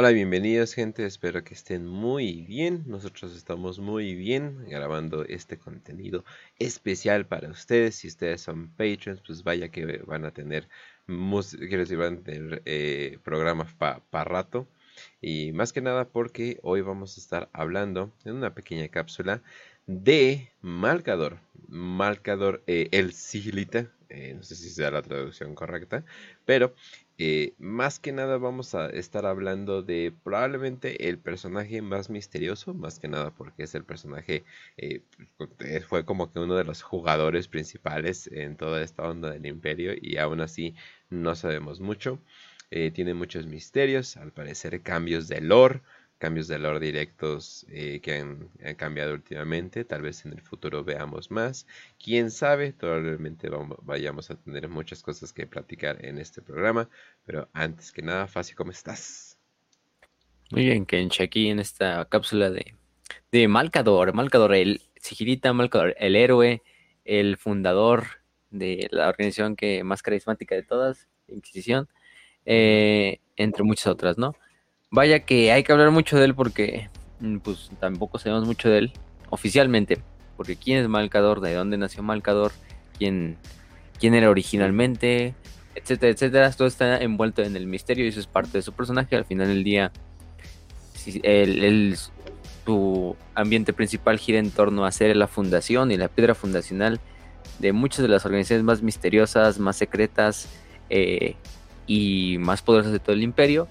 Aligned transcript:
Hola, 0.00 0.10
bienvenidos 0.10 0.74
gente, 0.74 1.04
espero 1.04 1.42
que 1.42 1.54
estén 1.54 1.84
muy 1.84 2.42
bien. 2.42 2.84
Nosotros 2.86 3.34
estamos 3.34 3.80
muy 3.80 4.14
bien 4.14 4.64
grabando 4.68 5.24
este 5.24 5.58
contenido 5.58 6.24
especial 6.60 7.26
para 7.26 7.50
ustedes. 7.50 7.96
Si 7.96 8.06
ustedes 8.06 8.40
son 8.40 8.68
patrons, 8.68 9.20
pues 9.26 9.42
vaya 9.42 9.70
que 9.70 10.00
van 10.06 10.24
a 10.24 10.30
tener 10.30 10.68
quiero 11.04 11.78
decir, 11.78 11.96
van 11.96 12.18
a 12.18 12.22
tener 12.22 12.62
eh, 12.64 13.18
programas 13.24 13.74
para 13.74 14.24
rato. 14.24 14.68
Y 15.20 15.50
más 15.50 15.72
que 15.72 15.80
nada 15.80 16.06
porque 16.06 16.60
hoy 16.62 16.80
vamos 16.80 17.16
a 17.16 17.20
estar 17.20 17.48
hablando 17.52 18.12
en 18.24 18.36
una 18.36 18.54
pequeña 18.54 18.86
cápsula 18.86 19.42
de 19.88 20.52
Malcador. 20.60 21.40
Malcador 21.66 22.62
eh, 22.68 22.86
el 22.92 23.14
Sigilita. 23.14 23.90
Eh, 24.10 24.34
no 24.36 24.44
sé 24.44 24.54
si 24.54 24.70
sea 24.70 24.92
la 24.92 25.02
traducción 25.02 25.56
correcta. 25.56 26.04
Pero 26.44 26.72
eh, 27.18 27.54
más 27.58 27.98
que 27.98 28.12
nada 28.12 28.38
vamos 28.38 28.74
a 28.74 28.88
estar 28.90 29.26
hablando 29.26 29.82
de 29.82 30.14
probablemente 30.22 31.08
el 31.08 31.18
personaje 31.18 31.82
más 31.82 32.10
misterioso, 32.10 32.74
más 32.74 33.00
que 33.00 33.08
nada 33.08 33.32
porque 33.32 33.64
es 33.64 33.74
el 33.74 33.84
personaje, 33.84 34.44
eh, 34.76 35.02
pues, 35.36 35.84
fue 35.86 36.04
como 36.04 36.32
que 36.32 36.38
uno 36.38 36.54
de 36.54 36.64
los 36.64 36.82
jugadores 36.82 37.48
principales 37.48 38.28
en 38.28 38.56
toda 38.56 38.82
esta 38.82 39.02
onda 39.08 39.30
del 39.30 39.46
imperio 39.46 39.92
y 40.00 40.16
aún 40.18 40.40
así 40.40 40.74
no 41.10 41.34
sabemos 41.34 41.80
mucho. 41.80 42.20
Eh, 42.70 42.90
tiene 42.92 43.14
muchos 43.14 43.46
misterios, 43.46 44.16
al 44.16 44.32
parecer 44.32 44.82
cambios 44.82 45.26
de 45.26 45.40
lore, 45.40 45.80
cambios 46.18 46.48
de 46.48 46.58
lore 46.58 46.80
directos 46.80 47.64
eh, 47.70 48.00
que 48.00 48.16
han, 48.16 48.50
cambiado 48.76 49.14
últimamente. 49.14 49.84
Tal 49.84 50.02
vez 50.02 50.26
en 50.26 50.32
el 50.32 50.42
futuro 50.42 50.84
veamos 50.84 51.30
más. 51.30 51.66
Quién 52.02 52.30
sabe, 52.30 52.72
probablemente 52.72 53.48
vayamos 53.82 54.30
a 54.30 54.36
tener 54.36 54.68
muchas 54.68 55.02
cosas 55.02 55.32
que 55.32 55.46
platicar 55.46 56.04
en 56.04 56.18
este 56.18 56.42
programa. 56.42 56.88
Pero 57.24 57.48
antes 57.52 57.92
que 57.92 58.02
nada, 58.02 58.26
Facio, 58.26 58.56
¿cómo 58.56 58.72
estás? 58.72 59.38
Muy 60.50 60.64
bien, 60.64 60.86
Kench, 60.86 61.20
aquí 61.20 61.48
en 61.48 61.60
esta 61.60 62.06
cápsula 62.06 62.50
de, 62.50 62.74
de 63.30 63.48
Malcador, 63.48 64.14
Malcador, 64.14 64.54
el 64.54 64.80
Sigilita, 65.00 65.52
Malcador, 65.52 65.94
el 65.98 66.16
héroe, 66.16 66.62
el 67.04 67.36
fundador 67.36 68.04
de 68.50 68.88
la 68.90 69.08
organización 69.08 69.56
que 69.56 69.84
más 69.84 70.02
carismática 70.02 70.54
de 70.54 70.62
todas, 70.62 71.08
Inquisición, 71.28 71.88
eh, 72.46 73.20
entre 73.36 73.62
muchas 73.62 73.88
otras, 73.88 74.16
¿no? 74.16 74.34
Vaya 74.90 75.20
que 75.20 75.52
hay 75.52 75.64
que 75.64 75.72
hablar 75.72 75.90
mucho 75.90 76.16
de 76.16 76.24
él 76.24 76.34
porque 76.34 76.88
mm, 77.20 77.38
pues 77.38 77.70
tampoco 77.78 78.18
sabemos 78.18 78.46
mucho 78.46 78.70
de 78.70 78.78
él 78.78 78.92
oficialmente. 79.30 79.98
Porque 80.36 80.56
quién 80.56 80.78
es 80.78 80.88
Malcador, 80.88 81.40
de 81.40 81.54
dónde 81.54 81.76
nació 81.76 82.02
Malcador, 82.02 82.52
quién, 82.96 83.36
quién 83.98 84.14
era 84.14 84.30
originalmente, 84.30 85.34
etcétera, 85.74 86.12
etcétera. 86.12 86.52
Todo 86.52 86.68
está 86.68 86.98
envuelto 86.98 87.42
en 87.42 87.56
el 87.56 87.66
misterio 87.66 88.04
y 88.04 88.08
eso 88.08 88.20
es 88.20 88.26
parte 88.26 88.58
de 88.58 88.62
su 88.62 88.72
personaje. 88.72 89.16
Al 89.16 89.24
final 89.24 89.48
del 89.48 89.64
día, 89.64 89.92
el, 91.22 91.96
su 92.64 93.16
ambiente 93.34 93.72
principal 93.72 94.18
gira 94.18 94.38
en 94.38 94.50
torno 94.50 94.84
a 94.84 94.92
ser 94.92 95.14
la 95.16 95.26
fundación 95.26 95.90
y 95.90 95.96
la 95.96 96.08
piedra 96.08 96.34
fundacional 96.34 97.00
de 97.58 97.72
muchas 97.72 98.02
de 98.02 98.08
las 98.08 98.24
organizaciones 98.24 98.64
más 98.64 98.82
misteriosas, 98.82 99.58
más 99.58 99.76
secretas 99.76 100.48
eh, 100.88 101.34
y 101.86 102.36
más 102.38 102.62
poderosas 102.62 102.92
de 102.92 103.00
todo 103.00 103.14
el 103.14 103.22
imperio. 103.22 103.68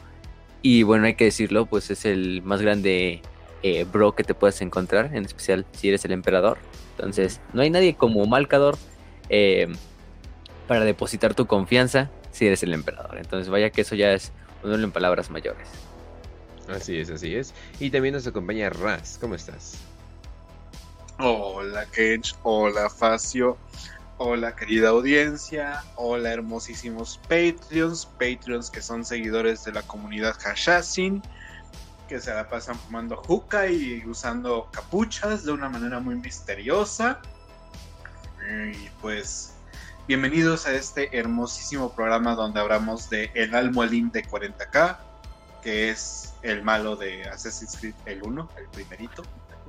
Y 0.62 0.84
bueno, 0.84 1.06
hay 1.06 1.16
que 1.16 1.26
decirlo, 1.26 1.66
pues 1.66 1.90
es 1.92 2.06
el 2.06 2.42
más 2.42 2.62
grande 2.62 3.22
eh, 3.64 3.86
bro 3.92 4.16
que 4.16 4.24
te 4.24 4.34
puedes 4.34 4.62
encontrar, 4.62 5.16
en 5.16 5.26
especial 5.26 5.66
si 5.72 5.90
eres 5.90 6.04
el 6.06 6.12
emperador. 6.12 6.58
Entonces, 6.96 7.42
no 7.54 7.62
hay 7.62 7.70
nadie 7.70 7.96
como 7.96 8.26
Malcador 8.26 8.78
eh, 9.30 9.68
para 10.68 10.84
depositar 10.84 11.36
tu 11.36 11.46
confianza 11.46 12.10
si 12.32 12.48
eres 12.48 12.64
el 12.64 12.74
emperador. 12.74 13.18
Entonces, 13.18 13.50
vaya 13.50 13.70
que 13.70 13.82
eso 13.82 13.96
ya 13.96 14.14
es 14.14 14.32
ponerlo 14.62 14.86
en 14.86 14.92
palabras 14.92 15.30
mayores. 15.30 15.68
Así 16.68 16.98
es, 16.98 17.10
así 17.10 17.36
es. 17.36 17.54
Y 17.80 17.90
también 17.90 18.14
nos 18.14 18.28
acompaña 18.28 18.70
Raz. 18.70 19.18
¿Cómo 19.20 19.36
estás? 19.36 19.78
Hola, 21.20 21.86
Kench. 21.86 22.36
Hola, 22.44 22.90
Facio. 22.90 23.58
Hola 24.20 24.56
querida 24.56 24.90
audiencia, 24.90 25.84
hola 25.96 26.34
hermosísimos 26.34 27.20
Patreons, 27.30 28.08
Patreons 28.08 28.72
que 28.72 28.82
son 28.82 29.06
seguidores 29.06 29.64
de 29.64 29.74
la 29.74 29.84
comunidad 29.84 30.36
Hashashin, 30.40 31.22
que 32.08 32.20
se 32.20 32.34
la 32.34 32.50
pasan 32.50 32.80
fumando 32.80 33.18
juca 33.18 33.68
y 33.68 34.04
usando 34.08 34.70
capuchas 34.72 35.46
de 35.46 35.52
una 35.52 35.70
manera 35.70 36.00
muy 36.00 36.16
misteriosa. 36.16 37.22
Y 38.74 38.90
pues 39.02 39.54
bienvenidos 40.08 40.66
a 40.66 40.74
este 40.74 41.16
hermosísimo 41.16 41.94
programa 41.94 42.34
donde 42.34 42.60
hablamos 42.60 43.12
de 43.12 43.30
El 43.36 43.54
Almoalín 43.54 44.10
de 44.10 44.26
40k, 44.26 44.98
que 45.62 45.92
es 45.92 46.34
el 46.42 46.64
malo 46.64 46.96
de 46.96 47.24
Assassin's 47.30 47.78
Creed 47.78 47.94
el 48.08 48.24
1, 48.24 48.50
el 48.58 48.68
primerito, 48.70 49.22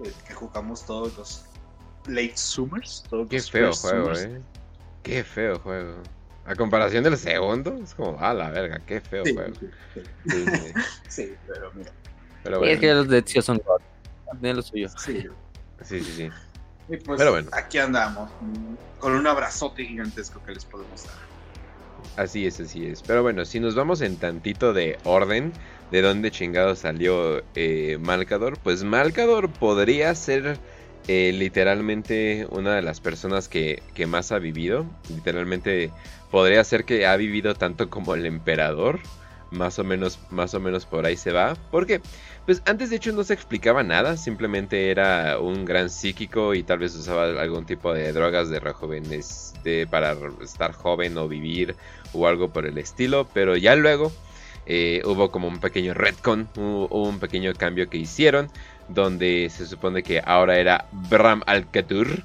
el 0.02 0.14
que 0.26 0.32
jugamos 0.32 0.86
todos 0.86 1.18
los 1.18 1.44
late 2.08 2.36
Summers. 2.36 3.04
Qué 3.28 3.40
feo 3.40 3.72
juego, 3.72 4.12
eh. 4.14 4.40
Qué 5.02 5.24
feo 5.24 5.58
juego. 5.58 5.94
A 6.46 6.54
comparación 6.54 7.04
del 7.04 7.16
segundo, 7.18 7.78
es 7.82 7.94
como, 7.94 8.18
a 8.18 8.32
la 8.32 8.50
verga, 8.50 8.80
qué 8.86 9.00
feo 9.00 9.22
juego. 9.22 9.54
Sí, 11.08 11.34
pero 11.46 11.70
mira. 11.74 11.92
Pero 12.42 12.58
bueno. 12.58 12.72
es 12.72 12.80
que 12.80 12.94
los 12.94 13.08
de 13.08 13.18
Ezio 13.18 13.42
son 13.42 13.60
Tienen 14.40 14.56
lo 14.56 14.62
suyo. 14.62 14.88
Sí. 14.96 15.26
Sí, 15.82 16.00
sí, 16.00 16.12
sí. 16.16 16.30
Y 16.88 16.96
pues 16.96 17.18
pero 17.18 17.32
bueno. 17.32 17.50
aquí 17.52 17.78
andamos, 17.78 18.30
con 18.98 19.12
un 19.12 19.26
abrazote 19.26 19.84
gigantesco 19.84 20.42
que 20.44 20.52
les 20.52 20.64
podemos 20.64 21.04
dar. 21.04 21.14
Así 22.16 22.46
es, 22.46 22.58
así 22.60 22.86
es. 22.86 23.02
Pero 23.02 23.22
bueno, 23.22 23.44
si 23.44 23.60
nos 23.60 23.74
vamos 23.74 24.00
en 24.00 24.16
tantito 24.16 24.72
de 24.72 24.98
orden, 25.04 25.52
de 25.90 26.02
dónde 26.02 26.30
chingado 26.30 26.74
salió 26.74 27.42
eh, 27.54 27.98
Malcador, 28.00 28.58
pues 28.58 28.82
Malcador 28.84 29.50
podría 29.50 30.14
ser 30.14 30.58
eh, 31.08 31.32
literalmente 31.32 32.46
una 32.50 32.74
de 32.74 32.82
las 32.82 33.00
personas 33.00 33.48
que, 33.48 33.82
más 34.06 34.30
ha 34.30 34.38
vivido. 34.38 34.84
Literalmente 35.08 35.90
podría 36.30 36.62
ser 36.64 36.84
que 36.84 37.06
ha 37.06 37.16
vivido 37.16 37.54
tanto 37.54 37.88
como 37.88 38.14
el 38.14 38.26
emperador. 38.26 39.00
Más 39.50 39.78
o 39.78 39.84
menos, 39.84 40.18
más 40.28 40.52
o 40.52 40.60
menos 40.60 40.84
por 40.84 41.06
ahí 41.06 41.16
se 41.16 41.32
va. 41.32 41.56
Porque, 41.70 42.02
pues 42.44 42.60
antes 42.66 42.90
de 42.90 42.96
hecho 42.96 43.12
no 43.12 43.24
se 43.24 43.32
explicaba 43.32 43.82
nada. 43.82 44.18
Simplemente 44.18 44.90
era 44.90 45.38
un 45.40 45.64
gran 45.64 45.88
psíquico 45.88 46.54
y 46.54 46.62
tal 46.62 46.80
vez 46.80 46.94
usaba 46.94 47.24
algún 47.40 47.64
tipo 47.64 47.94
de 47.94 48.12
drogas 48.12 48.50
de 48.50 48.60
rejuvenes 48.60 49.54
de, 49.64 49.86
para 49.86 50.14
estar 50.42 50.72
joven 50.72 51.16
o 51.16 51.26
vivir 51.26 51.74
o 52.12 52.26
algo 52.26 52.50
por 52.50 52.66
el 52.66 52.76
estilo. 52.76 53.26
Pero 53.32 53.56
ya 53.56 53.74
luego 53.76 54.12
eh, 54.66 55.00
hubo 55.06 55.30
como 55.30 55.48
un 55.48 55.60
pequeño 55.60 55.94
retcon, 55.94 56.50
hubo 56.54 57.08
un 57.08 57.18
pequeño 57.18 57.54
cambio 57.54 57.88
que 57.88 57.96
hicieron 57.96 58.50
donde 58.88 59.48
se 59.50 59.66
supone 59.66 60.02
que 60.02 60.20
ahora 60.24 60.58
era 60.58 60.86
Bram 61.10 61.42
al-Katur, 61.46 62.24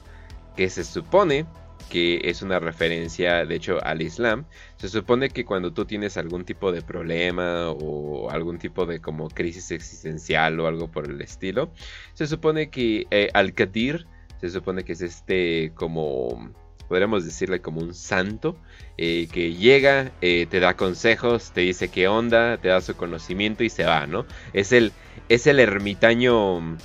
que 0.55 0.69
se 0.69 0.83
supone 0.83 1.45
que 1.89 2.21
es 2.23 2.41
una 2.41 2.59
referencia 2.59 3.45
de 3.45 3.55
hecho 3.55 3.83
al 3.83 4.01
Islam. 4.01 4.45
Se 4.77 4.89
supone 4.89 5.29
que 5.29 5.45
cuando 5.45 5.73
tú 5.73 5.85
tienes 5.85 6.17
algún 6.17 6.43
tipo 6.43 6.71
de 6.71 6.81
problema 6.81 7.69
o 7.69 8.29
algún 8.31 8.57
tipo 8.57 8.85
de 8.85 8.99
como 8.99 9.29
crisis 9.29 9.69
existencial 9.71 10.59
o 10.59 10.67
algo 10.67 10.89
por 10.89 11.09
el 11.09 11.21
estilo, 11.21 11.71
se 12.13 12.25
supone 12.27 12.69
que 12.69 13.05
eh, 13.11 13.29
al-Katir 13.33 14.07
se 14.41 14.49
supone 14.49 14.83
que 14.83 14.93
es 14.93 15.01
este 15.01 15.71
como 15.75 16.51
podríamos 16.93 17.25
decirle 17.25 17.59
como 17.59 17.81
un 17.81 17.95
santo, 17.95 18.55
eh, 18.99 19.27
que 19.31 19.55
llega, 19.55 20.11
eh, 20.21 20.45
te 20.47 20.59
da 20.59 20.77
consejos, 20.77 21.49
te 21.51 21.61
dice 21.61 21.87
qué 21.87 22.07
onda, 22.07 22.57
te 22.57 22.67
da 22.67 22.81
su 22.81 22.95
conocimiento 22.95 23.63
y 23.63 23.69
se 23.71 23.83
va, 23.83 24.05
¿no? 24.05 24.27
Es 24.53 24.71
el, 24.71 24.91
es 25.27 25.47
el 25.47 25.59
ermitaño 25.59 26.77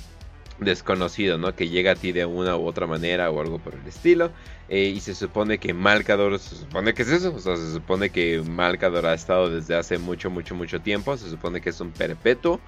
desconocido, 0.59 1.37
¿no? 1.37 1.55
Que 1.55 1.69
llega 1.69 1.91
a 1.91 1.95
ti 1.95 2.11
de 2.11 2.25
una 2.25 2.55
u 2.57 2.65
otra 2.65 2.87
manera 2.87 3.29
o 3.29 3.41
algo 3.41 3.59
por 3.59 3.75
el 3.75 3.87
estilo. 3.87 4.31
Eh, 4.69 4.93
y 4.95 4.99
se 4.99 5.15
supone 5.15 5.57
que 5.57 5.73
Malcador, 5.73 6.37
se 6.37 6.55
supone 6.55 6.93
que 6.93 7.01
es 7.01 7.09
eso, 7.09 7.33
o 7.33 7.39
sea, 7.39 7.55
se 7.55 7.73
supone 7.73 8.11
que 8.11 8.39
Malcador 8.41 9.07
ha 9.07 9.15
estado 9.15 9.49
desde 9.49 9.75
hace 9.75 9.97
mucho, 9.97 10.29
mucho, 10.29 10.53
mucho 10.53 10.79
tiempo, 10.79 11.17
se 11.17 11.27
supone 11.27 11.59
que 11.59 11.71
es 11.71 11.81
un 11.81 11.91
perpetuo, 11.91 12.59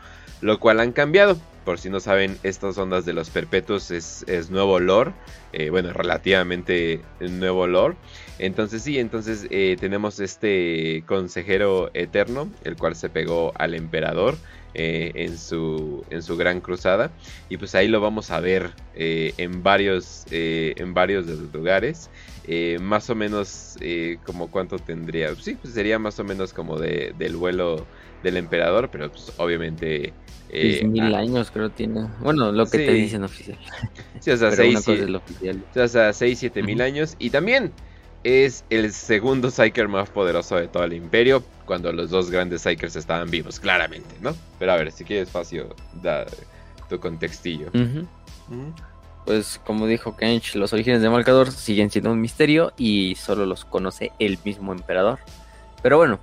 lo 0.41 0.59
cual 0.59 0.79
han 0.79 0.93
cambiado. 0.93 1.37
Por 1.63 1.77
si 1.77 1.91
no 1.91 1.99
saben, 1.99 2.39
estas 2.41 2.75
ondas 2.79 3.05
de 3.05 3.13
los 3.13 3.29
perpetuos 3.29 3.91
es, 3.91 4.49
nuevo 4.49 4.79
lore, 4.79 5.13
eh, 5.53 5.69
bueno, 5.69 5.93
relativamente 5.93 7.01
nuevo 7.19 7.67
lore. 7.67 7.95
Entonces 8.39 8.81
sí, 8.81 8.97
entonces 8.97 9.45
eh, 9.51 9.77
tenemos 9.79 10.19
este 10.19 11.03
consejero 11.05 11.91
eterno, 11.93 12.49
el 12.63 12.77
cual 12.77 12.95
se 12.95 13.09
pegó 13.09 13.51
al 13.59 13.75
emperador. 13.75 14.35
Eh, 14.73 15.11
en, 15.15 15.37
su, 15.37 16.05
en 16.09 16.23
su 16.23 16.37
gran 16.37 16.61
cruzada. 16.61 17.11
Y 17.49 17.57
pues 17.57 17.75
ahí 17.75 17.89
lo 17.89 17.99
vamos 17.99 18.31
a 18.31 18.39
ver 18.39 18.71
eh, 18.95 19.33
en, 19.37 19.63
varios, 19.63 20.25
eh, 20.31 20.73
en 20.77 20.93
varios 20.93 21.27
de 21.27 21.35
los 21.35 21.53
lugares. 21.53 22.09
más 22.79 23.09
o 23.09 23.15
menos 23.15 23.77
como 24.25 24.49
cuánto 24.49 24.79
tendría. 24.79 25.35
Sí, 25.35 25.57
pues 25.61 25.73
sería 25.73 25.99
más 25.99 26.19
o 26.19 26.23
menos 26.23 26.53
como 26.53 26.79
de, 26.79 27.13
del 27.17 27.35
vuelo 27.35 27.85
del 28.23 28.37
emperador, 28.37 28.89
pero 28.89 29.11
pues 29.11 29.33
obviamente... 29.37 30.13
mil 30.85 31.15
ah, 31.15 31.19
años 31.19 31.51
creo 31.51 31.69
tiene. 31.69 32.07
Bueno, 32.21 32.53
lo 32.53 32.65
que 32.65 32.77
te 32.77 32.93
dicen 32.93 33.23
oficial. 33.23 33.57
Sí, 34.21 34.31
o 34.31 34.37
sea, 34.37 34.51
6, 36.13 36.39
7 36.39 36.63
mil 36.63 36.79
años. 36.79 37.15
Y 37.19 37.29
también 37.29 37.73
es 38.23 38.63
el 38.69 38.91
segundo 38.93 39.49
Psyker 39.49 39.87
más 39.87 40.09
poderoso 40.09 40.55
de 40.55 40.67
todo 40.67 40.83
el 40.83 40.93
imperio, 40.93 41.43
cuando 41.65 41.91
los 41.91 42.09
dos 42.09 42.29
grandes 42.29 42.61
Psykers 42.61 42.95
estaban 42.95 43.29
vivos, 43.29 43.59
claramente, 43.59 44.15
¿no? 44.21 44.35
Pero 44.59 44.73
a 44.73 44.75
ver, 44.75 44.91
si 44.91 45.03
quieres, 45.03 45.29
Facio, 45.29 45.75
da 46.01 46.25
tu 46.89 46.99
contextillo. 46.99 47.71
Pues 49.25 49.59
como 49.65 49.87
dijo 49.87 50.15
Kench, 50.15 50.55
los 50.55 50.73
orígenes 50.73 51.01
de 51.01 51.09
Malcador 51.09 51.51
siguen 51.51 51.89
siendo 51.89 52.11
un 52.11 52.21
misterio 52.21 52.73
y 52.77 53.15
solo 53.15 53.45
los 53.45 53.65
conoce 53.65 54.11
el 54.19 54.37
mismo 54.43 54.73
emperador. 54.73 55.19
Pero 55.81 55.97
bueno, 55.97 56.19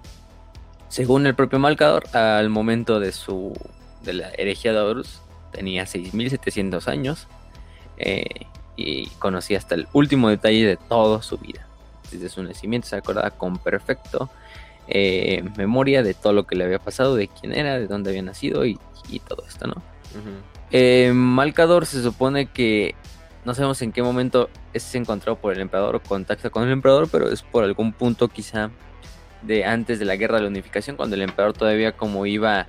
según 0.88 1.26
el 1.26 1.34
propio 1.34 1.58
Malcador, 1.58 2.14
al 2.16 2.48
momento 2.48 3.00
de 3.00 3.12
su 3.12 3.54
de 4.02 4.12
la 4.12 4.30
herejía 4.30 4.72
de 4.72 4.80
Horus, 4.80 5.20
tenía 5.52 5.86
6700 5.86 6.86
años 6.88 7.26
eh, 7.96 8.24
y 8.76 9.06
conocía 9.18 9.58
hasta 9.58 9.74
el 9.74 9.88
último 9.92 10.28
detalle 10.28 10.66
de 10.66 10.76
toda 10.76 11.22
su 11.22 11.38
vida 11.38 11.67
desde 12.10 12.28
su 12.28 12.42
nacimiento 12.42 12.88
se 12.88 12.96
acordaba 12.96 13.30
con 13.30 13.58
perfecto 13.58 14.30
eh, 14.88 15.44
memoria 15.56 16.02
de 16.02 16.14
todo 16.14 16.32
lo 16.32 16.46
que 16.46 16.56
le 16.56 16.64
había 16.64 16.78
pasado, 16.78 17.14
de 17.14 17.28
quién 17.28 17.52
era, 17.52 17.78
de 17.78 17.86
dónde 17.86 18.10
había 18.10 18.22
nacido 18.22 18.64
y, 18.64 18.78
todo 19.26 19.44
esto, 19.46 19.66
¿no? 19.66 19.82
Eh, 20.70 21.12
Malcador 21.14 21.86
se 21.86 22.02
supone 22.02 22.46
que 22.46 22.94
no 23.44 23.54
sabemos 23.54 23.80
en 23.82 23.92
qué 23.92 24.02
momento 24.02 24.50
es 24.72 24.94
encontrado 24.94 25.36
por 25.36 25.54
el 25.54 25.60
emperador 25.60 25.96
o 25.96 26.02
contacta 26.02 26.50
con 26.50 26.64
el 26.64 26.70
emperador, 26.70 27.08
pero 27.10 27.30
es 27.30 27.42
por 27.42 27.64
algún 27.64 27.92
punto 27.92 28.28
quizá 28.28 28.70
de 29.42 29.64
antes 29.64 29.98
de 29.98 30.04
la 30.04 30.16
guerra 30.16 30.36
de 30.36 30.42
la 30.42 30.48
unificación, 30.48 30.96
cuando 30.96 31.16
el 31.16 31.22
emperador 31.22 31.54
todavía 31.54 31.92
como 31.92 32.26
iba, 32.26 32.66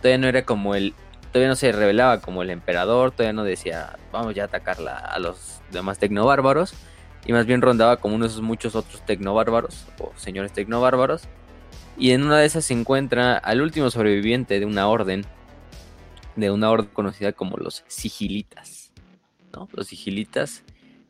todavía 0.00 0.18
no 0.18 0.28
era 0.28 0.44
como 0.44 0.74
el, 0.74 0.94
todavía 1.32 1.48
no 1.48 1.56
se 1.56 1.72
revelaba 1.72 2.20
como 2.20 2.42
el 2.42 2.50
emperador, 2.50 3.10
todavía 3.10 3.32
no 3.32 3.44
decía 3.44 3.96
vamos 4.12 4.34
ya 4.34 4.44
a 4.44 4.46
atacar 4.46 4.78
a 4.86 5.18
los 5.18 5.60
demás 5.70 5.98
tecnobárbaros, 5.98 6.74
y 7.26 7.32
más 7.32 7.46
bien 7.46 7.60
rondaba 7.60 7.96
como 7.96 8.14
uno 8.14 8.24
de 8.24 8.30
esos 8.30 8.42
muchos 8.42 8.74
otros 8.76 9.04
tecnobárbaros 9.04 9.86
o 9.98 10.12
señores 10.16 10.52
tecnobárbaros. 10.52 11.22
Y 11.98 12.10
en 12.10 12.22
una 12.22 12.38
de 12.38 12.46
esas 12.46 12.64
se 12.64 12.74
encuentra 12.74 13.36
al 13.36 13.62
último 13.62 13.90
sobreviviente 13.90 14.60
de 14.60 14.66
una 14.66 14.86
orden, 14.86 15.24
de 16.36 16.50
una 16.50 16.70
orden 16.70 16.90
conocida 16.92 17.32
como 17.32 17.56
los 17.56 17.84
sigilitas. 17.88 18.92
¿no? 19.52 19.68
Los 19.72 19.88
sigilitas, 19.88 20.62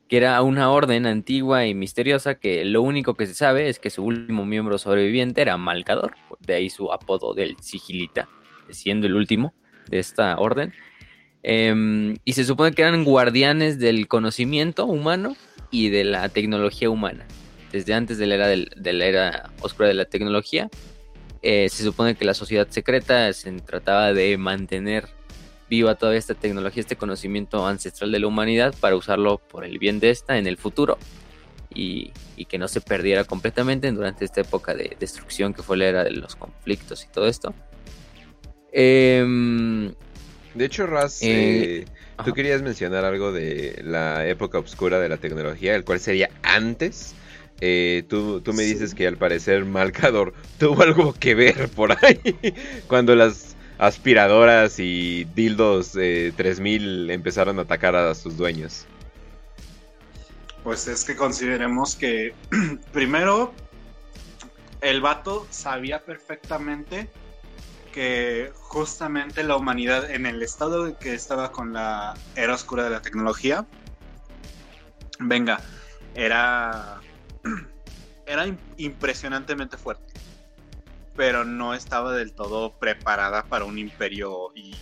que 0.09 0.17
era 0.17 0.41
una 0.43 0.71
orden 0.71 1.07
antigua 1.07 1.67
y 1.67 1.75
misteriosa 1.75 2.37
que 2.37 2.65
lo 2.65 2.83
único 2.83 3.15
que 3.15 3.27
se 3.27 3.35
sabe 3.35 3.69
es 3.69 3.79
que 3.79 3.91
su 3.91 4.05
último 4.05 4.47
miembro 4.47 4.79
sobreviviente 4.79 5.43
era 5.43 5.57
Malcador, 5.57 6.15
de 6.41 6.55
ahí 6.55 6.71
su 6.71 6.93
apodo 6.93 7.35
del 7.35 7.57
sigilita, 7.61 8.29
siendo 8.71 9.07
el 9.07 9.17
último 9.17 9.53
de 9.89 9.99
esta 9.99 10.39
orden. 10.39 10.73
Em, 11.43 12.17
y 12.25 12.33
se 12.33 12.45
supone 12.45 12.73
que 12.73 12.83
eran 12.83 13.05
guardianes 13.05 13.79
del 13.79 14.09
conocimiento 14.09 14.87
humano 14.87 15.37
y 15.77 15.91
de 15.91 16.05
la 16.05 16.31
tecnología 16.31 16.89
humana. 16.89 17.27
Desde 17.71 17.93
antes 17.93 18.17
de 18.17 18.27
la 18.27 18.37
era, 18.37 18.49
de 18.49 18.93
la 18.95 19.05
era 19.05 19.51
oscura 19.61 19.89
de 19.89 19.95
la 19.95 20.07
tecnología, 20.07 20.71
eh, 21.43 21.69
se 21.69 21.83
supone 21.83 22.15
que 22.15 22.25
la 22.25 22.33
sociedad 22.33 22.67
secreta 22.71 23.31
se 23.35 23.53
trataba 23.61 24.15
de 24.15 24.39
mantener 24.39 25.07
viva 25.69 25.95
toda 25.95 26.17
esta 26.17 26.33
tecnología, 26.33 26.81
este 26.81 26.97
conocimiento 26.97 27.67
ancestral 27.67 28.11
de 28.11 28.21
la 28.21 28.27
humanidad 28.27 28.75
para 28.81 28.97
usarlo 28.97 29.37
por 29.37 29.67
el 29.67 29.79
bien 29.79 30.01
de 30.01 30.09
esta 30.09 30.39
en 30.39 30.47
el 30.47 30.57
futuro 30.57 30.97
y, 31.75 32.11
que 32.49 32.57
no 32.57 32.69
se 32.69 32.81
perdiera 32.81 33.25
completamente 33.25 33.93
durante 33.93 34.25
esta 34.25 34.41
época 34.41 34.75
de 34.75 34.97
destrucción 34.99 35.53
que 35.53 35.63
fue 35.63 35.77
la 35.77 35.85
era 35.87 36.05
de 36.05 36.13
los 36.13 36.37
conflictos 36.37 37.05
y 37.05 37.09
todo 37.13 37.27
esto. 37.27 37.53
Em, 38.73 39.93
de 40.57 40.65
hecho, 40.65 40.87
Raz, 40.87 41.23
eh, 41.23 41.81
eh, 41.81 41.85
Tú 42.25 42.33
querías 42.33 42.63
mencionar 42.63 43.05
algo 43.05 43.31
de 43.31 43.83
la 43.85 44.27
época 44.27 44.59
oscura 44.59 44.99
de 44.99 45.09
la 45.09 45.19
tecnología, 45.19 45.75
el 45.75 45.85
cual 45.85 46.01
sería 46.01 46.31
antes. 46.43 47.15
Eh, 47.61 48.05
tú, 48.09 48.43
me 48.55 48.63
dices 48.63 48.95
que 48.95 49.07
al 49.07 49.17
parecer 49.17 49.65
Malcador 49.65 50.33
tuvo 50.59 50.83
algo 50.83 51.13
que 51.13 51.35
ver 51.35 51.69
por 51.69 51.93
ahí 52.05 52.21
cuando 52.87 53.15
las 53.15 53.57
aspiradoras 53.79 54.79
y 54.79 55.25
dildos 55.35 55.93
3000 55.93 57.11
empezaron 57.11 57.59
a 57.59 57.63
atacar 57.63 57.95
a 57.97 58.15
sus 58.15 58.37
dueños. 58.37 58.87
Pues 60.65 60.89
es 60.89 61.05
que 61.05 61.17
consideremos 61.17 61.95
que 61.95 62.35
primero 62.93 63.55
el 64.81 65.01
vato 65.01 65.47
sabía 65.51 66.05
perfectamente 66.05 67.09
justamente 68.55 69.43
la 69.43 69.57
humanidad 69.57 70.11
en 70.11 70.27
el 70.27 70.43
estado 70.43 70.99
que 70.99 71.15
estaba 71.15 71.51
con 71.51 71.73
la 71.73 72.15
era 72.35 72.55
oscura 72.55 72.85
de 72.85 72.91
la 72.91 73.01
tecnología, 73.01 73.67
venga, 75.19 75.61
era, 76.15 77.01
era 78.27 78.47
impresionantemente 78.77 79.79
fuerte, 79.79 80.13
pero 81.15 81.45
no 81.45 81.73
estaba 81.73 82.13
del 82.13 82.33
todo 82.33 82.73
preparada 82.79 83.45
para 83.45 83.65
un 83.65 83.79
imperio 83.79 84.53
y 84.55 84.77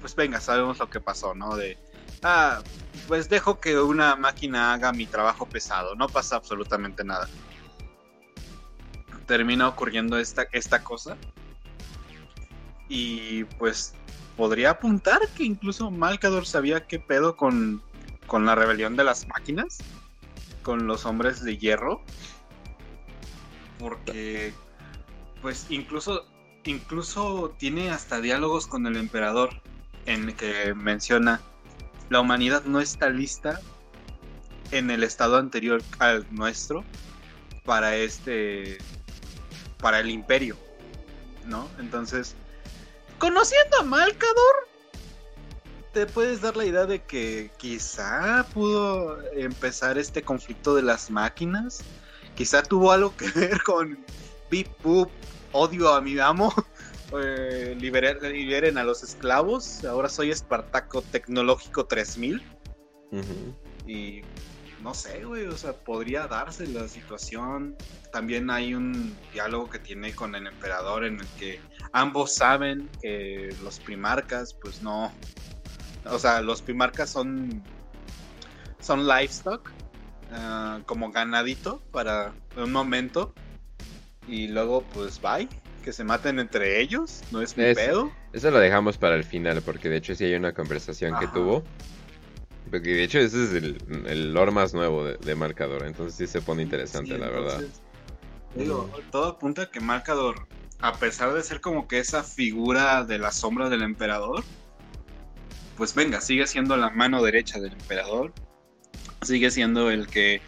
pues 0.00 0.14
venga, 0.14 0.40
sabemos 0.40 0.78
lo 0.78 0.88
que 0.88 1.00
pasó, 1.00 1.34
¿no? 1.34 1.56
De, 1.56 1.76
ah, 2.22 2.62
pues 3.08 3.28
dejo 3.28 3.58
que 3.58 3.76
una 3.80 4.14
máquina 4.14 4.72
haga 4.72 4.92
mi 4.92 5.06
trabajo 5.06 5.46
pesado, 5.46 5.96
no 5.96 6.08
pasa 6.08 6.36
absolutamente 6.36 7.02
nada. 7.02 7.28
Termina 9.26 9.66
ocurriendo 9.66 10.16
esta, 10.16 10.46
esta 10.52 10.84
cosa 10.84 11.16
y 12.88 13.44
pues 13.58 13.94
podría 14.36 14.70
apuntar 14.70 15.20
que 15.36 15.44
incluso 15.44 15.90
Malcador 15.90 16.46
sabía 16.46 16.86
qué 16.86 16.98
pedo 16.98 17.36
con, 17.36 17.82
la 18.30 18.54
rebelión 18.54 18.96
de 18.96 19.04
las 19.04 19.26
máquinas, 19.28 19.78
con 20.62 20.86
los 20.86 21.06
hombres 21.06 21.42
de 21.42 21.56
hierro. 21.56 22.02
Porque 23.78 24.52
pues 25.42 25.66
incluso 25.68 26.26
incluso 26.64 27.54
tiene 27.58 27.90
hasta 27.90 28.20
diálogos 28.20 28.66
con 28.66 28.86
el 28.86 28.96
emperador 28.96 29.50
en 30.06 30.34
que 30.34 30.74
menciona 30.74 31.40
la 32.08 32.20
humanidad 32.20 32.64
no 32.64 32.80
está 32.80 33.08
lista 33.10 33.60
en 34.72 34.90
el 34.90 35.04
estado 35.04 35.36
anterior 35.36 35.82
al 35.98 36.26
nuestro 36.34 36.84
para 37.64 37.96
este 37.96 38.78
para 39.78 40.00
el 40.00 40.10
imperio, 40.10 40.56
¿no? 41.44 41.68
Entonces, 41.78 42.34
conociendo 43.18 43.78
a 43.80 43.82
Malcador, 43.82 44.68
te 45.92 46.06
puedes 46.06 46.42
dar 46.42 46.56
la 46.56 46.66
idea 46.66 46.84
de 46.84 47.02
que 47.02 47.50
quizá 47.56 48.46
pudo 48.52 49.18
empezar 49.32 49.96
este 49.96 50.22
conflicto 50.22 50.74
de 50.74 50.82
las 50.82 51.10
máquinas. 51.10 51.80
Quizá 52.34 52.62
tuvo 52.62 52.92
algo 52.92 53.16
que 53.16 53.30
ver 53.34 53.62
con 53.62 53.98
Beep 54.50 54.68
Boop, 54.82 55.10
odio 55.52 55.92
a 55.92 56.00
mi 56.00 56.18
amo. 56.18 56.52
Eh, 57.16 57.76
liberen, 57.78 58.78
a 58.78 58.82
los 58.82 59.04
esclavos. 59.04 59.84
Ahora 59.84 60.08
soy 60.08 60.32
Espartaco 60.32 61.02
Tecnológico 61.02 61.86
3000. 61.86 62.42
Y 63.86 64.22
no 64.82 64.94
sé, 64.94 65.24
güey, 65.24 65.46
o 65.46 65.56
sea, 65.56 65.72
podría 65.72 66.26
darse 66.26 66.66
la 66.66 66.88
situación. 66.88 67.76
También 68.12 68.50
hay 68.50 68.74
un 68.74 69.16
diálogo 69.32 69.70
que 69.70 69.78
tiene 69.78 70.14
con 70.14 70.34
el 70.34 70.46
emperador 70.46 71.04
en 71.04 71.20
el 71.20 71.26
que 71.38 71.60
ambos 71.92 72.34
saben 72.34 72.88
que 73.00 73.54
los 73.62 73.78
primarcas, 73.80 74.54
pues 74.54 74.82
no. 74.82 75.12
O 76.04 76.18
sea, 76.18 76.40
los 76.40 76.62
primarcas 76.62 77.10
son. 77.10 77.62
Son 78.78 79.08
livestock, 79.08 79.70
ah, 80.30 80.80
como 80.86 81.10
ganadito 81.10 81.82
para 81.90 82.32
un 82.56 82.72
momento. 82.72 83.34
Y 84.28 84.48
luego, 84.48 84.82
pues 84.94 85.20
bye. 85.20 85.48
Que 85.82 85.92
se 85.92 86.02
maten 86.02 86.40
entre 86.40 86.80
ellos, 86.80 87.22
no 87.30 87.40
es 87.40 87.56
mi 87.56 87.72
pedo. 87.72 88.10
Eso 88.32 88.50
lo 88.50 88.58
dejamos 88.58 88.98
para 88.98 89.14
el 89.14 89.22
final, 89.22 89.62
porque 89.62 89.88
de 89.88 89.98
hecho 89.98 90.16
sí 90.16 90.24
hay 90.24 90.34
una 90.34 90.52
conversación 90.52 91.16
que 91.20 91.28
tuvo 91.28 91.62
porque 92.70 92.90
de 92.94 93.04
hecho 93.04 93.18
ese 93.18 93.44
es 93.44 93.52
el, 93.52 93.78
el 94.06 94.34
lore 94.34 94.52
más 94.52 94.74
nuevo 94.74 95.04
de, 95.04 95.34
Marcador, 95.34 95.84
entonces 95.84 96.16
sí 96.16 96.26
se 96.26 96.40
pone 96.40 96.62
interesante, 96.62 97.16
la 97.16 97.28
verdad. 97.28 97.62
Digo, 98.54 98.90
todo 99.10 99.26
apunta 99.26 99.62
a 99.62 99.70
que 99.70 99.80
Marcador, 99.80 100.46
a 100.80 100.94
pesar 100.94 101.32
de 101.34 101.42
ser 101.42 101.60
como 101.60 101.86
que 101.86 101.98
esa 101.98 102.22
figura 102.22 103.04
de 103.04 103.18
la 103.18 103.30
sombra 103.30 103.68
del 103.68 103.82
emperador, 103.82 104.42
pues 105.76 105.94
venga, 105.94 106.20
sigue 106.20 106.46
siendo 106.46 106.76
la 106.76 106.90
mano 106.90 107.22
derecha 107.22 107.60
del 107.60 107.72
emperador, 107.72 108.32
sigue 109.22 109.50
siendo 109.50 109.90
el 109.90 110.06
que 110.06 110.40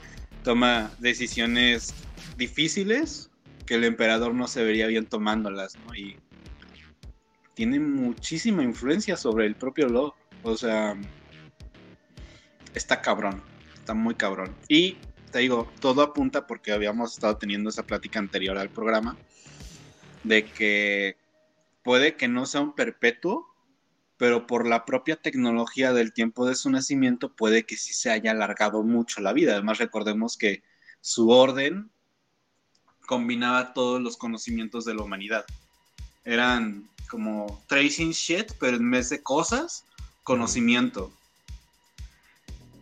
toma 0.42 0.90
decisiones 0.98 1.94
difíciles 2.36 3.30
que 3.66 3.74
el 3.74 3.84
emperador 3.84 4.34
no 4.34 4.48
se 4.48 4.64
vería 4.64 4.86
bien 4.86 5.06
tomándolas, 5.06 5.76
¿no? 5.86 5.94
Y 5.94 6.16
tiene 7.54 7.78
muchísima 7.78 8.62
influencia 8.62 9.16
sobre 9.16 9.44
el 9.44 9.54
propio 9.56 9.88
Lo. 9.88 10.14
O 10.44 10.56
sea, 10.56 10.96
está 12.74 13.00
cabrón, 13.00 13.42
está 13.74 13.94
muy 13.94 14.14
cabrón. 14.14 14.54
Y 14.68 14.96
te 15.30 15.40
digo, 15.40 15.70
todo 15.80 16.02
apunta 16.02 16.46
porque 16.46 16.72
habíamos 16.72 17.12
estado 17.12 17.36
teniendo 17.36 17.70
esa 17.70 17.84
plática 17.84 18.18
anterior 18.18 18.58
al 18.58 18.70
programa, 18.70 19.16
de 20.24 20.44
que 20.44 21.16
puede 21.82 22.16
que 22.16 22.28
no 22.28 22.46
sea 22.46 22.60
un 22.60 22.74
perpetuo, 22.74 23.46
pero 24.16 24.46
por 24.46 24.66
la 24.66 24.84
propia 24.84 25.16
tecnología 25.16 25.92
del 25.92 26.12
tiempo 26.12 26.46
de 26.46 26.56
su 26.56 26.70
nacimiento 26.70 27.34
puede 27.34 27.64
que 27.64 27.76
sí 27.76 27.92
se 27.92 28.10
haya 28.10 28.32
alargado 28.32 28.82
mucho 28.82 29.20
la 29.20 29.32
vida. 29.32 29.52
Además, 29.52 29.78
recordemos 29.78 30.36
que 30.36 30.62
su 31.00 31.30
orden 31.30 31.90
combinaba 33.06 33.72
todos 33.72 34.02
los 34.02 34.16
conocimientos 34.16 34.84
de 34.84 34.94
la 34.94 35.02
humanidad. 35.02 35.44
Eran 36.24 36.90
como 37.08 37.64
tracing 37.68 38.10
shit, 38.10 38.52
pero 38.58 38.76
en 38.76 38.90
vez 38.90 39.08
de 39.08 39.22
cosas, 39.22 39.86
conocimiento. 40.24 41.12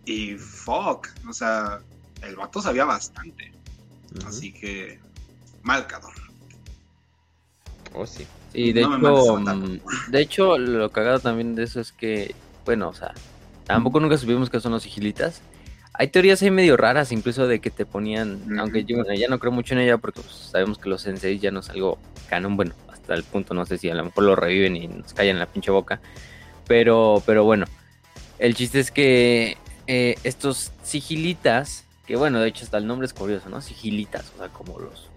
Y 0.06 0.34
fuck, 0.34 1.08
o 1.28 1.32
sea, 1.32 1.80
el 2.22 2.36
vato 2.36 2.62
sabía 2.62 2.84
bastante. 2.84 3.52
Así 4.24 4.52
que, 4.52 4.98
Malcador. 5.62 6.14
Oh, 7.92 8.06
sí. 8.06 8.26
Sí, 8.52 8.72
de 8.72 8.82
No 8.82 8.96
hecho, 8.96 9.36
mm, 9.36 9.80
de 10.10 10.20
hecho, 10.20 10.58
lo 10.58 10.90
cagado 10.90 11.18
también 11.18 11.54
de 11.54 11.64
eso 11.64 11.80
es 11.80 11.92
que, 11.92 12.34
bueno, 12.64 12.88
o 12.88 12.94
sea, 12.94 13.12
tampoco 13.66 14.00
nunca 14.00 14.16
supimos 14.16 14.48
que 14.48 14.60
son 14.60 14.72
los 14.72 14.84
sigilitas. 14.84 15.42
Hay 15.92 16.08
teorías 16.08 16.40
ahí 16.40 16.50
medio 16.50 16.76
raras, 16.76 17.10
incluso 17.10 17.46
de 17.48 17.60
que 17.60 17.70
te 17.70 17.84
ponían, 17.84 18.58
aunque 18.58 18.84
yo 18.84 18.96
bueno, 18.96 19.14
ya 19.14 19.28
no 19.28 19.38
creo 19.38 19.50
mucho 19.50 19.74
en 19.74 19.80
ella 19.80 19.98
porque 19.98 20.20
pues, 20.20 20.34
sabemos 20.52 20.78
que 20.78 20.88
los 20.88 21.02
senseis 21.02 21.40
ya 21.40 21.50
no 21.50 21.60
es 21.60 21.70
algo 21.70 21.98
canon, 22.28 22.56
bueno, 22.56 22.74
hasta 22.92 23.14
el 23.14 23.24
punto 23.24 23.54
no 23.54 23.66
sé 23.66 23.78
si 23.78 23.90
a 23.90 23.94
lo 23.94 24.04
mejor 24.04 24.24
lo 24.24 24.36
reviven 24.36 24.76
y 24.76 24.88
nos 24.88 25.14
callan 25.14 25.38
la 25.38 25.46
pinche 25.46 25.70
boca, 25.70 26.00
pero, 26.66 27.22
pero 27.24 27.44
bueno, 27.44 27.66
el 28.38 28.54
chiste 28.54 28.80
es 28.80 28.90
que 28.90 29.56
eh, 29.86 30.16
estos 30.24 30.72
sigilitas, 30.82 31.84
que 32.06 32.16
bueno, 32.16 32.40
de 32.40 32.48
hecho 32.48 32.64
hasta 32.64 32.78
el 32.78 32.86
nombre 32.86 33.06
es 33.06 33.12
curioso, 33.12 33.48
¿no? 33.48 33.60
Sigilitas, 33.60 34.32
o 34.34 34.38
sea, 34.38 34.48
como 34.48 34.78
los, 34.78 35.08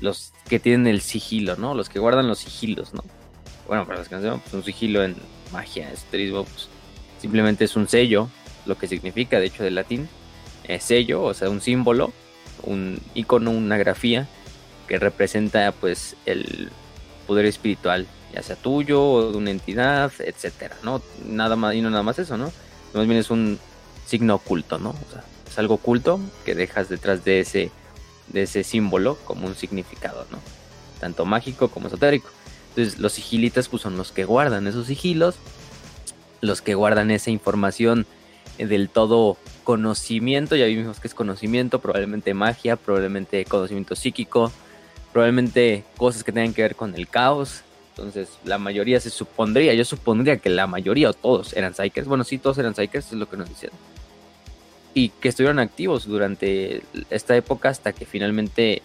los 0.00 0.32
que 0.48 0.58
tienen 0.58 0.86
el 0.86 1.00
sigilo, 1.00 1.56
¿no? 1.56 1.74
Los 1.74 1.88
que 1.88 1.98
guardan 1.98 2.28
los 2.28 2.38
sigilos, 2.38 2.94
¿no? 2.94 3.04
Bueno, 3.66 3.86
para 3.86 3.98
no 3.98 4.04
sepan, 4.04 4.40
pues 4.40 4.54
un 4.54 4.64
sigilo 4.64 5.02
en 5.04 5.16
magia, 5.52 5.90
esoterismo, 5.90 6.44
pues 6.44 6.68
simplemente 7.20 7.64
es 7.64 7.76
un 7.76 7.88
sello, 7.88 8.28
lo 8.64 8.78
que 8.78 8.86
significa, 8.86 9.40
de 9.40 9.46
hecho, 9.46 9.64
del 9.64 9.74
latín, 9.74 10.08
eh, 10.64 10.80
sello, 10.80 11.22
o 11.22 11.34
sea, 11.34 11.50
un 11.50 11.60
símbolo, 11.60 12.12
un 12.62 13.00
icono, 13.14 13.50
una 13.50 13.76
grafía 13.76 14.28
que 14.88 14.98
representa, 14.98 15.72
pues, 15.72 16.16
el 16.26 16.70
poder 17.26 17.46
espiritual, 17.46 18.06
ya 18.32 18.42
sea 18.42 18.56
tuyo 18.56 19.02
o 19.02 19.32
de 19.32 19.36
una 19.36 19.50
entidad, 19.50 20.12
etcétera, 20.18 20.76
¿no? 20.82 21.02
Nada 21.26 21.56
más, 21.56 21.74
y 21.74 21.80
no 21.80 21.90
nada 21.90 22.02
más 22.02 22.18
eso, 22.18 22.36
¿no? 22.36 22.52
Más 22.94 23.06
bien 23.06 23.18
es 23.18 23.30
un 23.30 23.58
signo 24.06 24.36
oculto, 24.36 24.78
¿no? 24.78 24.90
O 24.90 25.12
sea, 25.12 25.24
es 25.46 25.58
algo 25.58 25.74
oculto 25.74 26.20
que 26.44 26.54
dejas 26.54 26.88
detrás 26.88 27.24
de 27.24 27.40
ese, 27.40 27.70
de 28.28 28.42
ese 28.42 28.64
símbolo 28.64 29.16
como 29.24 29.46
un 29.46 29.54
significado, 29.54 30.26
¿no? 30.30 30.38
Tanto 31.00 31.24
mágico 31.24 31.68
como 31.68 31.88
esotérico. 31.88 32.28
Entonces, 32.70 32.98
los 32.98 33.12
sigilitas 33.12 33.68
pues, 33.68 33.82
son 33.82 33.96
los 33.96 34.12
que 34.12 34.24
guardan 34.24 34.66
esos 34.66 34.86
sigilos, 34.86 35.36
los 36.40 36.62
que 36.62 36.74
guardan 36.74 37.10
esa 37.10 37.30
información 37.30 38.06
del 38.58 38.88
todo 38.88 39.36
conocimiento, 39.64 40.56
ya 40.56 40.66
vimos 40.66 41.00
que 41.00 41.08
es 41.08 41.14
conocimiento, 41.14 41.80
probablemente 41.80 42.32
magia, 42.34 42.76
probablemente 42.76 43.44
conocimiento 43.44 43.96
psíquico, 43.96 44.52
probablemente 45.12 45.84
cosas 45.96 46.24
que 46.24 46.32
tengan 46.32 46.54
que 46.54 46.62
ver 46.62 46.76
con 46.76 46.94
el 46.94 47.08
caos. 47.08 47.62
Entonces, 47.90 48.28
la 48.44 48.58
mayoría 48.58 49.00
se 49.00 49.10
supondría, 49.10 49.72
yo 49.74 49.84
supondría 49.84 50.36
que 50.36 50.50
la 50.50 50.66
mayoría 50.66 51.10
o 51.10 51.14
todos 51.14 51.54
eran 51.54 51.74
Psykers. 51.74 52.06
Bueno, 52.06 52.24
sí, 52.24 52.38
todos 52.38 52.58
eran 52.58 52.74
Psykers, 52.74 53.06
es 53.06 53.12
lo 53.12 53.28
que 53.28 53.38
nos 53.38 53.48
decían. 53.48 53.72
Y 54.96 55.10
que 55.10 55.28
estuvieron 55.28 55.58
activos 55.58 56.06
durante 56.06 56.82
esta 57.10 57.36
época 57.36 57.68
hasta 57.68 57.92
que 57.92 58.06
finalmente 58.06 58.80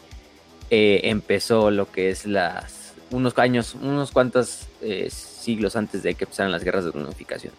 eh, 0.70 1.00
empezó 1.06 1.72
lo 1.72 1.90
que 1.90 2.10
es 2.10 2.26
las 2.26 2.96
unos 3.12 3.38
años, 3.38 3.76
unos 3.76 4.12
cuantos 4.12 4.68
eh, 4.82 5.10
siglos 5.10 5.78
antes 5.78 6.04
de 6.04 6.16
que 6.16 6.26
empezaran 6.26 6.52
las 6.52 6.66
guerras 6.66 6.84
de 6.84 6.90
unificación, 6.92 7.54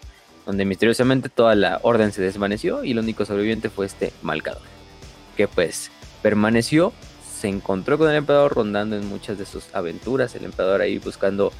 donde 0.44 0.66
misteriosamente 0.66 1.30
toda 1.30 1.54
la 1.54 1.80
orden 1.82 2.12
se 2.12 2.20
desvaneció 2.20 2.84
y 2.84 2.90
el 2.90 2.98
único 2.98 3.24
sobreviviente 3.24 3.70
fue 3.70 3.86
este 3.86 4.12
Malcador, 4.20 4.60
que 5.34 5.48
pues 5.48 5.90
permaneció, 6.20 6.92
se 7.34 7.48
encontró 7.48 7.96
con 7.96 8.10
el 8.10 8.16
emperador 8.16 8.54
rondando 8.54 8.96
en 8.96 9.06
muchas 9.06 9.38
de 9.38 9.46
sus 9.46 9.74
aventuras, 9.74 10.34
el 10.34 10.44
emperador 10.44 10.82
ahí 10.82 10.98
buscando 10.98 11.54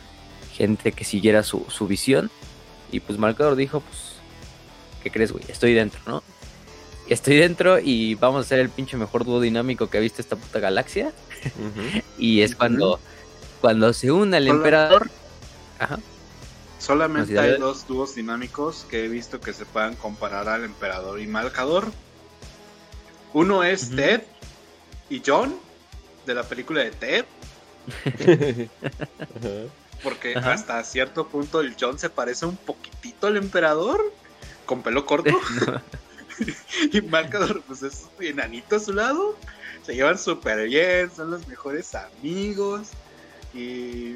gente 0.52 0.92
que 0.92 1.04
siguiera 1.04 1.42
su, 1.42 1.64
su 1.70 1.86
visión, 1.86 2.30
y 2.90 3.00
pues 3.00 3.18
Malcador 3.18 3.56
dijo, 3.56 3.80
pues, 3.80 4.16
¿qué 5.02 5.10
crees, 5.10 5.32
güey? 5.32 5.44
Estoy 5.48 5.72
dentro, 5.72 6.02
¿no? 6.06 6.22
Estoy 7.12 7.36
dentro 7.36 7.78
y 7.78 8.14
vamos 8.14 8.46
a 8.46 8.48
ser 8.48 8.60
el 8.60 8.70
pinche 8.70 8.96
mejor 8.96 9.26
dúo 9.26 9.38
dinámico 9.38 9.90
que 9.90 9.98
ha 9.98 10.00
visto 10.00 10.22
esta 10.22 10.34
puta 10.36 10.60
galaxia. 10.60 11.12
Y 12.16 12.40
es 12.40 12.56
cuando, 12.56 13.00
cuando 13.60 13.92
se 13.92 14.10
une 14.10 14.38
el 14.38 14.44
Hola. 14.44 14.54
emperador. 14.56 15.10
Ajá. 15.78 15.98
Solamente 16.78 17.38
hay 17.38 17.58
dos 17.58 17.86
dúos 17.86 18.14
dinámicos 18.14 18.86
que 18.88 19.04
he 19.04 19.08
visto 19.08 19.40
que 19.40 19.52
se 19.52 19.66
puedan 19.66 19.94
comparar 19.94 20.48
al 20.48 20.64
emperador 20.64 21.20
y 21.20 21.26
Malcador. 21.26 21.92
Uno 23.34 23.62
es. 23.62 23.94
Ted 23.94 24.22
y 25.10 25.22
John 25.24 25.54
de 26.24 26.34
la 26.34 26.44
película 26.44 26.80
de 26.82 26.92
Ted, 26.92 27.24
porque 30.02 30.34
Ajá. 30.36 30.54
hasta 30.54 30.82
cierto 30.84 31.28
punto 31.28 31.60
el 31.60 31.76
John 31.78 31.98
se 31.98 32.08
parece 32.08 32.46
un 32.46 32.56
poquitito 32.56 33.26
al 33.26 33.36
emperador 33.36 34.00
con 34.64 34.82
pelo 34.82 35.04
corto 35.04 35.30
y 36.92 37.00
Malcador 37.02 37.62
pues 37.62 37.82
es 37.82 38.06
enanito 38.20 38.76
a 38.76 38.80
su 38.80 38.92
lado. 38.92 39.36
Se 39.84 39.94
llevan 39.94 40.18
súper 40.18 40.68
bien, 40.68 41.10
son 41.14 41.30
los 41.30 41.46
mejores 41.48 41.94
amigos 41.94 42.88
y 43.52 44.14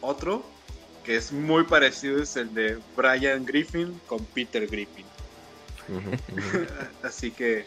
otro 0.00 0.44
que 1.04 1.16
es 1.16 1.32
muy 1.32 1.64
parecido 1.64 2.22
es 2.22 2.36
el 2.36 2.52
de 2.52 2.78
Brian 2.96 3.46
Griffin 3.46 3.98
con 4.06 4.24
Peter 4.26 4.66
Griffin. 4.66 5.06
Así 7.02 7.30
que 7.30 7.64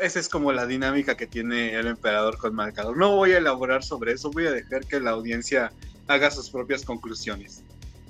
esa 0.00 0.18
es 0.18 0.28
como 0.28 0.52
la 0.52 0.66
dinámica 0.66 1.16
que 1.16 1.26
tiene 1.26 1.74
el 1.74 1.86
emperador 1.86 2.38
con 2.38 2.54
Marcador. 2.54 2.96
No 2.96 3.16
voy 3.16 3.32
a 3.32 3.38
elaborar 3.38 3.82
sobre 3.82 4.12
eso, 4.12 4.30
voy 4.30 4.46
a 4.46 4.52
dejar 4.52 4.86
que 4.86 5.00
la 5.00 5.10
audiencia 5.10 5.72
haga 6.08 6.30
sus 6.30 6.50
propias 6.50 6.84
conclusiones. 6.84 7.62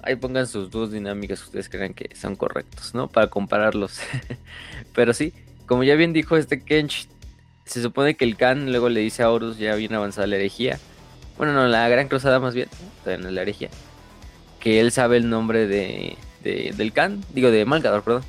Ahí 0.03 0.17
pongan 0.17 0.47
sus 0.47 0.71
dos 0.71 0.91
dinámicas 0.91 1.41
que 1.41 1.47
ustedes 1.47 1.69
crean 1.69 1.95
que 1.95 2.15
son 2.17 2.35
correctos, 2.37 2.95
¿no? 2.95 3.09
Para 3.09 3.29
compararlos. 3.29 4.01
Pero 4.95 5.13
sí, 5.15 5.33
como 5.67 5.85
ya 5.85 5.95
bien 5.95 6.13
dijo 6.13 6.37
este 6.37 6.61
Kench, 6.63 7.09
se 7.65 7.81
supone 7.83 8.17
que 8.17 8.25
el 8.25 8.37
Khan 8.37 8.71
luego 8.71 8.89
le 8.89 9.01
dice 9.01 9.23
a 9.23 9.31
Horus 9.31 9.59
ya 9.59 9.75
bien 9.77 9.95
avanzada 9.95 10.27
la 10.27 10.37
herejía. 10.37 10.79
Bueno, 11.39 11.53
no, 11.53 11.67
la 11.69 11.89
gran 11.89 12.09
cruzada 12.09 12.41
más 12.41 12.55
bien, 12.55 12.69
todavía 13.05 13.23
no 13.23 13.29
es 13.29 13.35
la 13.35 13.43
herejía. 13.43 13.71
Que 14.61 14.81
él 14.81 14.93
sabe 14.93 15.17
el 15.17 15.29
nombre 15.31 15.67
de, 15.67 16.17
de- 16.43 16.75
del 16.77 16.93
Khan, 16.93 17.25
digo 17.33 17.51
de 17.51 17.65
Malcador, 17.65 18.03
perdón. 18.03 18.23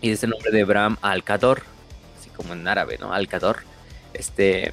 Y 0.00 0.08
de 0.08 0.14
ese 0.14 0.26
nombre 0.26 0.50
de 0.50 0.64
Bram 0.64 0.96
Alcador, 1.02 1.62
así 2.18 2.30
como 2.30 2.52
en 2.54 2.66
árabe, 2.68 2.96
¿no? 3.00 3.12
Alcador. 3.12 3.58
Este, 4.14 4.72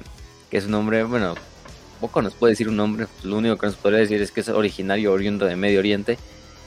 que 0.50 0.56
es 0.56 0.64
un 0.66 0.70
nombre, 0.72 1.04
bueno, 1.04 1.34
poco 1.98 2.22
nos 2.22 2.34
puede 2.34 2.52
decir 2.52 2.68
un 2.68 2.76
nombre, 2.76 3.06
lo 3.22 3.36
único 3.36 3.56
que 3.56 3.66
nos 3.66 3.76
podría 3.76 4.00
decir 4.00 4.20
es 4.22 4.30
que 4.30 4.40
es 4.40 4.48
originario 4.48 5.12
oriundo 5.12 5.46
de 5.46 5.56
Medio 5.56 5.78
Oriente, 5.78 6.18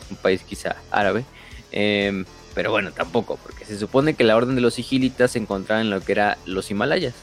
un 0.09 0.17
país 0.17 0.43
quizá 0.43 0.75
árabe. 0.91 1.25
Em, 1.71 2.25
pero 2.53 2.71
bueno, 2.71 2.91
tampoco, 2.91 3.39
porque 3.41 3.65
se 3.65 3.77
supone 3.77 4.13
que 4.13 4.23
la 4.23 4.35
orden 4.35 4.55
de 4.55 4.61
los 4.61 4.73
sigilitas 4.73 5.31
se 5.31 5.39
encontraba 5.39 5.81
en 5.81 5.89
lo 5.89 6.01
que 6.01 6.11
era 6.11 6.37
los 6.45 6.69
Himalayas, 6.69 7.15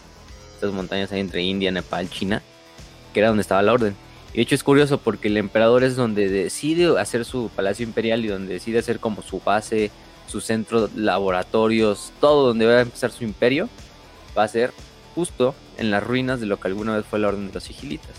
estas 0.55 0.73
montañas 0.73 1.12
ahí 1.12 1.21
entre 1.21 1.43
India, 1.43 1.71
Nepal, 1.71 2.09
China, 2.11 2.43
que 3.12 3.21
era 3.21 3.29
donde 3.29 3.43
estaba 3.43 3.62
la 3.62 3.73
orden. 3.73 3.95
Y 4.33 4.37
de 4.37 4.43
hecho 4.43 4.55
es 4.55 4.65
curioso 4.65 4.99
porque 4.99 5.29
el 5.29 5.37
emperador 5.37 5.85
es 5.85 5.97
donde 5.97 6.29
decide 6.29 6.99
hacer 6.99 7.25
su 7.25 7.50
palacio 7.55 7.85
imperial 7.85 8.25
y 8.25 8.29
donde 8.29 8.55
decide 8.55 8.79
hacer 8.79 9.00
como 9.00 9.23
su 9.23 9.41
base, 9.41 9.91
su 10.27 10.41
centro, 10.41 10.91
laboratorios, 10.95 12.12
todo 12.21 12.49
donde 12.49 12.67
va 12.67 12.73
a 12.75 12.81
empezar 12.83 13.11
su 13.11 13.25
imperio, 13.25 13.69
va 14.37 14.45
a 14.45 14.49
ser 14.49 14.73
justo 15.19 15.53
en 15.79 15.91
las 15.91 16.01
ruinas 16.01 16.39
de 16.39 16.47
lo 16.47 16.61
que 16.61 16.69
alguna 16.69 16.95
vez 16.95 17.05
fue 17.05 17.19
la 17.19 17.27
orden 17.27 17.49
de 17.49 17.53
los 17.53 17.65
sigilitas. 17.65 18.13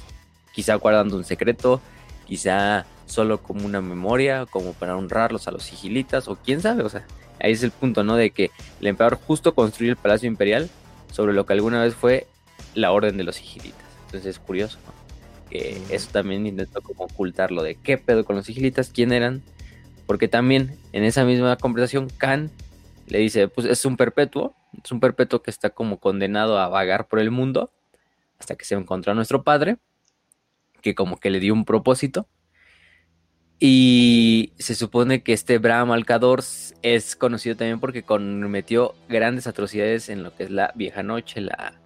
Quizá 0.52 0.76
guardando 0.76 1.16
un 1.16 1.24
secreto, 1.24 1.80
quizá 2.28 2.86
solo 3.06 3.42
como 3.42 3.66
una 3.66 3.80
memoria, 3.80 4.46
como 4.46 4.74
para 4.74 4.98
honrarlos 4.98 5.48
a 5.48 5.52
los 5.52 5.64
sigilitas, 5.64 6.28
o 6.28 6.36
quién 6.36 6.60
sabe, 6.60 6.84
o 6.84 6.90
sea, 6.90 7.06
ahí 7.40 7.54
es 7.54 7.64
el 7.64 7.72
punto, 7.72 8.04
¿no? 8.04 8.18
De 8.18 8.32
que 8.32 8.52
el 8.82 8.88
emperador 8.88 9.18
justo 9.26 9.56
construyó 9.56 9.92
el 9.92 9.98
palacio 9.98 10.28
imperial 10.28 10.70
sobre 11.10 11.32
lo 11.32 11.46
que 11.46 11.54
alguna 11.54 11.82
vez 11.82 11.96
fue 11.96 12.28
la 12.76 12.92
orden 12.92 13.16
de 13.16 13.24
los 13.24 13.38
sigilitas. 13.38 13.86
Entonces 14.08 14.36
es 14.36 14.40
curioso, 14.40 14.78
¿no? 14.86 14.92
Que 15.50 15.82
eso 15.92 16.10
también 16.12 16.46
intentó 16.46 16.82
como 16.82 17.06
ocultarlo 17.06 17.64
de 17.64 17.76
qué 17.76 17.98
pedo 17.98 18.26
con 18.26 18.36
los 18.36 18.46
sigilitas, 18.46 18.92
quién 18.94 19.14
eran, 19.14 19.42
porque 20.06 20.28
también 20.28 20.78
en 20.92 21.06
esa 21.06 21.24
misma 21.24 21.56
conversación 21.56 22.10
Khan 22.18 22.52
le 23.10 23.20
dice, 23.20 23.48
pues 23.48 23.68
es 23.68 23.84
un 23.86 23.98
perpetuo, 23.98 24.56
es 24.84 24.92
un 24.92 25.00
perpetuo 25.00 25.42
que 25.42 25.52
está 25.52 25.70
como 25.72 26.00
condenado 26.00 26.60
a 26.60 26.68
vagar 26.68 27.08
por 27.08 27.20
el 27.20 27.32
mundo 27.32 27.72
hasta 28.40 28.56
que 28.56 28.66
se 28.66 28.76
encontró 28.76 29.12
a 29.12 29.16
nuestro 29.16 29.44
padre, 29.44 29.78
que 30.82 30.96
como 30.96 31.18
que 31.20 31.30
le 31.30 31.40
dio 31.40 31.54
un 31.54 31.66
propósito. 31.66 32.28
Y 33.60 34.54
se 34.58 34.74
supone 34.74 35.22
que 35.22 35.34
este 35.34 35.58
Bram 35.58 35.92
Alcador 35.92 36.42
es 36.82 37.16
conocido 37.18 37.58
también 37.58 37.82
porque 37.82 38.04
cometió 38.04 38.96
grandes 39.10 39.48
atrocidades 39.48 40.08
en 40.08 40.24
lo 40.24 40.34
que 40.34 40.44
es 40.44 40.50
la 40.50 40.72
vieja 40.76 41.04
noche, 41.04 41.42
la, 41.42 41.78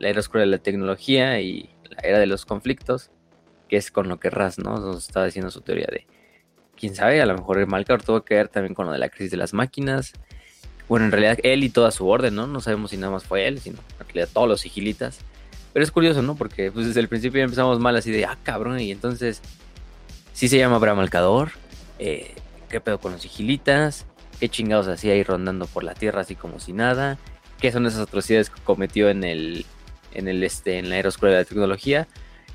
la 0.00 0.08
era 0.08 0.18
oscura 0.18 0.40
de 0.40 0.48
la 0.48 0.58
tecnología 0.58 1.40
y 1.40 1.70
la 1.90 2.00
era 2.02 2.18
de 2.18 2.26
los 2.26 2.44
conflictos, 2.44 3.12
que 3.68 3.76
es 3.76 3.92
con 3.92 4.08
lo 4.08 4.18
que 4.18 4.30
Raz 4.30 4.58
¿no? 4.58 4.80
nos 4.80 5.06
estaba 5.06 5.26
diciendo 5.26 5.52
su 5.52 5.60
teoría 5.60 5.86
de, 5.92 6.08
quién 6.76 6.96
sabe, 6.96 7.22
a 7.22 7.26
lo 7.26 7.34
mejor 7.34 7.58
el 7.58 7.68
Malcador 7.68 8.02
tuvo 8.02 8.24
que 8.24 8.34
ver 8.34 8.48
también 8.48 8.74
con 8.74 8.86
lo 8.86 8.92
de 8.92 8.98
la 8.98 9.08
crisis 9.08 9.30
de 9.30 9.36
las 9.36 9.54
máquinas, 9.54 10.12
bueno, 10.92 11.06
en 11.06 11.12
realidad 11.12 11.38
él 11.42 11.64
y 11.64 11.70
toda 11.70 11.90
su 11.90 12.06
orden, 12.06 12.34
¿no? 12.34 12.46
No 12.46 12.60
sabemos 12.60 12.90
si 12.90 12.98
nada 12.98 13.10
más 13.10 13.24
fue 13.24 13.48
él, 13.48 13.58
sino 13.60 13.78
en 13.98 14.06
realidad 14.06 14.28
todos 14.30 14.46
los 14.46 14.60
sigilitas. 14.60 15.20
Pero 15.72 15.82
es 15.82 15.90
curioso, 15.90 16.20
¿no? 16.20 16.34
Porque 16.34 16.70
pues, 16.70 16.84
desde 16.84 17.00
el 17.00 17.08
principio 17.08 17.42
empezamos 17.42 17.80
mal 17.80 17.96
así 17.96 18.10
de, 18.10 18.26
ah, 18.26 18.36
cabrón, 18.42 18.78
y 18.78 18.90
entonces, 18.90 19.40
sí 20.34 20.48
se 20.48 20.58
llama 20.58 20.76
Abraham 20.76 20.98
Alcador, 20.98 21.52
eh, 21.98 22.34
¿qué 22.68 22.78
pedo 22.82 23.00
con 23.00 23.12
los 23.12 23.22
sigilitas? 23.22 24.04
¿Qué 24.38 24.50
chingados 24.50 24.86
hacía 24.86 25.14
ahí 25.14 25.22
rondando 25.22 25.66
por 25.66 25.82
la 25.82 25.94
tierra 25.94 26.20
así 26.20 26.34
como 26.34 26.60
si 26.60 26.74
nada? 26.74 27.16
¿Qué 27.58 27.72
son 27.72 27.86
esas 27.86 28.00
atrocidades 28.00 28.50
que 28.50 28.60
cometió 28.60 29.08
en 29.08 29.24
el, 29.24 29.64
en 30.12 30.28
el, 30.28 30.44
este, 30.44 30.76
en 30.76 30.90
la 30.90 30.98
era 30.98 31.08
de 31.08 31.30
la 31.30 31.44
tecnología? 31.46 32.06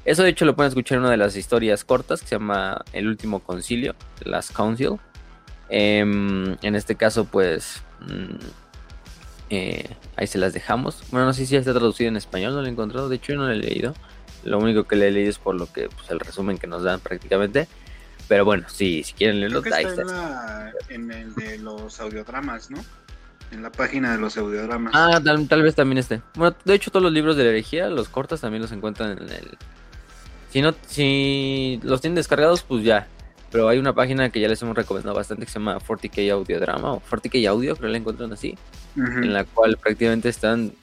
Eso 0.06 0.22
de 0.22 0.30
hecho 0.30 0.46
lo 0.46 0.56
pueden 0.56 0.68
escuchar 0.68 0.98
en 0.98 1.06
una 1.06 1.10
de 1.10 1.18
las 1.18 1.36
historias 1.36 1.84
cortas 1.84 2.22
que 2.22 2.28
se 2.28 2.36
llama 2.36 2.86
El 2.94 3.08
último 3.08 3.40
concilio, 3.40 3.96
The 4.20 4.30
Last 4.30 4.54
Council. 4.54 5.00
Em, 5.70 6.56
en 6.62 6.76
este 6.76 6.94
caso, 6.94 7.26
pues 7.26 7.82
eh, 9.50 9.96
ahí 10.16 10.28
se 10.28 10.38
las 10.38 10.54
dejamos. 10.54 11.04
Bueno, 11.12 11.28
no 11.28 11.34
sé 11.34 11.46
si 11.46 11.54
ya 11.54 11.60
está 11.60 11.74
traducido 11.74 12.10
en 12.10 12.18
español, 12.18 12.54
no 12.54 12.62
lo 12.62 12.68
he 12.68 12.72
encontrado. 12.72 13.10
De 13.10 13.16
hecho, 13.16 13.34
yo 13.34 13.40
no 13.40 13.48
lo 13.48 13.54
he 13.54 13.58
leído. 13.58 13.94
Lo 14.44 14.60
único 14.60 14.86
que 14.86 14.96
le 14.96 15.08
he 15.08 15.12
leído 15.12 15.30
es 15.30 15.40
por 15.40 15.56
lo 15.56 15.72
que, 15.72 15.90
pues, 15.90 16.10
el 16.10 16.20
resumen 16.20 16.58
que 16.58 16.68
nos 16.68 16.84
dan 16.84 17.00
prácticamente. 17.00 17.68
Pero 18.28 18.44
bueno, 18.44 18.66
sí, 18.68 19.04
si 19.04 19.14
quieren 19.14 19.40
leerlo, 19.40 19.64
ahí 19.74 19.86
está. 19.86 20.72
En, 20.90 21.12
el 21.12 21.34
de 21.36 21.58
los 21.60 22.00
audiodramas, 22.00 22.70
¿no? 22.70 22.84
En 23.52 23.62
la 23.64 23.72
página 23.72 24.12
de 24.12 24.18
los 24.18 24.38
audiodramas. 24.38 24.94
Ah, 24.94 25.22
tal, 25.24 25.62
vez 25.62 25.76
también 25.76 25.98
esté. 25.98 26.22
Bueno, 26.36 26.56
de 26.66 26.74
hecho, 26.74 26.92
todos 26.92 27.04
los 27.04 27.14
libros 27.14 27.38
de 27.38 27.44
la 27.44 27.50
herejía, 27.50 27.88
los 27.88 28.10
cortas, 28.10 28.42
también 28.42 28.62
los 28.62 28.72
encuentran 28.74 29.12
en 29.12 29.30
el. 29.30 29.58
Si 30.52 30.62
no, 30.62 30.74
si 30.88 31.80
los 31.84 32.02
tienen 32.02 32.16
descargados, 32.16 32.64
pues 32.64 32.84
ya. 32.84 33.08
Pero 33.52 33.70
hay 33.70 33.78
una 33.78 33.94
página 33.94 34.30
que 34.30 34.40
ya 34.40 34.48
les 34.48 34.62
hemos 34.62 34.76
recomendado 34.76 35.16
bastante 35.16 35.46
que 35.46 35.52
se 35.52 35.60
llama 35.60 35.80
40K 35.80 36.32
Audiodrama 36.32 36.94
o 36.94 37.02
40K 37.02 37.48
Audio, 37.48 37.76
creo 37.76 37.88
que 37.88 37.92
la 37.92 37.98
encuentran 37.98 38.34
así, 38.34 38.58
en 38.96 39.34
la 39.34 39.46
cual 39.46 39.78
prácticamente 39.78 40.30
están 40.30 40.74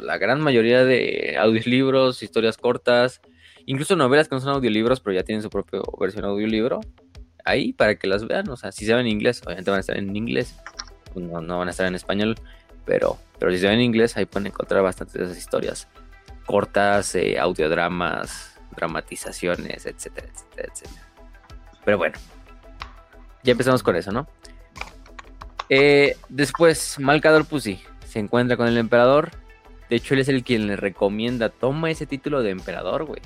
la 0.00 0.18
gran 0.18 0.40
mayoría 0.40 0.84
de 0.84 1.36
audiolibros, 1.38 2.22
historias 2.22 2.56
cortas, 2.56 3.20
incluso 3.66 3.96
novelas 3.96 4.28
que 4.28 4.34
no 4.34 4.40
son 4.40 4.54
audiolibros, 4.54 5.00
pero 5.00 5.14
ya 5.14 5.22
tienen 5.22 5.42
su 5.42 5.50
propia 5.50 5.80
versión 5.98 6.24
audiolibro, 6.24 6.80
ahí 7.44 7.72
para 7.72 7.94
que 7.94 8.06
las 8.06 8.26
vean. 8.26 8.48
O 8.50 8.56
sea, 8.56 8.72
si 8.72 8.84
se 8.86 8.94
ven 8.94 9.06
en 9.06 9.12
inglés, 9.12 9.42
obviamente 9.44 9.70
van 9.70 9.78
a 9.78 9.80
estar 9.80 9.96
en 9.96 10.14
inglés, 10.14 10.56
no, 11.14 11.40
no 11.40 11.58
van 11.58 11.68
a 11.68 11.70
estar 11.70 11.86
en 11.86 11.94
español, 11.94 12.36
pero, 12.84 13.18
pero 13.38 13.52
si 13.52 13.58
se 13.58 13.66
ven 13.66 13.76
en 13.76 13.82
inglés, 13.82 14.16
ahí 14.16 14.26
pueden 14.26 14.48
encontrar 14.48 14.82
bastantes 14.82 15.14
de 15.14 15.24
esas 15.24 15.38
historias 15.38 15.88
cortas, 16.46 17.14
eh, 17.14 17.38
audiodramas, 17.38 18.58
dramatizaciones, 18.74 19.86
etcétera, 19.86 20.26
etcétera, 20.32 20.68
etcétera. 20.72 21.09
Pero 21.90 21.98
bueno, 21.98 22.14
ya 23.42 23.50
empezamos 23.50 23.82
con 23.82 23.96
eso, 23.96 24.12
¿no? 24.12 24.28
Eh, 25.68 26.16
después, 26.28 27.00
Malcador 27.00 27.46
Pussy 27.46 27.80
se 28.06 28.20
encuentra 28.20 28.56
con 28.56 28.68
el 28.68 28.78
emperador. 28.78 29.32
De 29.88 29.96
hecho, 29.96 30.14
él 30.14 30.20
es 30.20 30.28
el 30.28 30.44
quien 30.44 30.68
le 30.68 30.76
recomienda, 30.76 31.48
toma 31.48 31.90
ese 31.90 32.06
título 32.06 32.44
de 32.44 32.50
emperador, 32.50 33.06
güey. 33.06 33.20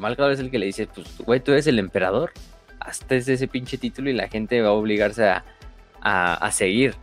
Malcador 0.00 0.32
es 0.32 0.40
el 0.40 0.50
que 0.50 0.58
le 0.58 0.64
dice, 0.64 0.86
pues, 0.86 1.18
güey, 1.18 1.40
tú 1.40 1.52
eres 1.52 1.66
el 1.66 1.78
emperador. 1.78 2.32
Hasta 2.80 3.14
ese 3.14 3.46
pinche 3.46 3.76
título 3.76 4.08
y 4.08 4.14
la 4.14 4.28
gente 4.28 4.62
va 4.62 4.68
a 4.68 4.72
obligarse 4.72 5.28
a, 5.28 5.44
a, 6.00 6.50
seguir. 6.50 6.94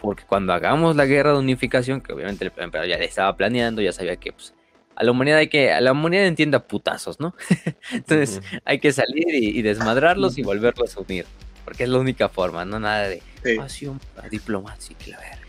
Porque 0.00 0.24
cuando 0.26 0.52
hagamos 0.52 0.96
la 0.96 1.06
guerra 1.06 1.30
de 1.30 1.38
unificación, 1.38 2.00
que 2.00 2.12
obviamente 2.12 2.44
el 2.44 2.52
emperador 2.56 2.90
ya 2.90 2.96
estaba 2.96 3.36
planeando, 3.36 3.82
ya 3.82 3.92
sabía 3.92 4.16
que 4.16 4.32
pues, 4.32 4.52
a 4.96 5.04
la 5.04 5.10
humanidad 5.10 5.38
hay 5.38 5.48
que, 5.48 5.72
a 5.72 5.80
la 5.80 5.92
humanidad 5.92 6.26
entienda 6.26 6.66
putazos, 6.66 7.20
¿no? 7.20 7.34
Entonces 7.92 8.40
hay 8.64 8.80
que 8.80 8.92
salir 8.92 9.26
y, 9.30 9.62
desmadrarlos 9.62 10.38
y 10.38 10.42
volverlos 10.42 10.96
a 10.96 11.00
unir. 11.00 11.26
Porque 11.64 11.84
es 11.84 11.88
la 11.88 11.98
única 11.98 12.28
forma, 12.28 12.64
no 12.64 12.78
nada 12.80 13.08
de 13.08 13.22
pasión, 13.56 14.00
diplomacia, 14.30 14.96
que 14.96 15.10
la 15.10 15.18
verga. 15.18 15.46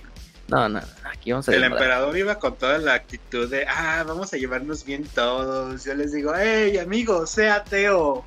No, 0.47 0.69
no, 0.69 0.81
aquí 1.03 1.31
vamos 1.31 1.47
a 1.47 1.53
El 1.53 1.63
emperador 1.63 2.17
iba 2.17 2.39
con 2.39 2.55
toda 2.55 2.77
la 2.77 2.93
actitud 2.93 3.49
de, 3.49 3.65
ah, 3.67 4.03
vamos 4.07 4.33
a 4.33 4.37
llevarnos 4.37 4.85
bien 4.85 5.03
todos. 5.13 5.83
Yo 5.83 5.93
les 5.93 6.13
digo, 6.13 6.33
hey, 6.35 6.77
amigo, 6.77 7.27
sea 7.27 7.55
ateo, 7.55 8.25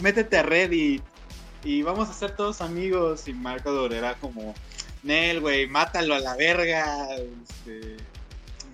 métete 0.00 0.38
a 0.38 0.42
Reddit 0.42 1.02
y 1.64 1.82
vamos 1.82 2.08
a 2.08 2.14
ser 2.14 2.30
todos 2.32 2.60
amigos. 2.60 3.28
Y 3.28 3.34
Marco 3.34 3.86
era 3.86 4.14
como, 4.14 4.54
Nel, 5.02 5.40
güey, 5.40 5.66
mátalo 5.66 6.14
a 6.14 6.20
la 6.20 6.36
verga. 6.36 7.08
Este, 7.16 7.96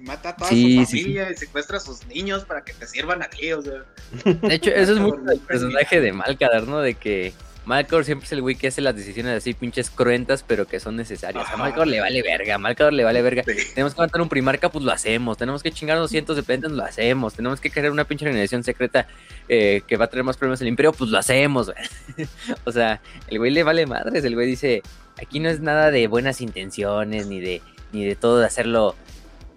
mata 0.06 0.30
a 0.30 0.36
toda 0.36 0.48
su 0.48 0.56
familia 0.56 1.30
y 1.30 1.36
secuestra 1.36 1.76
a 1.76 1.80
sus 1.80 2.06
niños 2.06 2.44
para 2.44 2.64
que 2.64 2.72
te 2.72 2.86
sirvan 2.86 3.22
aquí, 3.22 3.52
o 3.52 3.60
sea. 3.60 3.84
De 4.24 4.54
hecho, 4.54 4.70
eso 4.70 4.92
es 4.94 4.98
mucho 5.00 5.20
el 5.30 5.40
personaje 5.40 6.00
de 6.00 6.12
Malcador, 6.12 6.66
¿no? 6.68 6.80
De 6.80 6.94
que 6.94 7.34
Malcador 7.66 8.04
siempre 8.04 8.26
es 8.26 8.32
el 8.32 8.42
güey 8.42 8.54
que 8.54 8.68
hace 8.68 8.80
las 8.80 8.94
decisiones 8.94 9.36
así 9.36 9.52
pinches 9.52 9.90
cruentas, 9.90 10.44
pero 10.46 10.66
que 10.66 10.78
son 10.78 10.94
necesarias. 10.94 11.46
A 11.52 11.56
Malcador 11.56 11.88
le 11.88 12.00
vale 12.00 12.22
verga, 12.22 12.54
a 12.54 12.58
Malcador 12.58 12.92
le 12.92 13.02
vale 13.02 13.20
verga. 13.22 13.42
Tenemos 13.42 13.94
que 13.94 14.00
matar 14.00 14.20
un 14.20 14.28
primarca, 14.28 14.70
pues 14.70 14.84
lo 14.84 14.92
hacemos. 14.92 15.36
Tenemos 15.36 15.64
que 15.64 15.72
chingar 15.72 15.98
200 15.98 16.36
de 16.36 16.42
plantas, 16.44 16.70
lo 16.70 16.84
hacemos. 16.84 17.34
Tenemos 17.34 17.60
que 17.60 17.70
crear 17.70 17.90
una 17.90 18.04
pinche 18.04 18.24
organización 18.24 18.62
secreta 18.62 19.08
eh, 19.48 19.82
que 19.88 19.96
va 19.96 20.04
a 20.04 20.08
traer 20.08 20.22
más 20.22 20.36
problemas 20.36 20.60
al 20.60 20.68
imperio, 20.68 20.92
pues 20.92 21.10
lo 21.10 21.18
hacemos. 21.18 21.72
o 22.64 22.70
sea, 22.70 23.00
el 23.26 23.38
güey 23.38 23.50
le 23.50 23.64
vale 23.64 23.84
madres. 23.84 24.24
El 24.24 24.36
güey 24.36 24.46
dice, 24.46 24.82
aquí 25.20 25.40
no 25.40 25.48
es 25.48 25.60
nada 25.60 25.90
de 25.90 26.06
buenas 26.06 26.40
intenciones, 26.40 27.26
ni 27.26 27.40
de, 27.40 27.62
ni 27.90 28.04
de 28.04 28.14
todo 28.14 28.38
de 28.38 28.46
hacerlo 28.46 28.94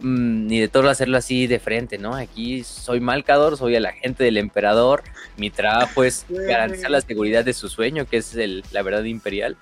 Mm, 0.01 0.47
ni 0.47 0.61
de 0.61 0.69
todo 0.69 0.89
hacerlo 0.89 1.17
así 1.17 1.45
de 1.45 1.59
frente, 1.59 1.97
¿no? 1.97 2.15
Aquí 2.15 2.63
soy 2.63 3.01
Malcador, 3.01 3.57
soy 3.57 3.75
el 3.75 3.85
agente 3.85 4.23
del 4.23 4.37
emperador, 4.37 5.03
mi 5.35 5.49
trabajo 5.49 6.05
es 6.05 6.25
garantizar 6.29 6.89
la 6.89 7.01
seguridad 7.01 7.43
de 7.43 7.51
su 7.51 7.67
sueño, 7.67 8.05
que 8.05 8.17
es 8.17 8.33
el, 8.35 8.63
la 8.71 8.81
verdad 8.81 9.03
imperial. 9.03 9.57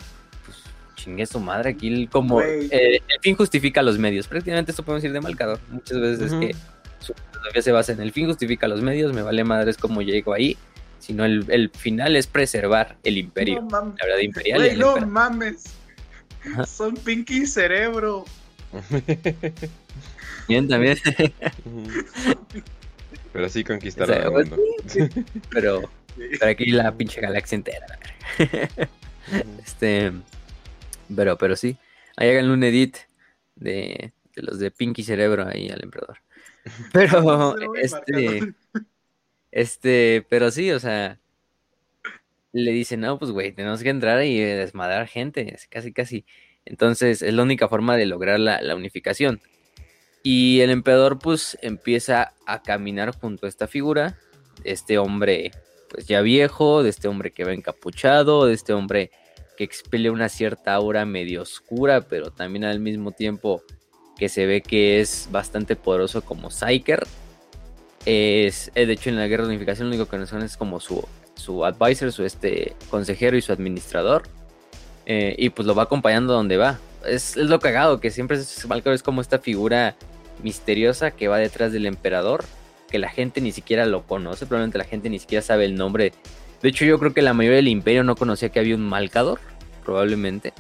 Pues 0.46 0.58
chingue 0.96 1.26
su 1.26 1.40
madre, 1.40 1.72
aquí 1.72 2.06
como 2.06 2.40
eh, 2.42 3.02
el 3.08 3.20
fin 3.22 3.36
justifica 3.36 3.82
los 3.82 3.98
medios, 3.98 4.28
prácticamente 4.28 4.72
esto 4.72 4.84
podemos 4.84 5.02
decir 5.02 5.14
de 5.14 5.22
Malcador, 5.22 5.60
muchas 5.72 6.00
veces 6.00 6.32
es 6.32 6.40
que 6.40 6.56
su 7.00 7.16
filosofía 7.16 7.62
se 7.64 7.72
basa 7.72 7.92
en 7.94 8.02
el 8.02 8.12
fin 8.12 8.28
justifica 8.28 8.68
los 8.68 8.84
medios, 8.84 9.14
me 9.14 9.24
vale 9.24 9.44
madre 9.44 9.72
es 9.72 9.78
como 9.78 10.04
llego 10.04 10.34
ahí, 10.34 10.56
sino 11.00 11.26
el, 11.26 11.72
final 11.74 12.16
es 12.16 12.28
preservar 12.28 12.96
el 13.04 13.18
imperio, 13.18 13.68
la 13.72 14.06
verdad 14.06 14.20
imperial. 14.22 14.78
no 14.78 14.98
mames, 15.08 15.64
son 16.68 16.94
Pinky 16.94 17.48
Cerebro. 17.48 18.26
Bien, 20.48 20.68
también. 20.68 20.98
pero 23.34 23.50
sí 23.50 23.64
conquistaron 23.64 24.18
el 24.18 24.32
mundo. 24.32 24.58
pero, 25.52 25.90
pero 26.18 26.52
aquí 26.52 26.72
la 26.72 26.96
pinche 26.96 27.22
galaxia 27.22 27.56
entera. 27.56 28.00
este, 29.64 30.12
pero, 31.16 31.38
pero 31.38 31.56
sí. 31.56 31.78
Ahí 32.16 32.30
hagan 32.30 32.50
un 32.50 32.64
edit 32.64 32.98
de, 33.56 34.12
de 34.36 34.42
los 34.42 34.60
de 34.60 34.72
Pinky 34.72 35.04
Cerebro 35.04 35.48
ahí 35.48 35.70
al 35.70 35.84
emperador. 35.84 36.18
Pero, 36.94 37.56
este, 37.76 38.54
este, 39.52 40.26
pero 40.30 40.52
sí, 40.52 40.72
o 40.72 40.80
sea, 40.80 41.20
le 42.52 42.72
dicen, 42.72 43.02
no, 43.02 43.20
pues 43.20 43.32
güey, 43.32 43.52
tenemos 43.52 43.84
que 43.84 43.90
entrar 43.90 44.24
y 44.24 44.40
desmadrar 44.40 45.08
gente, 45.08 45.58
casi, 45.70 45.94
casi. 45.94 46.26
Entonces, 46.66 47.22
es 47.22 47.34
la 47.34 47.44
única 47.44 47.70
forma 47.70 47.96
de 47.96 48.06
lograr 48.06 48.40
la, 48.40 48.62
la 48.62 48.76
unificación. 48.76 49.42
Y 50.30 50.60
el 50.60 50.72
emperador 50.72 51.20
pues 51.20 51.58
empieza 51.62 52.34
a 52.46 52.62
caminar 52.62 53.18
junto 53.18 53.46
a 53.46 53.50
esta 53.50 53.66
figura, 53.66 54.18
este 54.66 54.98
hombre 54.98 55.52
pues 55.90 56.06
ya 56.06 56.20
viejo, 56.20 56.84
de 56.84 56.90
este 56.90 57.08
hombre 57.08 57.32
que 57.32 57.46
va 57.46 57.54
encapuchado, 57.54 58.46
de 58.46 58.54
este 58.54 58.74
hombre 58.74 59.10
que 59.56 59.64
expele 59.64 60.10
una 60.10 60.28
cierta 60.28 60.74
aura 60.74 61.06
medio 61.06 61.44
oscura, 61.44 62.02
pero 62.02 62.30
también 62.30 62.66
al 62.66 62.82
mismo 62.82 63.14
tiempo 63.14 63.64
que 64.18 64.28
se 64.28 64.46
ve 64.46 64.62
que 64.62 65.00
es 65.00 65.30
bastante 65.32 65.78
poderoso 65.78 66.22
como 66.22 66.52
Psyker. 66.52 67.08
Es, 68.06 68.70
eh, 68.76 68.86
de 68.86 68.92
hecho, 68.92 69.10
en 69.10 69.16
la 69.16 69.28
guerra 69.28 69.44
de 69.44 69.52
unificación 69.52 69.88
lo 69.88 69.96
único 69.96 70.12
que 70.12 70.18
nos 70.18 70.28
son 70.28 70.42
es 70.42 70.58
como 70.58 70.82
su, 70.82 71.08
su 71.36 71.64
advisor, 71.64 72.12
su 72.12 72.26
este 72.26 72.76
consejero 72.90 73.38
y 73.38 73.42
su 73.42 73.54
administrador. 73.54 74.24
Eh, 75.06 75.38
y 75.38 75.52
pues 75.52 75.66
lo 75.66 75.74
va 75.74 75.84
acompañando 75.84 76.34
donde 76.34 76.58
va. 76.58 76.82
Es, 77.06 77.38
es 77.38 77.48
lo 77.48 77.62
cagado, 77.62 78.02
que 78.02 78.12
siempre 78.12 78.36
es, 78.36 78.68
es 78.86 79.04
como 79.04 79.22
esta 79.22 79.40
figura 79.40 79.96
misteriosa 80.44 81.12
que 81.12 81.28
va 81.28 81.38
detrás 81.38 81.72
del 81.72 81.86
emperador, 81.86 82.46
que 82.90 83.00
la 83.00 83.10
gente 83.10 83.42
ni 83.42 83.52
siquiera 83.52 83.86
lo 83.86 84.04
conoce, 84.04 84.46
probablemente 84.46 84.78
la 84.78 84.84
gente 84.84 85.10
ni 85.10 85.20
siquiera 85.20 85.42
sabe 85.42 85.66
el 85.66 85.76
nombre. 85.76 86.14
De 86.62 86.70
hecho, 86.70 86.86
yo 86.86 86.98
creo 87.00 87.14
que 87.14 87.22
la 87.22 87.34
mayoría 87.34 87.58
del 87.58 87.68
imperio 87.68 88.04
no 88.04 88.16
conocía 88.16 88.50
que 88.50 88.60
había 88.60 88.76
un 88.76 88.88
Malcador, 88.88 89.40
probablemente. 89.84 90.54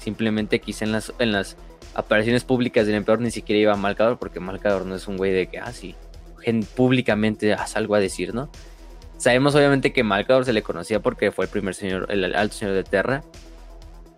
Simplemente 0.00 0.60
quizá 0.60 0.84
en 0.84 0.92
las, 0.92 1.12
en 1.18 1.32
las 1.32 1.56
apariciones 1.94 2.44
públicas 2.44 2.86
del 2.86 2.96
emperador 2.96 3.22
ni 3.22 3.30
siquiera 3.30 3.60
iba 3.60 3.72
a 3.72 3.76
Malcador, 3.76 4.18
porque 4.18 4.40
Malcador 4.40 4.86
no 4.86 4.94
es 4.94 5.08
un 5.08 5.16
güey 5.16 5.32
de 5.32 5.46
que, 5.48 5.58
ah, 5.58 5.72
sí, 5.72 5.94
públicamente 6.74 7.52
haz 7.52 7.76
algo 7.76 7.94
a 7.94 8.00
decir, 8.00 8.34
¿no? 8.34 8.50
Sabemos 9.16 9.54
obviamente 9.54 9.92
que 9.92 10.02
Malcador 10.02 10.44
se 10.44 10.52
le 10.52 10.62
conocía 10.62 11.00
porque 11.00 11.30
fue 11.30 11.44
el 11.44 11.50
primer 11.50 11.74
señor, 11.74 12.06
el 12.10 12.34
alto 12.34 12.56
señor 12.56 12.74
de 12.74 12.82
Terra, 12.82 13.22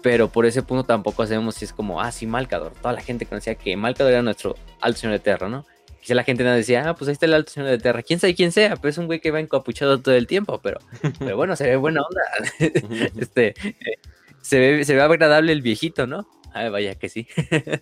pero 0.04 0.28
por 0.28 0.44
ese 0.44 0.62
punto 0.62 0.84
tampoco 0.84 1.26
sabemos 1.26 1.54
si 1.54 1.64
es 1.64 1.72
como, 1.72 1.98
ah, 1.98 2.12
sí, 2.12 2.26
Malcador. 2.26 2.74
Toda 2.74 2.92
la 2.92 3.00
gente 3.00 3.24
conocía 3.24 3.54
que 3.54 3.74
Malcador 3.74 4.12
era 4.12 4.22
nuestro 4.22 4.54
alto 4.82 5.00
señor 5.00 5.14
de 5.14 5.18
Terra, 5.18 5.48
¿no? 5.48 5.64
Quizá 6.02 6.14
la 6.14 6.24
gente 6.24 6.44
no 6.44 6.52
decía, 6.52 6.86
ah, 6.86 6.94
pues 6.94 7.08
ahí 7.08 7.12
está 7.12 7.24
el 7.24 7.32
alto 7.32 7.50
señor 7.50 7.70
de 7.70 7.78
Terra. 7.78 8.02
¿Quién 8.02 8.20
sabe 8.20 8.34
quién 8.34 8.52
sea? 8.52 8.76
Pero 8.76 8.90
es 8.90 8.98
un 8.98 9.06
güey 9.06 9.20
que 9.20 9.30
va 9.30 9.40
encapuchado 9.40 9.98
todo 10.02 10.14
el 10.14 10.26
tiempo, 10.26 10.60
pero, 10.62 10.78
pero 11.18 11.38
bueno, 11.38 11.56
se 11.56 11.64
ve 11.64 11.76
buena 11.76 12.02
onda. 12.02 12.20
este, 13.18 13.54
se, 14.42 14.58
ve, 14.58 14.84
se 14.84 14.94
ve 14.94 15.00
agradable 15.00 15.52
el 15.52 15.62
viejito, 15.62 16.06
¿no? 16.06 16.28
Ah, 16.52 16.68
vaya 16.68 16.96
que 16.96 17.08
sí. 17.08 17.26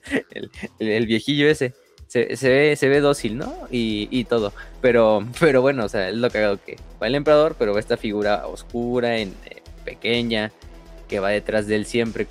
el, 0.78 1.06
viejillo 1.08 1.48
ese. 1.48 1.74
Se, 2.06 2.28
ve, 2.48 2.76
se 2.76 2.88
ve 2.88 3.00
dócil, 3.00 3.37
¿no? 3.37 3.52
Y, 3.68 4.24
todo. 4.26 4.52
Pero, 4.80 5.26
pero 5.40 5.61
bueno, 5.61 5.87
o 5.87 5.88
sea, 5.88 6.08
es 6.08 6.14
lo 6.14 6.30
cagado 6.30 6.62
que 6.64 6.76
va 7.02 7.08
el 7.08 7.16
emperador, 7.16 7.56
pero 7.58 7.74
va 7.74 7.80
esta 7.80 7.96
figura 7.96 8.46
oscura, 8.46 9.18
en, 9.18 9.35
eh, 9.46 9.61
pequeña, 9.85 10.52
que 11.12 11.20
va 11.20 11.29
detrás 11.29 11.66
de 11.66 11.77
él 11.77 11.85
siempre 11.85 12.27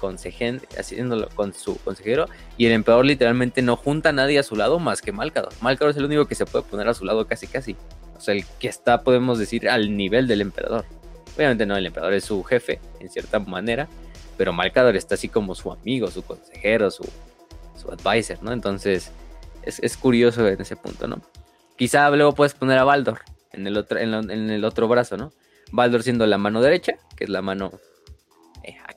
haciéndolo 0.76 1.30
con 1.36 1.54
su 1.54 1.78
consejero. 1.84 2.26
Y 2.58 2.66
el 2.66 2.72
emperador 2.72 3.06
literalmente 3.06 3.62
no 3.62 3.76
junta 3.76 4.10
a 4.10 4.12
nadie 4.12 4.40
a 4.40 4.44
su 4.44 4.56
lado 4.56 4.80
más 4.80 5.04
que 5.04 5.12
Malcador. 5.12 5.54
Malcador 5.62 5.92
es 5.92 5.98
el 5.98 6.06
único 6.06 6.26
que 6.26 6.34
se 6.34 6.48
puede 6.48 6.66
poner 6.66 6.88
a 6.88 6.96
su 6.96 7.06
lado 7.06 7.28
casi 7.28 7.46
casi. 7.46 7.76
O 8.18 8.20
sea, 8.20 8.34
el 8.34 8.44
que 8.60 8.68
está, 8.68 9.04
podemos 9.04 9.38
decir, 9.38 9.70
al 9.70 9.96
nivel 9.96 10.28
del 10.28 10.42
emperador. 10.42 10.86
Obviamente 11.36 11.68
no, 11.68 11.78
el 11.78 11.86
emperador 11.86 12.14
es 12.14 12.26
su 12.26 12.44
jefe, 12.44 12.80
en 13.00 13.12
cierta 13.12 13.38
manera. 13.38 13.88
Pero 14.36 14.52
Malcador 14.52 14.96
está 14.96 15.14
así 15.14 15.30
como 15.30 15.54
su 15.54 15.72
amigo, 15.72 16.10
su 16.10 16.24
consejero, 16.24 16.90
su, 16.90 17.08
su 17.80 17.92
advisor, 17.92 18.42
¿no? 18.42 18.52
Entonces, 18.52 19.12
es, 19.62 19.96
curioso 19.96 20.48
en 20.48 20.60
ese 20.60 20.76
punto, 20.76 21.08
¿no? 21.08 21.22
Quizá 21.78 22.10
luego 22.10 22.34
puedes 22.34 22.56
poner 22.56 22.80
a 22.80 22.84
Baldor 22.84 23.20
en 23.52 23.68
el 23.68 23.78
otro, 23.78 24.00
en, 24.00 24.12
el 24.50 24.66
otro 24.66 24.88
brazo, 24.88 25.18
¿no? 25.18 25.34
Baldor 25.72 26.02
siendo 26.02 26.26
la 26.26 26.40
mano 26.40 26.64
derecha, 26.64 26.94
que 27.16 27.26
es 27.26 27.30
la 27.30 27.44
mano 27.44 27.74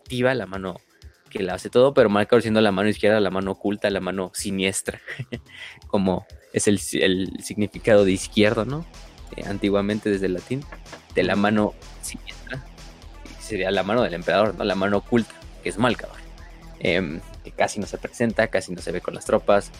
la 0.09 0.47
mano 0.47 0.81
que 1.31 1.43
la 1.43 1.55
hace 1.55 1.69
todo, 1.69 1.95
pero 1.95 2.09
Malcador 2.09 2.43
siendo 2.43 2.61
la 2.61 2.71
mano 2.71 2.89
izquierda, 2.89 3.19
la 3.21 3.31
mano 3.31 3.53
oculta, 3.53 3.91
la 3.91 4.01
mano 4.01 4.31
siniestra, 4.35 5.01
como 5.89 6.27
es 6.53 6.69
el, 6.69 6.79
significado 6.79 8.05
de 8.05 8.13
izquierdo, 8.13 8.65
¿no? 8.65 8.87
Eh, 9.37 9.45
antiguamente 9.45 10.11
desde 10.11 10.27
el 10.27 10.35
latín, 10.35 10.65
de 11.15 11.25
la 11.25 11.35
mano 11.35 11.75
siniestra, 12.03 12.65
sería 13.41 13.73
la 13.73 13.83
mano 13.83 14.03
del 14.03 14.15
emperador, 14.15 14.55
¿no? 14.55 14.63
La 14.63 14.77
mano 14.77 14.99
oculta, 14.99 15.35
que 15.65 15.71
es 15.71 15.79
Malcador, 15.79 16.17
em, 16.79 17.21
que 17.43 17.51
casi 17.51 17.81
no 17.81 17.87
se 17.87 17.99
presenta, 17.99 18.47
casi 18.47 18.73
no 18.73 18.81
se 18.81 18.93
ve 18.93 19.01
con 19.01 19.15
las 19.15 19.25
tropas. 19.25 19.73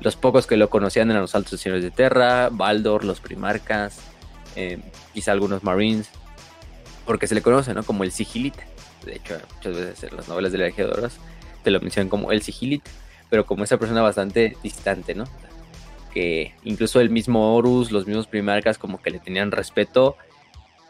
Los 0.00 0.14
pocos 0.14 0.46
que 0.46 0.56
lo 0.56 0.70
conocían 0.70 1.10
eran 1.10 1.22
los 1.22 1.34
altos 1.34 1.60
señores 1.60 1.82
de 1.82 1.90
Terra, 1.90 2.48
Baldor, 2.50 3.04
los 3.04 3.20
primarcas, 3.20 3.98
em, 4.54 4.80
quizá 5.12 5.32
algunos 5.32 5.64
marines, 5.64 6.08
porque 7.06 7.26
se 7.26 7.34
le 7.34 7.42
conoce, 7.42 7.74
¿no? 7.74 7.82
Como 7.82 8.04
el 8.04 8.12
sigilita 8.12 8.62
de 9.04 9.16
hecho 9.16 9.38
muchas 9.56 9.76
veces 9.76 10.04
en 10.04 10.16
las 10.16 10.28
novelas 10.28 10.52
de 10.52 10.58
la 10.58 10.64
de 10.64 11.10
te 11.62 11.70
lo 11.70 11.80
mencionan 11.80 12.08
como 12.08 12.32
el 12.32 12.42
sigilita, 12.42 12.90
pero 13.30 13.46
como 13.46 13.64
esa 13.64 13.78
persona 13.78 14.02
bastante 14.02 14.56
distante, 14.62 15.14
¿no? 15.14 15.24
Que 16.12 16.54
incluso 16.64 17.00
el 17.00 17.10
mismo 17.10 17.54
Horus, 17.54 17.90
los 17.90 18.06
mismos 18.06 18.26
primarcas 18.26 18.78
como 18.78 19.00
que 19.00 19.10
le 19.10 19.18
tenían 19.18 19.50
respeto, 19.50 20.16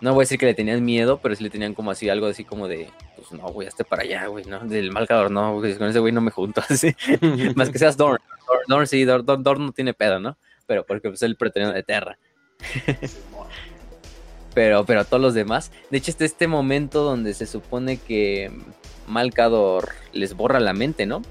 no 0.03 0.15
voy 0.15 0.23
a 0.23 0.25
decir 0.25 0.39
que 0.39 0.47
le 0.47 0.55
tenían 0.55 0.85
miedo, 0.85 1.21
pero 1.23 1.37
sí 1.37 1.45
le 1.45 1.51
tenían 1.51 1.75
como 1.75 1.93
así, 1.93 2.09
algo 2.09 2.27
así 2.27 2.43
como 2.43 2.67
de, 2.67 2.89
pues 3.17 3.31
no, 3.31 3.47
güey, 3.53 3.69
hazte 3.69 3.85
para 3.85 4.03
allá, 4.03 4.27
güey, 4.27 4.45
¿no? 4.45 4.59
Del 4.61 4.91
Malcador, 4.91 5.31
no, 5.31 5.55
con 5.55 5.89
ese 5.89 5.99
güey 6.01 6.13
no 6.13 6.21
me 6.21 6.33
junto, 6.33 6.61
así. 6.69 6.95
Más 7.55 7.71
que 7.71 7.79
seas 7.79 7.97
Dorn. 7.97 8.19
Dorn, 8.67 8.87
sí, 8.89 9.05
Dorn, 9.05 9.25
Dorn, 9.25 9.67
no 9.67 9.73
tiene 9.73 9.95
pedo, 9.95 10.19
¿no? 10.19 10.37
Pero 10.67 10.85
porque 10.85 11.09
pues, 11.09 11.23
es 11.23 11.23
el 11.23 11.37
pretendiente 11.37 11.77
de 11.77 11.83
Terra 11.85 12.19
pero, 14.55 14.85
pero 14.85 15.05
todos 15.05 15.23
los 15.23 15.35
demás. 15.35 15.71
De 15.91 15.99
hecho, 15.99 16.11
está 16.11 16.25
este 16.25 16.47
momento 16.47 17.03
donde 17.03 17.35
se 17.35 17.47
supone 17.47 17.97
que 17.97 18.51
Malcador 19.07 19.91
les 20.13 20.35
borra 20.35 20.61
la 20.61 20.73
mente, 20.73 21.07
¿no? 21.07 21.23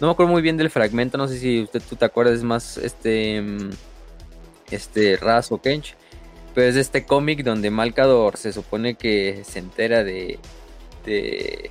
No 0.00 0.06
me 0.06 0.12
acuerdo 0.12 0.32
muy 0.32 0.42
bien 0.42 0.56
del 0.56 0.70
fragmento, 0.70 1.18
no 1.18 1.26
sé 1.26 1.38
si 1.38 1.62
usted 1.62 1.82
tú 1.88 1.96
te 1.96 2.04
acuerdas 2.04 2.42
más 2.42 2.78
este 2.78 3.42
este 4.70 5.16
Raz 5.16 5.50
o 5.50 5.60
Kench, 5.60 5.96
pero 6.54 6.68
es 6.68 6.76
este 6.76 7.04
cómic 7.04 7.42
donde 7.42 7.70
Malcador 7.70 8.36
se 8.36 8.52
supone 8.52 8.94
que 8.94 9.42
se 9.44 9.58
entera 9.58 10.04
de 10.04 10.38
de, 11.04 11.70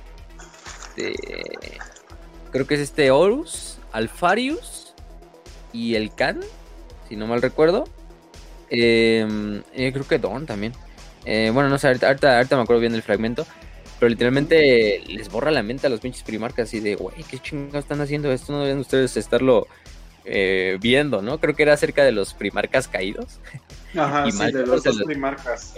creo 2.50 2.66
que 2.66 2.74
es 2.74 2.80
este 2.80 3.10
Horus, 3.10 3.78
Alfarius 3.92 4.94
y 5.72 5.94
el 5.94 6.12
Khan, 6.14 6.40
si 7.08 7.16
no 7.16 7.26
mal 7.26 7.40
recuerdo. 7.40 7.84
Em, 8.70 9.62
creo 9.74 10.06
que 10.06 10.18
Don 10.18 10.44
también. 10.44 10.72
Eh, 11.30 11.50
bueno, 11.52 11.68
no 11.68 11.76
sé, 11.76 11.88
ahorita, 11.88 12.46
me 12.56 12.62
acuerdo 12.62 12.80
bien 12.80 12.92
del 12.92 13.02
fragmento. 13.02 13.46
Pero 14.00 14.08
literalmente 14.08 15.02
les 15.08 15.28
borra 15.28 15.50
la 15.50 15.62
mente 15.62 15.88
a 15.88 15.90
los 15.90 16.00
pinches 16.00 16.22
primarcas 16.22 16.68
así 16.68 16.80
de, 16.80 16.94
güey, 16.94 17.16
¿qué 17.28 17.38
chingados 17.38 17.84
están 17.84 18.00
haciendo? 18.00 18.32
Esto 18.32 18.52
no 18.52 18.62
deben 18.62 18.78
ustedes 18.78 19.16
estarlo 19.16 19.66
eh, 20.24 20.78
viendo, 20.80 21.20
¿no? 21.20 21.38
Creo 21.38 21.54
que 21.54 21.64
era 21.64 21.74
acerca 21.74 22.04
de 22.04 22.12
los 22.12 22.32
primarcas 22.32 22.88
caídos. 22.88 23.40
Ajá, 23.94 24.30
sí, 24.30 24.52
de 24.52 24.66
los 24.66 24.84
dos 24.84 25.02
primarcas. 25.02 25.74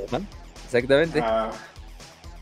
Exactamente. 0.66 1.20
Ah. 1.20 1.50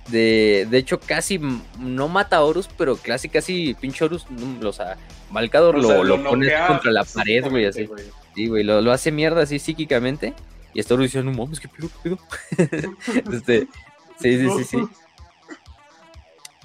De, 0.08 0.66
de 0.68 0.78
hecho, 0.78 0.98
casi 1.00 1.40
no 1.78 2.08
mata 2.08 2.38
a 2.38 2.42
Horus, 2.42 2.68
pero 2.76 2.96
casi, 2.96 3.28
casi 3.28 3.74
pinche 3.74 4.04
Horus, 4.04 4.26
o 4.62 4.72
sea, 4.72 4.98
Malcador 5.30 5.78
lo, 5.78 6.22
pone 6.24 6.52
contra 6.66 6.90
la 6.90 7.04
pared, 7.04 7.48
güey, 7.48 7.66
así. 7.66 7.88
Sí, 8.34 8.48
güey, 8.48 8.64
lo, 8.64 8.82
lo 8.82 8.92
hace 8.92 9.12
mierda 9.12 9.42
así 9.42 9.58
psíquicamente. 9.58 10.34
Y 10.74 10.80
hasta 10.80 10.94
ahora 10.94 11.04
diciendo, 11.04 11.30
no 11.30 11.38
mames, 11.38 11.60
¿qué 11.60 11.68
pedo, 11.68 11.88
qué 11.88 12.10
pedo? 12.10 12.92
este, 13.32 13.68
sí, 14.20 14.38
sí, 14.38 14.50
sí, 14.58 14.64
sí. 14.64 14.78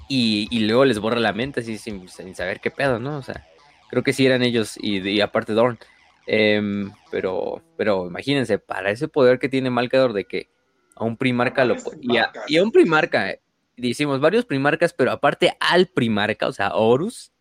Y, 0.08 0.48
y, 0.50 0.60
luego 0.66 0.84
les 0.84 0.98
borra 0.98 1.18
la 1.18 1.32
mente 1.32 1.60
así 1.60 1.78
sin, 1.78 2.06
saber 2.08 2.60
qué 2.60 2.70
pedo, 2.70 2.98
¿no? 2.98 3.16
O 3.16 3.22
sea, 3.22 3.46
creo 3.88 4.02
que 4.02 4.12
sí 4.12 4.26
eran 4.26 4.42
ellos 4.42 4.76
y, 4.80 5.20
aparte 5.20 5.54
Dorn. 5.54 5.78
Em, 6.26 6.92
pero, 7.10 7.62
pero 7.76 8.06
imagínense, 8.06 8.58
para 8.58 8.90
ese 8.90 9.08
poder 9.08 9.38
que 9.38 9.48
tiene 9.48 9.70
Malcador 9.70 10.12
de 10.12 10.24
que 10.24 10.48
a 10.96 11.04
un 11.04 11.16
primarca 11.16 11.64
lo 11.64 11.76
y 12.00 12.16
a, 12.16 12.32
y 12.46 12.56
a, 12.56 12.62
un 12.62 12.72
primarca, 12.72 13.36
decimos 13.76 14.20
varios 14.20 14.44
primarcas, 14.44 14.92
pero 14.92 15.10
aparte 15.10 15.56
al 15.60 15.86
primarca, 15.86 16.46
o 16.46 16.52
sea, 16.52 16.74
Horus, 16.74 17.32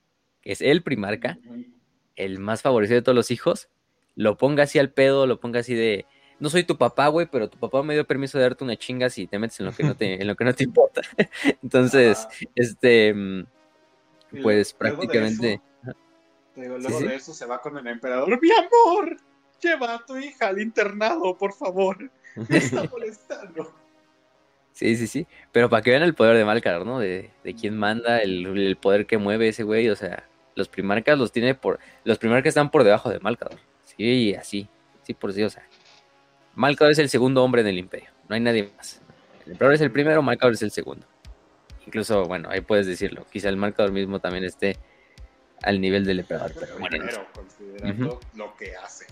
que 0.42 0.52
es 0.52 0.62
el 0.62 0.84
primarca, 0.84 1.38
el 2.16 2.40
más 2.40 2.62
favorecido 2.62 2.96
de 2.96 3.04
todos 3.04 3.16
los 3.16 3.32
hijos, 3.32 3.70
lo 4.16 4.38
ponga 4.38 4.64
así 4.64 4.80
al 4.80 4.92
pedo, 4.92 5.28
lo 5.28 5.40
ponga 5.40 5.62
así 5.62 5.74
de, 5.74 6.06
no 6.44 6.50
soy 6.50 6.66
tu 6.66 6.78
papá, 6.78 7.08
güey, 7.08 7.26
pero 7.26 7.50
tu 7.50 7.58
papá 7.58 7.82
me 7.84 7.94
dio 7.94 8.06
permiso 8.06 8.38
de 8.38 8.44
darte 8.44 8.66
una 8.66 8.76
chinga 8.76 9.10
si 9.10 9.28
te 9.28 9.40
metes 9.40 9.62
en 9.62 9.66
lo 9.66 9.72
que 9.72 9.84
no 9.84 9.96
te, 9.96 10.16
en 10.22 10.28
lo 10.28 10.36
que 10.36 10.44
no 10.44 10.54
te 10.54 10.66
importa. 10.66 11.00
Entonces, 11.64 12.28
este, 12.54 13.14
mm, 13.14 13.46
pues 14.42 14.74
prácticamente... 14.74 15.62
luego 16.58 17.00
de 17.00 17.16
eso 17.16 17.34
se 17.34 17.46
va 17.46 17.62
con 17.62 17.78
el 17.78 17.88
emperador. 17.88 18.38
Mi 18.42 18.50
amor, 18.52 19.16
lleva 19.62 19.94
a 19.94 20.06
tu 20.06 20.18
hija 20.18 20.48
al 20.48 20.60
internado, 20.60 21.38
por 21.38 21.54
favor. 21.54 22.12
Me 22.50 22.58
está 22.58 22.84
molestando. 22.92 23.74
Sí, 24.74 24.98
sí, 24.98 25.08
sí. 25.08 25.26
Pero 25.54 25.70
para 25.70 25.82
que 25.82 25.92
vean 25.92 26.04
el 26.04 26.14
poder 26.14 26.36
de 26.36 26.44
Malcar, 26.44 26.86
¿no? 26.86 27.00
De, 27.00 27.32
de 27.46 27.56
quién 27.56 27.78
manda, 27.78 28.20
el, 28.20 28.78
poder 28.82 29.06
que 29.06 29.18
mueve 29.18 29.48
ese 29.48 29.64
güey. 29.64 29.88
O 29.88 29.96
sea, 29.96 30.28
los 30.56 30.68
primarcas 30.68 31.18
los 31.18 31.32
tiene 31.32 31.56
por. 31.56 31.80
Los 32.04 32.18
primarcas 32.18 32.50
están 32.50 32.70
por 32.70 32.84
debajo 32.84 33.10
de 33.10 33.22
Malcar. 33.22 33.58
Sí, 33.86 34.36
así. 34.36 34.68
Sí, 35.04 35.14
por 35.14 35.32
sí, 35.32 35.42
o 35.44 35.50
sea. 35.50 35.66
Malcador 36.56 36.92
es 36.92 37.00
el 37.00 37.10
segundo 37.10 37.44
hombre 37.44 37.62
en 37.62 37.68
el 37.68 37.78
imperio, 37.78 38.10
no 38.30 38.36
hay 38.36 38.42
nadie 38.42 38.72
más. 38.78 39.02
El 39.46 39.54
emperador 39.54 39.76
es 39.76 39.82
el 39.82 39.92
primero, 39.92 40.22
Malcador 40.22 40.54
es 40.54 40.62
el 40.62 40.72
segundo. 40.72 41.06
Incluso, 41.86 42.26
bueno, 42.26 42.50
ahí 42.50 42.62
puedes 42.62 42.88
decirlo. 42.88 43.26
Quizá 43.32 43.50
el 43.50 43.58
Malcador 43.58 43.92
mismo 43.92 44.20
también 44.20 44.44
esté 44.46 44.78
al 45.62 45.82
nivel 45.82 46.06
del 46.06 46.20
emperador. 46.20 46.54
Pero 46.58 46.76
primero, 46.78 47.28
considerando 47.34 48.20
lo 48.36 48.56
que 48.56 48.76
hace. 48.76 49.06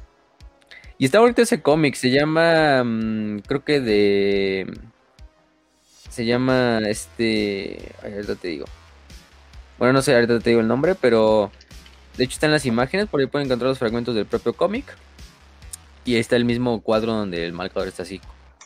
Y 0.98 1.06
está 1.06 1.18
ahorita 1.18 1.42
ese 1.42 1.62
cómic, 1.62 1.96
se 1.96 2.12
llama, 2.12 2.84
mm, 2.84 3.40
creo 3.40 3.64
que 3.64 3.80
de... 3.80 4.72
Se 6.10 6.26
llama 6.26 6.80
este... 6.86 7.94
Ahorita 8.04 8.36
te 8.36 8.50
digo. 8.50 8.66
Bueno, 9.80 9.94
no 9.94 10.02
sé, 10.02 10.14
ahorita 10.14 10.40
te 10.40 10.52
digo 10.52 10.62
el 10.62 10.68
nombre, 10.68 10.94
pero... 10.94 11.52
De 12.18 12.26
hecho 12.26 12.34
están 12.34 12.52
las 12.52 12.66
imágenes, 12.66 13.08
por 13.08 13.20
ahí 13.20 13.26
pueden 13.26 13.48
encontrar 13.48 13.70
los 13.70 13.80
fragmentos 13.80 14.14
del 14.14 14.26
propio 14.26 14.54
cómic. 14.54 14.86
Y 16.06 16.16
ahí 16.16 16.20
está 16.20 16.36
el 16.36 16.46
mismo 16.46 16.82
cuadro 16.82 17.14
donde 17.14 17.46
el 17.46 17.54
Malcador 17.54 17.88
está 17.88 18.04
así 18.04 18.20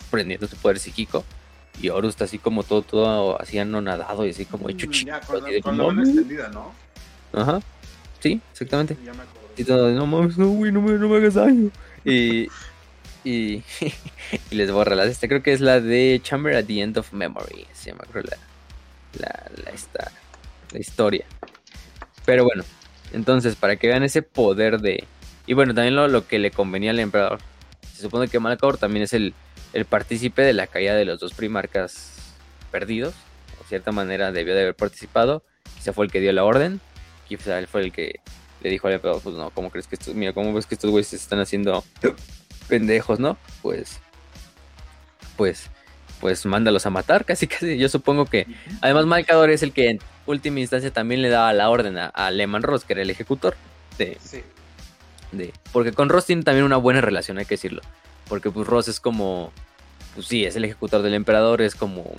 prendiendo 0.10 0.48
su 0.48 0.56
poder 0.58 0.80
psíquico. 0.80 1.24
Y 1.82 1.90
Horus 1.90 2.12
está 2.12 2.24
así 2.26 2.40
como 2.40 2.64
todo, 2.64 2.82
todo 2.82 3.42
así 3.42 3.60
anonadado 3.60 4.26
y 4.26 4.30
así 4.30 4.46
como 4.46 4.70
hecho 4.70 4.88
chico. 4.88 5.12
con, 5.28 5.44
la, 5.44 5.62
con 5.62 5.78
mano 5.78 6.02
extendida, 6.02 6.50
¿no? 6.50 6.74
Ajá. 7.34 7.60
Sí, 8.22 8.42
exactamente. 8.52 8.98
y 9.58 9.64
todo, 9.64 9.92
no 9.92 10.06
mames, 10.06 10.38
no, 10.38 10.48
güey, 10.50 10.72
no 10.72 10.82
me, 10.82 10.94
no 10.94 11.10
me 11.10 11.18
hagas 11.18 11.34
daño. 11.34 11.70
Y, 12.06 12.48
y, 13.26 13.64
y 14.52 14.56
les 14.56 14.72
borra 14.72 14.96
la 14.96 15.06
este 15.06 15.28
creo 15.28 15.44
que 15.44 15.52
es 15.52 15.60
la 15.60 15.82
de 15.82 16.22
Chamber 16.24 16.56
at 16.56 16.66
the 16.66 16.82
End 16.82 16.98
of 16.98 17.12
Memory. 17.12 17.68
Se 17.74 17.92
llama, 17.92 18.06
creo, 18.10 18.24
la, 18.24 18.38
la, 19.20 19.52
la, 19.64 19.72
esta, 19.72 20.12
la 20.72 20.80
historia. 20.80 21.26
Pero 22.26 22.46
bueno, 22.46 22.64
entonces, 23.12 23.56
para 23.56 23.76
que 23.76 23.88
vean 23.88 24.04
ese 24.04 24.22
poder 24.22 24.80
de, 24.80 25.04
y 25.48 25.54
bueno, 25.54 25.74
también 25.74 25.96
lo, 25.96 26.28
que 26.28 26.40
le 26.40 26.52
convenía 26.52 26.92
al 26.92 27.00
emperador. 27.00 27.40
Se 27.94 28.02
supone 28.02 28.28
que 28.28 28.40
Malcador 28.40 28.78
también 28.78 29.04
es 29.04 29.14
el, 29.14 29.34
el 29.74 29.86
partícipe 29.86 30.42
de 30.42 30.54
la 30.54 30.68
caída 30.68 30.96
de 30.96 31.06
los 31.06 31.20
dos 31.20 31.34
primarcas 31.34 32.14
perdidos. 32.72 33.14
De 33.60 33.70
cierta 33.70 33.92
manera 33.92 34.32
debió 34.32 34.56
de 34.56 34.62
haber 34.62 34.76
participado. 34.76 35.44
Quizá 35.76 35.94
fue 35.94 36.06
el 36.06 36.12
que 36.12 36.20
dio 36.20 36.32
la 36.34 36.44
orden. 36.44 36.82
Quizá 37.28 37.60
él 37.60 37.68
fue 37.68 37.82
el 37.82 37.92
que 37.92 38.20
le 38.62 38.70
dijo 38.70 38.88
al 38.88 38.96
emperador, 38.96 39.22
pues 39.22 39.36
no, 39.36 39.52
¿cómo 39.52 39.70
crees 39.70 39.88
que 39.88 39.96
estos, 39.96 40.16
mira, 40.16 40.34
cómo 40.34 40.54
ves 40.54 40.66
que 40.66 40.76
estos 40.76 40.90
güeyes 40.90 41.08
se 41.08 41.16
están 41.16 41.40
haciendo 41.40 41.84
pendejos, 42.68 43.20
no? 43.20 43.38
Pues, 43.62 44.00
pues, 45.38 45.70
pues 46.20 46.46
mándalos 46.46 46.86
a 46.86 46.90
matar, 46.90 47.26
casi 47.26 47.48
casi. 47.48 47.78
Yo 47.78 47.90
supongo 47.90 48.26
que, 48.26 48.48
además 48.82 49.06
Malcador 49.06 49.52
es 49.52 49.62
el 49.62 49.72
que 49.72 50.00
última 50.26 50.60
instancia 50.60 50.92
también 50.92 51.22
le 51.22 51.30
daba 51.30 51.54
la 51.54 51.70
orden 51.70 51.98
a, 51.98 52.08
a 52.08 52.32
Lehman 52.32 52.64
Ross, 52.64 52.84
que 52.84 52.94
era 52.94 53.04
el 53.04 53.10
ejecutor. 53.12 53.56
De, 54.00 54.18
Sí. 54.20 54.42
De, 55.38 55.54
porque 55.72 55.92
con 55.92 56.10
Ross 56.10 56.26
tiene 56.26 56.44
también 56.44 56.66
una 56.66 56.78
buena 56.78 57.02
relación, 57.02 57.38
hay 57.38 57.46
que 57.46 57.56
decirlo. 57.56 57.82
Porque 58.28 58.50
pues 58.52 58.68
Ross 58.68 58.88
es 58.88 59.00
como, 59.00 59.52
pues 60.16 60.28
sí, 60.28 60.46
es 60.46 60.56
el 60.56 60.66
ejecutor 60.66 61.02
del 61.02 61.14
emperador, 61.14 61.62
es 61.62 61.76
como, 61.76 62.12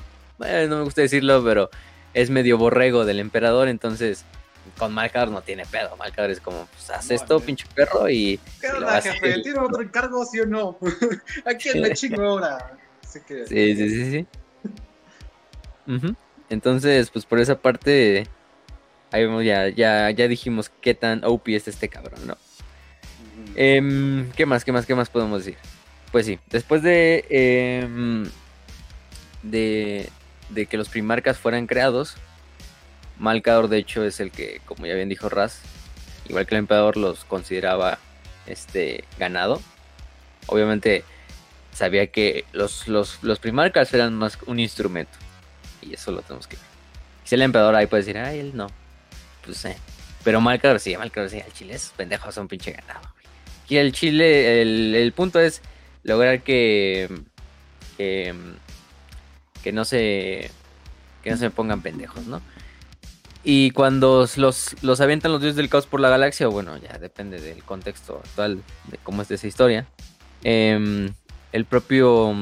eh, 0.44 0.66
no 0.68 0.76
me 0.76 0.82
gusta 0.84 1.02
decirlo, 1.02 1.42
pero 1.44 1.70
es 2.14 2.30
medio 2.30 2.58
borrego 2.58 3.04
del 3.04 3.20
emperador, 3.20 3.68
entonces 3.68 4.24
con 4.78 4.92
Malcador 4.92 5.30
no 5.30 5.42
tiene 5.42 5.64
pedo. 5.66 5.96
Malcador 5.96 6.30
es 6.30 6.40
como, 6.40 6.66
pues 6.66 6.90
haz 6.90 7.10
esto, 7.10 7.40
pinche 7.40 7.66
perro, 7.74 8.08
y 8.08 8.38
¿Qué 8.60 8.68
onda, 8.68 9.00
jefe? 9.00 9.40
¿Tiene 9.42 9.58
otro 9.58 9.82
encargo, 9.82 10.24
sí 10.24 10.40
o 10.40 10.46
no? 10.46 10.78
¿A 11.44 11.54
quién 11.54 11.82
le 11.82 11.92
chingo 11.94 12.22
ahora? 12.22 12.76
Así 13.02 13.20
que... 13.26 13.46
Sí, 13.46 13.76
sí, 13.76 14.10
sí. 14.10 14.26
Entonces, 16.48 17.10
pues 17.10 17.24
por 17.24 17.40
esa 17.40 17.58
parte, 17.58 18.26
ahí 19.12 19.24
vemos, 19.24 19.44
ya, 19.44 19.68
ya, 19.68 20.10
ya 20.10 20.28
dijimos 20.28 20.70
qué 20.80 20.94
tan 20.94 21.24
OP 21.24 21.48
es 21.48 21.68
este 21.68 21.88
cabrón, 21.88 22.26
¿no? 22.26 22.36
Em, 23.56 24.30
¿Qué 24.32 24.44
más, 24.44 24.64
qué 24.64 24.72
más, 24.72 24.84
qué 24.84 24.94
más 24.94 25.08
podemos 25.08 25.44
decir? 25.44 25.58
Pues 26.12 26.26
sí, 26.26 26.38
después 26.50 26.82
de, 26.82 27.24
em, 27.30 28.30
de, 29.42 30.10
de 30.50 30.66
que 30.66 30.76
los 30.76 30.90
primarcas 30.90 31.38
fueran 31.38 31.66
creados, 31.66 32.16
Malcador 33.18 33.68
de 33.68 33.78
hecho 33.78 34.04
es 34.04 34.20
el 34.20 34.30
que, 34.30 34.60
como 34.66 34.86
ya 34.86 34.94
bien 34.94 35.08
dijo 35.08 35.30
Raz, 35.30 35.60
igual 36.28 36.46
que 36.46 36.54
el 36.54 36.60
emperador 36.60 36.98
los 36.98 37.24
consideraba 37.24 37.98
este 38.46 39.04
ganado. 39.18 39.62
Obviamente 40.48 41.02
sabía 41.72 42.08
que 42.08 42.44
los, 42.52 42.88
los, 42.88 43.22
los 43.22 43.38
primarcas 43.38 43.92
eran 43.94 44.14
más 44.14 44.38
un 44.46 44.60
instrumento. 44.60 45.16
Y 45.80 45.94
eso 45.94 46.12
lo 46.12 46.22
tenemos 46.22 46.46
que 46.46 46.56
ver. 46.56 46.66
Si 47.24 47.34
el 47.34 47.42
emperador 47.42 47.74
ahí 47.74 47.86
puede 47.86 48.02
decir, 48.02 48.18
ay, 48.18 48.38
él 48.38 48.52
no. 48.54 48.68
Pues 49.44 49.64
eh. 49.64 49.76
Pero 50.24 50.40
Malcador 50.40 50.80
sí, 50.80 50.96
Malcador 50.96 51.30
sí, 51.30 51.38
el 51.38 51.52
chile, 51.52 51.74
esos 51.74 51.92
pendejos 51.92 52.34
son 52.34 52.48
pinche 52.48 52.72
ganado. 52.72 53.15
Y 53.68 53.76
el 53.76 53.92
chile, 53.92 54.62
el, 54.62 54.94
el 54.94 55.12
punto 55.12 55.40
es 55.40 55.60
lograr 56.04 56.42
que, 56.42 57.08
que, 57.96 58.34
no 59.72 59.84
se 59.84 60.50
que 61.22 61.30
no 61.30 61.36
se 61.36 61.50
pongan 61.50 61.82
pendejos, 61.82 62.26
¿no? 62.26 62.40
Y 63.42 63.70
cuando 63.72 64.28
los, 64.36 64.82
los 64.82 65.00
avientan 65.00 65.32
los 65.32 65.40
dioses 65.40 65.56
del 65.56 65.68
caos 65.68 65.86
por 65.86 66.00
la 66.00 66.08
galaxia, 66.08 66.48
bueno, 66.48 66.76
ya 66.78 66.98
depende 66.98 67.40
del 67.40 67.62
contexto 67.62 68.20
actual 68.24 68.62
de 68.90 68.98
cómo 68.98 69.22
es 69.22 69.30
esa 69.30 69.46
historia. 69.46 69.86
em, 70.42 71.12
el 71.52 71.64
propio. 71.64 72.34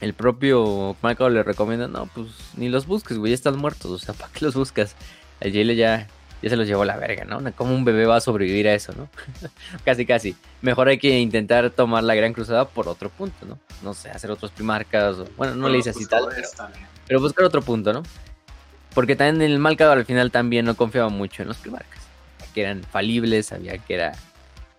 El 0.00 0.14
propio 0.14 0.96
Malcador 1.02 1.32
le 1.32 1.42
recomienda, 1.42 1.88
no, 1.88 2.06
pues 2.06 2.28
ni 2.56 2.68
los 2.68 2.86
busques, 2.86 3.18
güey, 3.18 3.30
ya 3.30 3.34
están 3.34 3.58
muertos, 3.58 3.90
o 3.90 3.98
sea, 3.98 4.14
¿para 4.14 4.32
qué 4.32 4.44
los 4.44 4.54
buscas? 4.54 4.94
El 5.40 5.52
Jale 5.52 5.74
ya, 5.74 6.06
ya 6.42 6.50
se 6.50 6.56
los 6.56 6.66
llevó 6.66 6.84
la 6.84 6.96
verga, 6.96 7.24
¿no? 7.24 7.40
¿Cómo 7.54 7.74
un 7.74 7.84
bebé 7.84 8.06
va 8.06 8.16
a 8.16 8.20
sobrevivir 8.20 8.68
a 8.68 8.74
eso, 8.74 8.92
no? 8.92 9.08
casi, 9.84 10.06
casi. 10.06 10.36
Mejor 10.62 10.88
hay 10.88 10.98
que 10.98 11.18
intentar 11.18 11.70
tomar 11.70 12.04
la 12.04 12.14
Gran 12.14 12.32
Cruzada 12.32 12.66
por 12.66 12.88
otro 12.88 13.10
punto, 13.10 13.46
¿no? 13.46 13.58
No 13.82 13.94
sé, 13.94 14.10
hacer 14.10 14.30
otros 14.30 14.50
primarcas, 14.52 15.18
o, 15.18 15.24
bueno, 15.36 15.54
no 15.54 15.68
le 15.68 15.78
hice 15.78 15.90
así 15.90 16.06
tal, 16.06 16.28
pero, 17.06 17.20
buscar 17.20 17.44
otro 17.44 17.62
punto, 17.62 17.92
¿no? 17.92 18.02
Porque 18.94 19.16
también 19.16 19.50
el 19.50 19.58
Malcador 19.58 19.98
al 19.98 20.04
final 20.04 20.30
también 20.30 20.64
no 20.64 20.74
confiaba 20.74 21.08
mucho 21.08 21.42
en 21.42 21.48
los 21.48 21.58
primarcas. 21.58 22.02
Que 22.54 22.62
eran 22.62 22.82
falibles, 22.82 23.46
sabía 23.46 23.78
que 23.78 23.94
era. 23.94 24.12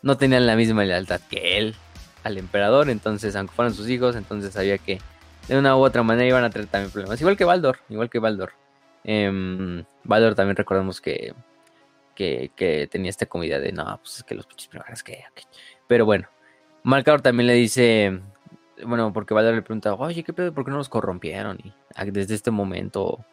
No 0.02 0.18
tenían 0.18 0.46
la 0.46 0.56
misma 0.56 0.84
lealtad 0.84 1.22
que 1.30 1.58
él 1.58 1.76
al 2.24 2.38
emperador. 2.38 2.90
Entonces, 2.90 3.36
aunque 3.36 3.54
fueran 3.54 3.74
sus 3.74 3.90
hijos, 3.90 4.16
entonces 4.16 4.54
sabía 4.54 4.78
que 4.78 5.00
de 5.48 5.58
una 5.58 5.76
u 5.76 5.80
otra 5.80 6.04
manera 6.04 6.28
iban 6.28 6.44
a 6.44 6.50
tener 6.50 6.68
también 6.68 6.92
problemas. 6.92 7.20
Igual 7.20 7.38
que 7.38 7.46
Baldor, 7.46 7.80
igual 7.90 8.10
que 8.10 8.20
Baldor. 8.20 8.52
Em, 9.04 9.84
Baldor 10.04 10.36
también 10.36 10.56
recordemos 10.56 11.02
que, 11.02 11.34
que, 12.20 12.88
tenía 12.92 13.10
esta 13.10 13.26
comida 13.26 13.60
de 13.60 13.72
no, 13.72 14.00
pues 14.02 14.18
es 14.18 14.24
que 14.24 14.36
los 14.36 14.46
pinches 14.46 14.68
primarcas 14.68 15.04
que. 15.04 15.24
ok". 15.32 15.42
Pero 15.88 16.06
bueno, 16.06 16.28
Malcador 16.84 17.22
también 17.22 17.48
le 17.48 17.54
dice. 17.54 18.20
Bueno, 18.86 19.12
porque 19.12 19.34
Baldor 19.34 19.56
le 19.56 19.62
pregunta, 19.62 19.94
oye, 19.94 20.24
¿qué 20.24 20.32
pedo? 20.32 20.54
¿Por 20.54 20.64
qué 20.64 20.72
no 20.72 20.78
los 20.78 20.88
corrompieron? 20.88 21.58
Y 21.64 21.74
desde 22.12 22.34
este 22.34 22.50
momento 22.50 23.26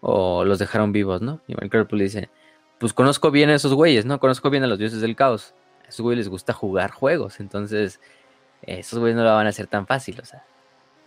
o 0.00 0.44
los 0.44 0.58
dejaron 0.60 0.92
vivos, 0.92 1.22
¿no? 1.22 1.40
Y 1.48 1.54
Minecraft 1.54 1.90
pues, 1.90 1.98
le 1.98 2.04
dice, 2.04 2.30
pues 2.78 2.92
conozco 2.92 3.30
bien 3.32 3.50
a 3.50 3.54
esos 3.54 3.74
güeyes, 3.74 4.04
¿no? 4.04 4.20
Conozco 4.20 4.50
bien 4.50 4.62
a 4.62 4.68
los 4.68 4.78
dioses 4.78 5.00
del 5.00 5.16
caos. 5.16 5.54
A 5.84 5.88
esos 5.88 6.02
güeyes 6.02 6.18
les 6.18 6.28
gusta 6.28 6.52
jugar 6.52 6.92
juegos, 6.92 7.40
entonces 7.40 8.00
esos 8.62 8.98
güeyes 9.00 9.16
no 9.16 9.24
lo 9.24 9.34
van 9.34 9.46
a 9.46 9.50
hacer 9.50 9.66
tan 9.66 9.86
fácil, 9.86 10.20
o 10.20 10.24
sea. 10.24 10.44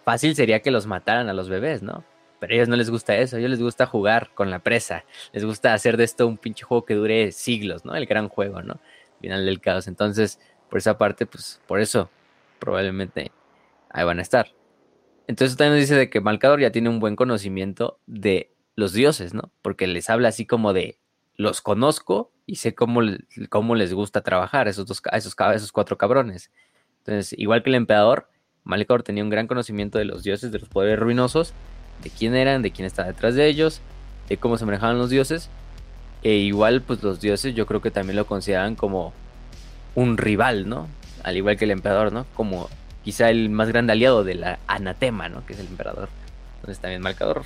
Fácil 0.04 0.36
sería 0.36 0.62
que 0.62 0.72
los 0.72 0.88
mataran 0.88 1.30
a 1.30 1.34
los 1.34 1.50
bebés, 1.50 1.82
¿no? 1.82 2.04
Pero 2.46 2.54
a 2.54 2.56
ellos 2.58 2.70
no 2.70 2.76
les 2.76 2.92
gusta 2.92 3.18
eso, 3.18 3.36
a 3.36 3.40
ellos 3.40 3.50
les 3.50 3.62
gusta 3.62 3.88
jugar 3.88 4.30
con 4.36 4.52
la 4.52 4.60
presa, 4.60 5.04
les 5.34 5.44
gusta 5.44 5.74
hacer 5.74 5.98
de 5.98 6.04
esto 6.04 6.28
un 6.28 6.38
pinche 6.38 6.64
juego 6.64 6.86
que 6.86 6.94
dure 6.94 7.32
siglos, 7.32 7.86
¿no? 7.86 7.96
El 7.96 8.06
gran 8.06 8.30
juego, 8.30 8.62
¿no? 8.62 8.80
Final 9.20 9.48
del 9.48 9.60
caos. 9.60 9.88
Entonces, 9.88 10.40
por 10.70 10.78
esa 10.78 11.00
parte, 11.00 11.26
pues 11.26 11.60
por 11.66 11.80
eso 11.80 12.12
probablemente 12.60 13.32
ahí 13.90 14.06
van 14.06 14.20
a 14.20 14.22
estar. 14.22 14.54
Entonces 15.26 15.58
también 15.58 15.74
nos 15.74 15.82
dice 15.82 15.96
de 15.96 16.12
que 16.12 16.22
Malcador 16.22 16.60
ya 16.60 16.72
tiene 16.72 16.90
un 16.90 17.00
buen 17.00 17.16
conocimiento 17.16 18.00
de 18.06 18.52
los 18.76 18.94
dioses, 18.94 19.34
¿no? 19.34 19.52
Porque 19.64 19.88
les 19.88 20.08
habla 20.12 20.28
así 20.28 20.46
como 20.46 20.72
de 20.72 21.00
los 21.36 21.62
conozco 21.62 22.32
y 22.46 22.58
sé 22.58 22.76
cómo, 22.76 23.02
cómo 23.50 23.74
les 23.74 23.92
gusta 23.92 24.22
trabajar 24.22 24.68
a 24.68 24.70
esos, 24.70 24.86
dos, 24.86 25.02
esos, 25.12 25.36
esos 25.56 25.72
cuatro 25.72 25.98
cabrones. 25.98 26.52
Entonces, 27.00 27.34
igual 27.40 27.64
que 27.64 27.72
el 27.72 27.76
emperador, 27.76 28.30
Malcador 28.64 29.04
tenía 29.04 29.24
un 29.24 29.30
gran 29.30 29.48
conocimiento 29.48 29.98
de 29.98 30.06
los 30.06 30.24
dioses, 30.24 30.52
de 30.52 30.60
los 30.60 30.70
poderes 30.70 31.00
ruinosos, 31.00 31.54
de 32.04 32.10
quién 32.10 32.36
eran, 32.36 32.62
de 32.62 32.72
quién 32.72 32.86
estaba 32.86 33.08
detrás 33.08 33.36
de 33.36 33.48
ellos, 33.48 33.82
de 34.30 34.38
cómo 34.38 34.58
se 34.58 34.66
manejaban 34.66 34.98
los 34.98 35.10
dioses. 35.10 35.50
E 36.24 36.34
igual, 36.36 36.82
pues 36.82 37.04
los 37.04 37.22
dioses 37.22 37.54
yo 37.54 37.66
creo 37.66 37.82
que 37.82 37.92
también 37.92 38.16
lo 38.16 38.26
consideraban 38.26 38.76
como 38.76 39.14
un 39.94 40.18
rival, 40.18 40.68
¿no? 40.68 40.88
Al 41.24 41.38
igual 41.38 41.58
que 41.58 41.66
el 41.66 41.72
emperador, 41.72 42.12
¿no? 42.12 42.26
Como 42.36 42.70
quizá 43.04 43.30
el 43.30 43.50
más 43.50 43.70
grande 43.70 43.94
aliado 43.94 44.24
de 44.24 44.36
la 44.36 44.60
anatema, 44.68 45.30
¿no? 45.30 45.46
Que 45.46 45.54
es 45.54 45.60
el 45.60 45.68
emperador. 45.68 46.10
Entonces 46.56 46.82
también 46.82 47.02
Malcador. 47.02 47.44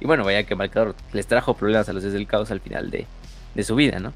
Y 0.00 0.06
bueno, 0.06 0.24
vaya 0.24 0.44
que 0.44 0.54
Malcador 0.54 0.94
les 1.12 1.26
trajo 1.26 1.54
problemas 1.54 1.88
a 1.88 1.94
los 1.94 2.02
dioses 2.02 2.18
del 2.18 2.26
caos 2.26 2.50
al 2.50 2.60
final 2.60 2.90
de, 2.90 3.06
de 3.54 3.64
su 3.64 3.74
vida, 3.74 3.98
¿no? 3.98 4.12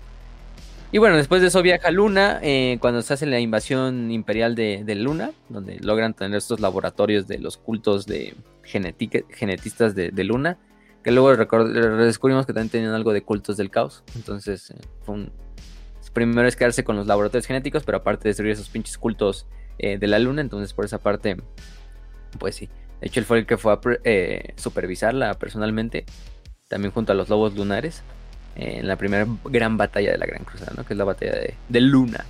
Y 0.92 0.98
bueno, 0.98 1.16
después 1.16 1.40
de 1.40 1.48
eso 1.48 1.62
viaja 1.62 1.90
Luna, 1.92 2.40
eh, 2.42 2.79
cuando 2.81 3.00
se 3.03 3.14
hace 3.14 3.24
la 3.24 3.38
invasión 3.38 4.11
imperial 4.11 4.57
de, 4.57 4.94
Luna, 4.96 5.31
donde 5.48 5.79
logran 5.79 6.14
tener 6.14 6.37
estos 6.37 6.59
laboratorios 6.59 7.29
de 7.29 7.38
los 7.38 7.57
cultos 7.57 8.07
de 8.07 8.35
genetistas 8.64 9.94
de, 9.94 10.24
Luna, 10.24 10.59
que 11.05 11.12
luego 11.12 11.37
descubrimos 11.37 12.44
que 12.44 12.53
también 12.53 12.70
tenían 12.70 12.92
algo 12.92 13.12
de 13.12 13.22
cultos 13.22 13.57
del 13.57 13.70
caos. 13.70 14.03
Entonces, 14.16 14.72
eh, 14.72 14.79
fue 15.03 15.14
un... 15.14 15.33
primero 16.12 16.48
es 16.48 16.57
quedarse 16.57 16.83
con 16.83 16.96
los 16.96 17.07
laboratorios 17.07 17.46
genéticos, 17.46 17.85
pero 17.85 17.98
aparte 17.98 18.29
destruir 18.29 18.53
esos 18.53 18.68
pinches 18.68 18.98
cultos 18.98 19.46
eh, 19.79 19.96
de 19.96 20.07
la 20.09 20.18
Luna, 20.18 20.40
entonces 20.40 20.74
por 20.74 20.85
esa 20.85 20.98
parte, 20.98 21.37
pues 22.40 22.57
sí. 22.57 22.68
De 23.00 23.07
hecho, 23.07 23.20
él 23.20 23.26
fue 23.26 23.38
el 23.38 23.46
que 23.46 23.57
fue 23.57 23.72
a 23.72 23.81
eh, 24.03 24.55
supervisarla 24.57 25.35
personalmente, 25.35 26.05
también 26.66 26.92
junto 26.92 27.12
a 27.12 27.14
los 27.14 27.29
lobos 27.29 27.55
lunares, 27.55 28.03
en 28.61 28.87
la 28.87 28.96
primera 28.96 29.27
gran 29.44 29.77
batalla 29.77 30.12
de 30.12 30.18
la 30.18 30.27
Gran 30.27 30.44
Cruzada, 30.44 30.73
¿no? 30.77 30.85
Que 30.85 30.92
es 30.94 30.99
la 30.99 31.05
batalla 31.05 31.33
de, 31.68 31.81
Luna. 31.81 32.25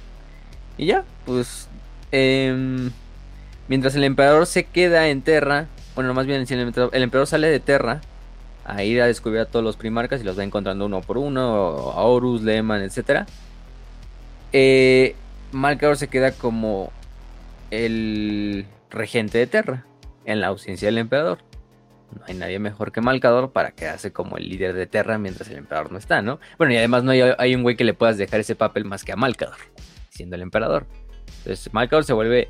Y 0.78 0.86
ya, 0.86 1.04
pues, 1.26 1.68
em, 2.12 2.90
mientras 3.68 3.94
el 3.96 4.04
emperador 4.04 4.46
se 4.46 4.64
queda 4.64 5.08
en 5.08 5.22
Terra, 5.22 5.66
bueno, 5.94 6.14
más 6.14 6.26
bien 6.26 6.40
el 6.40 6.48
el 6.92 7.02
emperador 7.02 7.26
sale 7.26 7.48
de 7.48 7.60
Terra 7.60 8.00
a 8.64 8.84
ir 8.84 9.02
a 9.02 9.06
descubrir 9.06 9.40
a 9.40 9.46
todos 9.46 9.64
los 9.64 9.76
primarcas 9.76 10.20
y 10.20 10.24
los 10.24 10.38
va 10.38 10.44
encontrando 10.44 10.86
uno 10.86 11.00
por 11.00 11.18
uno, 11.18 11.40
a 11.42 12.02
Horus, 12.04 12.42
Lehman, 12.42 12.82
etc. 12.82 13.26
Eh, 14.52 15.16
Malcador 15.52 15.96
se 15.96 16.08
queda 16.08 16.32
como 16.32 16.92
el 17.70 18.66
regente 18.90 19.38
de 19.38 19.46
Terra, 19.46 19.84
en 20.24 20.40
la 20.40 20.48
ausencia 20.48 20.86
del 20.86 20.98
emperador. 20.98 21.38
No 22.14 22.22
hay 22.26 22.34
nadie 22.34 22.58
mejor 22.58 22.90
que 22.92 23.00
Malcador 23.00 23.52
para 23.52 23.70
quedarse 23.72 24.12
como 24.12 24.36
el 24.36 24.48
líder 24.48 24.74
de 24.74 24.86
Terra 24.86 25.18
mientras 25.18 25.48
el 25.48 25.58
emperador 25.58 25.92
no 25.92 25.98
está, 25.98 26.22
¿no? 26.22 26.40
Bueno, 26.58 26.72
y 26.72 26.76
además 26.76 27.04
no 27.04 27.12
hay, 27.12 27.54
un 27.54 27.62
güey 27.62 27.76
que 27.76 27.84
le 27.84 27.94
puedas 27.94 28.18
dejar 28.18 28.40
ese 28.40 28.56
papel 28.56 28.84
más 28.84 29.04
que 29.04 29.12
a 29.12 29.16
Malcador, 29.16 29.56
siendo 30.08 30.36
el 30.36 30.42
emperador. 30.42 30.86
Entonces, 31.38 31.72
Malcador 31.72 32.04
se 32.04 32.12
vuelve, 32.12 32.48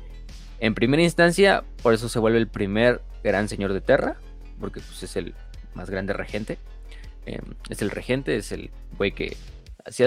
en 0.59 0.73
primera 0.73 1.03
instancia, 1.03 1.63
por 1.83 1.93
eso 1.93 2.09
se 2.09 2.19
vuelve 2.19 2.39
el 2.39 2.47
primer 2.47 3.01
gran 3.23 3.47
señor 3.47 3.73
de 3.73 3.81
Terra, 3.81 4.17
porque 4.59 4.79
pues, 4.79 5.03
es 5.03 5.15
el 5.15 5.35
más 5.75 5.89
grande 5.89 6.13
regente. 6.13 6.57
Eh, 7.27 7.39
es 7.69 7.81
el 7.83 7.91
regente, 7.91 8.35
es 8.35 8.51
el 8.51 8.71
güey 8.97 9.11
que. 9.11 9.37
Si- 9.89 10.03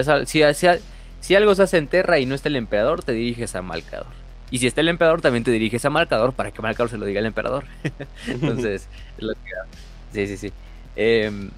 si 1.21 1.33
algo 1.35 1.55
se 1.55 1.63
hace 1.63 1.77
en 1.77 1.87
Terra 1.87 2.19
y 2.19 2.25
no 2.25 2.35
está 2.35 2.49
el 2.49 2.55
emperador, 2.57 3.03
te 3.03 3.13
diriges 3.13 3.55
a 3.55 3.61
Malcador. 3.61 4.07
Y 4.51 4.59
si 4.59 4.67
está 4.67 4.81
el 4.81 4.89
emperador, 4.89 5.21
también 5.21 5.43
te 5.43 5.51
diriges 5.51 5.83
a 5.85 5.89
Malcador 5.89 6.33
para 6.33 6.51
que 6.51 6.61
Malcador 6.61 6.89
se 6.89 6.97
lo 6.97 7.05
diga 7.05 7.19
al 7.19 7.25
emperador. 7.25 7.65
Entonces, 8.27 8.87
que- 9.17 9.25
sí, 10.13 10.27
sí, 10.27 10.37
sí. 10.37 10.53
Em, 10.95 11.49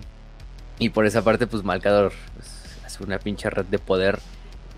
y 0.79 0.89
por 0.89 1.05
esa 1.05 1.23
parte, 1.23 1.47
pues 1.47 1.63
Malcador 1.63 2.13
pues, 2.35 2.49
hace 2.85 3.03
una 3.03 3.19
pinche 3.19 3.49
red 3.49 3.65
de 3.65 3.79
poder 3.79 4.19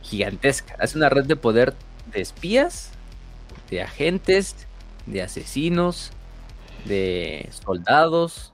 gigantesca. 0.02 0.76
Hace 0.80 0.98
una 0.98 1.10
red 1.10 1.26
de 1.26 1.36
poder 1.36 1.74
de 2.12 2.22
espías, 2.22 2.92
de 3.70 3.84
agentes, 3.84 4.56
de 5.06 5.22
asesinos, 5.22 6.12
de 6.86 7.48
soldados, 7.66 8.54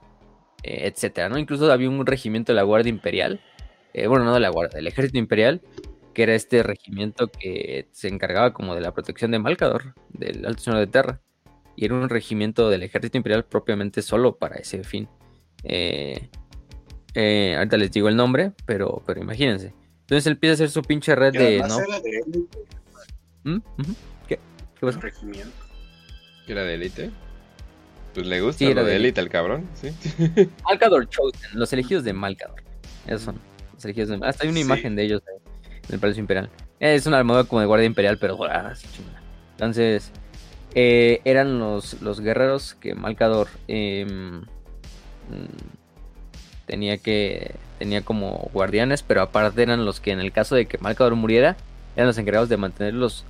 eh, 0.62 0.86
etcétera, 0.92 1.28
¿no? 1.28 1.38
Incluso 1.38 1.70
había 1.72 1.88
un 1.88 2.04
regimiento 2.04 2.52
de 2.52 2.56
la 2.56 2.62
Guardia 2.62 2.90
Imperial, 2.90 3.40
eh, 3.94 4.06
bueno, 4.06 4.24
no 4.24 4.34
de 4.34 4.40
la 4.40 4.50
Guardia, 4.50 4.76
del 4.76 4.86
Ejército 4.88 5.18
Imperial, 5.18 5.60
que 6.16 6.22
era 6.22 6.34
este 6.34 6.62
regimiento 6.62 7.28
que 7.28 7.88
se 7.92 8.08
encargaba 8.08 8.54
como 8.54 8.74
de 8.74 8.80
la 8.80 8.94
protección 8.94 9.32
de 9.32 9.38
Malcador, 9.38 9.92
del 10.08 10.46
Alto 10.46 10.62
Señor 10.62 10.80
de 10.80 10.86
Terra, 10.86 11.20
y 11.76 11.84
era 11.84 11.94
un 11.94 12.08
regimiento 12.08 12.70
del 12.70 12.84
Ejército 12.84 13.18
Imperial 13.18 13.44
propiamente 13.44 14.00
solo 14.00 14.38
para 14.38 14.56
ese 14.56 14.82
fin. 14.82 15.10
Eh, 15.62 16.30
ahorita 17.14 17.76
les 17.76 17.90
digo 17.90 18.08
el 18.08 18.16
nombre, 18.16 18.52
pero, 18.64 19.02
pero 19.04 19.20
imagínense. 19.20 19.74
Entonces 20.00 20.26
él 20.26 20.32
empieza 20.32 20.52
a 20.52 20.54
hacer 20.54 20.70
su 20.70 20.80
pinche 20.80 21.14
red 21.14 21.34
de... 21.34 21.58
¿no? 21.58 21.80
¿Mm? 23.44 23.60
¿Qué? 24.26 24.40
¿Qué 24.80 24.86
pasó? 24.86 25.00
¿Era 26.48 26.62
de 26.62 26.74
élite? 26.76 27.10
Pues 28.14 28.26
le 28.26 28.40
gusta 28.40 28.58
sí, 28.60 28.72
lo 28.72 28.84
de 28.84 28.96
élite 28.96 29.20
al 29.20 29.28
cabrón, 29.28 29.68
sí. 29.74 29.90
Malcador 30.64 31.10
Chosen, 31.10 31.50
los 31.52 31.70
elegidos 31.74 32.04
de 32.04 32.14
Malcador. 32.14 32.62
Esos 33.04 33.20
son 33.20 33.38
los 33.74 33.84
elegidos 33.84 34.08
de 34.08 34.26
Hasta 34.26 34.44
hay 34.44 34.48
una 34.48 34.60
imagen 34.60 34.96
de 34.96 35.02
ellos 35.02 35.22
en 35.28 35.45
el 35.88 35.98
Palacio 35.98 36.20
Imperial. 36.20 36.50
Es 36.80 37.06
una 37.06 37.18
armadura 37.18 37.44
como 37.44 37.60
de 37.60 37.66
guardia 37.66 37.86
imperial, 37.86 38.18
pero 38.18 38.42
así 38.44 38.86
chingada. 38.88 39.20
Entonces, 39.52 40.12
eh, 40.74 41.20
eran 41.24 41.58
los, 41.58 42.02
los 42.02 42.20
guerreros 42.20 42.74
que 42.74 42.94
Malcador 42.94 43.48
em, 43.66 44.42
tenía 46.66 46.98
que 46.98 47.54
tenía 47.78 48.02
como 48.02 48.50
guardianes, 48.52 49.02
pero 49.02 49.22
aparte 49.22 49.62
eran 49.62 49.84
los 49.84 50.00
que 50.00 50.10
en 50.10 50.20
el 50.20 50.32
caso 50.32 50.54
de 50.54 50.66
que 50.66 50.78
Malcador 50.78 51.14
muriera, 51.14 51.56
eran 51.94 52.08
los 52.08 52.18
encargados 52.18 52.48
de 52.48 52.56
mantener 52.56 52.94
los, 52.94 53.24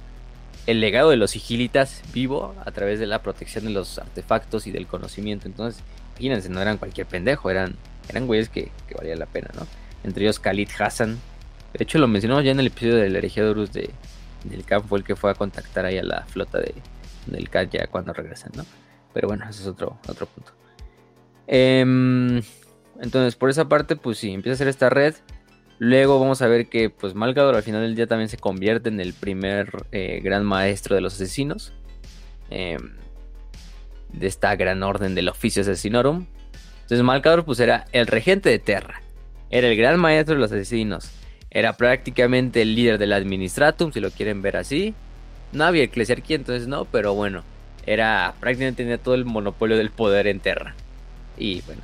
el 0.66 0.80
legado 0.80 1.10
de 1.10 1.16
los 1.16 1.32
sigilitas 1.32 2.02
vivo 2.12 2.54
a 2.64 2.70
través 2.72 2.98
de 2.98 3.06
la 3.06 3.22
protección 3.22 3.64
de 3.64 3.70
los 3.70 3.98
artefactos 3.98 4.66
y 4.66 4.72
del 4.72 4.86
conocimiento. 4.86 5.46
Entonces, 5.46 5.82
imagínense, 6.14 6.48
no 6.48 6.60
eran 6.60 6.78
cualquier 6.78 7.06
pendejo, 7.06 7.50
eran, 7.50 7.76
eran 8.08 8.26
güeyes 8.26 8.48
que, 8.48 8.70
que 8.88 8.94
valía 8.94 9.16
la 9.16 9.26
pena, 9.26 9.50
¿no? 9.54 9.66
Entre 10.02 10.24
ellos 10.24 10.38
Khalid 10.38 10.68
Hassan. 10.78 11.18
De 11.72 11.84
hecho, 11.84 11.98
lo 11.98 12.08
mencionamos 12.08 12.44
ya 12.44 12.52
en 12.52 12.60
el 12.60 12.68
episodio 12.68 12.96
del 12.96 13.16
Horus 13.16 13.72
de, 13.72 13.90
del 14.44 14.64
Camp, 14.64 14.86
fue 14.86 14.98
el 14.98 15.04
que 15.04 15.16
fue 15.16 15.30
a 15.30 15.34
contactar 15.34 15.84
ahí 15.84 15.98
a 15.98 16.02
la 16.02 16.24
flota 16.26 16.58
de, 16.58 16.74
del 17.26 17.48
Cat 17.50 17.70
ya 17.70 17.86
cuando 17.86 18.12
regresan, 18.12 18.52
¿no? 18.56 18.64
Pero 19.12 19.28
bueno, 19.28 19.44
ese 19.48 19.62
es 19.62 19.66
otro, 19.66 19.98
otro 20.08 20.26
punto. 20.26 20.52
Em, 21.46 22.42
entonces, 23.00 23.36
por 23.36 23.50
esa 23.50 23.68
parte, 23.68 23.96
pues 23.96 24.18
sí, 24.18 24.32
empieza 24.32 24.52
a 24.52 24.56
hacer 24.56 24.68
esta 24.68 24.90
red. 24.90 25.14
Luego 25.78 26.18
vamos 26.18 26.40
a 26.40 26.46
ver 26.46 26.68
que 26.68 26.88
pues 26.88 27.14
Malcador 27.14 27.54
al 27.54 27.62
final 27.62 27.82
del 27.82 27.94
día 27.94 28.06
también 28.06 28.30
se 28.30 28.38
convierte 28.38 28.88
en 28.88 29.00
el 29.00 29.12
primer 29.12 29.86
eh, 29.92 30.20
gran 30.22 30.44
maestro 30.44 30.94
de 30.94 31.02
los 31.02 31.14
asesinos. 31.14 31.72
Em, 32.50 32.92
de 34.12 34.26
esta 34.26 34.54
gran 34.56 34.82
orden 34.82 35.14
del 35.14 35.28
oficio 35.28 35.62
asesinorum. 35.62 36.26
Entonces 36.82 37.02
Malcador 37.02 37.44
pues 37.44 37.60
era 37.60 37.86
el 37.92 38.06
regente 38.06 38.48
de 38.48 38.58
Terra. 38.58 39.02
Era 39.50 39.68
el 39.68 39.76
gran 39.76 39.98
maestro 39.98 40.34
de 40.34 40.40
los 40.40 40.52
asesinos. 40.52 41.10
Era 41.56 41.72
prácticamente 41.72 42.60
el 42.60 42.74
líder 42.74 42.98
del 42.98 43.14
administratum, 43.14 43.90
si 43.90 43.98
lo 43.98 44.10
quieren 44.10 44.42
ver 44.42 44.58
así. 44.58 44.94
No 45.52 45.64
había 45.64 45.84
eclesiarquía, 45.84 46.36
entonces 46.36 46.68
no, 46.68 46.84
pero 46.84 47.14
bueno. 47.14 47.44
Era 47.86 48.34
prácticamente 48.38 48.82
tenía 48.82 48.98
todo 48.98 49.14
el 49.14 49.24
monopolio 49.24 49.78
del 49.78 49.88
poder 49.88 50.26
en 50.26 50.40
Terra. 50.40 50.74
Y 51.38 51.62
bueno, 51.62 51.80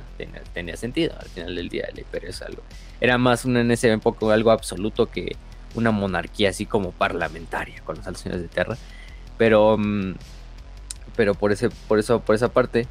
tenía, 0.53 0.77
sentido. 0.77 1.15
Al 1.19 1.27
final 1.27 1.55
del 1.55 1.69
día 1.69 1.89
imperio 1.97 2.29
es 2.29 2.43
algo. 2.43 2.61
Era 3.01 3.17
más 3.17 3.45
un, 3.45 3.57
en 3.57 3.71
ese 3.71 3.91
época 3.91 4.31
algo 4.31 4.51
absoluto 4.51 5.09
que 5.09 5.35
una 5.73 5.89
monarquía 5.89 6.51
así 6.51 6.67
como 6.67 6.91
parlamentaria 6.91 7.81
con 7.83 7.95
las 7.95 8.05
alciones 8.05 8.43
de 8.43 8.49
Terra. 8.49 8.77
Pero, 9.39 9.79
mm, 9.79 10.13
pero 11.15 11.33
por, 11.33 11.51
ese, 11.51 11.71
por, 11.87 11.97
eso, 11.97 12.19
por 12.19 12.35
esa 12.35 12.53
parte, 12.53 12.85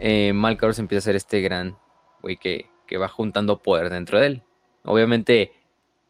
eh, 0.00 0.32
empieza 0.76 0.98
a 0.98 1.02
ser 1.02 1.14
este 1.14 1.40
gran 1.40 1.76
güey 2.20 2.36
que, 2.36 2.66
que 2.88 2.98
va 2.98 3.06
juntando 3.06 3.58
poder 3.62 3.90
dentro 3.90 4.18
de 4.18 4.26
él. 4.26 4.42
Obviamente, 4.82 5.52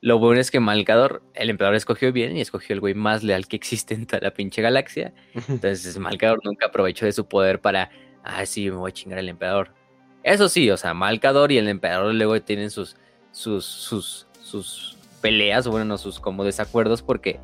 lo 0.01 0.19
bueno 0.19 0.41
es 0.41 0.51
que 0.51 0.61
Malcador, 0.61 1.23
el 1.35 1.51
emperador 1.51 1.77
escogió 1.77 2.13
bien 2.13 2.37
y 2.37 2.41
escogió 2.41 2.75
el 2.75 2.81
güey 2.81 2.95
más 2.95 3.23
leal 3.23 3.47
que 3.47 3.57
existe 3.57 3.95
en 3.95 4.07
toda 4.07 4.21
la 4.23 4.33
pinche 4.33 4.63
galaxia. 4.63 5.13
Entonces, 5.49 5.99
Malcador 5.99 6.41
nunca 6.45 6.67
aprovechó 6.67 7.07
de 7.07 7.13
su 7.13 7.27
poder 7.27 7.61
para 7.61 7.91
ah, 8.25 8.47
sí, 8.47 8.71
me 8.71 8.77
voy 8.77 8.91
a 8.91 8.95
chingar 8.95 9.19
al 9.19 9.29
emperador. 9.29 9.75
Eso 10.23 10.49
sí, 10.49 10.71
o 10.71 10.77
sea, 10.77 10.95
Malcador 10.95 11.53
y 11.53 11.59
el 11.59 11.69
emperador 11.69 12.15
luego 12.15 12.41
tienen 12.43 12.71
sus, 12.71 12.97
sus, 13.33 13.65
sus, 13.65 14.27
sus 14.43 14.97
peleas, 15.21 15.67
o 15.67 15.71
bueno, 15.71 15.97
sus 15.99 16.21
como 16.21 16.45
desacuerdos, 16.45 17.03
porque 17.03 17.41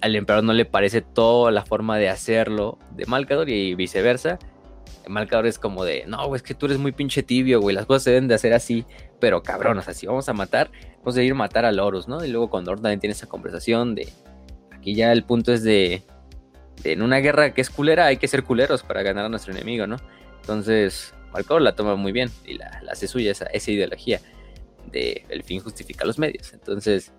al 0.00 0.16
emperador 0.16 0.44
no 0.44 0.52
le 0.52 0.64
parece 0.64 1.00
toda 1.00 1.52
la 1.52 1.64
forma 1.64 1.98
de 1.98 2.08
hacerlo 2.08 2.78
de 2.90 3.06
Malcador 3.06 3.48
y 3.48 3.74
viceversa. 3.74 4.38
Malcador 5.08 5.46
es 5.46 5.58
como 5.58 5.84
de, 5.84 6.04
no, 6.06 6.26
güey, 6.26 6.36
es 6.36 6.42
que 6.42 6.54
tú 6.54 6.66
eres 6.66 6.78
muy 6.78 6.92
pinche 6.92 7.22
tibio, 7.22 7.60
güey, 7.60 7.74
las 7.74 7.86
cosas 7.86 8.04
se 8.04 8.10
deben 8.10 8.28
de 8.28 8.34
hacer 8.34 8.52
así, 8.52 8.84
pero 9.22 9.40
cabrón, 9.40 9.78
o 9.78 9.82
sea, 9.82 9.94
si 9.94 10.04
vamos 10.04 10.28
a 10.28 10.32
matar, 10.32 10.68
vamos 10.98 11.16
a 11.16 11.22
ir 11.22 11.30
a 11.30 11.36
matar 11.36 11.64
a 11.64 11.70
Loros, 11.70 12.08
¿no? 12.08 12.24
Y 12.24 12.28
luego 12.28 12.50
cuando 12.50 12.72
Or 12.72 12.80
también 12.80 12.98
tiene 12.98 13.12
esa 13.12 13.28
conversación 13.28 13.94
de, 13.94 14.12
aquí 14.72 14.96
ya 14.96 15.12
el 15.12 15.22
punto 15.22 15.52
es 15.52 15.62
de, 15.62 16.02
en 16.82 17.02
una 17.02 17.18
guerra 17.18 17.54
que 17.54 17.60
es 17.60 17.70
culera 17.70 18.06
hay 18.06 18.16
que 18.16 18.26
ser 18.26 18.42
culeros 18.42 18.82
para 18.82 19.04
ganar 19.04 19.26
a 19.26 19.28
nuestro 19.28 19.52
enemigo, 19.52 19.86
¿no? 19.86 19.98
Entonces, 20.40 21.14
Malcador 21.32 21.62
la 21.62 21.76
toma 21.76 21.94
muy 21.94 22.10
bien 22.10 22.30
y 22.44 22.54
la, 22.54 22.82
hace 22.90 23.06
suya 23.06 23.30
esa, 23.30 23.46
ideología 23.70 24.20
de 24.90 25.24
el 25.28 25.44
fin 25.44 25.60
justifica 25.60 26.04
los 26.04 26.18
medios. 26.18 26.52
Entonces, 26.52 27.12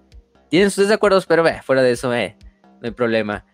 tienen 0.49 0.71
sus 0.71 0.89
desacuerdos, 0.89 1.25
pero 1.25 1.41
ve, 1.41 1.61
fuera 1.63 1.81
de 1.83 1.91
eso, 1.91 2.13
eh, 2.13 2.35
no 2.81 2.81
hay 2.81 2.91
problema. 2.91 3.45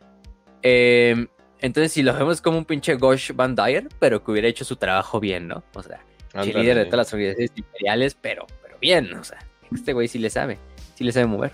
Em, 0.63 1.27
entonces, 1.59 1.91
si 1.91 2.01
lo 2.01 2.15
vemos 2.15 2.41
como 2.41 2.57
un 2.57 2.65
pinche 2.65 2.95
Gosh 2.95 3.31
Van 3.31 3.53
Dyer, 3.53 3.89
pero 3.99 4.23
que 4.23 4.31
hubiera 4.31 4.47
hecho 4.47 4.65
su 4.65 4.75
trabajo 4.75 5.19
bien, 5.19 5.47
¿no? 5.47 5.63
O 5.75 5.83
sea, 5.83 6.03
líder 6.47 6.77
de 6.77 6.85
todas 6.85 6.97
las 6.97 7.13
organizaciones 7.13 7.51
imperiales, 7.55 8.15
pero, 8.15 8.45
pero 8.61 8.77
bien, 8.79 9.13
o 9.13 9.23
sea, 9.23 9.39
este 9.73 9.93
güey 9.93 10.07
sí 10.07 10.19
le 10.19 10.29
sabe, 10.29 10.57
sí 10.95 11.03
le 11.03 11.11
sabe 11.11 11.25
mover. 11.25 11.51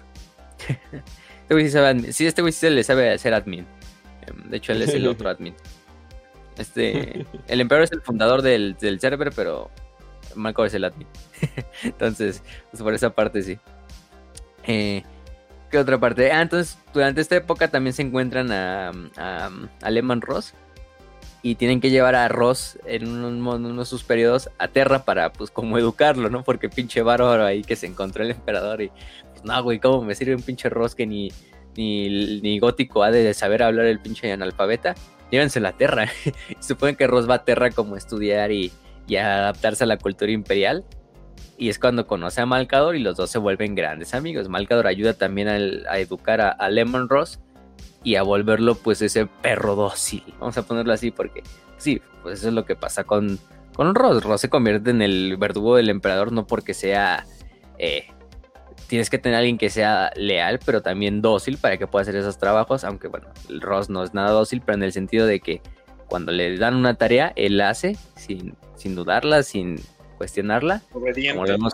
este 1.41 1.53
güey 1.53 1.65
sí 1.65 1.71
sabe, 1.71 2.13
sí, 2.13 2.25
este 2.27 2.41
güey 2.41 2.51
sí 2.51 2.69
le 2.69 2.83
sabe 2.83 3.11
hacer 3.11 3.33
admin. 3.33 3.65
Em, 4.27 4.49
de 4.49 4.57
hecho, 4.57 4.71
él 4.71 4.81
es 4.81 4.93
el 4.93 5.07
otro 5.07 5.29
admin. 5.29 5.55
Este, 6.57 7.25
el 7.47 7.61
emperador 7.61 7.85
es 7.85 7.91
el 7.91 8.01
fundador 8.01 8.41
del, 8.41 8.77
server, 8.99 9.31
pero 9.35 9.69
Marco 10.35 10.65
es 10.65 10.73
el 10.73 10.83
admin. 10.83 11.07
entonces, 11.83 12.43
pues 12.71 12.81
por 12.81 12.93
esa 12.93 13.11
parte 13.11 13.41
sí. 13.41 13.59
Eh, 14.67 15.03
¿Qué 15.69 15.79
otra 15.79 15.99
parte? 15.99 16.31
Ah, 16.31 16.41
entonces, 16.41 16.77
durante 16.93 17.21
esta 17.21 17.35
época 17.35 17.67
también 17.67 17.93
se 17.93 18.01
encuentran 18.01 18.51
a, 18.51 18.91
a, 19.17 19.91
Lehman 19.91 20.21
Ross. 20.21 20.53
Y 21.45 21.53
tienen 21.53 21.79
que 21.79 21.91
llevar 21.91 22.15
a 22.15 22.27
Ross 22.27 22.79
en, 22.85 23.07
uno 23.07 23.79
de 23.79 23.85
sus 23.85 24.03
periodos 24.03 24.49
a 24.57 24.67
Terra 24.67 25.05
para, 25.05 25.31
pues, 25.31 25.51
como 25.51 25.77
educarlo, 25.77 26.31
¿no? 26.31 26.43
Porque 26.43 26.69
pinche 26.69 27.03
bárbaro 27.03 27.45
ahí 27.45 27.61
que 27.61 27.75
se 27.75 27.85
encontró 27.85 28.23
el 28.23 28.31
emperador 28.31 28.81
y, 28.81 28.89
pues, 29.29 29.43
no, 29.43 29.61
güey, 29.61 29.77
¿cómo 29.79 30.01
me 30.01 30.15
sirve 30.15 30.33
un 30.33 30.41
pinche 30.41 30.69
Ross 30.69 30.95
que 30.95 31.05
ni, 31.05 31.29
ni, 31.77 32.57
gótico 32.57 33.03
ha 33.03 33.11
de 33.11 33.31
saber 33.35 33.61
hablar 33.61 33.85
el 33.85 33.99
pinche 33.99 34.31
analfabeta, 34.31 34.95
llévense 35.29 35.59
a 35.65 35.71
Terra. 35.73 36.07
Suponen 36.59 36.95
que 36.95 37.05
Ross 37.05 37.29
va 37.29 37.35
a 37.35 37.43
Terra 37.43 37.69
como 37.69 37.95
estudiar 37.95 38.51
y, 38.51 38.71
adaptarse 39.15 39.83
a 39.83 39.87
la 39.87 39.97
cultura 39.97 40.31
imperial. 40.31 40.83
Y 41.59 41.69
es 41.69 41.77
cuando 41.77 42.07
conoce 42.07 42.41
a 42.41 42.47
Malcador 42.47 42.95
y 42.95 42.99
los 42.99 43.17
dos 43.17 43.29
se 43.29 43.37
vuelven 43.37 43.75
grandes 43.75 44.15
amigos. 44.15 44.49
Malcador 44.49 44.87
ayuda 44.87 45.13
también 45.13 45.47
a, 45.47 45.99
educar 45.99 46.41
a, 46.41 46.69
Lemon 46.69 47.07
Ross 47.07 47.39
y 48.03 48.15
a 48.15 48.23
volverlo 48.23 48.75
pues 48.75 49.01
ese 49.01 49.25
perro 49.25 49.75
dócil. 49.75 50.23
Vamos 50.39 50.57
a 50.57 50.63
ponerlo 50.63 50.93
así 50.93 51.11
porque 51.11 51.43
sí, 51.77 52.01
pues 52.21 52.39
eso 52.39 52.49
es 52.49 52.53
lo 52.53 52.65
que 52.65 52.75
pasa 52.75 53.03
con, 53.03 53.39
con 53.75 53.95
Ross. 53.95 54.23
Ross 54.23 54.41
se 54.41 54.49
convierte 54.49 54.91
en 54.91 55.01
el 55.01 55.37
verdugo 55.37 55.75
del 55.75 55.89
emperador 55.89 56.31
no 56.31 56.45
porque 56.45 56.73
sea 56.73 57.25
eh, 57.77 58.07
tienes 58.87 59.09
que 59.09 59.17
tener 59.17 59.35
a 59.35 59.39
alguien 59.39 59.57
que 59.57 59.69
sea 59.69 60.11
leal, 60.15 60.59
pero 60.65 60.81
también 60.81 61.21
dócil 61.21 61.57
para 61.57 61.77
que 61.77 61.87
pueda 61.87 62.03
hacer 62.03 62.15
esos 62.15 62.37
trabajos, 62.37 62.83
aunque 62.83 63.07
bueno, 63.07 63.27
el 63.49 63.61
Ross 63.61 63.89
no 63.89 64.03
es 64.03 64.13
nada 64.13 64.31
dócil, 64.31 64.61
pero 64.61 64.77
en 64.77 64.83
el 64.83 64.91
sentido 64.91 65.25
de 65.25 65.39
que 65.39 65.61
cuando 66.07 66.31
le 66.31 66.57
dan 66.57 66.75
una 66.75 66.95
tarea, 66.95 67.33
él 67.35 67.59
hace 67.61 67.97
sin, 68.15 68.55
sin 68.75 68.95
dudarla, 68.95 69.43
sin 69.43 69.79
cuestionarla. 70.17 70.81
Obediente. 70.93 71.33
Como 71.33 71.47
vemos 71.47 71.73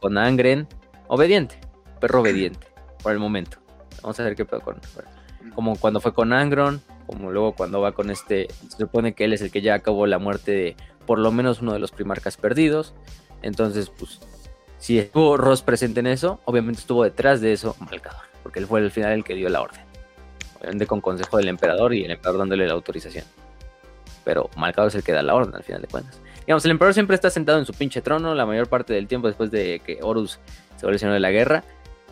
con 0.00 0.18
Angren, 0.18 0.66
obediente, 1.06 1.60
perro 2.00 2.20
obediente, 2.20 2.66
por 3.02 3.12
el 3.12 3.18
momento. 3.18 3.58
Vamos 4.02 4.18
a 4.20 4.24
ver 4.24 4.34
qué 4.34 4.44
puedo 4.44 4.62
con. 4.62 4.80
Como 5.58 5.74
cuando 5.74 5.98
fue 6.00 6.14
con 6.14 6.32
Angron, 6.32 6.80
como 7.08 7.32
luego 7.32 7.52
cuando 7.52 7.80
va 7.80 7.90
con 7.90 8.12
este. 8.12 8.46
Se 8.68 8.76
supone 8.76 9.14
que 9.14 9.24
él 9.24 9.32
es 9.32 9.42
el 9.42 9.50
que 9.50 9.60
ya 9.60 9.74
acabó 9.74 10.06
la 10.06 10.20
muerte 10.20 10.52
de 10.52 10.76
por 11.04 11.18
lo 11.18 11.32
menos 11.32 11.60
uno 11.62 11.72
de 11.72 11.80
los 11.80 11.90
primarcas 11.90 12.36
perdidos. 12.36 12.94
Entonces, 13.42 13.90
pues 13.90 14.20
si 14.78 15.00
estuvo 15.00 15.36
Ross 15.36 15.62
presente 15.62 15.98
en 15.98 16.06
eso, 16.06 16.38
obviamente 16.44 16.78
estuvo 16.78 17.02
detrás 17.02 17.40
de 17.40 17.52
eso 17.52 17.74
Malcador, 17.80 18.22
porque 18.44 18.60
él 18.60 18.68
fue 18.68 18.78
al 18.78 18.92
final 18.92 19.10
el 19.10 19.24
que 19.24 19.34
dio 19.34 19.48
la 19.48 19.60
orden. 19.60 19.80
Obviamente 20.60 20.86
con 20.86 21.00
consejo 21.00 21.38
del 21.38 21.48
emperador 21.48 21.92
y 21.92 22.04
el 22.04 22.12
emperador 22.12 22.38
dándole 22.38 22.64
la 22.64 22.74
autorización. 22.74 23.24
Pero 24.24 24.50
Malcador 24.56 24.90
es 24.90 24.94
el 24.94 25.02
que 25.02 25.10
da 25.10 25.24
la 25.24 25.34
orden 25.34 25.56
al 25.56 25.64
final 25.64 25.82
de 25.82 25.88
cuentas. 25.88 26.20
Digamos, 26.46 26.64
el 26.66 26.70
emperador 26.70 26.94
siempre 26.94 27.16
está 27.16 27.30
sentado 27.30 27.58
en 27.58 27.66
su 27.66 27.72
pinche 27.72 28.00
trono 28.00 28.32
la 28.36 28.46
mayor 28.46 28.68
parte 28.68 28.92
del 28.92 29.08
tiempo 29.08 29.26
después 29.26 29.50
de 29.50 29.82
que 29.84 29.98
Horus 30.02 30.38
se 30.76 30.86
vuelve 30.86 31.04
de 31.04 31.18
la 31.18 31.32
guerra. 31.32 31.64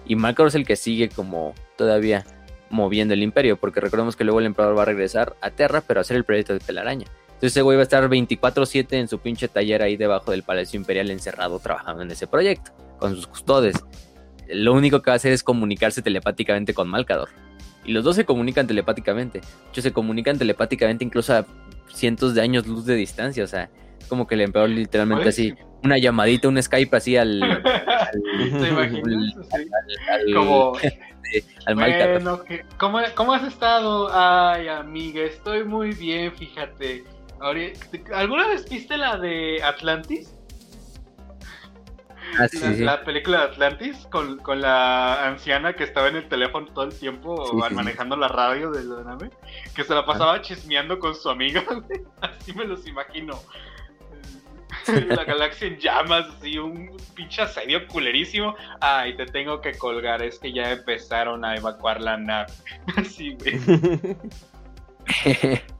Y 0.04 0.16
Malcador 0.16 0.48
es 0.48 0.56
el 0.56 0.66
que 0.66 0.74
sigue 0.74 1.10
como 1.10 1.54
todavía 1.76 2.24
moviendo 2.70 3.14
el 3.14 3.22
imperio, 3.22 3.56
porque 3.56 3.80
recordemos 3.80 4.16
que 4.16 4.24
luego 4.24 4.40
el 4.40 4.46
emperador 4.46 4.78
va 4.78 4.82
a 4.82 4.86
regresar 4.86 5.36
a 5.40 5.50
Terra, 5.50 5.82
pero 5.86 6.00
a 6.00 6.02
hacer 6.02 6.16
el 6.16 6.24
proyecto 6.24 6.52
de 6.52 6.60
telaraña. 6.60 7.06
Entonces 7.26 7.52
ese 7.52 7.62
güey 7.62 7.76
va 7.76 7.82
a 7.82 7.84
estar 7.84 8.08
24/7 8.08 8.98
en 8.98 9.08
su 9.08 9.18
pinche 9.18 9.48
taller 9.48 9.82
ahí 9.82 9.96
debajo 9.96 10.30
del 10.30 10.42
Palacio 10.42 10.78
Imperial 10.78 11.10
encerrado 11.10 11.58
trabajando 11.58 12.02
en 12.02 12.10
ese 12.10 12.26
proyecto, 12.26 12.72
con 12.98 13.14
sus 13.14 13.26
custodes. 13.26 13.76
Lo 14.48 14.72
único 14.72 15.02
que 15.02 15.10
va 15.10 15.14
a 15.14 15.16
hacer 15.16 15.32
es 15.32 15.42
comunicarse 15.42 16.02
telepáticamente 16.02 16.72
con 16.72 16.88
Malcador. 16.88 17.28
Y 17.84 17.92
los 17.92 18.04
dos 18.04 18.16
se 18.16 18.24
comunican 18.24 18.66
telepáticamente. 18.66 19.40
De 19.40 19.46
hecho, 19.70 19.82
se 19.82 19.92
comunican 19.92 20.38
telepáticamente 20.38 21.04
incluso 21.04 21.34
a 21.34 21.46
cientos 21.92 22.34
de 22.34 22.42
años 22.42 22.66
luz 22.66 22.86
de 22.86 22.94
distancia. 22.94 23.44
O 23.44 23.46
sea, 23.46 23.70
como 24.08 24.26
que 24.26 24.34
el 24.34 24.42
emperador 24.42 24.70
literalmente 24.70 25.28
así, 25.28 25.54
una 25.82 25.98
llamadita, 25.98 26.48
un 26.48 26.62
Skype 26.62 26.96
así 26.96 27.16
al, 27.16 27.42
al, 27.42 27.54
¿cómo, 30.34 30.72
¿cómo 33.14 33.32
has 33.32 33.44
estado? 33.44 34.08
Ay, 34.12 34.68
amiga, 34.68 35.22
estoy 35.22 35.64
muy 35.64 35.92
bien, 35.92 36.32
fíjate. 36.32 37.04
¿Alguna 38.14 38.48
vez 38.48 38.68
viste 38.68 38.96
la 38.96 39.18
de 39.18 39.62
Atlantis? 39.62 40.35
Ah, 42.38 42.48
sí, 42.48 42.58
la, 42.58 42.74
sí. 42.74 42.84
la 42.84 43.04
película 43.04 43.38
de 43.38 43.44
Atlantis 43.44 44.06
con, 44.10 44.38
con 44.38 44.60
la 44.60 45.26
anciana 45.26 45.74
que 45.74 45.84
estaba 45.84 46.08
en 46.08 46.16
el 46.16 46.28
teléfono 46.28 46.66
todo 46.66 46.84
el 46.84 46.98
tiempo 46.98 47.46
Sí, 47.46 47.74
manejando 47.74 48.16
la 48.16 48.28
radio 48.28 48.70
de 48.70 48.84
la 48.84 49.02
nave, 49.02 49.30
que 49.74 49.84
se 49.84 49.94
la 49.94 50.04
pasaba 50.04 50.40
chismeando 50.42 50.98
con 50.98 51.14
su 51.14 51.28
amiga, 51.28 51.64
así 52.20 52.52
me 52.52 52.64
los 52.64 52.86
imagino. 52.86 53.40
La 54.86 55.24
galaxia 55.24 55.66
en 55.68 55.78
llamas, 55.78 56.26
así 56.36 56.58
un 56.58 56.96
pinche 57.14 57.42
asedio 57.42 57.86
culerísimo. 57.88 58.54
Ay, 58.80 59.16
te 59.16 59.26
tengo 59.26 59.60
que 59.60 59.76
colgar, 59.76 60.22
es 60.22 60.38
que 60.38 60.52
ya 60.52 60.72
empezaron 60.72 61.44
a 61.44 61.56
evacuar 61.56 62.00
la 62.00 62.16
nave. 62.16 62.52
Así, 62.96 63.36
güey. 63.36 63.60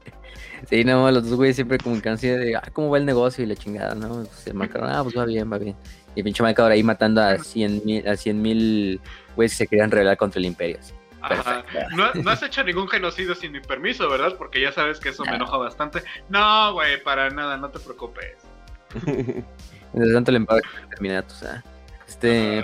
sí, 0.69 0.83
no, 0.83 1.09
los 1.11 1.23
dos 1.29 1.35
güeyes 1.35 1.55
siempre 1.55 1.77
como 1.77 2.01
que 2.01 2.09
así 2.09 2.27
de, 2.27 2.55
ah, 2.55 2.63
¿cómo 2.73 2.89
va 2.89 2.97
el 2.97 3.05
negocio? 3.05 3.43
Y 3.43 3.47
la 3.47 3.55
chingada, 3.55 3.95
¿no? 3.95 4.25
El 4.45 4.53
Malcador, 4.53 4.89
ah, 4.91 5.03
pues 5.03 5.17
va 5.17 5.25
bien, 5.25 5.51
va 5.51 5.57
bien. 5.57 5.75
Y 6.15 6.19
el 6.19 6.23
pinche 6.23 6.41
Malcador 6.43 6.71
ahí 6.71 6.83
matando 6.83 7.21
a 7.21 7.37
100 7.37 7.81
mil, 7.85 8.07
a 8.07 8.15
100 8.17 8.41
mil 8.41 9.01
güeyes 9.35 9.51
que 9.53 9.57
se 9.57 9.67
querían 9.67 9.91
rebelar 9.91 10.17
contra 10.17 10.39
el 10.39 10.45
imperio. 10.45 10.77
así. 10.79 10.93
Ajá. 11.21 11.63
No, 11.95 12.13
no 12.13 12.31
has 12.31 12.41
hecho 12.43 12.63
ningún 12.63 12.87
genocidio 12.87 13.35
sin 13.35 13.51
mi 13.51 13.59
permiso, 13.59 14.09
¿verdad? 14.09 14.35
Porque 14.37 14.61
ya 14.61 14.71
sabes 14.71 14.99
que 14.99 15.09
eso 15.09 15.23
me 15.25 15.31
No. 15.31 15.35
enoja 15.37 15.57
bastante. 15.57 16.01
No, 16.29 16.73
güey, 16.73 17.01
para 17.03 17.29
nada, 17.29 17.57
no 17.57 17.69
te 17.69 17.79
preocupes. 17.79 18.35
Mientras 19.05 20.13
tanto 20.13 20.31
el 20.31 20.37
emperador 20.37 20.63
termina, 20.89 21.23
o 21.25 21.29
sea, 21.29 21.63
este... 22.07 22.63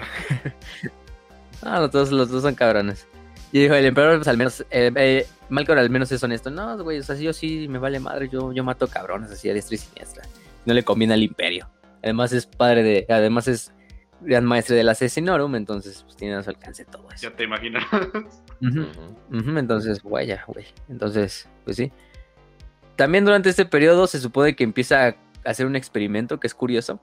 no, 1.64 1.80
los 1.82 1.92
dos, 1.92 2.12
los 2.12 2.30
dos 2.30 2.44
son 2.44 2.56
cabrones. 2.56 3.08
Y 3.54 3.62
dijo, 3.62 3.76
el 3.76 3.86
emperador, 3.86 4.18
pues 4.18 4.28
al 4.28 4.38
menos, 4.38 4.62
eh, 4.72 4.92
eh, 4.96 5.28
Malcador 5.50 5.78
al 5.78 5.92
menos 5.92 6.12
es 6.12 6.24
honesto. 6.24 6.50
No, 6.50 6.76
güey, 6.84 6.98
o 6.98 7.04
sea, 7.04 7.16
yo 7.16 7.32
sí 7.34 7.68
me 7.68 7.78
vale 7.78 8.00
madre, 8.00 8.28
yo, 8.28 8.52
yo 8.52 8.64
mato 8.64 8.88
cabrones 8.88 9.30
así 9.30 9.48
a 9.48 9.54
diestra 9.54 9.76
y 9.76 9.78
siniestra. 9.78 10.24
No 10.66 10.74
le 10.74 10.82
conviene 10.84 11.14
al 11.14 11.22
imperio. 11.22 11.70
Además 12.02 12.34
es 12.34 12.48
padre 12.48 12.82
de, 12.82 13.06
además 13.10 13.48
es 13.48 13.72
gran 14.22 14.44
maestre 14.44 14.76
del 14.76 14.90
asesinorum, 14.90 15.54
entonces 15.54 16.02
pues 16.04 16.16
tiene 16.16 16.34
a 16.34 16.42
su 16.42 16.50
alcance 16.50 16.84
todo 16.86 17.08
eso. 17.12 17.30
Ya 17.30 17.36
te 17.36 17.44
imaginas. 17.44 17.84
Entonces, 19.32 20.02
vaya, 20.02 20.44
güey. 20.48 20.66
Entonces, 20.90 21.48
pues 21.64 21.78
sí. 21.78 21.92
También 22.96 23.24
durante 23.24 23.50
este 23.50 23.66
periodo 23.66 24.08
se 24.08 24.20
supone 24.20 24.56
que 24.56 24.64
empieza 24.64 25.10
a 25.10 25.16
hacer 25.46 25.68
un 25.68 25.76
experimento 25.76 26.40
que 26.40 26.48
es 26.48 26.56
curioso, 26.56 27.00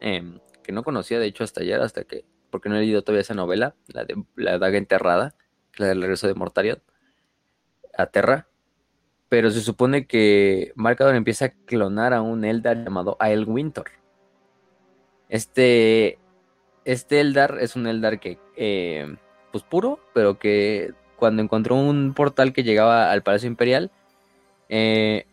em, 0.00 0.40
que 0.62 0.72
no 0.72 0.82
conocía 0.82 1.18
de 1.18 1.26
hecho 1.26 1.44
hasta 1.44 1.60
ayer, 1.60 1.78
hasta 1.82 2.04
que, 2.04 2.24
porque 2.48 2.70
no 2.70 2.76
he 2.76 2.80
leído 2.80 3.02
todavía 3.02 3.20
esa 3.20 3.34
novela, 3.34 3.74
la 3.88 4.06
de 4.06 4.14
La 4.36 4.58
Daga 4.58 4.78
Enterrada, 4.78 5.34
la 5.76 5.86
del 5.86 6.00
regreso 6.00 6.26
de 6.26 6.34
Mortarion 6.34 6.82
a 7.96 8.06
Terra. 8.06 8.46
Pero 9.28 9.50
se 9.50 9.60
supone 9.60 10.06
que 10.06 10.72
Markador 10.74 11.14
empieza 11.14 11.44
a 11.46 11.52
clonar 11.66 12.12
a 12.14 12.20
un 12.20 12.44
Eldar 12.44 12.82
llamado 12.82 13.16
Ael 13.20 13.44
Winter. 13.46 13.84
Este, 15.28 16.18
este 16.84 17.20
Eldar 17.20 17.58
es 17.60 17.76
un 17.76 17.86
Eldar 17.86 18.18
que, 18.18 18.38
eh, 18.56 19.16
pues 19.52 19.62
puro, 19.62 20.00
pero 20.12 20.38
que 20.38 20.94
cuando 21.16 21.42
encontró 21.42 21.76
un 21.76 22.12
portal 22.14 22.52
que 22.52 22.64
llegaba 22.64 23.12
al 23.12 23.22
Palacio 23.22 23.46
Imperial, 23.46 23.92
eh, 24.68 25.26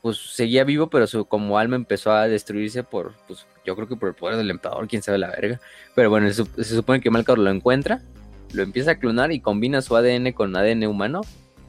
pues 0.00 0.16
seguía 0.16 0.64
vivo, 0.64 0.88
pero 0.88 1.06
su 1.06 1.26
como 1.26 1.58
alma 1.58 1.76
empezó 1.76 2.12
a 2.12 2.28
destruirse 2.28 2.82
por, 2.82 3.12
pues 3.26 3.46
yo 3.66 3.76
creo 3.76 3.88
que 3.88 3.96
por 3.96 4.08
el 4.08 4.14
poder 4.14 4.36
del 4.36 4.50
emperador, 4.50 4.88
quién 4.88 5.02
sabe 5.02 5.18
la 5.18 5.28
verga. 5.28 5.60
Pero 5.94 6.08
bueno, 6.08 6.30
se, 6.30 6.42
sup- 6.42 6.56
se 6.56 6.74
supone 6.74 7.02
que 7.02 7.10
Malcador 7.10 7.40
lo 7.40 7.50
encuentra, 7.50 8.00
lo 8.52 8.62
empieza 8.62 8.92
a 8.92 8.94
clonar 8.96 9.32
y 9.32 9.40
combina 9.40 9.82
su 9.82 9.96
ADN 9.96 10.32
con 10.32 10.54
ADN 10.56 10.84
humano. 10.86 11.20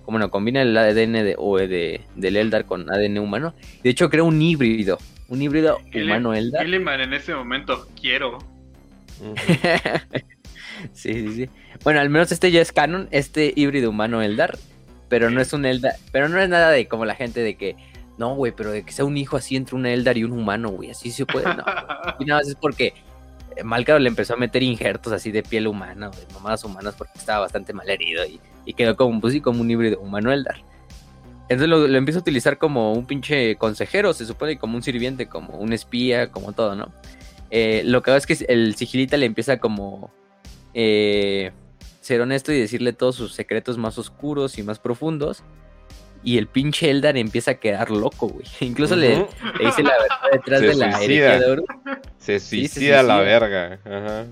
Como 0.05 0.17
no, 0.19 0.31
combina 0.31 0.61
el 0.63 0.75
ADN 0.75 1.13
de, 1.13 1.35
o 1.37 1.57
de, 1.57 2.01
del 2.15 2.35
Eldar 2.35 2.65
con 2.65 2.91
ADN 2.91 3.19
humano. 3.19 3.53
De 3.83 3.89
hecho, 3.91 4.09
crea 4.09 4.23
un 4.23 4.41
híbrido, 4.41 4.97
un 5.29 5.41
híbrido 5.41 5.77
Gilliman- 5.91 6.03
humano 6.05 6.33
Eldar. 6.33 6.65
Gilliman 6.65 7.01
en 7.01 7.13
ese 7.13 7.33
momento, 7.35 7.87
quiero. 7.99 8.39
Sí, 10.93 11.13
sí, 11.13 11.33
sí. 11.35 11.49
Bueno, 11.83 11.99
al 11.99 12.09
menos 12.09 12.31
este 12.31 12.49
ya 12.51 12.61
es 12.61 12.71
canon, 12.71 13.07
este 13.11 13.53
híbrido 13.55 13.91
humano 13.91 14.21
Eldar, 14.21 14.57
pero 15.09 15.29
no 15.29 15.39
es 15.41 15.53
un 15.53 15.65
Eldar, 15.65 15.93
pero 16.11 16.27
no 16.27 16.39
es 16.41 16.49
nada 16.49 16.71
de 16.71 16.87
como 16.87 17.05
la 17.05 17.13
gente 17.13 17.41
de 17.41 17.55
que, 17.55 17.75
no, 18.17 18.33
güey, 18.35 18.51
pero 18.51 18.71
de 18.71 18.83
que 18.83 18.91
sea 18.91 19.05
un 19.05 19.15
hijo 19.17 19.37
así 19.37 19.55
entre 19.55 19.75
un 19.75 19.85
Eldar 19.85 20.17
y 20.17 20.23
un 20.23 20.31
humano, 20.31 20.69
güey, 20.71 20.89
así 20.89 21.11
se 21.11 21.25
puede, 21.25 21.45
no. 21.45 21.63
Y 22.19 22.25
nada 22.25 22.41
más 22.41 22.47
es 22.49 22.55
porque 22.55 22.93
Malcador 23.63 24.01
le 24.01 24.09
empezó 24.09 24.33
a 24.33 24.37
meter 24.37 24.63
injertos 24.63 25.13
así 25.13 25.31
de 25.31 25.43
piel 25.43 25.67
humana, 25.67 26.09
de 26.09 26.33
mamadas 26.33 26.63
humanas, 26.63 26.95
porque 26.97 27.17
estaba 27.17 27.41
bastante 27.41 27.73
mal 27.73 27.89
herido 27.89 28.25
y, 28.25 28.39
y 28.65 28.73
quedó 28.73 28.95
como, 28.95 29.19
pues, 29.21 29.33
sí, 29.33 29.41
como 29.41 29.61
un 29.61 29.69
híbrido 29.69 29.99
humano 29.99 30.31
Eldar. 30.31 30.63
Entonces 31.49 31.67
lo, 31.67 31.87
lo 31.87 31.97
empieza 31.97 32.19
a 32.19 32.21
utilizar 32.21 32.57
como 32.57 32.93
un 32.93 33.05
pinche 33.05 33.57
consejero, 33.57 34.13
se 34.13 34.25
supone, 34.25 34.57
como 34.57 34.77
un 34.77 34.83
sirviente, 34.83 35.27
como 35.27 35.57
un 35.57 35.73
espía, 35.73 36.31
como 36.31 36.53
todo, 36.53 36.75
¿no? 36.75 36.93
Eh, 37.49 37.83
lo 37.85 38.01
que 38.01 38.11
hago 38.11 38.17
es 38.17 38.25
que 38.25 38.45
el 38.47 38.75
sigilita 38.75 39.17
le 39.17 39.25
empieza 39.25 39.59
como 39.59 40.11
eh, 40.73 41.51
ser 41.99 42.21
honesto 42.21 42.53
y 42.53 42.59
decirle 42.59 42.93
todos 42.93 43.15
sus 43.15 43.33
secretos 43.33 43.77
más 43.77 43.97
oscuros 43.97 44.57
y 44.57 44.63
más 44.63 44.79
profundos. 44.79 45.43
Y 46.23 46.37
el 46.37 46.47
pinche 46.47 46.89
Eldar 46.89 47.17
empieza 47.17 47.51
a 47.51 47.53
quedar 47.55 47.89
loco, 47.89 48.27
güey. 48.27 48.45
Incluso 48.61 48.95
le, 48.95 49.09
le 49.59 49.65
dice 49.65 49.81
la 49.83 49.91
verdad 49.91 50.17
detrás 50.31 50.59
Se 50.59 50.67
de 50.67 50.75
la 50.75 50.91
suicida. 50.97 51.03
herejía 51.03 51.39
de 51.39 51.51
oro. 51.51 51.63
Se 52.17 52.39
Sí, 52.39 52.67
se 52.67 52.75
suicida 52.75 53.03
la 53.03 53.15
suicida. 53.17 53.39
verga. 53.39 53.79
Ajá. 53.85 54.25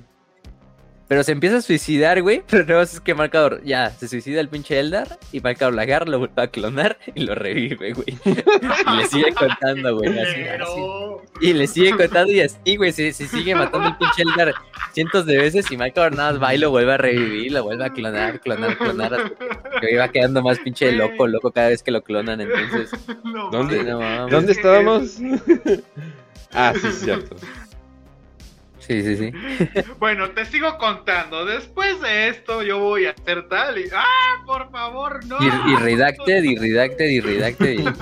Pero 1.10 1.24
se 1.24 1.32
empieza 1.32 1.58
a 1.58 1.62
suicidar, 1.62 2.22
güey. 2.22 2.44
Pero 2.50 2.64
luego 2.66 2.82
es 2.84 3.00
que 3.02 3.16
Marcador 3.16 3.64
ya 3.64 3.90
se 3.90 4.08
suicida 4.08 4.40
el 4.40 4.48
pinche 4.48 4.80
Eldar. 4.80 5.18
Y 5.32 5.42
Marcador 5.42 5.74
lo 5.74 5.82
agarra, 5.82 6.06
lo 6.06 6.20
vuelve 6.20 6.42
a 6.42 6.48
clonar 6.48 6.98
y 7.16 7.26
lo 7.26 7.34
revive, 7.34 7.94
güey. 7.94 8.18
Y 8.26 8.96
le 8.96 9.06
sigue 9.08 9.34
contando, 9.34 9.98
güey. 9.98 10.18
así, 10.20 10.30
así. 10.30 10.42
Pero... 10.48 11.22
Y 11.42 11.54
le 11.54 11.66
sigue 11.68 11.98
contando 11.98 12.32
y 12.32 12.42
así, 12.42 12.76
güey. 12.78 12.92
Se, 12.92 13.12
se 13.12 13.28
sigue 13.28 13.56
matando 13.56 13.88
el 13.88 13.98
pinche 13.98 14.22
Eldar 14.22 14.54
cientos 14.94 15.26
de 15.26 15.38
veces. 15.38 15.72
Y 15.72 15.78
Marcador 15.78 16.16
nada 16.16 16.34
más 16.34 16.44
va 16.44 16.54
y 16.54 16.60
lo 16.60 16.70
vuelve 16.70 16.94
a 16.94 16.98
revivir, 16.98 17.54
lo 17.54 17.64
vuelve 17.64 17.86
a 17.86 17.90
clonar, 17.90 18.40
clonar, 18.40 18.78
clonar. 18.78 19.14
Hasta 19.16 19.80
que 19.82 19.92
iba 19.92 20.08
quedando 20.10 20.44
más 20.44 20.60
pinche 20.60 20.92
loco, 20.92 21.26
loco 21.26 21.52
cada 21.52 21.70
vez 21.70 21.82
que 21.82 21.90
lo 21.90 22.04
clonan. 22.04 22.40
Entonces, 22.42 22.92
No, 23.24 23.50
¿Dónde? 23.50 23.84
no. 23.84 24.28
¿Dónde 24.28 24.52
estábamos? 24.52 25.18
ah, 26.54 26.74
sí, 26.80 26.88
es 26.88 27.00
cierto. 27.00 27.36
Sí, 28.90 29.04
sí, 29.04 29.16
sí. 29.18 29.32
Bueno, 30.00 30.32
te 30.32 30.46
sigo 30.46 30.78
contando. 30.80 31.46
Después 31.46 32.02
de 32.02 32.30
esto, 32.30 32.64
yo 32.64 32.80
voy 32.80 33.06
a 33.06 33.12
hacer 33.12 33.48
tal 33.48 33.78
y. 33.78 33.86
¡Ah! 33.94 34.44
Por 34.46 34.72
favor, 34.72 35.24
no. 35.28 35.38
Y, 35.40 35.74
y 35.74 35.76
redacted, 35.76 36.44
y 36.44 36.56
redacted, 36.56 37.06
y 37.06 37.20
redacted. 37.20 37.72
Y... 37.74 37.84
No, 37.84 37.94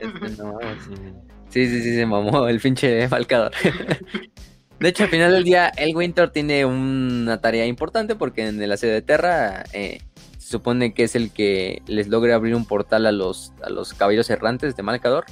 este, 0.00 0.42
no. 0.42 0.50
Ujú. 0.54 1.26
Sí, 1.50 1.68
sí, 1.68 1.82
sí, 1.82 1.94
se 1.94 2.04
mamó 2.04 2.48
el 2.48 2.58
pinche 2.60 3.08
falcador. 3.08 3.52
De 4.80 4.88
hecho, 4.88 5.04
al 5.04 5.08
final 5.08 5.32
del 5.32 5.44
día, 5.44 5.68
el 5.68 5.96
Winter 5.96 6.30
tiene 6.30 6.66
una 6.66 7.40
tarea 7.40 7.64
importante 7.64 8.14
porque 8.14 8.46
en 8.46 8.60
el 8.60 8.72
asedio 8.72 8.92
de 8.92 9.00
Terra 9.00 9.64
eh, 9.72 10.00
se 10.36 10.48
supone 10.48 10.92
que 10.92 11.04
es 11.04 11.16
el 11.16 11.30
que 11.30 11.80
les 11.86 12.08
logra 12.08 12.34
abrir 12.34 12.54
un 12.54 12.66
portal 12.66 13.06
a 13.06 13.12
los, 13.12 13.54
a 13.62 13.70
los 13.70 13.94
caballeros 13.94 14.28
errantes 14.28 14.76
de 14.76 14.82
Malcador 14.82 15.24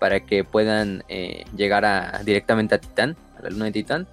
para 0.00 0.20
que 0.20 0.42
puedan 0.42 1.04
eh, 1.08 1.44
llegar 1.54 1.84
a, 1.84 2.22
directamente 2.24 2.74
a 2.74 2.78
Titán, 2.78 3.16
a 3.40 3.44
la 3.44 3.50
luna 3.50 3.66
de 3.66 3.72
Titán, 3.72 4.06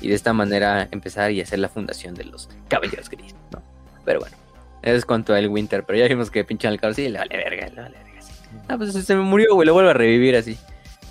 y 0.00 0.08
de 0.08 0.14
esta 0.14 0.32
manera 0.32 0.88
empezar 0.90 1.30
y 1.30 1.40
hacer 1.40 1.58
la 1.58 1.68
fundación 1.68 2.14
de 2.14 2.24
los 2.24 2.48
caballeros 2.68 3.08
grises, 3.08 3.36
¿no? 3.52 3.62
Pero 4.04 4.20
bueno, 4.20 4.36
eso 4.82 4.96
es 4.96 5.04
cuanto 5.04 5.34
al 5.34 5.48
Winter, 5.48 5.84
pero 5.84 5.98
ya 5.98 6.08
vimos 6.08 6.30
que 6.30 6.44
pinche 6.44 6.68
Malcador 6.68 6.94
sí 6.94 7.08
le 7.08 7.18
vale 7.18 7.36
verga, 7.36 7.68
le 7.68 7.80
vale 7.80 7.98
verga. 7.98 8.20
sí. 8.20 8.32
Ah, 8.68 8.76
pues 8.76 8.92
se 8.92 9.14
me 9.14 9.22
murió, 9.22 9.54
güey, 9.54 9.66
lo 9.66 9.72
vuelvo 9.72 9.90
a 9.90 9.94
revivir 9.94 10.36
así. 10.36 10.58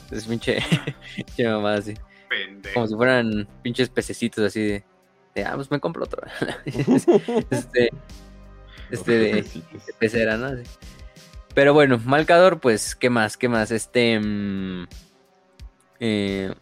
Entonces, 0.03 0.27
pinche, 0.27 0.57
pinche 1.15 1.47
mamá 1.47 1.75
así. 1.75 1.93
Pendejo. 2.29 2.73
Como 2.73 2.87
si 2.87 2.95
fueran 2.95 3.47
pinches 3.61 3.89
pececitos 3.89 4.45
así 4.45 4.61
de, 4.61 4.83
de, 5.35 5.45
ah, 5.45 5.53
pues 5.55 5.71
me 5.71 5.79
compro 5.79 6.03
otro. 6.03 6.21
este, 6.65 7.89
este 8.91 9.11
de, 9.11 9.33
de 9.41 9.93
pecera, 9.97 10.37
¿no? 10.37 10.47
Así. 10.47 10.63
Pero 11.55 11.73
bueno, 11.73 11.99
Malcador, 12.03 12.59
pues, 12.59 12.95
¿qué 12.95 13.09
más? 13.09 13.37
¿Qué 13.37 13.47
más? 13.47 13.71
Este. 13.71 14.19
mm, 14.19 14.87
eh, 15.99 16.53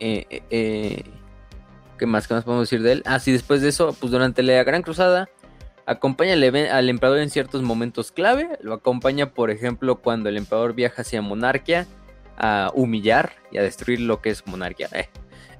eh, 0.00 0.26
eh, 0.30 0.42
eh, 0.50 1.04
¿Qué 1.98 2.06
más? 2.06 2.28
¿Qué 2.28 2.34
más 2.34 2.44
podemos 2.44 2.68
decir 2.68 2.82
de 2.82 2.92
él? 2.92 3.02
Ah, 3.06 3.18
sí, 3.20 3.32
después 3.32 3.62
de 3.62 3.68
eso, 3.68 3.94
pues 3.98 4.12
durante 4.12 4.42
la 4.42 4.62
Gran 4.64 4.82
Cruzada, 4.82 5.28
Acompaña 5.88 6.32
al, 6.32 6.42
al 6.42 6.88
emperador 6.88 7.20
en 7.20 7.30
ciertos 7.30 7.62
momentos 7.62 8.10
clave. 8.10 8.58
Lo 8.60 8.74
acompaña, 8.74 9.30
por 9.32 9.52
ejemplo, 9.52 10.00
cuando 10.02 10.28
el 10.28 10.36
emperador 10.36 10.74
viaja 10.74 11.02
hacia 11.02 11.22
Monarquia 11.22 11.86
a 12.36 12.72
humillar 12.74 13.34
y 13.52 13.58
a 13.58 13.62
destruir 13.62 14.00
lo 14.00 14.20
que 14.20 14.30
es 14.30 14.44
Monarquia. 14.48 14.88
eh, 14.92 15.08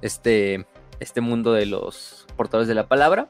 este, 0.01 0.65
este 0.99 1.21
mundo 1.21 1.53
de 1.53 1.65
los 1.65 2.27
portadores 2.35 2.67
de 2.67 2.75
la 2.75 2.89
palabra. 2.89 3.29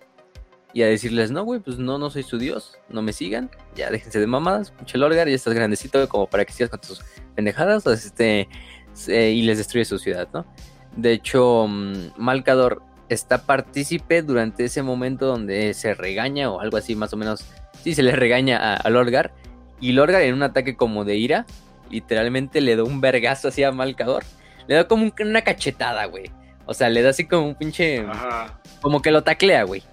Y 0.74 0.82
a 0.82 0.88
decirles, 0.88 1.30
no, 1.30 1.44
güey, 1.44 1.60
pues 1.60 1.78
no, 1.78 2.00
no 2.00 2.10
soy 2.10 2.24
su 2.24 2.40
dios. 2.40 2.80
No 2.90 3.04
me 3.04 3.14
sigan. 3.14 3.52
Ya 3.76 3.92
déjense 3.92 4.20
de 4.20 4.26
mamadas. 4.26 4.72
Pinche 4.72 4.98
Lorgar, 4.98 5.28
ya 5.30 5.36
estás 5.36 5.54
grandecito 5.54 6.10
como 6.10 6.28
para 6.28 6.46
que 6.46 6.52
sigas 6.54 6.72
con 6.72 6.82
tus 6.82 7.04
pendejadas. 7.36 7.86
Este, 7.86 8.50
se- 8.94 9.30
y 9.34 9.44
les 9.44 9.60
destruye 9.60 9.86
su 9.86 10.00
ciudad, 10.00 10.28
¿no? 10.34 10.48
De 10.96 11.12
hecho, 11.12 11.66
mm, 11.68 11.94
Malcador 12.18 12.82
está 13.10 13.44
partícipe 13.44 14.22
durante 14.22 14.66
ese 14.66 14.82
momento 14.84 15.28
donde 15.28 15.74
se 15.74 15.94
regaña 15.94 16.52
o 16.52 16.60
algo 16.60 16.78
así 16.78 16.96
más 16.96 17.14
o 17.14 17.18
menos. 17.18 17.46
Sí, 17.84 17.94
se 17.96 18.04
le 18.04 18.12
regaña 18.16 18.58
a, 18.58 18.76
a 18.76 18.90
Lorgar. 18.90 19.32
Y 19.80 19.92
Lorgar 19.92 20.24
en 20.24 20.34
un 20.34 20.44
ataque 20.44 20.76
como 20.76 21.06
de 21.06 21.18
ira, 21.18 21.46
literalmente 21.90 22.62
le 22.62 22.76
da 22.76 22.84
un 22.84 23.00
vergazo 23.02 23.48
así 23.50 23.64
a 23.64 23.72
Malcador. 23.72 24.24
Le 24.68 24.76
da 24.76 24.88
como 24.88 25.04
un- 25.04 25.14
una 25.22 25.42
cachetada, 25.44 26.06
güey. 26.06 26.32
O 26.66 26.74
sea, 26.74 26.90
le 26.90 27.02
da 27.02 27.12
así 27.12 27.26
como 27.26 27.48
un 27.48 27.56
pinche... 27.56 28.00
Ajá. 28.00 28.60
Como 28.82 29.02
que 29.02 29.12
lo 29.12 29.24
taclea, 29.24 29.64
güey. 29.64 29.84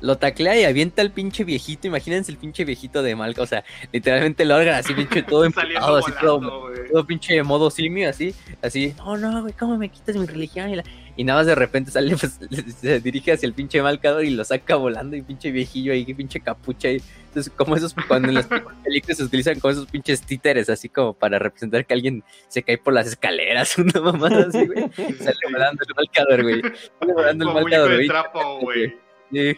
Lo 0.00 0.18
taclea 0.18 0.60
y 0.60 0.64
avienta 0.64 1.02
al 1.02 1.10
pinche 1.10 1.44
viejito. 1.44 1.86
Imagínense 1.86 2.30
el 2.30 2.38
pinche 2.38 2.64
viejito 2.64 3.02
de 3.02 3.16
Malca. 3.16 3.42
O 3.42 3.46
sea, 3.46 3.64
literalmente 3.92 4.44
Lorgar 4.44 4.74
así 4.74 4.92
pinche 4.94 5.22
todo 5.22 5.44
emputado, 5.46 5.96
así 5.96 6.12
todo, 6.20 6.38
volando, 6.38 6.60
güey. 6.68 6.88
todo 6.92 7.06
pinche 7.06 7.42
modo 7.42 7.70
simio, 7.70 8.08
así, 8.10 8.34
así, 8.62 8.94
no, 8.98 9.16
no, 9.16 9.42
güey, 9.42 9.52
¿cómo 9.54 9.76
me 9.78 9.88
quitas 9.88 10.16
mi 10.16 10.26
religión? 10.26 10.68
Y, 10.70 10.76
la- 10.76 10.84
y 11.16 11.24
nada 11.24 11.40
más 11.40 11.46
de 11.46 11.54
repente 11.54 11.90
sale, 11.90 12.14
pues, 12.16 12.38
se 12.80 13.00
dirige 13.00 13.32
hacia 13.32 13.46
el 13.46 13.54
pinche 13.54 13.80
Malcador 13.80 14.24
y 14.24 14.30
lo 14.30 14.44
saca 14.44 14.76
volando 14.76 15.16
y 15.16 15.22
pinche 15.22 15.50
viejillo 15.50 15.92
ahí, 15.92 16.04
que 16.04 16.14
pinche 16.14 16.40
capucha 16.40 16.88
ahí. 16.88 17.00
Entonces, 17.28 17.52
como 17.56 17.74
esos, 17.76 17.94
cuando 18.06 18.28
en 18.28 18.34
las 18.34 18.46
películas 18.84 19.16
se 19.18 19.24
utilizan 19.24 19.58
como 19.60 19.72
esos 19.72 19.86
pinches 19.86 20.20
títeres, 20.22 20.68
así 20.70 20.88
como 20.90 21.12
para 21.14 21.38
representar 21.38 21.84
que 21.86 21.94
alguien 21.94 22.22
se 22.48 22.62
cae 22.62 22.76
por 22.78 22.92
las 22.94 23.06
escaleras, 23.06 23.76
una 23.78 24.00
mamada 24.00 24.46
así, 24.48 24.66
güey. 24.66 24.90
Sale 25.18 25.36
volando 25.50 25.82
el 25.88 25.94
Malcador, 25.94 26.42
güey. 26.42 26.62
Sale 27.00 27.12
volando 27.14 27.48
el 27.48 27.54
Malcador, 27.54 27.94
güey. 27.94 28.08
trapo, 28.08 28.58
güey. 28.60 28.94
Sí. 29.32 29.56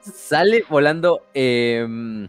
Sale 0.00 0.64
volando 0.68 1.26
em, 1.34 2.28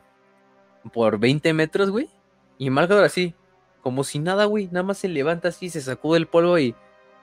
por 0.94 1.20
20 1.20 1.54
metros, 1.54 1.90
güey. 1.90 2.10
Y 2.58 2.70
Malcador 2.70 3.04
así, 3.04 3.34
como 3.82 4.04
si 4.04 4.20
nada, 4.20 4.46
güey. 4.46 4.68
Nada 4.68 4.84
más 4.84 4.98
se 4.98 5.08
levanta 5.08 5.50
así, 5.50 5.70
se 5.70 5.82
sacude 5.82 6.18
el 6.18 6.28
polvo 6.28 6.58
y, 6.60 6.76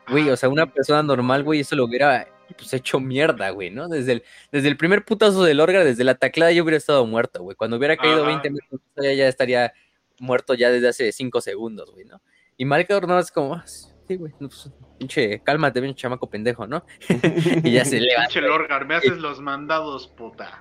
güey, 0.09 0.31
o 0.31 0.37
sea, 0.37 0.49
una 0.49 0.67
persona 0.67 1.03
normal, 1.03 1.43
güey, 1.45 1.61
eso 1.61 1.77
lo 1.77 1.85
hubiera 1.85 2.27
pues, 2.57 2.73
hecho 2.73 3.01
mierda, 3.01 3.51
güey, 3.51 3.71
¿no? 3.71 3.89
Desde 3.89 4.13
el, 4.13 4.25
desde 4.53 4.69
el 4.69 4.77
primer 4.77 5.05
putazo 5.05 5.45
del 5.45 5.61
Orgar, 5.61 5.85
desde 5.85 6.05
la 6.05 6.15
taclada, 6.15 6.53
yo 6.53 6.63
hubiera 6.63 6.79
estado 6.79 7.07
muerto, 7.07 7.43
güey. 7.43 7.57
Cuando 7.57 7.77
hubiera 7.77 7.97
caído 7.97 8.19
Ajá. 8.23 8.27
20 8.29 8.51
metros, 8.51 8.81
ya, 8.97 9.13
ya 9.13 9.29
estaría 9.29 9.73
muerto 10.19 10.55
ya 10.55 10.71
desde 10.71 10.89
hace 10.89 11.13
5 11.13 11.41
segundos, 11.41 11.91
güey, 11.91 12.05
¿no? 12.07 12.21
Y 12.57 12.65
Malcador 12.65 13.07
nada 13.07 13.21
más 13.21 13.31
como, 13.31 13.55
"Ah, 13.55 13.65
sí, 14.07 14.17
güey, 14.17 14.33
pues, 14.39 14.71
pinche, 14.99 15.41
cálmate, 15.41 15.81
pinche 15.81 15.97
chamaco 15.97 16.29
pendejo, 16.29 16.67
¿no? 16.67 16.85
y 17.65 17.73
ya 17.73 17.85
se 17.85 18.01
levanta. 18.01 18.29
Pinche 18.29 18.41
Lorgar, 18.41 18.87
me 18.87 18.97
haces 18.97 19.19
los 19.19 19.41
mandados, 19.41 20.09
puta. 20.09 20.61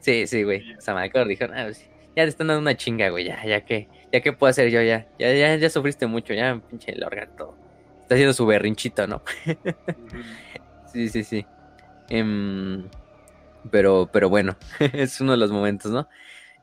Sí, 0.00 0.26
sí, 0.26 0.42
güey. 0.42 0.74
O 0.76 0.80
sea, 0.80 0.94
Malcador 0.94 1.28
dijo, 1.28 1.44
"Ah, 1.44 1.64
pues, 1.64 1.88
ya 2.16 2.24
te 2.24 2.28
están 2.28 2.48
dando 2.48 2.60
una 2.60 2.76
chinga, 2.76 3.08
güey, 3.10 3.24
ya, 3.24 3.44
ya 3.44 3.64
que, 3.64 3.88
ya 4.12 4.20
que 4.20 4.32
puedo 4.32 4.50
hacer 4.50 4.70
yo, 4.70 4.82
ya, 4.82 5.08
ya, 5.18 5.32
ya, 5.32 5.56
ya 5.56 5.70
sufriste 5.70 6.06
mucho, 6.06 6.34
ya, 6.34 6.60
pinche 6.68 6.94
Lorgar, 6.96 7.34
todo. 7.36 7.56
Está 8.02 8.14
haciendo 8.14 8.34
su 8.34 8.46
berrinchito, 8.46 9.06
¿no? 9.06 9.22
Sí, 10.92 11.08
sí, 11.08 11.24
sí. 11.24 11.46
Em, 12.10 12.86
pero, 13.70 14.10
pero 14.12 14.28
bueno, 14.28 14.56
es 14.92 15.22
uno 15.22 15.32
de 15.32 15.38
los 15.38 15.50
momentos, 15.50 15.90
¿no? 15.90 16.06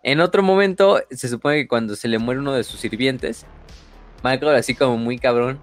En 0.04 0.22
otro 0.22 0.44
momento, 0.44 1.02
se 1.10 1.28
supone 1.28 1.58
que 1.58 1.68
cuando 1.68 1.96
se 1.96 2.08
le 2.08 2.20
muere 2.20 2.40
uno 2.40 2.54
de 2.54 2.64
sus 2.64 2.80
sirvientes, 2.80 3.48
Malcolm 4.24 4.56
así 4.56 4.76
como 4.76 4.98
muy 4.98 5.18
cabrón. 5.18 5.60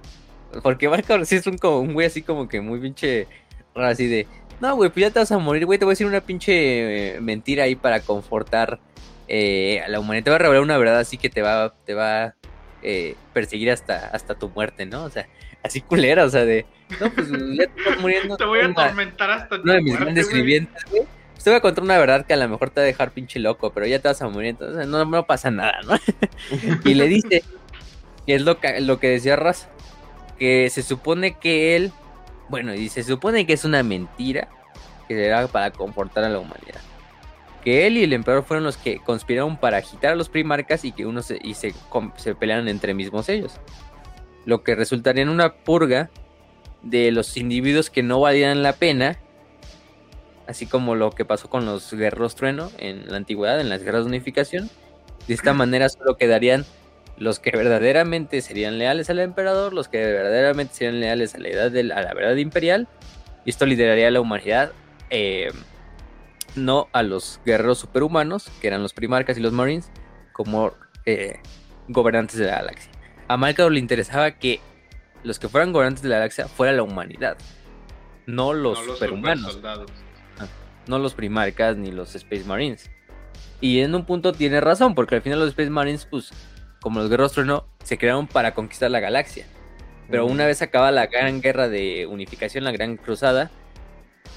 Porque 0.62 0.88
Malcolm 0.88 1.24
sí 1.24 1.36
es 1.36 1.46
un, 1.46 1.58
como, 1.58 1.80
un 1.80 1.92
güey 1.92 2.06
así 2.06 2.22
como 2.22 2.48
que 2.48 2.60
muy 2.60 2.80
pinche 2.80 3.26
raro, 3.74 3.88
así 3.88 4.06
de, 4.06 4.26
no, 4.60 4.74
güey, 4.74 4.90
pues 4.90 5.02
ya 5.02 5.10
te 5.10 5.18
vas 5.18 5.32
a 5.32 5.38
morir, 5.38 5.66
güey, 5.66 5.78
te 5.78 5.84
voy 5.84 5.92
a 5.92 5.94
decir 5.94 6.06
una 6.06 6.20
pinche 6.20 7.16
eh, 7.16 7.20
mentira 7.20 7.64
ahí 7.64 7.76
para 7.76 8.00
confortar 8.00 8.80
eh, 9.28 9.82
a 9.84 9.88
la 9.88 10.00
humanidad. 10.00 10.24
Te 10.24 10.30
va 10.30 10.36
a 10.36 10.40
revelar 10.40 10.62
una 10.62 10.78
verdad 10.78 10.98
así 10.98 11.18
que 11.18 11.28
te 11.28 11.42
va, 11.42 11.74
te 11.84 11.94
va 11.94 12.24
a 12.24 12.34
eh, 12.82 13.16
perseguir 13.32 13.70
hasta, 13.70 14.08
hasta 14.08 14.34
tu 14.34 14.48
muerte, 14.48 14.86
¿no? 14.86 15.04
O 15.04 15.10
sea, 15.10 15.28
así 15.62 15.80
culera, 15.80 16.24
o 16.24 16.30
sea, 16.30 16.44
de, 16.44 16.64
no, 17.00 17.10
pues 17.12 17.28
ya 17.30 17.66
te 17.66 17.80
estás 17.80 18.00
muriendo. 18.00 18.36
Te 18.38 18.44
voy 18.44 18.60
a 18.60 18.66
atormentar 18.66 19.30
hasta 19.30 19.56
tu 19.56 19.62
uno 19.62 19.72
de 19.72 19.82
mis 19.82 19.90
muerte, 19.90 20.04
grandes 20.04 20.26
güey. 20.26 20.36
sirvientes, 20.36 20.84
güey. 20.90 21.02
Pues 21.32 21.44
te 21.44 21.50
voy 21.50 21.58
a 21.58 21.60
contar 21.60 21.84
una 21.84 21.98
verdad 21.98 22.24
que 22.24 22.32
a 22.32 22.38
lo 22.38 22.48
mejor 22.48 22.70
te 22.70 22.80
va 22.80 22.84
a 22.84 22.86
dejar 22.86 23.10
pinche 23.10 23.38
loco, 23.38 23.70
pero 23.70 23.84
ya 23.84 23.98
te 23.98 24.08
vas 24.08 24.22
a 24.22 24.28
morir, 24.28 24.50
entonces 24.50 24.86
no, 24.86 25.04
no 25.04 25.26
pasa 25.26 25.50
nada, 25.50 25.80
¿no? 25.84 25.98
y 26.84 26.94
le 26.94 27.08
dice, 27.08 27.44
que 28.26 28.34
es 28.34 28.42
lo 28.42 28.58
que, 28.58 28.80
lo 28.80 28.98
que 28.98 29.10
decía 29.10 29.36
Raz, 29.36 29.68
que 30.38 30.70
se 30.70 30.82
supone 30.82 31.38
que 31.38 31.76
él, 31.76 31.92
bueno, 32.48 32.74
y 32.74 32.88
se 32.88 33.02
supone 33.02 33.46
que 33.46 33.54
es 33.54 33.64
una 33.64 33.82
mentira 33.82 34.48
que 35.08 35.24
era 35.24 35.46
para 35.48 35.70
confortar 35.70 36.24
a 36.24 36.28
la 36.28 36.38
humanidad. 36.38 36.80
Que 37.64 37.86
él 37.86 37.96
y 37.96 38.04
el 38.04 38.12
emperador 38.12 38.44
fueron 38.44 38.64
los 38.64 38.76
que 38.76 38.98
conspiraron 39.00 39.56
para 39.56 39.78
agitar 39.78 40.12
a 40.12 40.16
los 40.16 40.28
primarcas 40.28 40.84
y 40.84 40.92
que 40.92 41.06
uno 41.06 41.22
se, 41.22 41.38
y 41.42 41.54
se, 41.54 41.74
pelearan 42.38 42.68
entre 42.68 42.94
mismos 42.94 43.28
ellos. 43.28 43.54
Lo 44.44 44.62
que 44.62 44.74
resultaría 44.74 45.22
en 45.22 45.28
una 45.28 45.54
purga 45.54 46.10
de 46.82 47.10
los 47.10 47.36
individuos 47.36 47.90
que 47.90 48.04
no 48.04 48.20
valieran 48.20 48.62
la 48.62 48.74
pena, 48.74 49.18
así 50.46 50.66
como 50.66 50.94
lo 50.94 51.10
que 51.10 51.24
pasó 51.24 51.50
con 51.50 51.66
los 51.66 51.92
guerreros 51.92 52.36
trueno 52.36 52.70
en 52.78 53.10
la 53.10 53.16
antigüedad, 53.16 53.60
en 53.60 53.68
las 53.68 53.82
guerras 53.82 54.04
de 54.04 54.10
unificación. 54.10 54.70
De 55.26 55.34
esta 55.34 55.52
manera 55.52 55.88
solo 55.88 56.16
quedarían 56.16 56.64
los 57.18 57.38
que 57.38 57.50
verdaderamente 57.50 58.42
serían 58.42 58.78
leales 58.78 59.08
al 59.10 59.18
emperador, 59.20 59.72
los 59.72 59.88
que 59.88 59.98
verdaderamente 59.98 60.74
serían 60.74 61.00
leales 61.00 61.34
a 61.34 61.38
la, 61.38 61.48
edad 61.48 61.76
a 61.76 62.02
la 62.02 62.14
verdad 62.14 62.36
imperial, 62.36 62.88
y 63.44 63.50
esto 63.50 63.64
lideraría 63.66 64.08
a 64.08 64.10
la 64.10 64.20
humanidad, 64.20 64.72
eh, 65.10 65.50
no 66.54 66.88
a 66.92 67.02
los 67.02 67.40
guerreros 67.44 67.78
superhumanos, 67.78 68.50
que 68.60 68.66
eran 68.66 68.82
los 68.82 68.92
primarcas 68.92 69.38
y 69.38 69.40
los 69.40 69.52
marines, 69.52 69.90
como 70.32 70.74
eh, 71.06 71.40
gobernantes 71.88 72.38
de 72.38 72.46
la 72.46 72.56
galaxia. 72.56 72.90
A 73.28 73.36
Malcador 73.36 73.72
le 73.72 73.80
interesaba 73.80 74.32
que 74.32 74.60
los 75.22 75.38
que 75.38 75.48
fueran 75.48 75.72
gobernantes 75.72 76.02
de 76.02 76.08
la 76.08 76.16
galaxia 76.16 76.48
fuera 76.48 76.72
la 76.72 76.82
humanidad, 76.82 77.36
no 78.26 78.52
los 78.52 78.78
No 78.78 78.84
los 78.84 78.98
superhumanos 78.98 79.52
supersoldados. 79.52 79.90
no 80.86 80.98
los 80.98 81.14
primarcas 81.14 81.76
ni 81.76 81.90
los 81.90 82.14
Space 82.14 82.44
Marines. 82.44 82.90
Y 83.60 83.80
en 83.80 83.94
un 83.94 84.04
punto 84.04 84.32
tiene 84.32 84.60
razón, 84.60 84.94
porque 84.94 85.14
al 85.14 85.22
final 85.22 85.38
los 85.38 85.48
Space 85.50 85.70
Marines, 85.70 86.06
pues, 86.06 86.32
como 86.86 87.00
los 87.00 87.10
guerreros 87.10 87.32
trueno, 87.32 87.66
se 87.82 87.98
crearon 87.98 88.28
para 88.28 88.54
conquistar 88.54 88.92
la 88.92 89.00
galaxia. 89.00 89.44
Pero 90.08 90.24
una 90.24 90.46
vez 90.46 90.62
acaba 90.62 90.92
la 90.92 91.08
gran 91.08 91.40
guerra 91.40 91.68
de 91.68 92.06
unificación, 92.06 92.62
la 92.62 92.70
gran 92.70 92.96
cruzada, 92.96 93.50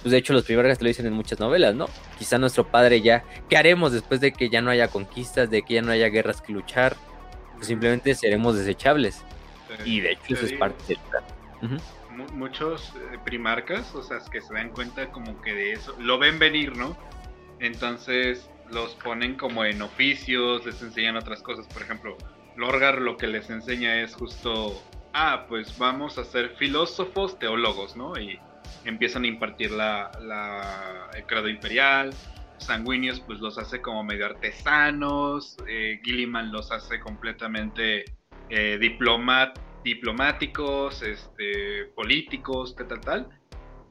pues 0.02 0.14
de 0.14 0.18
hecho 0.18 0.34
los 0.34 0.45
primarcas 0.45 0.80
te 0.80 0.84
lo 0.84 0.88
dicen 0.88 1.06
en 1.06 1.14
muchas 1.14 1.39
novelas, 1.39 1.76
¿no? 1.76 1.86
Quizá 2.18 2.39
nuestro 2.39 2.66
padre 2.66 3.02
ya, 3.02 3.24
¿qué 3.50 3.56
haremos 3.56 3.91
después 3.91 4.20
de 4.20 4.32
que 4.32 4.50
ya 4.50 4.64
no 4.64 4.72
haya 4.72 4.88
conquistas, 4.88 5.52
de 5.52 5.62
que 5.62 5.76
ya 5.76 5.84
no 5.84 5.91
haya 5.91 6.10
guerras 6.10 6.41
que 6.41 6.52
luchar? 6.52 6.95
Pues 7.54 7.68
simplemente 7.68 8.16
seremos 8.16 8.58
desechables. 8.58 9.22
Y 9.86 10.00
de 10.00 10.14
hecho 10.14 10.34
eso 10.34 10.45
es 10.47 10.54
parte 10.54 10.84
del 10.88 10.97
plan. 11.08 11.80
Mu- 12.18 12.32
muchos 12.34 12.93
eh, 13.14 13.20
primarcas, 13.24 13.93
o 13.93 14.02
sea, 14.02 14.18
que 14.32 14.41
se 14.41 14.52
dan 14.56 14.70
cuenta 14.72 15.12
como 15.12 15.39
que 15.39 15.54
de 15.54 15.74
eso, 15.74 15.95
lo 16.00 16.18
ven 16.18 16.39
venir, 16.39 16.76
¿no? 16.76 16.97
Entonces 17.60 18.50
los 18.72 18.95
ponen 18.95 19.36
como 19.36 19.66
en 19.66 19.84
oficios, 19.84 20.66
les 20.66 20.82
enseñan 20.82 21.16
otras 21.16 21.43
cosas, 21.43 21.68
por 21.68 21.84
ejemplo, 21.84 22.18
Lorgar 22.60 22.99
lo 22.99 23.16
que 23.16 23.28
les 23.28 23.49
enseña 23.49 24.01
es 24.01 24.14
justo, 24.16 24.84
ah, 25.14 25.45
pues 25.47 25.78
vamos 25.78 26.18
a 26.18 26.26
ser 26.26 26.49
filósofos, 26.57 27.39
teólogos, 27.39 27.95
¿no? 27.95 28.20
Y 28.20 28.38
empiezan 28.84 29.24
a 29.24 29.28
impartir 29.28 29.72
la, 29.72 30.12
el 31.16 31.24
credo 31.24 31.47
imperial. 31.47 32.14
Sanguíneos 32.57 33.22
pues 33.22 33.39
los 33.39 33.57
hace 33.57 33.82
como 33.82 34.03
medio 34.03 34.26
artesanos, 34.26 35.55
eh, 35.70 36.01
Gilliman 36.03 36.51
los 36.51 36.70
hace 36.74 36.99
completamente 36.99 38.03
eh, 38.49 38.78
diplomáticos, 39.82 41.01
este, 41.01 41.86
políticos, 41.95 42.76
tal, 42.76 42.88
tal, 42.89 42.99
tal. 42.99 43.30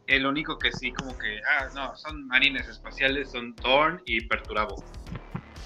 El 0.07 0.27
único 0.27 0.59
que 0.59 0.73
sí 0.73 0.93
como 0.93 1.16
que, 1.16 1.41
ah, 1.59 1.69
no, 1.75 1.97
son 1.97 2.27
marines 2.27 2.69
espaciales, 2.69 3.31
son 3.31 3.55
Thorn 3.55 4.03
y 4.05 4.27
Perturabo. 4.27 4.77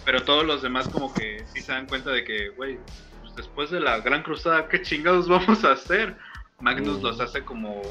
Pero 0.05 0.23
todos 0.25 0.45
los 0.45 0.63
demás 0.63 0.89
como 0.89 1.13
que 1.15 1.45
sí 1.47 1.61
se 1.61 1.73
dan 1.73 1.87
cuenta 1.87 2.11
de 2.11 2.25
que, 2.25 2.49
güey, 2.51 2.79
pues 3.21 3.35
después 3.37 3.71
de 3.71 3.81
la 3.81 4.01
Gran 4.01 4.23
Cruzada, 4.23 4.69
¿qué 4.69 4.83
chingados 4.83 5.29
vamos 5.29 5.65
a 5.65 5.73
hacer? 5.73 6.17
Magnus 6.61 6.99
Mm. 6.99 7.03
los 7.03 7.21
hace 7.21 7.45
como 7.45 7.83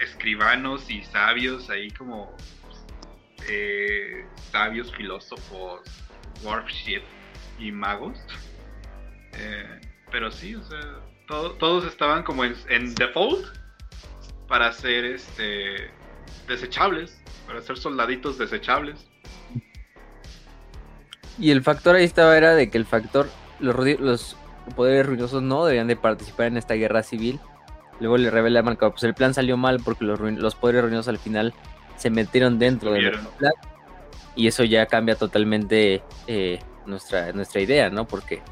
escribanos 0.00 0.88
y 0.90 1.02
sabios, 1.04 1.68
ahí 1.70 1.90
como 1.90 2.34
eh, 3.48 4.26
sabios, 4.50 4.94
filósofos, 4.94 5.80
warp 6.42 6.68
shit 6.68 7.02
y 7.58 7.72
magos. 7.72 8.18
Eh, 9.34 9.80
pero 10.10 10.30
sí, 10.30 10.54
o 10.54 10.62
sea, 10.64 10.80
to- 11.26 11.52
todos 11.52 11.84
estaban 11.84 12.22
como 12.22 12.44
en, 12.44 12.54
en 12.68 12.94
default 12.94 13.46
para 14.48 14.72
ser 14.72 15.04
este 15.04 15.90
desechables, 16.48 17.22
para 17.46 17.60
ser 17.62 17.76
soldaditos 17.76 18.38
desechables. 18.38 19.09
Y 21.40 21.50
el 21.50 21.62
factor 21.62 21.96
ahí 21.96 22.04
estaba 22.04 22.36
era 22.36 22.54
de 22.54 22.70
que 22.70 22.76
el 22.76 22.84
factor, 22.84 23.26
los, 23.60 23.74
los 23.98 24.36
poderes 24.76 25.06
ruinosos 25.06 25.42
no 25.42 25.64
deberían 25.64 25.88
de 25.88 25.96
participar 25.96 26.46
en 26.46 26.58
esta 26.58 26.74
guerra 26.74 27.02
civil. 27.02 27.40
Luego 27.98 28.18
le 28.18 28.30
revela 28.30 28.60
a 28.60 28.90
pues 28.90 29.02
el 29.04 29.14
plan 29.14 29.32
salió 29.32 29.56
mal 29.56 29.80
porque 29.82 30.04
los, 30.04 30.20
los 30.20 30.54
poderes 30.54 30.82
ruinosos 30.82 31.08
al 31.08 31.18
final 31.18 31.54
se 31.96 32.10
metieron 32.10 32.58
dentro 32.58 32.92
del 32.92 33.12
plan. 33.38 33.52
Y 34.36 34.46
eso 34.48 34.64
ya 34.64 34.84
cambia 34.86 35.16
totalmente 35.16 36.02
eh, 36.26 36.60
nuestra, 36.86 37.32
nuestra 37.32 37.62
idea, 37.62 37.88
¿no? 37.88 38.06
Porque, 38.06 38.42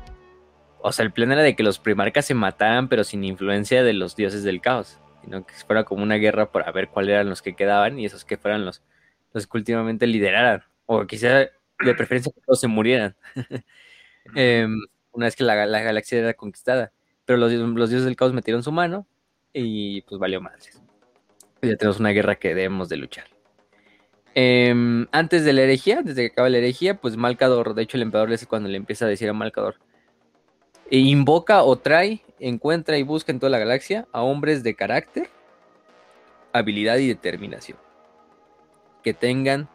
o 0.81 0.91
sea, 0.91 1.05
el 1.05 1.13
plan 1.13 1.31
era 1.33 1.43
de 1.43 1.55
que 1.55 1.63
los 1.63 1.79
primarcas 1.79 2.25
se 2.25 2.35
mataran, 2.35 2.89
pero 2.89 3.05
sin 3.05 3.23
influencia 3.23 3.83
de 3.83 3.93
los 3.93 4.17
dioses 4.17 4.45
del 4.45 4.63
caos, 4.63 4.99
sino 5.23 5.47
que 5.47 5.55
fuera 5.55 5.85
como 5.85 6.03
una 6.03 6.17
guerra 6.17 6.53
para 6.53 6.73
ver 6.73 6.89
cuáles 6.89 7.13
eran 7.13 7.29
los 7.29 7.43
que 7.43 7.55
quedaban 7.55 7.99
y 7.99 8.07
esos 8.07 8.25
que 8.25 8.39
fueran 8.39 8.65
los, 8.65 8.83
los 9.33 9.47
que 9.47 9.59
últimamente 9.59 10.07
lideraran, 10.07 10.65
o 10.87 11.07
quizá 11.07 11.49
de 11.85 11.95
preferencia 11.95 12.33
que 12.33 12.41
todos 12.41 12.61
se 12.61 12.69
murieran, 12.69 13.17
em, 14.35 14.79
una 15.13 15.27
vez 15.27 15.37
que 15.37 15.45
la, 15.45 15.55
galaxia 15.55 16.19
era 16.19 16.35
conquistada. 16.35 16.93
Pero 17.25 17.39
los, 17.39 17.53
los, 17.53 17.91
dioses 17.91 18.07
del 18.07 18.17
caos 18.17 18.33
metieron 18.33 18.63
su 18.63 18.73
mano 18.73 19.07
y 19.53 20.03
pues 20.03 20.19
valió 20.19 20.41
madres. 20.41 20.83
Ya 21.63 21.77
tenemos 21.77 22.01
una 22.01 22.11
guerra 22.11 22.37
que 22.37 22.49
debemos 22.49 22.89
de 22.89 22.97
luchar. 22.97 23.27
Em, 24.35 25.07
antes 25.11 25.45
de 25.45 25.53
la 25.53 25.63
herejía, 25.63 26.03
desde 26.03 26.23
que 26.23 26.33
acaba 26.33 26.49
la 26.49 26.59
herejía, 26.59 26.95
pues 26.95 27.17
Malcador, 27.17 27.75
de 27.75 27.83
hecho 27.83 27.97
el 27.97 28.05
emperador 28.05 28.33
es 28.33 28.47
cuando 28.47 28.69
le 28.69 28.77
empieza 28.77 29.05
a 29.05 29.09
decir 29.09 29.29
a 29.29 29.33
Malcador, 29.33 29.77
e 30.91 30.99
invoca 30.99 31.65
o 31.65 31.77
trae, 31.77 32.23
encuentra 32.39 32.99
y 32.99 33.03
busca 33.03 33.33
en 33.33 33.41
toda 33.41 33.51
la 33.51 33.59
galaxia 33.59 34.07
a 34.13 34.23
hombres 34.23 34.63
de 34.63 34.75
carácter, 34.75 35.29
habilidad 36.53 36.99
y 36.99 37.09
determinación, 37.09 37.79
que 39.03 39.13
tengan 39.13 39.69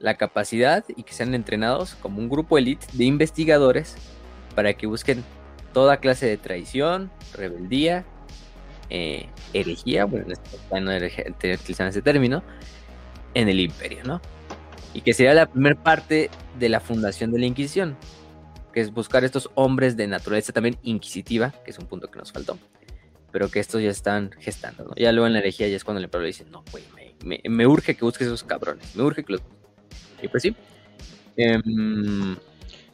la 0.00 0.16
capacidad 0.16 0.84
y 0.96 1.02
que 1.02 1.12
sean 1.12 1.34
entrenados 1.34 1.94
como 1.96 2.18
un 2.18 2.28
grupo 2.28 2.58
elite 2.58 2.86
de 2.92 3.04
investigadores 3.04 3.96
para 4.54 4.74
que 4.74 4.86
busquen 4.86 5.24
toda 5.72 5.98
clase 5.98 6.26
de 6.26 6.36
traición, 6.36 7.10
rebeldía, 7.34 8.04
eh, 8.90 9.28
herejía, 9.52 10.04
bueno, 10.04 10.26
no 10.80 10.96
utilizan 11.54 11.88
ese 11.88 12.02
término, 12.02 12.42
en 13.34 13.48
el 13.48 13.60
imperio, 13.60 14.02
¿no? 14.04 14.20
Y 14.94 15.02
que 15.02 15.12
sería 15.12 15.34
la 15.34 15.46
primera 15.46 15.80
parte 15.80 16.30
de 16.58 16.68
la 16.68 16.80
fundación 16.80 17.30
de 17.30 17.38
la 17.38 17.46
Inquisición, 17.46 17.96
que 18.72 18.80
es 18.80 18.92
buscar 18.92 19.24
estos 19.24 19.50
hombres 19.54 19.96
de 19.96 20.06
naturaleza 20.06 20.52
también 20.52 20.78
inquisitiva, 20.82 21.52
que 21.64 21.70
es 21.70 21.78
un 21.78 21.86
punto 21.86 22.10
que 22.10 22.18
nos 22.18 22.32
faltó, 22.32 22.58
pero 23.30 23.50
que 23.50 23.60
estos 23.60 23.82
ya 23.82 23.90
están 23.90 24.30
gestando, 24.40 24.84
¿no? 24.84 24.94
Ya 24.96 25.12
luego 25.12 25.26
en 25.26 25.34
la 25.34 25.40
herejía 25.40 25.68
ya 25.68 25.76
es 25.76 25.84
cuando 25.84 25.98
el 25.98 26.04
emperador 26.04 26.26
dice, 26.26 26.46
no, 26.50 26.64
güey, 26.70 26.84
me, 27.24 27.66
urge 27.66 27.94
que 27.94 28.04
busques 28.04 28.26
esos 28.26 28.44
cabrones, 28.44 28.96
me 28.96 29.02
urge 29.02 29.24
que 29.24 29.34
los... 29.34 29.42
Y 30.22 30.28
pues 30.28 30.42
sí. 30.42 30.54
Em, 31.36 32.36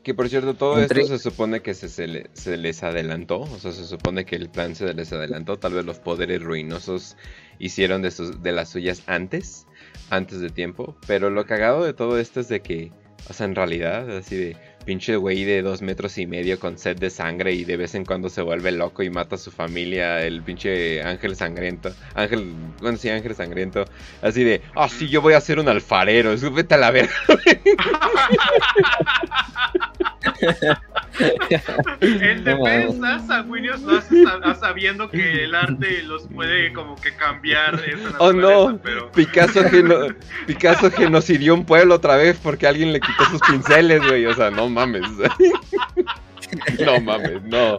que 0.03 0.12
por 0.12 0.29
cierto, 0.29 0.55
todo 0.55 0.79
esto 0.79 1.07
se 1.07 1.18
supone 1.18 1.61
que 1.61 1.72
se, 1.72 1.89
se, 1.89 2.57
les 2.59 2.83
adelantó, 2.83 3.41
o 3.41 3.59
sea, 3.59 3.72
se 3.72 3.87
supone 3.87 4.27
que 4.27 4.37
el 4.37 4.51
plan 4.51 4.75
se 4.75 4.93
les 4.93 5.12
adelantó, 5.14 5.59
tal 5.59 5.72
vez 5.72 5.87
los 5.87 5.99
poderes 5.99 6.43
ruinosos 6.43 7.16
hicieron 7.59 8.03
de, 8.03 8.11
sus, 8.11 8.43
de 8.43 8.53
las 8.53 8.68
suyas 8.68 9.03
antes, 9.07 9.66
antes 10.11 10.41
de 10.41 10.51
tiempo, 10.51 10.95
pero 11.07 11.31
lo 11.31 11.47
cagado 11.47 11.85
de 11.85 11.95
todo 11.95 12.18
esto 12.18 12.41
es 12.41 12.49
de 12.49 12.61
que, 12.61 12.93
o 13.29 13.33
sea, 13.33 13.47
en 13.47 13.55
realidad, 13.55 14.16
así 14.16 14.37
de 14.37 14.57
pinche 14.85 15.16
güey 15.16 15.45
de 15.45 15.62
dos 15.62 15.83
metros 15.83 16.18
y 16.18 16.27
medio 16.27 16.61
con 16.61 16.77
sed 16.77 16.99
de 16.99 17.09
sangre 17.09 17.53
y 17.53 17.64
de 17.64 17.77
vez 17.77 17.95
en 17.95 18.05
cuando 18.05 18.29
se 18.29 18.43
vuelve 18.43 18.70
loco 18.70 19.03
y 19.03 19.11
mata 19.11 19.37
a 19.37 19.39
su 19.39 19.51
familia, 19.51 20.22
el 20.22 20.43
pinche 20.43 21.03
ángel 21.03 21.37
sangriento, 21.37 21.91
ángel, 22.14 22.53
bueno, 22.81 22.99
sí, 22.99 23.09
ángel 23.09 23.35
sangriento, 23.35 23.85
así 24.20 24.45
de, 24.45 24.61
ah, 24.75 24.89
sí, 24.89 25.09
yo 25.09 25.22
voy 25.22 25.35
a 25.35 25.41
ser 25.41 25.59
un 25.59 25.68
alfarero, 25.68 26.37
vete 26.53 26.75
a 26.75 26.79
la 26.79 26.91
verga. 26.91 27.12
en 32.00 32.44
defensa, 32.44 33.20
Sanguinius 33.26 33.82
lo 33.82 33.98
hace 33.98 34.24
sabiendo 34.58 35.08
que 35.08 35.44
el 35.44 35.54
arte 35.54 36.02
los 36.02 36.26
puede 36.28 36.72
como 36.72 36.96
que 36.96 37.14
cambiar. 37.14 37.80
oh 38.18 38.32
no, 38.32 38.78
Picasso, 39.14 39.60
Picasso 40.46 40.90
genocidió 40.90 41.54
un 41.54 41.64
pueblo 41.64 41.94
otra 41.94 42.16
vez 42.16 42.38
porque 42.42 42.66
alguien 42.66 42.92
le 42.92 43.00
quitó 43.00 43.24
sus 43.26 43.40
pinceles, 43.42 44.04
güey. 44.06 44.26
O 44.26 44.34
sea, 44.34 44.50
no 44.50 44.68
mames. 44.68 45.02
no 46.84 47.00
mames, 47.00 47.42
no. 47.44 47.76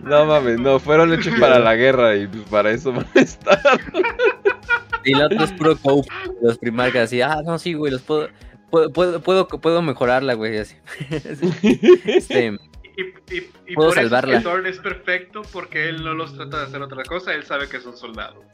No 0.00 0.26
mames, 0.26 0.58
no. 0.58 0.78
Fueron 0.78 1.12
hechos 1.12 1.34
para 1.38 1.58
la 1.58 1.74
guerra 1.76 2.16
y 2.16 2.26
pues 2.26 2.42
para 2.44 2.70
eso 2.70 2.92
van 2.92 3.06
a 3.14 3.20
estar. 3.20 3.60
y 5.04 5.12
los 5.12 5.22
otro 5.26 5.44
es 5.44 5.52
puro 5.52 5.76
cope. 5.76 6.08
Los 6.42 6.58
primarcas 6.58 7.04
así, 7.04 7.20
ah, 7.20 7.40
no, 7.44 7.58
sí, 7.58 7.74
güey, 7.74 7.92
los 7.92 8.02
puedo 8.02 8.28
puedo, 8.70 9.20
puedo, 9.20 9.48
puedo, 9.48 9.82
mejorarla, 9.82 10.34
güey, 10.34 10.58
así. 10.58 10.76
este, 12.06 12.58
y, 12.96 13.02
y, 13.34 13.50
y 13.66 13.74
puedo 13.74 13.90
por 13.90 13.94
salvarla. 13.94 14.38
Eso 14.38 14.58
es 14.58 14.78
perfecto 14.78 15.42
porque 15.52 15.88
él 15.88 16.02
no 16.04 16.14
los 16.14 16.34
trata 16.34 16.60
de 16.60 16.66
hacer 16.66 16.82
otra 16.82 17.04
cosa, 17.04 17.34
él 17.34 17.44
sabe 17.44 17.68
que 17.68 17.80
son 17.80 17.96
soldados. 17.96 18.44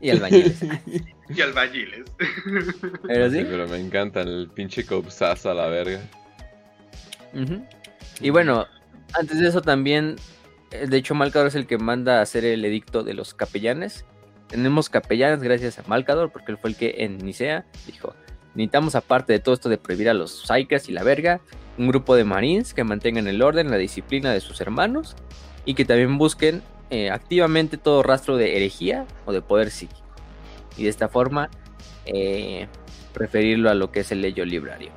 Y 0.00 0.10
albañiles. 0.10 0.62
y 1.28 1.40
albañiles. 1.40 2.04
¿Pero 3.06 3.30
sí? 3.30 3.44
pero 3.44 3.66
me 3.68 3.78
encanta 3.78 4.22
el 4.22 4.50
pinche 4.54 4.84
copsazo 4.84 5.50
a 5.50 5.54
la 5.54 5.68
verga. 5.68 6.00
Y 8.20 8.30
bueno, 8.30 8.66
antes 9.12 9.38
de 9.40 9.48
eso 9.48 9.60
también, 9.60 10.16
eh, 10.70 10.86
de 10.86 10.96
hecho 10.96 11.14
Malcador 11.14 11.48
es 11.48 11.54
el 11.54 11.66
que 11.66 11.78
manda 11.78 12.18
a 12.18 12.22
hacer 12.22 12.44
el 12.44 12.64
edicto 12.64 13.02
de 13.02 13.14
los 13.14 13.34
capellanes. 13.34 14.04
Tenemos 14.48 14.88
capellanes 14.88 15.42
gracias 15.42 15.78
a 15.78 15.82
Malcador 15.86 16.30
porque 16.30 16.52
él 16.52 16.58
fue 16.58 16.70
el 16.70 16.76
que 16.76 16.94
en 16.98 17.18
Nicea 17.18 17.66
dijo, 17.86 18.14
Necesitamos, 18.56 18.94
aparte 18.94 19.34
de 19.34 19.38
todo 19.38 19.54
esto 19.54 19.68
de 19.68 19.76
prohibir 19.76 20.08
a 20.08 20.14
los 20.14 20.46
Psykers 20.46 20.88
y 20.88 20.92
la 20.92 21.02
verga, 21.02 21.40
un 21.76 21.88
grupo 21.88 22.16
de 22.16 22.24
Marines 22.24 22.72
que 22.72 22.84
mantengan 22.84 23.26
el 23.26 23.42
orden, 23.42 23.70
la 23.70 23.76
disciplina 23.76 24.32
de 24.32 24.40
sus 24.40 24.62
hermanos 24.62 25.14
y 25.66 25.74
que 25.74 25.84
también 25.84 26.16
busquen 26.16 26.62
eh, 26.88 27.10
activamente 27.10 27.76
todo 27.76 28.02
rastro 28.02 28.38
de 28.38 28.56
herejía 28.56 29.04
o 29.26 29.32
de 29.34 29.42
poder 29.42 29.70
psíquico. 29.70 30.00
Y 30.78 30.84
de 30.84 30.88
esta 30.88 31.08
forma, 31.08 31.50
eh, 32.06 32.66
preferirlo 33.12 33.68
a 33.68 33.74
lo 33.74 33.92
que 33.92 34.00
es 34.00 34.10
el 34.10 34.22
leyo 34.22 34.46
librario. 34.46 34.90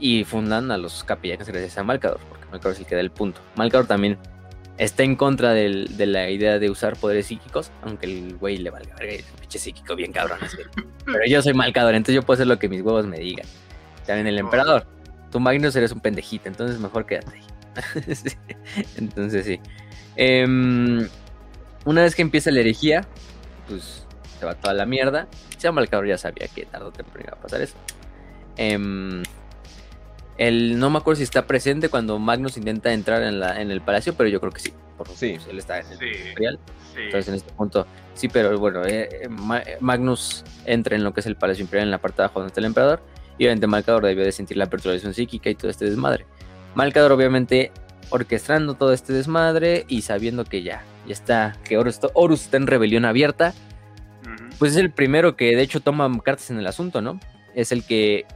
Y 0.00 0.24
fundan 0.24 0.72
a 0.72 0.76
los 0.76 1.04
capellanes 1.04 1.46
gracias 1.46 1.78
a 1.78 1.84
Malcador, 1.84 2.18
porque 2.28 2.46
Malcador 2.46 2.72
es 2.72 2.80
el 2.80 2.86
que 2.86 2.96
da 2.96 3.02
el 3.02 3.12
punto. 3.12 3.40
Malcador 3.54 3.86
también 3.86 4.18
está 4.80 5.02
en 5.02 5.14
contra 5.14 5.52
de 5.52 6.06
la 6.06 6.30
idea 6.30 6.58
de 6.58 6.70
usar 6.70 6.96
poderes 6.96 7.26
psíquicos, 7.26 7.70
aunque 7.82 8.06
el 8.06 8.36
güey 8.38 8.56
le 8.56 8.70
valga 8.70 8.96
verga, 8.96 9.22
un 9.34 9.40
pinche 9.40 9.58
psíquico 9.58 9.94
bien 9.94 10.10
cabrón. 10.10 10.38
Pero 11.04 11.20
yo 11.28 11.42
soy 11.42 11.52
malcador, 11.52 11.94
entonces 11.94 12.14
yo 12.14 12.22
puedo 12.22 12.36
hacer 12.36 12.46
lo 12.46 12.58
que 12.58 12.70
mis 12.70 12.80
huevos 12.80 13.06
me 13.06 13.18
digan. 13.18 13.46
También 14.06 14.26
el 14.26 14.38
emperador, 14.38 14.86
tú 15.30 15.38
Magnus 15.38 15.76
eres 15.76 15.92
un 15.92 16.00
pendejito, 16.00 16.48
entonces 16.48 16.80
mejor 16.80 17.04
quédate 17.04 17.30
ahí. 17.36 17.44
entonces 18.96 19.44
sí. 19.44 19.60
Em, 20.16 21.06
una 21.84 22.02
vez 22.02 22.14
que 22.14 22.22
empieza 22.22 22.50
la 22.50 22.60
herejía, 22.60 23.06
pues 23.68 24.06
se 24.38 24.46
va 24.46 24.54
toda 24.54 24.72
la 24.72 24.86
mierda. 24.86 25.28
Ya 25.58 25.72
Malcador 25.72 26.06
ya 26.06 26.16
sabía 26.16 26.48
que 26.48 26.64
tarde 26.64 26.86
o 26.86 26.90
temprano 26.90 27.26
iba 27.28 27.36
a 27.36 27.40
pasar 27.42 27.60
eso. 27.60 27.76
Eh, 28.56 29.22
no 30.48 30.88
me 30.88 30.98
acuerdo 30.98 31.18
si 31.18 31.24
está 31.24 31.46
presente 31.46 31.90
cuando 31.90 32.18
Magnus 32.18 32.56
intenta 32.56 32.92
entrar 32.92 33.22
en, 33.22 33.40
la, 33.40 33.60
en 33.60 33.70
el 33.70 33.82
palacio, 33.82 34.14
pero 34.14 34.28
yo 34.28 34.40
creo 34.40 34.52
que 34.52 34.60
sí. 34.60 34.72
Por 34.96 35.08
sí. 35.08 35.38
él 35.48 35.58
está 35.58 35.80
en 35.80 35.86
el 35.86 36.28
imperial. 36.28 36.58
Entonces 36.96 37.28
en 37.28 37.34
este 37.34 37.52
punto, 37.52 37.86
sí, 38.14 38.28
pero 38.28 38.58
bueno, 38.58 38.84
eh, 38.84 39.08
eh, 39.22 39.28
Magnus 39.80 40.44
entra 40.66 40.96
en 40.96 41.04
lo 41.04 41.14
que 41.14 41.20
es 41.20 41.26
el 41.26 41.36
palacio 41.36 41.62
imperial 41.62 41.86
en 41.86 41.90
la 41.90 41.98
parte 41.98 42.18
de 42.18 42.24
abajo 42.24 42.40
donde 42.40 42.48
está 42.48 42.60
el 42.60 42.66
emperador. 42.66 43.02
Y 43.38 43.44
obviamente 43.44 43.66
Malcador 43.66 44.04
debió 44.04 44.24
de 44.24 44.32
sentir 44.32 44.56
la 44.56 44.66
perturbación 44.66 45.14
psíquica 45.14 45.48
y 45.48 45.54
todo 45.54 45.70
este 45.70 45.86
desmadre. 45.86 46.26
Malcador 46.74 47.12
obviamente 47.12 47.72
orquestando 48.10 48.74
todo 48.74 48.92
este 48.92 49.12
desmadre 49.12 49.84
y 49.88 50.02
sabiendo 50.02 50.44
que 50.44 50.62
ya, 50.62 50.82
ya 51.06 51.12
está, 51.12 51.56
que 51.64 51.78
Horus, 51.78 52.42
está 52.42 52.56
en 52.56 52.66
rebelión 52.66 53.04
abierta, 53.04 53.54
pues 54.58 54.72
es 54.72 54.78
el 54.78 54.90
primero 54.90 55.36
que 55.36 55.56
de 55.56 55.62
hecho 55.62 55.80
toma 55.80 56.10
cartas 56.22 56.50
en 56.50 56.58
el 56.58 56.66
asunto, 56.66 57.00
¿no? 57.00 57.18
Es 57.54 57.72
el 57.72 57.84
que 57.84 58.26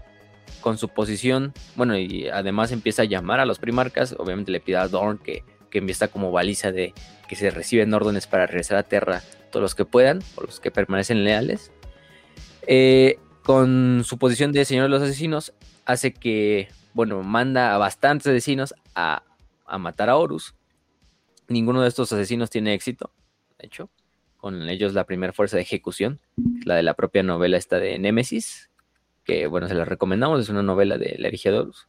con 0.61 0.79
su 0.79 0.89
posición, 0.89 1.53
bueno, 1.77 1.97
y 1.97 2.29
además 2.29 2.73
empieza 2.73 3.03
a 3.03 3.05
llamar 3.07 3.41
a 3.41 3.47
los 3.47 3.59
primarcas, 3.59 4.15
obviamente 4.19 4.51
le 4.51 4.61
pide 4.61 4.77
a 4.77 4.89
Dorn 4.89 5.19
que, 5.19 5.45
que 5.71 5.79
empieza 5.79 6.09
como 6.09 6.33
baliza 6.33 6.73
de 6.73 6.95
que 7.29 7.37
se 7.37 7.51
reciben 7.51 7.93
órdenes 7.93 8.27
para 8.27 8.47
regresar 8.47 8.79
a 8.79 8.83
Terra 8.83 9.23
todos 9.51 9.63
los 9.63 9.75
que 9.75 9.85
puedan, 9.85 10.21
o 10.37 10.43
los 10.43 10.61
que 10.61 10.71
permanecen 10.71 11.25
leales. 11.25 11.71
Eh, 12.67 13.19
con 13.43 14.03
su 14.05 14.19
posición 14.19 14.53
de 14.53 14.65
señor 14.65 14.85
de 14.85 14.89
los 14.89 15.03
asesinos, 15.03 15.53
hace 15.85 16.13
que, 16.13 16.69
bueno, 16.95 17.23
manda 17.23 17.75
a 17.75 17.79
bastantes 17.79 18.27
asesinos 18.27 18.75
a, 18.95 19.23
a 19.67 19.79
matar 19.79 20.09
a 20.09 20.17
Horus. 20.17 20.55
Ninguno 21.49 21.83
de 21.83 21.89
estos 21.89 22.13
asesinos 22.13 22.51
tiene 22.51 22.73
éxito, 22.73 23.11
de 23.59 23.67
hecho, 23.67 23.91
con 24.39 24.69
ellos 24.69 24.95
la 24.95 25.05
primera 25.05 25.33
fuerza 25.33 25.57
de 25.57 25.63
ejecución, 25.63 26.21
la 26.65 26.75
de 26.77 26.83
la 26.83 26.95
propia 26.95 27.23
novela 27.23 27.57
esta 27.59 27.79
de 27.79 27.99
Némesis, 27.99 28.71
que 29.25 29.47
bueno, 29.47 29.69
se 29.69 29.75
la 29.75 29.85
recomendamos, 29.85 30.41
es 30.41 30.49
una 30.49 30.63
novela 30.63 30.99
de 30.99 31.17
la 31.19 31.29
Horus. 31.59 31.89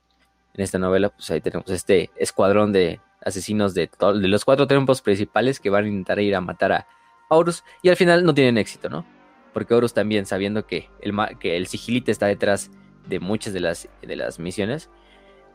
En 0.53 0.63
esta 0.63 0.79
novela, 0.79 1.09
pues 1.09 1.29
ahí 1.31 1.41
tenemos 1.41 1.69
este 1.69 2.09
escuadrón 2.15 2.71
de 2.71 3.01
asesinos 3.23 3.73
de, 3.73 3.89
de 4.21 4.27
los 4.27 4.45
cuatro 4.45 4.67
templos 4.67 5.01
principales 5.01 5.59
que 5.59 5.69
van 5.69 5.85
a 5.85 5.87
intentar 5.87 6.19
ir 6.19 6.35
a 6.35 6.41
matar 6.41 6.71
a 6.71 6.87
Horus 7.29 7.63
y 7.81 7.89
al 7.89 7.95
final 7.97 8.23
no 8.23 8.33
tienen 8.33 8.57
éxito, 8.57 8.87
¿no? 8.89 9.05
Porque 9.53 9.73
Horus 9.73 9.93
también, 9.93 10.25
sabiendo 10.25 10.65
que 10.65 10.89
el, 11.01 11.13
que 11.39 11.57
el 11.57 11.67
sigilite 11.67 12.11
está 12.11 12.27
detrás 12.27 12.71
de 13.07 13.19
muchas 13.19 13.53
de 13.53 13.59
las, 13.59 13.89
de 14.01 14.15
las 14.15 14.39
misiones, 14.39 14.89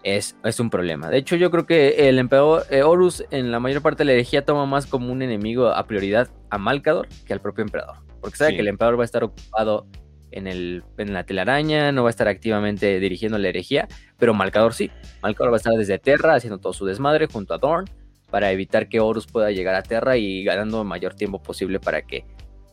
es, 0.02 0.36
es 0.44 0.60
un 0.60 0.70
problema. 0.70 1.10
De 1.10 1.18
hecho, 1.18 1.36
yo 1.36 1.50
creo 1.50 1.66
que 1.66 2.08
el 2.08 2.18
emperador 2.18 2.64
eh, 2.70 2.82
Horus 2.82 3.24
en 3.30 3.50
la 3.52 3.60
mayor 3.60 3.82
parte 3.82 3.98
de 4.02 4.06
la 4.06 4.12
herejía 4.12 4.44
toma 4.44 4.64
más 4.66 4.86
como 4.86 5.12
un 5.12 5.20
enemigo 5.22 5.68
a 5.68 5.86
prioridad 5.86 6.28
a 6.48 6.56
Malcador 6.58 7.08
que 7.26 7.32
al 7.34 7.40
propio 7.40 7.62
emperador. 7.62 7.96
Porque 8.20 8.36
sabe 8.38 8.50
Sí. 8.50 8.56
que 8.56 8.62
el 8.62 8.68
emperador 8.68 8.98
va 8.98 9.02
a 9.02 9.04
estar 9.04 9.24
ocupado 9.24 9.86
en, 10.32 10.46
el, 10.46 10.82
en 10.98 11.12
la 11.12 11.24
telaraña, 11.24 11.92
no 11.92 12.02
va 12.02 12.08
a 12.08 12.10
estar 12.10 12.28
activamente 12.28 13.00
dirigiendo 13.00 13.38
la 13.38 13.48
herejía, 13.48 13.88
pero 14.18 14.34
Malcador 14.34 14.74
sí. 14.74 14.90
Malcador 15.22 15.52
va 15.52 15.56
a 15.56 15.58
estar 15.58 15.74
desde 15.74 15.98
Terra 15.98 16.34
haciendo 16.34 16.58
todo 16.58 16.72
su 16.72 16.86
desmadre 16.86 17.26
junto 17.26 17.54
a 17.54 17.58
Dorn 17.58 17.86
para 18.30 18.52
evitar 18.52 18.88
que 18.88 19.00
Horus 19.00 19.26
pueda 19.26 19.50
llegar 19.50 19.74
a 19.74 19.82
Terra 19.82 20.16
y 20.16 20.44
ganando 20.44 20.82
el 20.82 20.88
mayor 20.88 21.14
tiempo 21.14 21.42
posible 21.42 21.80
para 21.80 22.02
que 22.02 22.24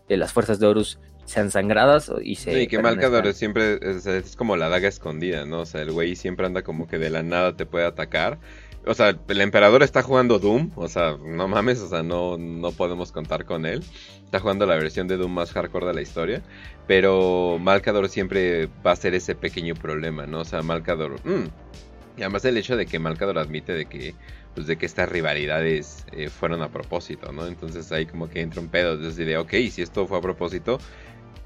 las 0.07 0.31
fuerzas 0.31 0.59
de 0.59 0.67
Horus 0.67 0.99
sean 1.25 1.51
sangradas 1.51 2.11
y 2.23 2.35
se... 2.35 2.53
Sí, 2.53 2.67
que 2.67 2.79
Malcador 2.79 3.27
es 3.27 3.37
siempre 3.37 3.79
es, 3.81 4.05
es 4.05 4.35
como 4.35 4.55
la 4.55 4.69
daga 4.69 4.87
escondida, 4.87 5.45
¿no? 5.45 5.61
O 5.61 5.65
sea, 5.65 5.81
el 5.81 5.91
güey 5.91 6.15
siempre 6.15 6.45
anda 6.45 6.61
como 6.61 6.87
que 6.87 6.97
de 6.97 7.09
la 7.09 7.21
nada 7.21 7.57
te 7.57 7.65
puede 7.65 7.85
atacar. 7.85 8.39
O 8.88 8.93
sea, 8.93 9.17
el 9.27 9.41
emperador 9.41 9.83
está 9.83 10.01
jugando 10.01 10.39
Doom, 10.39 10.71
o 10.75 10.88
sea, 10.88 11.17
no 11.23 11.47
mames, 11.47 11.81
o 11.81 11.89
sea, 11.89 12.03
no, 12.03 12.38
no 12.38 12.71
podemos 12.71 13.11
contar 13.11 13.45
con 13.45 13.65
él. 13.65 13.83
Está 14.25 14.39
jugando 14.39 14.65
la 14.65 14.75
versión 14.75 15.07
de 15.07 15.17
Doom 15.17 15.33
más 15.33 15.51
hardcore 15.51 15.88
de 15.88 15.93
la 15.93 16.01
historia. 16.01 16.41
Pero 16.88 17.57
Malcador 17.59 18.09
siempre 18.09 18.69
va 18.85 18.91
a 18.91 18.95
ser 18.95 19.13
ese 19.13 19.35
pequeño 19.35 19.75
problema, 19.75 20.25
¿no? 20.25 20.41
O 20.41 20.45
sea, 20.45 20.61
Malcador... 20.61 21.19
mm. 21.25 21.49
Y 22.17 22.21
además 22.23 22.45
el 22.45 22.57
hecho 22.57 22.75
de 22.75 22.88
que 22.88 22.97
Malcador 22.97 23.38
admite 23.38 23.73
de 23.73 23.85
que 23.85 24.15
pues 24.57 24.65
de 24.65 24.75
que 24.75 24.88
estas 24.88 25.07
rivalidades 25.07 26.03
eh, 26.11 26.29
fueron 26.29 26.63
a 26.63 26.69
propósito, 26.69 27.31
¿no? 27.31 27.45
Entonces 27.45 27.91
ahí 27.91 28.07
como 28.07 28.27
que 28.27 28.41
entra 28.41 28.59
un 28.59 28.69
pedo, 28.69 28.99
es 28.99 29.13
así 29.13 29.23
de, 29.23 29.38
ok, 29.38 29.51
si 29.69 29.83
esto 29.83 30.07
fue 30.07 30.17
a 30.17 30.21
propósito, 30.21 30.79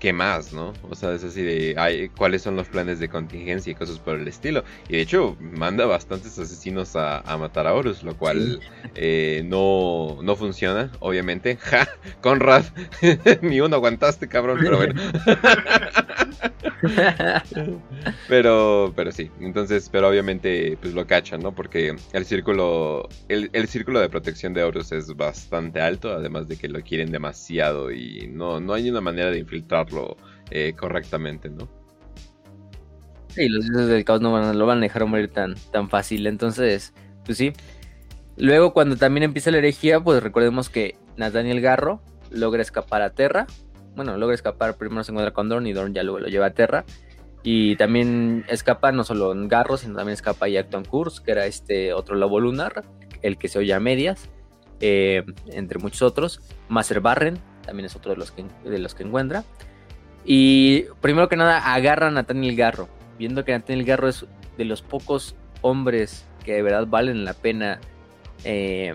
¿qué 0.01 0.13
más, 0.13 0.51
no? 0.51 0.73
O 0.81 0.95
sea, 0.95 1.13
es 1.13 1.23
así 1.23 1.43
de, 1.43 1.75
ay, 1.77 2.09
¿cuáles 2.09 2.41
son 2.41 2.55
los 2.55 2.67
planes 2.67 2.97
de 2.99 3.07
contingencia 3.07 3.71
y 3.71 3.75
cosas 3.75 3.99
por 3.99 4.15
el 4.19 4.27
estilo? 4.27 4.63
Y 4.89 4.93
de 4.93 5.01
hecho, 5.01 5.37
manda 5.39 5.85
bastantes 5.85 6.39
asesinos 6.39 6.95
a, 6.95 7.19
a 7.19 7.37
matar 7.37 7.67
a 7.67 7.75
Horus, 7.75 8.01
lo 8.01 8.17
cual 8.17 8.59
eh, 8.95 9.43
no, 9.45 10.17
no 10.23 10.35
funciona, 10.35 10.91
obviamente. 10.99 11.55
¡Ja! 11.61 11.87
Conrad, 12.19 12.65
ni 13.43 13.61
uno 13.61 13.75
aguantaste, 13.75 14.27
cabrón, 14.27 14.57
pero 14.59 14.77
bueno. 14.77 14.99
Pero, 18.27 18.91
pero 18.95 19.11
sí, 19.11 19.29
entonces, 19.39 19.87
pero 19.89 20.07
obviamente 20.09 20.77
pues 20.81 20.93
lo 20.93 21.05
cachan, 21.05 21.41
¿no? 21.41 21.53
Porque 21.53 21.95
el 22.13 22.25
círculo, 22.25 23.07
el, 23.29 23.49
el 23.53 23.67
círculo 23.67 23.99
de 23.99 24.09
protección 24.09 24.53
de 24.53 24.63
Horus 24.63 24.91
es 24.91 25.15
bastante 25.15 25.79
alto, 25.79 26.11
además 26.11 26.47
de 26.47 26.57
que 26.57 26.67
lo 26.67 26.81
quieren 26.81 27.11
demasiado 27.11 27.91
y 27.91 28.27
no, 28.31 28.59
no 28.59 28.73
hay 28.73 28.89
una 28.89 29.01
manera 29.01 29.29
de 29.29 29.39
infiltrarlo 29.39 30.17
eh, 30.49 30.73
correctamente, 30.77 31.49
¿no? 31.49 31.69
Y 33.37 33.47
los 33.49 33.65
dioses 33.65 33.87
del 33.87 34.03
caos 34.03 34.21
no 34.21 34.31
van, 34.31 34.57
lo 34.57 34.65
van 34.65 34.79
a 34.79 34.81
dejar 34.81 35.05
morir 35.05 35.29
tan, 35.29 35.55
tan 35.71 35.89
fácil. 35.89 36.27
Entonces, 36.27 36.93
pues 37.25 37.37
sí. 37.37 37.53
Luego, 38.37 38.73
cuando 38.73 38.97
también 38.97 39.23
empieza 39.23 39.51
la 39.51 39.59
herejía, 39.59 39.99
pues 39.99 40.21
recordemos 40.21 40.69
que 40.69 40.97
Nathaniel 41.15 41.61
Garro 41.61 42.01
logra 42.29 42.61
escapar 42.61 43.01
a 43.01 43.11
Terra. 43.11 43.47
Bueno, 43.95 44.17
logra 44.17 44.35
escapar, 44.35 44.77
primero 44.77 45.03
se 45.03 45.11
encuentra 45.11 45.33
con 45.33 45.49
Dorn 45.49 45.67
y 45.67 45.73
Dorn 45.73 45.93
ya 45.93 46.03
luego 46.03 46.19
lo 46.19 46.27
lleva 46.27 46.47
a 46.47 46.53
Terra. 46.53 46.85
Y 47.43 47.75
también 47.75 48.45
escapa 48.47 48.91
no 48.91 49.03
solo 49.03 49.31
en 49.31 49.47
Garro, 49.47 49.77
sino 49.77 49.95
también 49.95 50.13
escapa 50.13 50.45
Acton 50.45 50.85
Kurz, 50.85 51.21
que 51.21 51.31
era 51.31 51.45
este 51.47 51.93
otro 51.93 52.15
lobo 52.15 52.39
lunar, 52.39 52.83
el 53.21 53.37
que 53.37 53.47
se 53.47 53.57
oye 53.57 53.73
a 53.73 53.79
medias, 53.79 54.29
eh, 54.79 55.23
entre 55.47 55.79
muchos 55.79 56.03
otros. 56.03 56.41
Maser 56.69 57.01
Barren 57.01 57.39
también 57.65 57.85
es 57.85 57.95
otro 57.95 58.11
de 58.11 58.17
los 58.17 58.31
que, 58.31 58.45
de 58.63 58.79
los 58.79 58.93
que 58.93 59.03
encuentra. 59.03 59.43
Y 60.23 60.83
primero 61.01 61.29
que 61.29 61.35
nada, 61.35 61.73
agarra 61.73 62.07
a 62.07 62.11
Nathaniel 62.11 62.55
Garro, 62.55 62.87
viendo 63.17 63.43
que 63.43 63.53
Nathaniel 63.53 63.85
Garro 63.85 64.07
es 64.07 64.25
de 64.57 64.65
los 64.65 64.83
pocos 64.83 65.35
hombres 65.61 66.27
que 66.43 66.53
de 66.53 66.61
verdad 66.61 66.87
valen 66.87 67.25
la 67.25 67.33
pena 67.33 67.79
eh, 68.43 68.93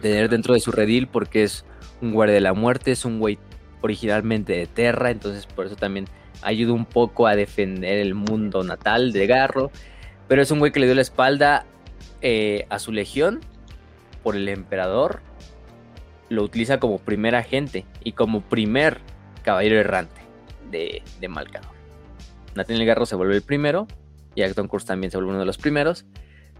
tener 0.00 0.30
dentro 0.30 0.54
de 0.54 0.60
su 0.60 0.72
redil, 0.72 1.08
porque 1.08 1.42
es 1.42 1.64
un 2.00 2.12
guardia 2.12 2.34
de 2.34 2.40
la 2.40 2.54
muerte, 2.54 2.92
es 2.92 3.04
un 3.04 3.18
güey 3.18 3.38
originalmente 3.84 4.54
de 4.54 4.66
Terra, 4.66 5.10
entonces 5.10 5.46
por 5.46 5.66
eso 5.66 5.76
también 5.76 6.06
ayuda 6.40 6.72
un 6.72 6.86
poco 6.86 7.26
a 7.26 7.36
defender 7.36 7.98
el 7.98 8.14
mundo 8.14 8.64
natal 8.64 9.12
de 9.12 9.26
Garro, 9.26 9.70
pero 10.26 10.40
es 10.40 10.50
un 10.50 10.58
güey 10.58 10.72
que 10.72 10.80
le 10.80 10.86
dio 10.86 10.94
la 10.94 11.02
espalda 11.02 11.66
eh, 12.22 12.64
a 12.70 12.78
su 12.78 12.92
legión 12.92 13.40
por 14.22 14.36
el 14.36 14.48
emperador, 14.48 15.20
lo 16.30 16.42
utiliza 16.42 16.80
como 16.80 16.98
primer 16.98 17.34
agente 17.34 17.84
y 18.02 18.12
como 18.12 18.40
primer 18.40 19.00
caballero 19.42 19.78
errante 19.78 20.22
de, 20.70 21.02
de 21.20 21.28
Malcador. 21.28 21.74
Nathaniel 22.54 22.86
Garro 22.86 23.04
se 23.04 23.16
vuelve 23.16 23.36
el 23.36 23.42
primero, 23.42 23.86
y 24.34 24.42
Acton 24.42 24.66
Kurz 24.66 24.86
también 24.86 25.10
se 25.10 25.18
vuelve 25.18 25.32
uno 25.32 25.40
de 25.40 25.46
los 25.46 25.58
primeros, 25.58 26.06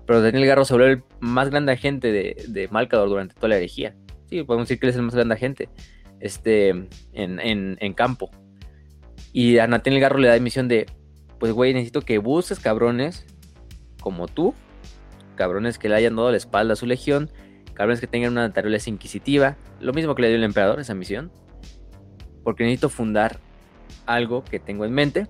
pero 0.07 0.21
Daniel 0.21 0.45
Garro 0.45 0.67
se 0.67 0.75
vuelve 0.75 0.93
el 0.93 1.03
más 1.21 1.49
grande 1.49 1.73
agente 1.73 2.13
de, 2.13 2.45
de 2.49 2.69
Malcador 2.69 3.09
durante 3.09 3.35
toda 3.35 3.49
la 3.49 3.57
herejía. 3.57 3.95
Sí, 4.29 4.43
podemos 4.43 4.69
decir 4.69 4.79
que 4.79 4.87
él 4.87 4.91
es 4.91 4.97
el 4.97 5.03
más 5.03 5.15
grande 5.15 5.35
agente 5.35 5.71
este, 6.25 6.71
en, 6.71 6.89
en, 7.13 7.77
en 7.79 7.93
campo. 7.93 8.31
Y 9.33 9.59
a 9.59 9.67
Nathaniel 9.67 10.01
Garro 10.01 10.19
le 10.19 10.29
da 10.29 10.39
misión 10.41 10.69
de, 10.69 10.87
pues 11.39 11.53
güey, 11.53 11.75
necesito 11.75 12.01
que 12.01 12.17
busques 12.17 12.59
cabrones 12.61 13.27
como 14.01 14.27
tú, 14.27 14.55
cabrones 15.37 15.79
que 15.79 15.91
le 15.91 15.97
hayan 15.97 16.17
dado 16.17 16.31
la 16.31 16.39
espalda 16.39 16.73
a 16.73 16.77
su 16.77 16.87
legión, 16.87 17.31
cabrones 17.75 18.01
que 18.01 18.07
tengan 18.07 18.33
una 18.33 18.49
naturaleza 18.49 18.89
inquisitiva, 18.89 19.59
lo 19.81 19.93
mismo 19.93 20.15
que 20.15 20.23
le 20.23 20.29
dio 20.29 20.39
el 20.39 20.45
emperador 20.45 20.81
esa 20.81 20.95
misión, 20.95 21.31
porque 22.43 22.65
necesito 22.65 22.89
fundar 22.89 23.39
algo 24.07 24.45
que 24.45 24.59
tengo 24.59 24.87
en 24.87 24.93
mente, 24.93 25.27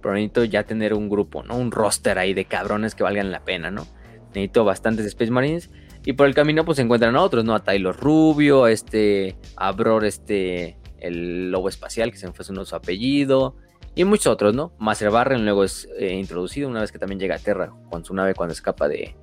pero 0.00 0.14
necesito 0.14 0.44
ya 0.44 0.62
tener 0.62 0.94
un 0.94 1.08
grupo, 1.08 1.42
¿no? 1.42 1.56
Un 1.56 1.72
roster 1.72 2.18
ahí 2.18 2.34
de 2.34 2.44
cabrones 2.44 2.94
que 2.94 3.02
valgan 3.02 3.32
la 3.32 3.44
pena, 3.44 3.72
¿no? 3.72 3.84
Necesito 4.28 4.64
bastantes 4.64 5.06
Space 5.06 5.32
Marines. 5.32 5.70
Y 6.06 6.12
por 6.12 6.28
el 6.28 6.34
camino, 6.34 6.64
pues 6.64 6.76
se 6.76 6.82
encuentran 6.82 7.16
a 7.16 7.20
otros, 7.20 7.44
¿no? 7.44 7.52
A 7.52 7.64
Taylor 7.64 7.94
Rubio, 7.94 8.64
a 8.64 8.70
este. 8.70 9.36
A 9.56 9.72
Bror, 9.72 10.04
este. 10.04 10.78
El 10.98 11.50
lobo 11.50 11.68
espacial, 11.68 12.12
que 12.12 12.16
se 12.16 12.28
me 12.28 12.32
fue 12.32 12.44
su, 12.44 12.76
apellido. 12.76 13.56
Y 13.96 14.04
muchos 14.04 14.28
otros, 14.28 14.54
¿no? 14.54 14.72
Maser 14.78 15.10
Barren 15.10 15.44
luego 15.44 15.64
es 15.64 15.88
eh, 15.98 16.14
introducido 16.14 16.68
una 16.68 16.80
vez 16.80 16.92
que 16.92 17.00
también 17.00 17.18
llega 17.18 17.34
a 17.34 17.38
Terra 17.40 17.72
con 17.90 18.04
su 18.04 18.14
nave 18.14 18.34
cuando 18.34 18.52
escapa 18.52 18.86
de, 18.86 19.16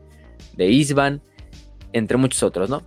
de 0.57 0.67
Isban. 0.67 1.23
Entre 1.93 2.17
muchos 2.17 2.43
otros, 2.43 2.69
¿no? 2.69 2.83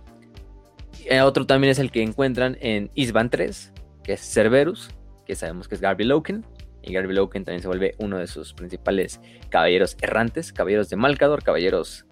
Eh, 1.05 1.21
otro 1.21 1.47
también 1.47 1.71
es 1.71 1.79
el 1.79 1.89
que 1.89 2.03
encuentran 2.03 2.55
en 2.61 2.91
Isban 2.93 3.31
3, 3.31 3.73
que 4.03 4.13
es 4.13 4.21
Cerberus, 4.21 4.91
que 5.25 5.35
sabemos 5.35 5.67
que 5.67 5.73
es 5.73 5.81
Garby 5.81 6.03
Loken. 6.03 6.45
Y 6.83 6.93
Garby 6.93 7.15
Loken 7.15 7.45
también 7.45 7.61
se 7.63 7.67
vuelve 7.67 7.95
uno 7.97 8.19
de 8.19 8.27
sus 8.27 8.53
principales 8.53 9.19
caballeros 9.49 9.97
errantes, 10.01 10.53
caballeros 10.53 10.89
de 10.89 10.97
Malcador, 10.97 11.41
caballeros 11.41 12.05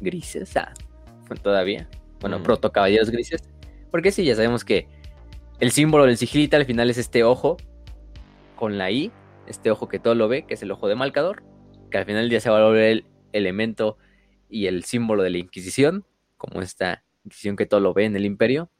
grises, 0.00 0.56
ah, 0.56 0.72
todavía. 1.36 1.88
Bueno, 2.20 2.38
Mm. 2.38 2.42
proto 2.42 2.72
caballeros 2.72 3.10
grises. 3.10 3.42
Porque 3.90 4.10
sí, 4.12 4.24
ya 4.24 4.34
sabemos 4.34 4.64
que 4.64 4.88
el 5.60 5.70
símbolo 5.70 6.04
del 6.04 6.16
sigilita 6.16 6.56
al 6.56 6.66
final 6.66 6.90
es 6.90 6.98
este 6.98 7.24
ojo 7.24 7.56
con 8.56 8.78
la 8.78 8.90
I, 8.90 9.12
este 9.46 9.70
ojo 9.70 9.88
que 9.88 9.98
todo 9.98 10.14
lo 10.14 10.28
ve, 10.28 10.44
que 10.44 10.54
es 10.54 10.62
el 10.62 10.70
ojo 10.70 10.88
de 10.88 10.94
Malcador, 10.94 11.42
que 11.90 11.98
al 11.98 12.04
final 12.04 12.22
del 12.22 12.30
día 12.30 12.40
se 12.40 12.50
va 12.50 12.58
a 12.60 12.64
volver 12.64 12.84
el 12.84 13.06
elemento 13.32 13.96
y 14.48 14.66
el 14.66 14.84
símbolo 14.84 15.22
de 15.22 15.30
la 15.30 15.38
Inquisición, 15.38 16.04
como 16.36 16.60
esta 16.60 17.04
Inquisición 17.24 17.56
que 17.56 17.66
todo 17.66 17.80
lo 17.80 17.94
ve 17.94 18.04
en 18.04 18.16
el 18.16 18.24
Imperio. 18.24 18.70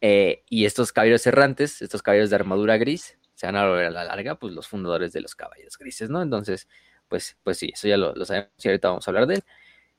Eh, 0.00 0.42
y 0.48 0.64
estos 0.64 0.92
caballeros 0.92 1.26
errantes, 1.26 1.82
estos 1.82 2.02
caballeros 2.02 2.30
de 2.30 2.36
armadura 2.36 2.78
gris, 2.78 3.18
se 3.34 3.46
van 3.46 3.56
a 3.56 3.66
volver 3.66 3.86
a 3.86 3.90
la 3.90 4.04
larga, 4.04 4.38
pues 4.38 4.54
los 4.54 4.66
fundadores 4.68 5.12
de 5.12 5.20
los 5.20 5.34
caballeros 5.34 5.76
grises, 5.78 6.08
¿no? 6.10 6.22
Entonces, 6.22 6.68
pues, 7.08 7.36
pues 7.42 7.58
sí, 7.58 7.70
eso 7.74 7.88
ya 7.88 7.96
lo, 7.96 8.14
lo 8.14 8.24
sabemos 8.24 8.50
y 8.62 8.68
ahorita 8.68 8.88
vamos 8.88 9.06
a 9.06 9.10
hablar 9.10 9.26
de 9.26 9.34
él. 9.36 9.44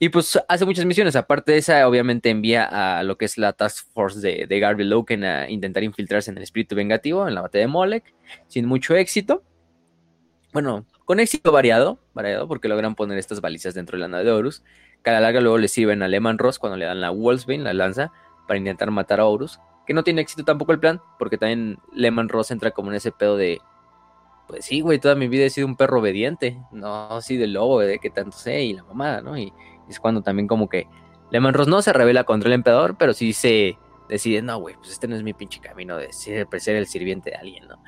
Y 0.04 0.10
pues 0.10 0.36
hace 0.48 0.66
muchas 0.66 0.84
misiones, 0.86 1.16
aparte 1.16 1.52
de 1.52 1.60
esa, 1.60 1.88
obviamente 1.88 2.32
envía 2.32 2.66
a 2.98 3.04
lo 3.04 3.20
que 3.20 3.26
es 3.26 3.38
la 3.38 3.54
Task 3.54 3.86
Force 3.94 4.20
de, 4.20 4.48
de 4.48 4.60
Garby 4.60 4.84
Loken 4.84 5.24
a 5.24 5.48
intentar 5.48 5.84
infiltrarse 5.84 6.32
en 6.32 6.38
el 6.38 6.44
espíritu 6.44 6.76
vengativo 6.76 7.28
en 7.28 7.36
la 7.36 7.42
batalla 7.42 7.66
de 7.66 7.68
Molek, 7.68 8.16
sin 8.48 8.66
mucho 8.66 8.96
éxito. 8.96 9.44
Bueno, 10.54 10.88
con 11.06 11.20
éxito 11.20 11.52
variado, 11.52 12.00
variado, 12.16 12.48
porque 12.48 12.68
logran 12.68 12.96
poner 12.96 13.20
estas 13.20 13.42
balizas 13.42 13.76
dentro 13.76 13.96
de 13.96 14.02
la 14.02 14.08
nave 14.08 14.24
de 14.24 14.32
Horus, 14.32 14.64
que 15.04 15.12
a 15.12 15.14
la 15.14 15.20
larga 15.20 15.40
luego 15.40 15.60
le 15.60 15.68
sirven 15.68 16.02
a 16.02 16.08
Lehman 16.08 16.40
Ross 16.40 16.58
cuando 16.58 16.78
le 16.78 16.86
dan 16.86 17.00
la 17.00 17.12
Wolfsbane, 17.12 17.62
la 17.62 17.76
lanza, 17.76 18.12
para 18.48 18.58
intentar 18.58 18.90
matar 18.90 19.20
a 19.20 19.28
Horus, 19.28 19.60
que 19.86 19.94
no 19.94 20.04
tiene 20.04 20.22
éxito 20.22 20.44
tampoco 20.44 20.72
el 20.72 20.80
plan, 20.80 21.00
porque 21.20 21.38
también 21.38 21.78
Lehman 21.94 22.28
Ross 22.28 22.50
entra 22.50 22.72
como 22.72 22.90
en 22.90 22.96
ese 22.96 23.12
pedo 23.12 23.38
de, 23.38 23.62
pues 24.48 24.66
sí, 24.66 24.82
güey, 24.82 24.98
toda 24.98 25.14
mi 25.14 25.28
vida 25.28 25.46
he 25.46 25.52
sido 25.52 25.68
un 25.68 25.78
perro 25.78 26.00
obediente, 26.00 26.58
no 26.72 27.12
así 27.12 27.38
del 27.38 27.54
lobo, 27.54 27.82
de 27.82 28.00
que 28.00 28.10
tanto 28.10 28.36
sé, 28.36 28.64
y 28.64 28.74
la 28.74 28.84
mamada, 28.84 29.22
¿no? 29.22 29.38
Y 29.38 29.54
es 29.92 30.00
cuando 30.00 30.22
también 30.22 30.48
como 30.48 30.68
que 30.70 30.88
Lehman 31.32 31.54
Ross 31.54 31.68
no 31.68 31.82
se 31.82 31.94
revela 31.94 32.24
contra 32.24 32.48
el 32.48 32.54
emperador, 32.54 32.96
pero 32.98 33.14
sí 33.14 33.34
se 33.34 33.78
decide, 34.10 34.42
no, 34.42 34.58
güey, 34.60 34.76
pues 34.76 34.92
este 34.92 35.08
no 35.08 35.16
es 35.16 35.24
mi 35.24 35.34
pinche 35.34 35.60
camino 35.62 35.98
de 35.98 36.12
ser, 36.12 36.48
ser 36.60 36.76
el 36.76 36.88
sirviente 36.88 37.32
de 37.32 37.38
alguien, 37.38 37.68
¿no? 37.68 37.82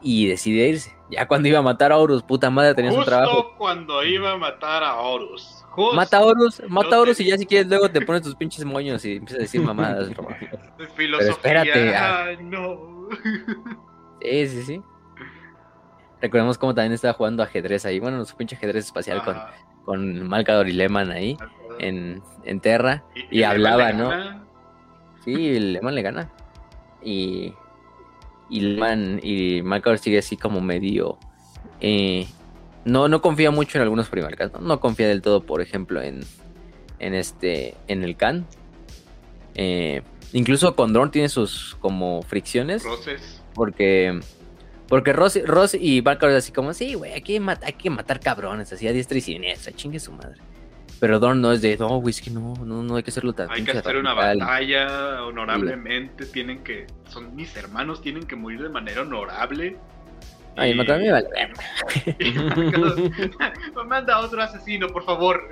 Y 0.00 0.28
decide 0.28 0.68
irse. 0.68 0.94
Ya 1.10 1.26
cuando 1.26 1.48
iba 1.48 1.58
a 1.58 1.62
matar 1.62 1.90
a 1.90 1.96
Horus, 1.96 2.22
puta 2.22 2.50
madre, 2.50 2.74
tenía 2.74 2.90
su 2.90 2.98
Justo 2.98 3.10
trabajo. 3.10 3.54
cuando 3.56 4.04
iba 4.04 4.32
a 4.32 4.36
matar 4.36 4.84
a 4.84 4.96
Horus. 5.00 5.64
Justo. 5.70 5.96
Mata 5.96 6.18
a 6.18 6.24
Horus, 6.24 6.62
mata 6.68 6.96
a 6.96 7.00
Horus 7.00 7.18
y 7.20 7.24
ya 7.24 7.38
si 7.38 7.46
quieres 7.46 7.66
luego 7.66 7.90
te 7.90 8.00
pones 8.02 8.22
tus 8.22 8.36
pinches 8.36 8.64
moños 8.64 9.04
y 9.04 9.16
empiezas 9.16 9.38
a 9.38 9.42
decir 9.42 9.62
mamadas. 9.62 10.10
Filosofía. 10.94 11.30
espérate, 11.32 11.96
ah. 11.96 12.24
Ay, 12.26 12.36
no. 12.42 13.08
Sí, 14.20 14.48
sí, 14.48 14.62
sí. 14.62 14.82
Recordemos 16.20 16.58
cómo 16.58 16.74
también 16.74 16.92
estaba 16.92 17.14
jugando 17.14 17.42
ajedrez 17.42 17.84
ahí. 17.84 17.98
Bueno, 17.98 18.24
su 18.24 18.36
pinche 18.36 18.56
ajedrez 18.56 18.86
espacial 18.86 19.18
Ajá. 19.18 19.24
con 19.24 19.73
Malcador 19.86 20.68
y 20.68 20.72
Leman 20.72 21.10
ahí 21.10 21.36
en, 21.78 22.22
en 22.44 22.60
Terra. 22.60 23.04
Y, 23.30 23.42
hablaba, 23.42 23.92
¿no? 23.92 24.44
Sí, 25.24 25.58
Leman 25.58 25.94
le 25.94 26.02
gana. 26.02 26.30
Y, 27.02 27.52
y 28.48 28.60
Leman 28.60 29.20
y 29.22 29.62
Malcador 29.62 29.98
sigue 29.98 30.18
así 30.18 30.36
como 30.36 30.60
medio... 30.60 31.18
Eh, 31.80 32.26
no, 32.84 33.08
no 33.08 33.22
confía 33.22 33.50
mucho 33.50 33.78
en 33.78 33.82
algunos 33.82 34.08
primarcas, 34.08 34.52
¿no? 34.52 34.60
No 34.60 34.80
confía 34.80 35.08
del 35.08 35.22
todo, 35.22 35.42
por 35.42 35.62
ejemplo, 35.62 36.02
en, 36.02 36.20
en 36.98 37.14
este, 37.14 37.74
en 37.88 38.04
el 38.04 38.16
Khan. 38.16 38.46
Eh, 39.54 40.02
incluso 40.32 40.76
con 40.76 40.92
Dorn 40.92 41.10
tiene 41.10 41.28
sus 41.28 41.76
como 41.80 42.22
fricciones. 42.22 42.84
Porque, 43.54 44.20
porque 44.88 45.12
Ross, 45.12 45.38
Ross 45.44 45.74
y 45.74 45.98
es 45.98 46.34
así 46.34 46.52
como, 46.52 46.72
sí, 46.72 46.94
güey, 46.94 47.12
hay, 47.12 47.22
que 47.22 47.40
hay 47.62 47.72
que 47.72 47.90
matar 47.90 48.20
cabrones, 48.20 48.72
así 48.72 48.86
a 48.86 48.92
diestra 48.92 49.18
y 49.18 49.20
siniestra, 49.20 49.72
chingue 49.72 49.98
su 49.98 50.12
madre. 50.12 50.40
Pero 51.00 51.18
Dorn 51.18 51.40
no 51.40 51.52
es 51.52 51.60
de, 51.60 51.76
no, 51.76 51.98
güey, 51.98 52.10
es 52.10 52.20
que 52.20 52.30
no, 52.30 52.54
no, 52.64 52.82
no 52.82 52.96
hay 52.96 53.02
que 53.02 53.10
hacerlo 53.10 53.32
tan 53.32 53.50
Hay 53.50 53.64
que 53.64 53.72
hacer 53.72 53.96
una 53.96 54.14
batalla 54.14 55.24
honorablemente, 55.24 56.26
tienen 56.26 56.62
que, 56.62 56.86
son 57.08 57.34
mis 57.34 57.54
hermanos, 57.56 58.00
tienen 58.00 58.24
que 58.24 58.36
morir 58.36 58.62
de 58.62 58.68
manera 58.68 59.02
honorable. 59.02 59.76
Ay, 60.56 60.70
y... 60.70 60.74
me 60.74 60.84
vale. 60.84 61.28
Manda 63.86 64.20
otro 64.20 64.40
asesino, 64.40 64.88
por 64.88 65.04
favor. 65.04 65.48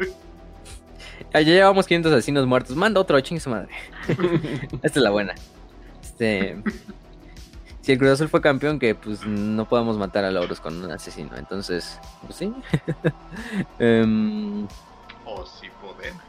Ya 1.33 1.41
llevamos 1.41 1.87
500 1.87 2.13
asesinos 2.13 2.47
muertos. 2.47 2.77
Manda 2.77 3.01
otro, 3.01 3.21
chingue 3.21 3.41
su 3.41 3.51
madre. 3.51 3.69
Esta 4.83 4.99
es 4.99 5.03
la 5.03 5.11
buena. 5.11 5.35
Este. 6.03 6.63
Si 7.83 7.93
el 7.93 7.99
Cruz 7.99 8.13
Azul 8.13 8.29
fue 8.29 8.41
campeón, 8.41 8.79
que 8.79 8.95
pues 8.95 9.27
no 9.27 9.69
podamos 9.69 9.99
matar 9.99 10.25
a 10.25 10.31
Lauros 10.31 10.61
con 10.61 10.83
un 10.83 10.91
asesino. 10.91 11.37
Entonces, 11.37 12.01
pues 12.27 12.37
sí. 12.37 12.55
um... 13.81 14.67
O 15.25 15.47
si 15.47 15.69
podemos. 15.81 16.21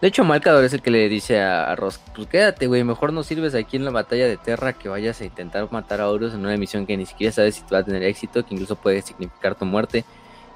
De 0.00 0.08
hecho, 0.08 0.24
Malcador 0.24 0.64
es 0.64 0.72
el 0.72 0.82
que 0.82 0.90
le 0.90 1.08
dice 1.08 1.40
a, 1.40 1.76
Ross, 1.76 2.00
pues 2.12 2.26
quédate, 2.26 2.66
güey, 2.66 2.82
mejor 2.82 3.12
no 3.12 3.22
sirves 3.22 3.54
aquí 3.54 3.76
en 3.76 3.84
la 3.84 3.92
batalla 3.92 4.26
de 4.26 4.36
Terra 4.36 4.72
que 4.72 4.88
vayas 4.88 5.20
a 5.20 5.24
intentar 5.24 5.70
matar 5.70 6.00
a 6.00 6.08
Horus 6.08 6.34
en 6.34 6.40
una 6.40 6.56
misión 6.56 6.86
que 6.86 6.96
ni 6.96 7.06
siquiera 7.06 7.32
sabes 7.32 7.54
si 7.54 7.60
tú 7.60 7.68
vas 7.70 7.82
a 7.82 7.86
tener 7.86 8.02
éxito, 8.02 8.44
que 8.44 8.54
incluso 8.54 8.74
puede 8.74 9.00
significar 9.00 9.54
tu 9.54 9.64
muerte 9.64 10.04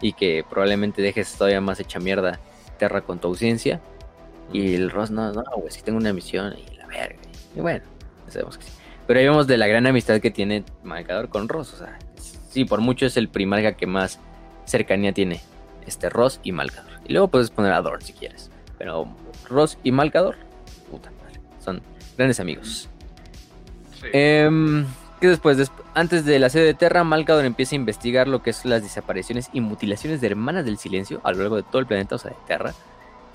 y 0.01 0.15
que 0.15 0.45
probablemente 0.51 1.01
dejes 1.01 1.33
todavía 1.37 1.61
más 1.61 1.79
hecha 1.79 2.01
mierda 2.01 2.41
Terra 2.77 3.03
con 3.03 3.21
tu 3.21 3.29
ausencia. 3.29 3.81
Y 4.53 4.75
el 4.75 4.91
Ross, 4.91 5.13
no, 5.13 5.33
no, 5.33 5.45
güey, 5.57 5.71
si 5.71 5.83
tengo 5.83 5.99
una 5.99 6.13
misión 6.13 6.53
y 6.59 6.77
la 6.77 6.87
verga. 6.89 7.19
Y 7.55 7.61
bueno, 7.61 7.85
sabemos 8.29 8.59
que 8.59 8.65
sí. 8.65 8.73
Pero 9.07 9.21
ahí 9.21 9.27
vemos 9.27 9.47
de 9.47 9.57
la 9.57 9.67
gran 9.67 9.87
amistad 9.87 10.21
que 10.21 10.31
tiene 10.31 10.65
Malcador 10.83 11.29
con 11.29 11.49
Ross. 11.49 11.75
O 11.75 11.77
sea, 11.79 11.99
sí, 12.51 12.65
por 12.65 12.81
mucho 12.81 13.07
es 13.07 13.17
el 13.17 13.29
primarca 13.29 13.77
que 13.77 13.87
más 13.87 14.19
cercanía 14.65 15.13
tiene. 15.13 15.41
Este 15.87 16.11
Ross 16.11 16.41
y 16.43 16.53
Malcador. 16.53 16.91
Y 17.07 17.13
luego 17.13 17.29
puedes 17.29 17.51
poner 17.51 17.73
a 17.73 17.81
Dor 17.81 18.03
si 18.03 18.13
quieres. 18.13 18.51
Pero 18.79 19.09
Ross 19.49 19.79
y 19.85 19.93
Malcador, 19.93 20.37
puta 20.91 21.11
madre, 21.23 21.41
son 21.65 21.81
grandes 22.17 22.41
amigos. 22.41 22.89
Sí. 24.01 24.09
Em, 24.13 24.85
que 25.21 25.29
después, 25.29 25.71
antes 25.95 26.25
de 26.25 26.39
la 26.39 26.51
sede 26.51 26.65
de 26.65 26.75
Terra, 26.75 27.05
Malcador 27.05 27.45
empieza 27.45 27.75
a 27.75 27.77
investigar 27.77 28.27
lo 28.27 28.43
que 28.43 28.53
son 28.53 28.71
las 28.71 28.83
desapariciones 28.83 29.49
y 29.53 29.61
mutilaciones 29.61 30.21
de 30.21 30.27
hermanas 30.27 30.65
del 30.65 30.79
silencio 30.79 31.21
a 31.25 31.33
lo 31.33 31.39
largo 31.39 31.57
de 31.57 31.63
todo 31.63 31.79
el 31.79 31.87
planeta, 31.87 32.17
o 32.17 32.19
sea, 32.19 32.33
de 32.33 32.37
Terra. 32.47 32.75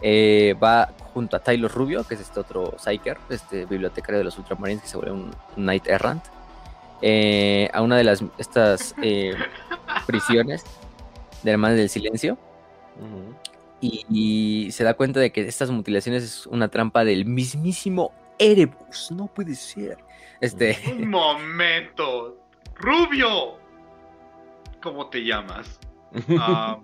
Eh, 0.02 0.56
va 0.62 0.92
junto 1.14 1.36
a 1.36 1.40
Tyler 1.40 1.70
Rubio, 1.70 2.04
que 2.06 2.16
es 2.16 2.22
este 2.22 2.40
otro 2.40 2.76
Psyker, 2.78 3.18
este 3.30 3.66
bibliotecario 3.66 4.18
de 4.18 4.24
los 4.24 4.38
Ultramarines 4.38 4.82
que 4.82 4.90
se 4.90 4.98
vuelve 4.98 5.14
un, 5.14 5.32
Knight 5.56 5.88
Errant, 5.88 6.24
eh, 7.02 7.70
a 7.74 7.82
una 7.82 7.98
de 7.98 8.04
las 8.04 8.24
estas 8.38 8.96
eh, 9.02 9.36
prisiones 10.08 10.64
de 11.44 11.52
Hermanas 11.52 11.78
del 11.78 11.90
Silencio. 11.90 12.38
y, 13.80 14.70
se 14.72 14.84
da 14.84 14.94
cuenta 14.94 15.20
de 15.20 15.32
que 15.32 15.42
estas 15.42 15.70
mutilaciones 15.70 16.24
es 16.24 16.48
una 16.48 16.68
trampa 16.70 17.04
del 17.04 17.26
mismísimo 17.26 18.12
Erebus. 18.40 19.12
No 19.12 19.28
puede 19.28 19.56
ser. 19.56 19.98
Este. 20.40 20.78
Un 20.92 21.10
momento. 21.10 22.38
Rubio. 22.76 23.60
¿Cómo 24.82 25.08
te 25.08 25.24
llamas? 25.24 25.80
Ah, 26.38 26.78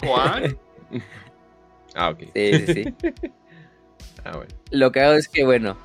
Juan. 0.00 0.58
Ah, 1.94 2.10
ok. 2.10 2.20
Sí, 2.34 2.66
sí, 2.66 2.74
sí. 2.74 2.94
ah, 4.24 4.36
bueno. 4.36 4.54
Lo 4.70 4.92
que 4.92 5.00
hago 5.00 5.14
es 5.14 5.28
que, 5.28 5.44
bueno, 5.44 5.76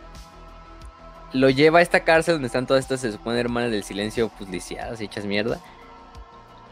lo 1.34 1.50
lleva 1.50 1.80
a 1.80 1.82
esta 1.82 2.04
cárcel 2.04 2.36
donde 2.36 2.48
están 2.48 2.68
todas 2.68 2.84
estas, 2.84 3.02
se 3.02 3.12
supone, 3.12 3.40
hermanas 3.40 3.72
del 3.72 3.84
silencio, 3.84 4.32
pues 4.38 4.50
lisiadas, 4.50 5.02
hechas 5.02 5.26
mierda. 5.26 5.60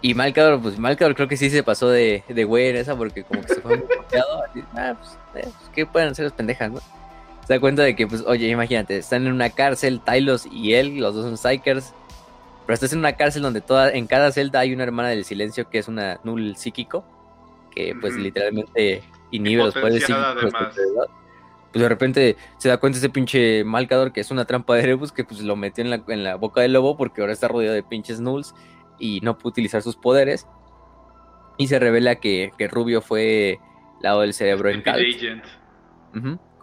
Y 0.01 0.13
Malcador, 0.13 0.61
pues 0.61 0.77
Malcador 0.77 1.15
creo 1.15 1.27
que 1.27 1.37
sí 1.37 1.49
se 1.49 1.63
pasó 1.63 1.89
de, 1.89 2.23
de 2.27 2.43
güey 2.43 2.69
en 2.69 2.75
esa 2.75 2.95
porque 2.95 3.23
como 3.23 3.41
que 3.41 3.55
se 3.55 3.61
fue 3.61 3.77
muy 3.77 3.87
confiado. 3.87 4.43
ah, 4.75 4.95
pues, 4.99 5.11
eh, 5.45 5.49
pues, 5.57 5.69
¿qué 5.73 5.85
pueden 5.85 6.09
hacer 6.09 6.25
las 6.25 6.33
pendejas, 6.33 6.71
no? 6.71 6.79
Se 7.47 7.53
da 7.53 7.59
cuenta 7.59 7.83
de 7.83 7.95
que, 7.95 8.07
pues, 8.07 8.23
oye, 8.25 8.47
imagínate, 8.47 8.97
están 8.97 9.25
en 9.25 9.33
una 9.33 9.49
cárcel, 9.49 10.01
Tylos 10.01 10.47
y 10.51 10.73
él, 10.73 10.97
los 10.97 11.15
dos 11.15 11.25
son 11.25 11.37
psychers. 11.37 11.93
Pero 12.65 12.73
estás 12.73 12.93
en 12.93 12.99
una 12.99 13.13
cárcel 13.13 13.43
donde 13.43 13.61
toda, 13.61 13.91
en 13.91 14.07
cada 14.07 14.31
celda 14.31 14.59
hay 14.59 14.73
una 14.73 14.83
hermana 14.83 15.09
del 15.09 15.23
silencio 15.23 15.69
que 15.69 15.77
es 15.77 15.87
una 15.87 16.19
null 16.23 16.55
psíquico. 16.55 17.05
Que 17.71 17.93
pues 17.99 18.15
literalmente 18.15 19.03
inhibe 19.35 19.63
los 19.63 19.73
poderes 19.73 20.05
Pues 20.05 21.81
de 21.81 21.89
repente 21.89 22.37
se 22.57 22.69
da 22.69 22.77
cuenta 22.77 22.99
ese 22.99 23.09
pinche 23.09 23.63
Malcador 23.63 24.13
que 24.13 24.21
es 24.21 24.31
una 24.31 24.45
trampa 24.45 24.75
de 24.75 24.83
Erebus 24.83 25.11
que 25.11 25.23
pues 25.23 25.41
lo 25.41 25.55
metió 25.55 25.83
en 25.83 25.89
la, 25.89 26.03
en 26.07 26.23
la 26.23 26.35
boca 26.35 26.61
del 26.61 26.73
lobo 26.73 26.97
porque 26.97 27.21
ahora 27.21 27.33
está 27.33 27.47
rodeado 27.47 27.75
de 27.75 27.83
pinches 27.83 28.19
nulls 28.19 28.53
y 28.99 29.19
no 29.21 29.37
puede 29.37 29.49
utilizar 29.49 29.81
sus 29.81 29.95
poderes. 29.95 30.47
Y 31.57 31.67
se 31.67 31.79
revela 31.79 32.15
que, 32.15 32.51
que 32.57 32.67
Rubio 32.67 33.01
fue 33.01 33.59
lado 34.01 34.21
del 34.21 34.33
cerebro 34.33 34.69
en 34.69 34.81
Cal. 34.81 35.01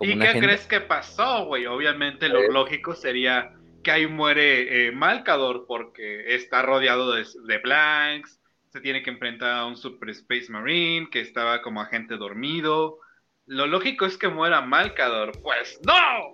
¿Y 0.01 0.19
qué 0.19 0.39
crees 0.39 0.67
que 0.67 0.81
pasó, 0.81 1.47
güey? 1.47 1.67
Obviamente 1.67 2.29
lo 2.29 2.43
lógico 2.51 2.95
sería 2.95 3.53
que 3.83 3.91
ahí 3.91 4.07
muere 4.07 4.89
eh, 4.89 4.93
Malcador 4.93 5.65
porque 5.67 6.35
está 6.35 6.63
rodeado 6.63 7.13
de, 7.13 7.25
de 7.47 7.59
blanks, 7.59 8.41
se 8.73 8.81
tiene 8.81 9.03
que 9.03 9.11
enfrentar 9.11 9.51
a 9.51 9.67
un 9.67 9.77
Super 9.77 10.09
Space 10.11 10.47
Marine 10.49 11.09
que 11.11 11.21
estaba 11.21 11.61
como 11.61 11.83
agente 11.83 12.17
dormido. 12.17 12.99
Lo 13.45 13.67
lógico 13.67 14.07
es 14.07 14.17
que 14.17 14.29
muera 14.29 14.63
Malcador. 14.63 15.33
Pues 15.43 15.79
no. 15.85 16.31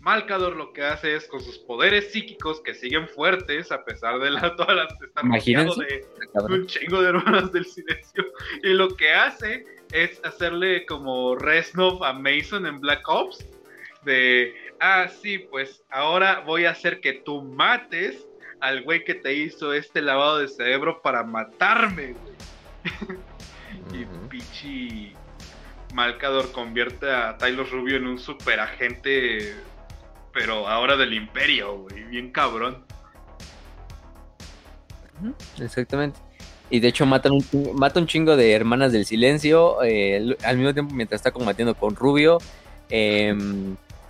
Malcador 0.00 0.56
lo 0.56 0.72
que 0.72 0.82
hace 0.82 1.14
es 1.14 1.28
con 1.28 1.40
sus 1.40 1.58
poderes 1.58 2.10
psíquicos 2.10 2.60
que 2.62 2.74
siguen 2.74 3.08
fuertes 3.08 3.70
a 3.70 3.84
pesar 3.84 4.18
de 4.18 4.30
la, 4.30 4.56
todas 4.56 4.74
las 4.74 4.98
de 4.98 6.54
un 6.54 6.66
chingo 6.66 7.00
de 7.00 7.08
hermanas 7.10 7.52
del 7.52 7.64
silencio. 7.64 8.24
Y 8.64 8.70
lo 8.70 8.96
que 8.96 9.12
hace 9.12 9.64
es 9.92 10.20
hacerle 10.24 10.84
como 10.84 11.36
Resnov 11.36 12.02
a 12.02 12.12
Mason 12.12 12.66
en 12.66 12.80
Black 12.80 13.08
Ops. 13.08 13.46
De, 14.04 14.52
ah, 14.80 15.06
sí, 15.08 15.38
pues 15.38 15.84
ahora 15.90 16.40
voy 16.40 16.64
a 16.64 16.70
hacer 16.70 17.00
que 17.00 17.12
tú 17.12 17.42
mates 17.42 18.27
al 18.60 18.82
güey 18.82 19.04
que 19.04 19.14
te 19.14 19.34
hizo 19.34 19.72
este 19.72 20.02
lavado 20.02 20.38
de 20.38 20.48
cerebro 20.48 21.00
para 21.02 21.22
matarme, 21.24 22.14
güey. 22.14 22.34
y 24.02 24.04
pichi 24.28 25.14
Malcador 25.94 26.52
convierte 26.52 27.10
a 27.10 27.36
Tyler 27.38 27.68
Rubio 27.68 27.96
en 27.96 28.06
un 28.06 28.18
super 28.18 28.60
agente, 28.60 29.54
pero 30.32 30.68
ahora 30.68 30.96
del 30.96 31.14
imperio, 31.14 31.78
güey, 31.78 32.04
bien 32.04 32.30
cabrón. 32.30 32.84
Exactamente. 35.60 36.18
Y 36.70 36.80
de 36.80 36.88
hecho 36.88 37.06
matan 37.06 37.32
un, 37.32 37.44
mata 37.74 37.98
un 37.98 38.06
chingo 38.06 38.36
de 38.36 38.52
hermanas 38.52 38.92
del 38.92 39.06
silencio 39.06 39.82
eh, 39.82 40.36
al 40.44 40.58
mismo 40.58 40.74
tiempo 40.74 40.94
mientras 40.94 41.20
está 41.20 41.30
combatiendo 41.30 41.74
con 41.74 41.96
Rubio. 41.96 42.38
Eh, 42.90 43.34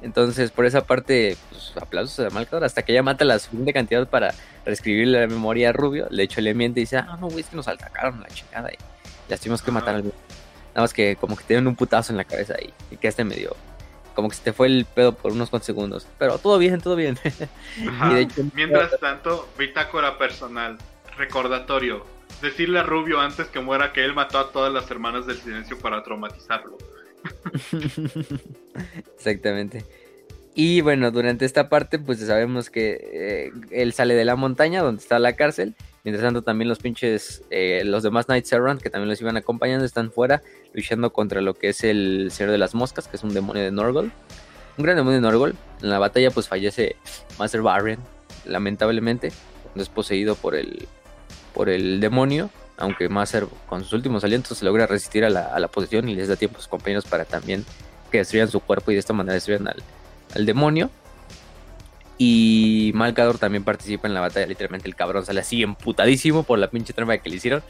entonces, 0.03 0.51
por 0.51 0.65
esa 0.67 0.85
parte, 0.85 1.37
pues, 1.51 1.73
aplausos 1.77 2.27
a 2.27 2.31
Malcador 2.31 2.65
hasta 2.65 2.83
que 2.83 2.93
ella 2.93 3.03
mata 3.03 3.25
la 3.25 3.39
suficiente 3.39 3.73
cantidad 3.73 4.09
para 4.09 4.35
reescribirle 4.65 5.21
la 5.21 5.27
memoria 5.27 5.71
a 5.71 5.73
Rubio. 5.73 6.07
De 6.11 6.23
hecho, 6.23 6.41
le 6.41 6.55
miente 6.55 6.81
y 6.81 6.85
dice, 6.85 6.99
ah, 6.99 7.17
no, 7.21 7.29
güey, 7.29 7.41
es 7.41 7.47
que 7.47 7.57
nos 7.57 7.69
atacaron 7.69 8.21
la 8.21 8.29
chingada 8.29 8.71
y 8.73 8.77
las 9.29 9.41
tuvimos 9.41 9.63
que 9.63 9.71
matar 9.71 9.97
al 9.97 10.05
Nada 10.05 10.85
más 10.85 10.95
que 10.95 11.17
como 11.17 11.37
que 11.37 11.43
tienen 11.43 11.67
un 11.67 11.75
putazo 11.75 12.13
en 12.13 12.19
la 12.19 12.25
cabeza 12.25 12.55
ahí 12.57 12.73
y 12.91 12.97
que 12.99 13.09
este 13.09 13.25
medio 13.25 13.57
como 14.15 14.29
que 14.29 14.35
se 14.35 14.43
te 14.43 14.53
fue 14.53 14.67
el 14.67 14.85
pedo 14.85 15.13
por 15.13 15.31
unos 15.31 15.49
cuantos 15.49 15.67
segundos. 15.67 16.09
Pero 16.19 16.39
todo 16.39 16.59
bien, 16.59 16.81
todo 16.81 16.97
bien. 16.97 17.17
Mientras 18.55 18.99
tanto, 18.99 19.49
bitácora 19.57 20.19
personal, 20.19 20.77
recordatorio. 21.17 22.05
Decirle 22.43 22.81
a 22.81 22.83
Rubio 22.83 23.21
antes 23.21 23.47
que 23.47 23.61
muera 23.61 23.93
que 23.93 24.05
él 24.05 24.15
mató 24.15 24.41
a 24.41 24.51
todas 24.51 24.73
las 24.73 24.91
hermanas 24.91 25.27
del 25.27 25.39
silencio 25.39 25.79
para 25.79 26.03
traumatizarlo. 26.03 26.79
Exactamente. 29.17 29.85
Y 30.55 30.81
bueno, 30.81 31.13
durante 31.13 31.45
esta 31.45 31.69
parte, 31.69 32.01
pues 32.01 32.19
sabemos 32.19 32.69
que 32.69 32.99
eh, 33.13 33.53
él 33.71 33.93
sale 33.93 34.15
de 34.15 34.25
la 34.25 34.35
montaña 34.35 34.83
donde 34.83 35.01
está 35.01 35.19
la 35.21 35.35
cárcel. 35.35 35.77
Mientras 36.03 36.25
tanto, 36.25 36.43
también 36.43 36.69
los 36.69 36.79
pinches, 36.81 37.45
eh, 37.51 37.83
los 37.85 38.03
demás 38.03 38.27
Knights 38.27 38.53
Errant, 38.53 38.81
que 38.81 38.91
también 38.91 39.09
los 39.09 39.21
iban 39.21 39.37
acompañando, 39.37 39.85
están 39.85 40.11
fuera, 40.11 40.43
luchando 40.73 41.13
contra 41.13 41.43
lo 41.43 41.55
que 41.55 41.69
es 41.69 41.85
el 41.85 42.31
Señor 42.33 42.51
de 42.51 42.59
las 42.59 42.75
Moscas, 42.75 43.07
que 43.07 43.17
es 43.17 43.23
un 43.23 43.35
demonio 43.35 43.63
de 43.63 43.71
Norgol. 43.71 44.11
Un 44.79 44.85
gran 44.85 44.97
demonio 44.97 45.17
de 45.17 45.23
Norgol. 45.23 45.55
En 45.81 45.91
la 45.91 46.01
batalla, 46.01 46.31
pues 46.33 46.49
fallece 46.49 46.97
Master 47.39 47.63
Barren, 47.63 47.99
lamentablemente, 48.45 49.31
es 49.77 49.89
poseído 49.89 50.35
por 50.35 50.57
el, 50.57 50.89
por 51.55 51.69
el 51.69 52.01
demonio. 52.01 52.51
Aunque 52.79 53.09
Master 53.09 53.47
con 53.67 53.83
sus 53.83 53.93
últimos 53.93 54.25
alientos 54.25 54.59
se 54.59 54.65
logra 54.65 54.87
resistir 54.87 55.25
a 55.25 55.31
la, 55.31 55.47
a 55.47 55.59
la 55.59 55.69
posición 55.69 56.09
y 56.09 56.15
les 56.15 56.29
da 56.29 56.37
tiempo 56.37 56.59
a 56.59 56.61
sus 56.61 56.69
compañeros 56.69 57.05
para 57.05 57.25
también 57.25 57.65
que 58.11 58.19
destruyan 58.19 58.49
su 58.49 58.61
cuerpo 58.61 58.91
y 58.91 58.95
de 58.95 59.01
esta 59.01 59.13
manera 59.13 59.35
destruyan 59.35 59.69
al, 59.69 59.83
al 60.35 60.47
demonio. 60.47 60.91
Y 62.21 62.91
Malcador 62.95 63.39
también 63.39 63.63
participa 63.63 64.09
en 64.09 64.15
la 64.15 64.21
batalla. 64.21 64.47
Literalmente 64.47 64.89
el 64.89 64.97
cabrón 64.97 65.25
sale 65.25 65.41
así 65.41 65.63
emputadísimo 65.63 66.43
por 66.43 66.59
la 66.59 66.69
pinche 66.69 66.93
trampa 66.93 67.19
que 67.19 67.31
le 67.31 67.37
hicieron. 67.37 67.63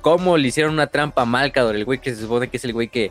¿Cómo 0.00 0.36
le 0.36 0.48
hicieron 0.48 0.74
una 0.74 0.86
trampa 0.86 1.22
a 1.22 1.24
Malcador? 1.24 1.74
El 1.74 1.84
güey 1.84 2.00
que 2.00 2.14
se 2.14 2.22
supone 2.22 2.48
que 2.48 2.56
es 2.56 2.64
el 2.64 2.72
güey 2.72 2.86
que 2.86 3.10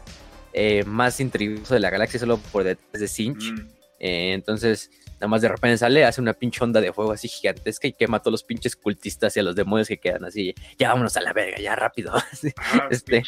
eh, 0.53 0.85
más 0.85 1.19
intrigoso 1.19 1.73
de 1.73 1.81
la 1.81 1.89
galaxia, 1.89 2.17
solo 2.17 2.37
por 2.37 2.63
detrás 2.63 3.01
de 3.01 3.09
Sinch. 3.09 3.51
Mm. 3.51 3.59
Eh, 3.99 4.33
entonces, 4.33 4.89
nada 5.15 5.27
más 5.27 5.41
de 5.41 5.47
repente 5.49 5.77
sale, 5.77 6.03
hace 6.05 6.21
una 6.21 6.33
pinche 6.33 6.63
onda 6.63 6.79
de 6.81 6.91
fuego 6.93 7.11
así 7.11 7.27
gigantesca 7.27 7.87
y 7.87 7.93
quema 7.93 8.17
a 8.17 8.19
todos 8.19 8.31
los 8.33 8.43
pinches 8.43 8.75
cultistas 8.75 9.35
y 9.37 9.39
a 9.39 9.43
los 9.43 9.55
demonios 9.55 9.87
que 9.87 9.97
quedan 9.97 10.25
así. 10.25 10.53
Ya 10.77 10.89
vámonos 10.89 11.15
a 11.17 11.21
la 11.21 11.33
verga, 11.33 11.57
ya 11.59 11.75
rápido. 11.75 12.13
Ah, 12.57 12.87
Este. 12.91 13.23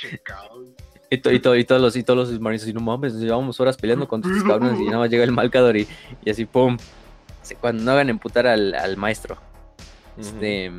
Y, 1.09 1.19
to- 1.19 1.31
y 1.31 1.39
to- 1.39 1.55
y 1.55 1.63
todos 1.63 1.81
los 1.81 1.95
y 1.95 2.03
todos 2.03 2.29
los 2.29 2.39
marines 2.41 2.63
así, 2.63 2.73
no 2.73 2.81
mames, 2.81 3.13
nos 3.13 3.21
llevamos 3.23 3.57
horas 3.61 3.77
peleando 3.77 4.07
con 4.09 4.21
estos 4.21 4.43
cabrones 4.43 4.77
y 4.79 4.85
nada 4.85 4.97
más 4.99 5.09
llega 5.09 5.23
el 5.23 5.31
Malcador 5.31 5.77
y, 5.77 5.87
y 6.25 6.29
así, 6.29 6.45
pum. 6.45 6.77
Cuando 7.61 7.81
no 7.83 7.91
hagan 7.93 8.09
emputar 8.09 8.45
al, 8.45 8.73
al 8.75 8.97
maestro. 8.97 9.37
Este, 10.17 10.69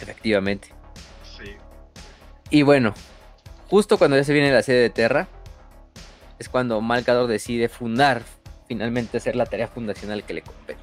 efectivamente. 0.00 0.68
Sí. 1.38 1.52
Y 2.50 2.62
bueno, 2.62 2.92
justo 3.68 3.96
cuando 3.98 4.16
ya 4.16 4.24
se 4.24 4.32
viene 4.34 4.52
la 4.52 4.62
sede 4.62 4.82
de 4.82 4.90
Terra, 4.90 5.28
es 6.38 6.48
cuando 6.50 6.80
Malcador 6.82 7.26
decide 7.28 7.68
fundar, 7.70 8.22
finalmente 8.66 9.18
hacer 9.18 9.36
la 9.36 9.46
tarea 9.46 9.68
fundacional 9.68 10.24
que 10.24 10.34
le 10.34 10.42
compete. 10.42 10.80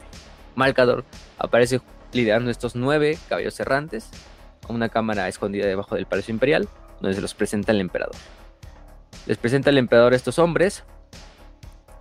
Malcador 0.56 1.06
aparece 1.38 1.82
liderando 2.14 2.52
estos 2.52 2.76
nueve 2.76 3.18
caballos 3.30 3.60
errantes 3.60 4.10
a 4.68 4.74
una 4.74 4.90
cámara 4.90 5.28
escondida 5.28 5.66
debajo 5.66 5.96
del 5.96 6.06
Palacio 6.06 6.34
Imperial, 6.34 6.68
donde 7.00 7.16
se 7.16 7.22
los 7.22 7.34
presenta 7.34 7.72
el 7.72 7.82
emperador. 7.82 8.16
Les 9.26 9.38
presenta 9.38 9.70
el 9.70 9.78
emperador 9.78 10.14
a 10.14 10.16
estos 10.16 10.40
hombres, 10.40 10.84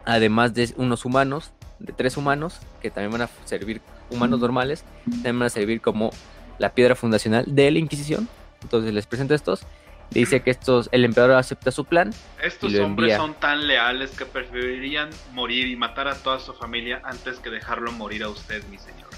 además 0.05 0.55
de 0.55 0.73
unos 0.77 1.05
humanos, 1.05 1.53
de 1.79 1.93
tres 1.93 2.17
humanos, 2.17 2.61
que 2.83 2.91
también 2.91 3.13
van 3.13 3.23
a 3.23 3.31
servir, 3.45 3.81
humanos 4.11 4.41
normales, 4.41 4.85
también 5.05 5.39
van 5.39 5.47
a 5.47 5.51
servir 5.51 5.81
como 5.81 6.11
la 6.59 6.75
piedra 6.75 6.95
fundacional 6.95 7.45
de 7.47 7.71
la 7.71 7.79
Inquisición. 7.79 8.29
Entonces 8.63 8.93
les 8.93 9.07
presenta 9.07 9.35
estos, 9.35 9.63
dice 10.11 10.43
que 10.43 10.51
estos, 10.51 10.89
el 10.93 11.05
emperador 11.05 11.37
acepta 11.37 11.71
su 11.71 11.85
plan, 11.85 12.13
Estos 12.43 12.73
Y 12.73 12.77
lo 12.77 12.85
hombres 12.87 13.13
envía. 13.13 13.17
son 13.17 13.35
tan 13.35 13.67
leales 13.67 14.11
que 14.13 14.27
preferirían 14.27 15.11
morir 15.33 15.69
y 15.69 15.77
matar 15.77 16.09
a 16.09 16.15
toda 16.17 16.39
su 16.41 16.53
familia 16.55 17.01
antes 17.05 17.39
que 17.39 17.51
dejarlo 17.51 17.93
morir 17.93 18.23
a 18.25 18.29
usted, 18.29 18.63
mi 18.65 18.79
señor. 18.79 19.09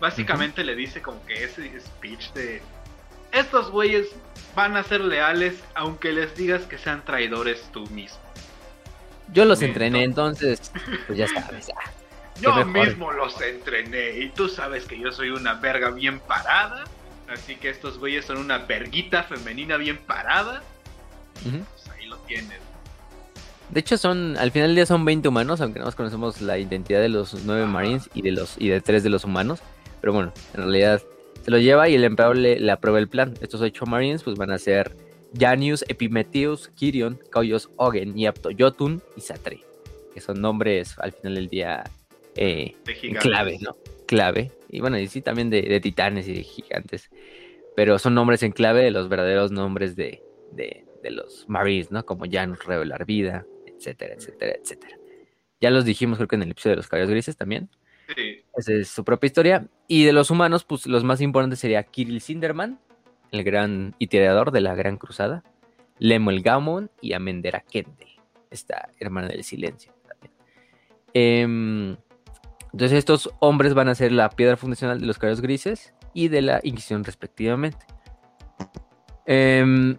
Básicamente 0.00 0.64
le 0.64 0.74
dice 0.74 1.00
como 1.02 1.24
que 1.24 1.44
ese 1.44 1.80
speech 1.80 2.32
de 2.32 2.62
estos 3.32 3.70
güeyes 3.70 4.08
van 4.54 4.76
a 4.76 4.82
ser 4.82 5.00
leales 5.00 5.54
aunque 5.74 6.12
les 6.12 6.36
digas 6.36 6.62
que 6.62 6.78
sean 6.78 7.04
traidores 7.04 7.68
tú 7.72 7.86
mismo. 7.88 8.18
yo 9.28 9.44
los 9.44 9.60
Bien, 9.60 9.70
entrené, 9.70 10.04
entonces, 10.04 10.72
pues 11.06 11.18
ya 11.18 11.26
sabes. 11.28 11.70
ah. 11.76 11.90
Yo 12.40 12.52
mejor. 12.52 12.88
mismo 12.88 13.12
los 13.12 13.40
entrené 13.40 14.18
y 14.18 14.30
tú 14.30 14.48
sabes 14.48 14.86
que 14.86 14.98
yo 14.98 15.12
soy 15.12 15.30
una 15.30 15.54
verga 15.54 15.90
bien 15.90 16.18
parada. 16.20 16.84
Así 17.34 17.56
que 17.56 17.68
estos 17.68 17.98
güeyes 17.98 18.24
son 18.24 18.38
una 18.38 18.58
verguita 18.58 19.24
femenina 19.24 19.76
bien 19.76 19.98
parada. 19.98 20.62
Pues 21.42 21.88
ahí 21.90 22.06
lo 22.06 22.16
tienes. 22.18 22.60
De 23.70 23.80
hecho, 23.80 23.98
son, 23.98 24.36
al 24.38 24.52
final 24.52 24.68
del 24.68 24.76
día 24.76 24.86
son 24.86 25.04
20 25.04 25.28
humanos, 25.28 25.60
aunque 25.60 25.80
no 25.80 25.86
más 25.86 25.96
conocemos 25.96 26.40
la 26.40 26.58
identidad 26.58 27.00
de 27.00 27.08
los 27.08 27.34
9 27.44 27.62
Ajá. 27.62 27.70
marines 27.70 28.08
y 28.14 28.22
de 28.22 28.30
los 28.30 28.54
y 28.56 28.68
de 28.68 28.80
3 28.80 29.02
de 29.02 29.10
los 29.10 29.24
humanos. 29.24 29.60
Pero 30.00 30.12
bueno, 30.12 30.32
en 30.54 30.60
realidad 30.60 31.02
se 31.42 31.50
lo 31.50 31.58
lleva 31.58 31.88
y 31.88 31.96
el 31.96 32.04
emperador 32.04 32.36
le, 32.36 32.60
le 32.60 32.70
aprueba 32.70 33.00
el 33.00 33.08
plan. 33.08 33.34
Estos 33.40 33.60
8 33.60 33.84
marines 33.86 34.22
pues 34.22 34.36
van 34.36 34.52
a 34.52 34.58
ser 34.58 34.96
Janius, 35.36 35.84
Epimetheus, 35.88 36.68
Kirion, 36.68 37.18
Cauyos, 37.32 37.68
Ogen, 37.76 38.14
Yapto, 38.14 38.50
Jotun 38.56 39.02
y 39.16 39.22
Satre. 39.22 39.64
Que 40.12 40.20
son 40.20 40.40
nombres 40.40 40.94
al 41.00 41.12
final 41.12 41.34
del 41.34 41.48
día 41.48 41.82
eh, 42.36 42.76
De 42.84 42.94
clave, 43.18 43.58
¿no? 43.60 43.76
Clave. 44.06 44.52
Y 44.68 44.80
bueno, 44.80 44.98
y 44.98 45.06
sí 45.08 45.22
también 45.22 45.50
de, 45.50 45.62
de 45.62 45.80
titanes 45.80 46.28
y 46.28 46.34
de 46.34 46.42
gigantes. 46.42 47.10
Pero 47.76 47.98
son 47.98 48.14
nombres 48.14 48.42
en 48.42 48.52
clave 48.52 48.82
de 48.82 48.90
los 48.90 49.08
verdaderos 49.08 49.50
nombres 49.50 49.96
de, 49.96 50.22
de, 50.52 50.84
de 51.02 51.10
los 51.10 51.48
Marines, 51.48 51.90
¿no? 51.90 52.04
Como 52.04 52.24
Janus, 52.30 52.64
Revelar 52.64 53.04
Vida, 53.04 53.46
etcétera, 53.66 54.14
etcétera, 54.14 54.52
etcétera. 54.60 54.96
Ya 55.60 55.70
los 55.70 55.84
dijimos 55.84 56.18
creo 56.18 56.28
que 56.28 56.36
en 56.36 56.42
el 56.42 56.50
episodio 56.50 56.72
de 56.72 56.76
los 56.78 56.88
caballos 56.88 57.10
grises 57.10 57.36
también. 57.36 57.70
Sí. 58.14 58.42
Esa 58.56 58.72
es 58.74 58.88
su 58.88 59.04
propia 59.04 59.26
historia. 59.26 59.68
Y 59.88 60.04
de 60.04 60.12
los 60.12 60.30
humanos, 60.30 60.64
pues 60.64 60.86
los 60.86 61.04
más 61.04 61.20
importantes 61.20 61.58
sería 61.58 61.82
Kirill 61.82 62.20
Sinderman, 62.20 62.78
el 63.32 63.44
gran 63.44 63.94
itinerador 63.98 64.50
de 64.50 64.60
la 64.60 64.74
Gran 64.74 64.96
Cruzada, 64.96 65.42
Lemuel 65.98 66.42
Gamon 66.42 66.90
y 67.00 67.12
Amendera 67.12 67.60
Kende, 67.60 68.08
esta 68.50 68.90
hermana 68.98 69.28
del 69.28 69.44
silencio 69.44 69.92
también. 70.06 70.32
Em, 71.14 71.96
entonces 72.74 72.98
estos 72.98 73.30
hombres 73.38 73.72
van 73.72 73.88
a 73.88 73.94
ser 73.94 74.10
la 74.10 74.28
piedra 74.30 74.56
fundacional 74.56 75.00
de 75.00 75.06
los 75.06 75.16
caballos 75.16 75.40
grises 75.40 75.94
y 76.12 76.26
de 76.26 76.42
la 76.42 76.58
Inquisición 76.64 77.04
respectivamente. 77.04 77.78
Em, 79.26 79.96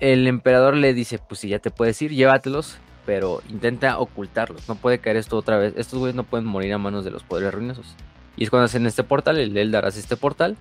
el 0.00 0.26
emperador 0.26 0.74
le 0.74 0.92
dice, 0.92 1.20
pues 1.20 1.38
si 1.38 1.48
ya 1.48 1.60
te 1.60 1.70
puedes 1.70 2.02
ir, 2.02 2.10
llévatelos, 2.10 2.78
pero 3.06 3.42
intenta 3.48 3.96
ocultarlos. 4.00 4.68
No 4.68 4.74
puede 4.74 4.98
caer 4.98 5.18
esto 5.18 5.36
otra 5.36 5.56
vez. 5.56 5.74
Estos 5.76 6.00
güeyes 6.00 6.16
no 6.16 6.24
pueden 6.24 6.46
morir 6.46 6.72
a 6.72 6.78
manos 6.78 7.04
de 7.04 7.12
los 7.12 7.22
poderes 7.22 7.54
ruinosos. 7.54 7.94
Y 8.36 8.42
es 8.42 8.50
cuando 8.50 8.64
hacen 8.64 8.86
este 8.86 9.04
portal, 9.04 9.38
el 9.38 9.56
Eldar 9.56 9.84
hace 9.84 10.00
este 10.00 10.16
portal 10.16 10.56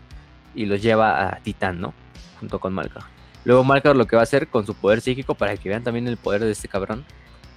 y 0.53 0.67
los 0.67 0.83
lleva 0.83 1.29
a 1.29 1.39
Titán, 1.39 1.81
¿no? 1.81 1.95
Junto 2.39 2.59
con 2.59 2.75
Malkar. 2.75 3.05
Luego 3.43 3.63
Malkar 3.63 3.95
lo 3.95 4.05
que 4.05 4.15
va 4.15 4.21
a 4.21 4.23
hacer 4.23 4.49
con 4.49 4.67
su 4.67 4.75
poder 4.75 5.01
psíquico, 5.01 5.33
para 5.33 5.57
que 5.57 5.67
vean 5.67 5.83
también 5.83 6.07
el 6.07 6.17
poder 6.17 6.43
de 6.43 6.51
este 6.51 6.67
cabrón, 6.67 7.05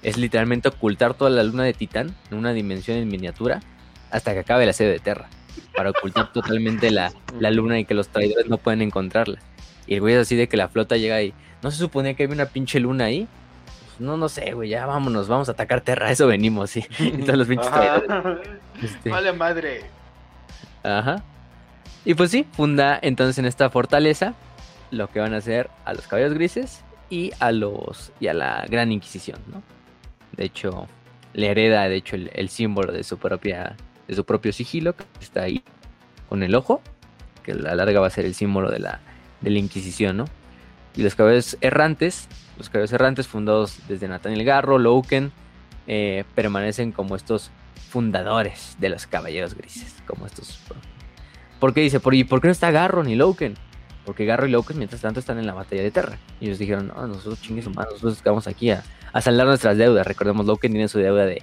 es 0.02 0.16
literalmente 0.16 0.68
ocultar 0.68 1.12
toda 1.12 1.28
la 1.28 1.42
luna 1.42 1.64
de 1.64 1.74
Titán 1.74 2.16
en 2.30 2.38
una 2.38 2.54
dimensión 2.54 2.96
en 2.96 3.08
miniatura 3.08 3.60
hasta 4.12 4.34
que 4.34 4.40
acabe 4.40 4.66
la 4.66 4.72
sede 4.72 4.92
de 4.92 4.98
Terra. 5.00 5.28
Para 5.74 5.90
ocultar 5.90 6.32
totalmente 6.32 6.90
la, 6.90 7.12
la 7.40 7.50
luna 7.50 7.80
y 7.80 7.84
que 7.84 7.94
los 7.94 8.08
traidores 8.08 8.46
no 8.46 8.58
pueden 8.58 8.82
encontrarla. 8.82 9.40
Y 9.86 9.94
el 9.94 10.00
güey 10.00 10.14
es 10.14 10.20
así 10.20 10.36
de 10.36 10.48
que 10.48 10.56
la 10.56 10.68
flota 10.68 10.96
llega 10.96 11.16
ahí. 11.16 11.34
¿No 11.62 11.70
se 11.70 11.78
suponía 11.78 12.14
que 12.14 12.24
había 12.24 12.34
una 12.34 12.46
pinche 12.46 12.78
luna 12.78 13.06
ahí? 13.06 13.26
Pues 13.86 14.00
no, 14.00 14.16
no 14.16 14.28
sé, 14.28 14.52
güey, 14.52 14.68
ya 14.68 14.86
vámonos, 14.86 15.28
vamos 15.28 15.48
a 15.48 15.52
atacar 15.52 15.80
Terra, 15.80 16.10
eso 16.10 16.26
venimos, 16.26 16.70
sí. 16.70 16.84
Y 16.98 17.22
todos 17.22 17.38
los 17.38 17.48
pinches 17.48 17.70
traidores. 17.70 18.48
Este, 18.82 19.10
Vale 19.10 19.32
madre. 19.32 19.84
Ajá. 20.82 21.22
Y 22.04 22.14
pues 22.14 22.30
sí, 22.30 22.46
funda 22.52 22.98
entonces 23.00 23.38
en 23.38 23.46
esta 23.46 23.70
fortaleza 23.70 24.34
lo 24.90 25.08
que 25.08 25.20
van 25.20 25.34
a 25.34 25.38
hacer 25.38 25.70
a 25.84 25.94
los 25.94 26.06
caballos 26.06 26.34
grises 26.34 26.82
y 27.08 27.32
a 27.38 27.52
los 27.52 28.12
y 28.20 28.26
a 28.26 28.34
la 28.34 28.66
Gran 28.68 28.92
Inquisición, 28.92 29.38
¿no? 29.46 29.62
De 30.36 30.44
hecho, 30.44 30.88
le 31.32 31.48
hereda 31.48 31.88
de 31.88 31.96
hecho 31.96 32.16
el, 32.16 32.30
el 32.34 32.48
símbolo 32.48 32.92
de 32.92 33.04
su 33.04 33.18
propia 33.18 33.76
de 34.08 34.14
su 34.14 34.24
propio 34.24 34.52
sigilo 34.52 34.94
que 34.94 35.04
está 35.20 35.42
ahí 35.42 35.62
con 36.28 36.42
el 36.42 36.54
ojo, 36.54 36.80
que 37.42 37.52
a 37.52 37.54
la 37.54 37.74
larga 37.74 38.00
va 38.00 38.06
a 38.06 38.10
ser 38.10 38.24
el 38.24 38.34
símbolo 38.34 38.70
de 38.70 38.78
la 38.78 39.00
de 39.42 39.50
la 39.50 39.58
Inquisición, 39.58 40.16
¿no? 40.16 40.24
Y 40.96 41.02
los 41.02 41.14
caballos 41.14 41.56
errantes, 41.60 42.28
los 42.58 42.68
caballos 42.68 42.92
errantes 42.92 43.26
fundados 43.26 43.78
desde 43.88 44.08
Nathaniel 44.08 44.44
Garro, 44.44 44.78
Louken, 44.78 45.32
eh, 45.86 46.24
permanecen 46.34 46.92
como 46.92 47.16
estos 47.16 47.50
fundadores 47.88 48.76
de 48.78 48.88
los 48.88 49.06
caballeros 49.06 49.54
grises, 49.54 49.96
como 50.06 50.26
estos. 50.26 50.60
¿Por 51.58 51.74
qué 51.74 51.80
dice? 51.80 52.00
¿Por, 52.00 52.14
¿Y 52.14 52.24
por 52.24 52.40
qué 52.40 52.48
no 52.48 52.52
está 52.52 52.70
Garro 52.70 53.02
ni 53.02 53.16
Louken? 53.16 53.54
Porque 54.04 54.24
Garro 54.24 54.46
y 54.46 54.50
Louken, 54.50 54.78
mientras 54.78 55.00
tanto, 55.00 55.20
están 55.20 55.38
en 55.38 55.46
la 55.46 55.54
batalla 55.54 55.82
de 55.82 55.90
Terra. 55.90 56.18
Y 56.40 56.46
ellos 56.46 56.58
dijeron, 56.58 56.88
no, 56.88 57.06
nosotros 57.06 57.40
chingues 57.40 57.66
humanos, 57.66 57.94
nosotros 57.94 58.20
quedamos 58.20 58.46
aquí 58.46 58.70
a, 58.70 58.82
a 59.12 59.20
saldar 59.20 59.46
nuestras 59.46 59.76
deudas. 59.76 60.06
Recordemos, 60.06 60.46
Louken 60.46 60.72
tiene 60.72 60.88
su 60.88 60.98
deuda 60.98 61.24
de, 61.24 61.42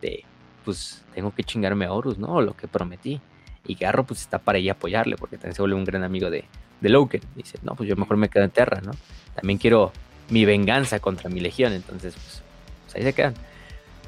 de, 0.00 0.24
pues, 0.64 1.02
tengo 1.14 1.34
que 1.34 1.44
chingarme 1.44 1.86
a 1.86 1.92
Horus, 1.92 2.18
¿no? 2.18 2.40
Lo 2.40 2.56
que 2.56 2.68
prometí. 2.68 3.20
Y 3.66 3.74
Garro, 3.74 4.04
pues, 4.04 4.20
está 4.20 4.38
para 4.38 4.58
ella 4.58 4.72
apoyarle, 4.72 5.16
porque 5.16 5.36
también 5.36 5.54
se 5.54 5.62
vuelve 5.62 5.76
un 5.76 5.84
gran 5.84 6.04
amigo 6.04 6.30
de, 6.30 6.44
de 6.80 6.88
Louken. 6.88 7.22
Dice, 7.34 7.58
no, 7.62 7.74
pues 7.74 7.88
yo 7.88 7.96
mejor 7.96 8.16
me 8.16 8.28
quedo 8.28 8.44
en 8.44 8.50
Terra, 8.50 8.80
¿no? 8.80 8.92
También 9.34 9.58
quiero 9.58 9.92
mi 10.28 10.44
venganza 10.44 11.00
contra 11.00 11.28
mi 11.28 11.40
legión, 11.40 11.72
entonces, 11.72 12.14
pues, 12.14 12.42
pues 12.84 12.96
ahí 12.96 13.02
se 13.02 13.12
quedan. 13.12 13.34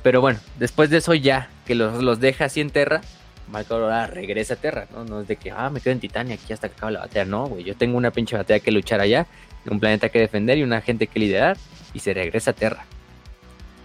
Pero 0.03 0.21
bueno, 0.21 0.41
después 0.59 0.91
de 0.91 0.99
eso 0.99 1.15
ya, 1.15 1.49
que 1.67 1.75
los, 1.75 2.03
los 2.03 2.21
deja 2.21 2.47
así 2.47 2.61
en 2.61 2.71
Terra, 2.71 3.03
Marco 3.49 3.75
ahora 3.75 4.07
regresa 4.07 4.55
a 4.55 4.57
Terra, 4.57 4.87
¿no? 4.93 5.05
No 5.05 5.21
es 5.21 5.29
de 5.29 5.37
que, 5.37 5.51
ah, 5.51 5.71
me 5.71 5.81
quedo 5.81 5.93
en 5.93 6.01
Titania 6.01 6.35
aquí 6.35 6.53
hasta 6.53 6.69
que 6.69 6.75
acabe 6.75 6.93
la 6.93 7.01
batalla. 7.01 7.25
No, 7.25 7.47
güey, 7.47 7.65
yo 7.65 7.77
tengo 7.77 7.97
una 7.97 8.11
pinche 8.11 8.37
batalla 8.37 8.61
que 8.61 8.73
luchar 8.73 9.01
allá, 9.01 9.27
un 9.67 9.79
planeta 9.79 10.09
que 10.09 10.19
defender 10.19 10.59
y 10.59 10.63
una 10.63 10.81
gente 10.81 11.07
que 11.07 11.19
liderar, 11.19 11.57
y 11.93 12.01
se 12.01 12.15
regresa 12.15 12.53
a 12.53 12.55
Terra. 12.55 12.85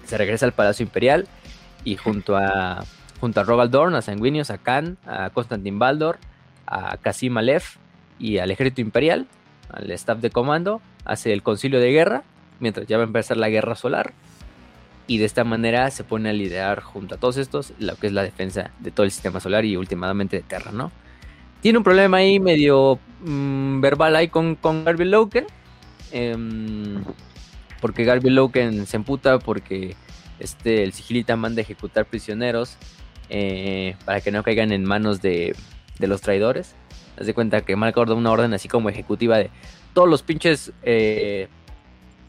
Se 0.05 0.17
regresa 0.17 0.45
al 0.45 0.53
Palacio 0.53 0.83
Imperial 0.83 1.27
y 1.87 1.95
junto 1.95 2.35
a 2.35 2.83
junto 3.21 3.39
a 3.39 3.43
Rogal 3.45 3.71
Dorn, 3.71 3.95
a 3.95 4.01
Sanguinius, 4.01 4.51
a 4.51 4.57
Khan, 4.57 4.97
a 5.05 5.29
Constantin 5.29 5.79
Baldor, 5.79 6.19
a 6.65 6.97
Casim 6.97 7.37
Aleph 7.37 7.77
y 8.19 8.39
al 8.39 8.51
ejército 8.51 8.81
imperial, 8.81 9.25
al 9.71 9.89
staff 9.91 10.19
de 10.19 10.29
comando, 10.29 10.81
hace 11.05 11.31
el 11.31 11.43
concilio 11.43 11.79
de 11.79 11.91
guerra, 11.91 12.23
mientras 12.59 12.87
ya 12.87 12.97
va 12.97 13.03
a 13.03 13.07
empezar 13.07 13.37
la 13.37 13.47
guerra 13.47 13.75
solar. 13.75 14.13
Y 15.07 15.17
de 15.17 15.25
esta 15.25 15.45
manera 15.45 15.89
se 15.89 16.03
pone 16.03 16.29
a 16.29 16.33
liderar 16.33 16.81
junto 16.81 17.15
a 17.15 17.17
todos 17.17 17.37
estos 17.37 17.71
lo 17.79 17.95
que 17.95 18.07
es 18.07 18.13
la 18.13 18.23
defensa 18.23 18.71
de 18.79 18.91
todo 18.91 19.05
el 19.05 19.11
sistema 19.11 19.39
solar 19.39 19.63
y 19.63 19.77
últimamente 19.77 20.35
de 20.35 20.43
Terra, 20.43 20.71
¿no? 20.73 20.91
tiene 21.61 21.79
un 21.79 21.83
problema 21.83 22.17
ahí 22.17 22.39
medio 22.39 22.99
mm, 23.21 23.81
verbal 23.81 24.15
ahí 24.15 24.27
con, 24.27 24.55
con 24.55 24.83
Garby 24.83 25.05
Loken. 25.05 25.45
em, 26.11 27.03
porque 27.81 28.03
Garby 28.03 28.29
Loken 28.29 28.85
se 28.85 28.97
emputa 28.97 29.39
porque 29.39 29.95
este, 30.39 30.83
el 30.83 30.93
sigilita 30.93 31.35
manda 31.35 31.59
a 31.59 31.63
ejecutar 31.63 32.05
prisioneros 32.05 32.77
eh, 33.29 33.95
para 34.05 34.21
que 34.21 34.31
no 34.31 34.43
caigan 34.43 34.71
en 34.71 34.85
manos 34.85 35.21
de, 35.21 35.55
de 35.99 36.07
los 36.07 36.21
traidores. 36.21 36.75
Haz 37.19 37.25
de 37.25 37.33
cuenta 37.33 37.61
que 37.61 37.75
Malcor 37.75 38.07
da 38.07 38.15
una 38.15 38.31
orden 38.31 38.53
así 38.53 38.67
como 38.67 38.89
ejecutiva 38.89 39.37
de 39.37 39.49
todos 39.93 40.07
los 40.07 40.21
pinches 40.21 40.71
eh, 40.83 41.47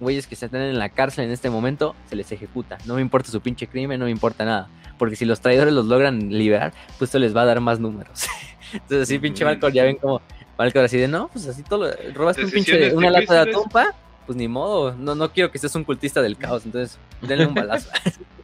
güeyes 0.00 0.26
que 0.26 0.36
se 0.36 0.46
están 0.46 0.62
en 0.62 0.78
la 0.78 0.88
cárcel 0.88 1.24
en 1.24 1.30
este 1.30 1.50
momento, 1.50 1.94
se 2.09 2.16
les 2.16 2.30
ejecuta. 2.32 2.78
No 2.86 2.94
me 2.94 3.00
importa 3.00 3.30
su 3.30 3.40
pinche 3.40 3.66
crimen, 3.66 3.98
no 3.98 4.06
me 4.06 4.11
importa 4.11 4.44
nada. 4.44 4.68
Porque 4.96 5.16
si 5.16 5.24
los 5.24 5.40
traidores 5.40 5.72
los 5.72 5.86
logran 5.86 6.30
liberar, 6.30 6.72
pues 6.98 7.09
esto 7.09 7.18
les 7.18 7.36
va 7.36 7.42
a 7.42 7.44
dar 7.44 7.61
más 7.61 7.78
números. 7.78 8.26
Entonces 8.72 9.02
así 9.02 9.18
pinche 9.18 9.44
Malcor 9.44 9.72
ya 9.72 9.84
ven 9.84 9.96
como 9.96 10.20
Malcor 10.56 10.84
así 10.84 10.96
de 10.96 11.09
no, 11.09 11.28
pues 11.28 11.46
así 11.46 11.62
todo 11.62 11.90
robaste 12.14 12.44
un 12.44 12.50
pinche 12.50 12.94
una 12.94 13.11
lata 13.11 13.44
de 13.44 13.52
difíciles. 13.52 13.94
Pues 14.28 14.36
ni 14.36 14.46
modo, 14.46 14.94
no, 14.94 15.14
no 15.14 15.32
quiero 15.32 15.50
que 15.50 15.58
seas 15.58 15.74
un 15.74 15.84
cultista 15.84 16.20
del 16.20 16.36
caos, 16.36 16.66
entonces 16.66 16.98
denle 17.22 17.46
un 17.46 17.54
balazo. 17.54 17.88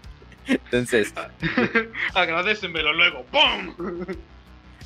entonces, 0.47 1.13
Agradecemelo 2.15 2.95
luego. 2.95 3.23
¡Pum! 3.31 4.07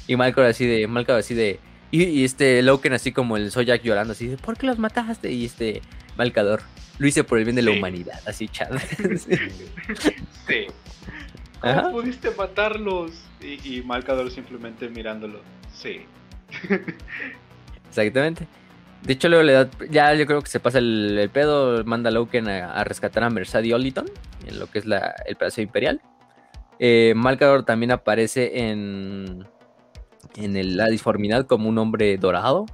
y 0.08 0.16
Malcor 0.16 0.46
así 0.46 0.66
de, 0.66 0.88
Malcor 0.88 1.14
así 1.14 1.34
de, 1.34 1.60
y, 1.92 2.02
y 2.02 2.24
este 2.24 2.60
Loken 2.62 2.94
así 2.94 3.12
como 3.12 3.36
el 3.36 3.52
Soyak 3.52 3.82
llorando 3.84 4.10
así 4.12 4.26
de, 4.26 4.36
¿por 4.38 4.56
qué 4.56 4.66
los 4.66 4.80
mataste? 4.80 5.30
Y 5.30 5.44
este 5.44 5.82
Malcador, 6.16 6.62
lo 6.98 7.06
hice 7.06 7.22
por 7.22 7.38
el 7.38 7.44
bien 7.44 7.54
de 7.54 7.62
la 7.62 7.70
Sí. 7.70 7.78
humanidad, 7.78 8.20
así 8.26 8.48
chad. 8.48 8.76
Sí. 10.48 10.66
¿Cómo 11.60 11.72
Ajá. 11.72 11.90
pudiste 11.92 12.30
matarlos? 12.32 13.12
Y, 13.40 13.76
y 13.78 13.82
Malcador 13.82 14.32
simplemente 14.32 14.88
mirándolo. 14.88 15.42
Sí. 15.72 16.00
Exactamente. 17.88 18.48
De 19.02 19.12
hecho, 19.14 19.28
luego 19.28 19.44
le 19.44 19.52
da, 19.52 19.70
ya 19.90 20.12
yo 20.14 20.26
creo 20.26 20.42
que 20.42 20.48
se 20.50 20.60
pasa 20.60 20.78
el, 20.78 21.30
pedo, 21.32 21.84
manda 21.84 22.08
a 22.08 22.12
Loken 22.12 22.48
a, 22.48 22.72
a 22.74 22.84
rescatar 22.84 23.22
a 23.24 23.30
Mercedes 23.30 23.72
Oliton, 23.72 24.06
en 24.46 24.58
lo 24.58 24.66
que 24.66 24.80
es 24.80 24.84
el 25.26 25.36
Palacio 25.36 25.62
Imperial. 25.62 26.00
Eh, 26.78 27.14
Malcador 27.16 27.64
también 27.64 27.90
aparece 27.90 28.68
en, 28.70 29.46
en 30.36 30.56
el- 30.56 30.76
la 30.76 30.86
disformidad 30.86 31.46
como 31.46 31.68
un 31.68 31.78
hombre 31.78 32.16
dorado, 32.18 32.66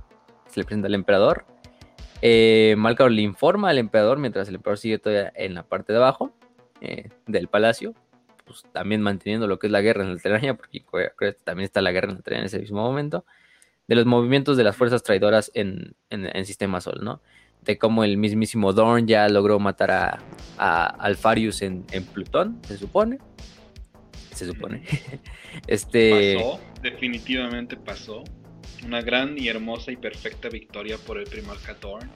se 0.48 0.60
le 0.60 0.64
presenta 0.64 0.88
al 0.88 0.94
emperador. 0.94 1.44
Eh, 2.22 2.74
Malcador 2.78 3.12
le 3.12 3.22
informa 3.22 3.68
al 3.70 3.78
emperador 3.78 4.18
mientras 4.18 4.48
el 4.48 4.56
emperador 4.56 4.78
sigue 4.78 4.98
todavía 4.98 5.32
en 5.36 5.54
la 5.54 5.62
parte 5.62 5.92
de 5.92 5.98
abajo 5.98 6.32
eh, 6.80 7.10
del 7.26 7.48
palacio, 7.48 7.94
pues 8.44 8.64
también 8.72 9.02
manteniendo 9.02 9.46
lo 9.46 9.58
que 9.58 9.66
es 9.68 9.72
la 9.72 9.82
guerra 9.82 10.04
en 10.04 10.14
la 10.14 10.20
telaraña, 10.20 10.54
porque 10.54 10.82
creo 10.90 11.12
que 11.18 11.32
también 11.44 11.64
está 11.64 11.80
la 11.82 11.92
guerra 11.92 12.10
en 12.10 12.16
la 12.16 12.22
telaraña 12.22 12.42
en 12.42 12.46
ese 12.46 12.58
mismo 12.60 12.82
momento 12.82 13.24
de 13.86 13.94
los 13.94 14.06
movimientos 14.06 14.56
de 14.56 14.64
las 14.64 14.76
fuerzas 14.76 15.02
traidoras 15.02 15.50
en, 15.54 15.94
en, 16.10 16.26
en 16.34 16.46
Sistema 16.46 16.80
Sol, 16.80 17.00
¿no? 17.02 17.20
De 17.62 17.78
cómo 17.78 18.04
el 18.04 18.16
mismísimo 18.16 18.72
Dorn 18.72 19.06
ya 19.06 19.28
logró 19.28 19.58
matar 19.58 19.90
a, 19.90 20.18
a 20.58 20.86
Alfarius 20.86 21.62
en, 21.62 21.84
en 21.92 22.04
Plutón, 22.04 22.60
se 22.66 22.76
supone. 22.76 23.18
Se 24.32 24.46
supone. 24.46 24.82
este. 25.66 26.36
Pasó, 26.36 26.60
definitivamente 26.82 27.76
pasó. 27.76 28.24
Una 28.84 29.00
gran 29.00 29.38
y 29.38 29.48
hermosa 29.48 29.92
y 29.92 29.96
perfecta 29.96 30.50
victoria 30.50 30.98
por 30.98 31.18
el 31.18 31.24
primarca 31.24 31.74
Thorn. 31.74 32.10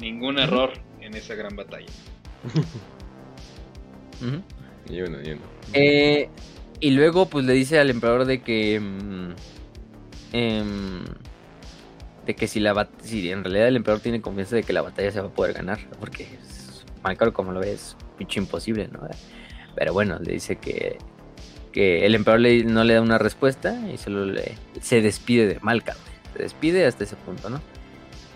Ningún 0.00 0.38
error 0.38 0.72
en 1.00 1.14
esa 1.14 1.34
gran 1.34 1.54
batalla. 1.56 1.86
Y 4.90 5.00
uno, 5.00 5.18
y 5.22 5.30
uno. 5.32 5.42
Eh, 5.74 6.28
y 6.80 6.90
luego, 6.90 7.26
pues 7.26 7.44
le 7.44 7.52
dice 7.52 7.78
al 7.78 7.90
emperador 7.90 8.24
de 8.24 8.42
que. 8.42 8.80
mm, 8.80 9.34
em, 10.32 11.04
de 12.26 12.34
que 12.34 12.46
si 12.46 12.60
la 12.60 12.88
si 13.02 13.30
en 13.30 13.42
realidad 13.44 13.68
el 13.68 13.76
emperador 13.76 14.02
tiene 14.02 14.20
confianza 14.20 14.56
de 14.56 14.62
que 14.62 14.72
la 14.72 14.82
batalla 14.82 15.10
se 15.10 15.20
va 15.20 15.28
a 15.28 15.30
poder 15.30 15.54
ganar, 15.54 15.78
porque 15.98 16.24
es- 16.24 16.84
como 17.32 17.52
lo 17.52 17.60
ves, 17.60 17.96
pinche 18.18 18.38
imposible, 18.38 18.88
¿no? 18.88 19.00
Pero 19.74 19.92
bueno, 19.94 20.18
le 20.18 20.32
dice 20.32 20.56
que, 20.56 20.98
que 21.72 22.04
el 22.04 22.14
emperador 22.14 22.66
no 22.66 22.84
le 22.84 22.94
da 22.94 23.00
una 23.00 23.16
respuesta 23.18 23.78
y 23.92 23.96
solo 23.96 24.26
le, 24.26 24.56
se 24.82 25.00
despide 25.00 25.46
de 25.46 25.58
Malcaro. 25.60 25.98
Se 26.36 26.42
despide 26.42 26.84
hasta 26.84 27.04
ese 27.04 27.16
punto, 27.16 27.48
¿no? 27.48 27.62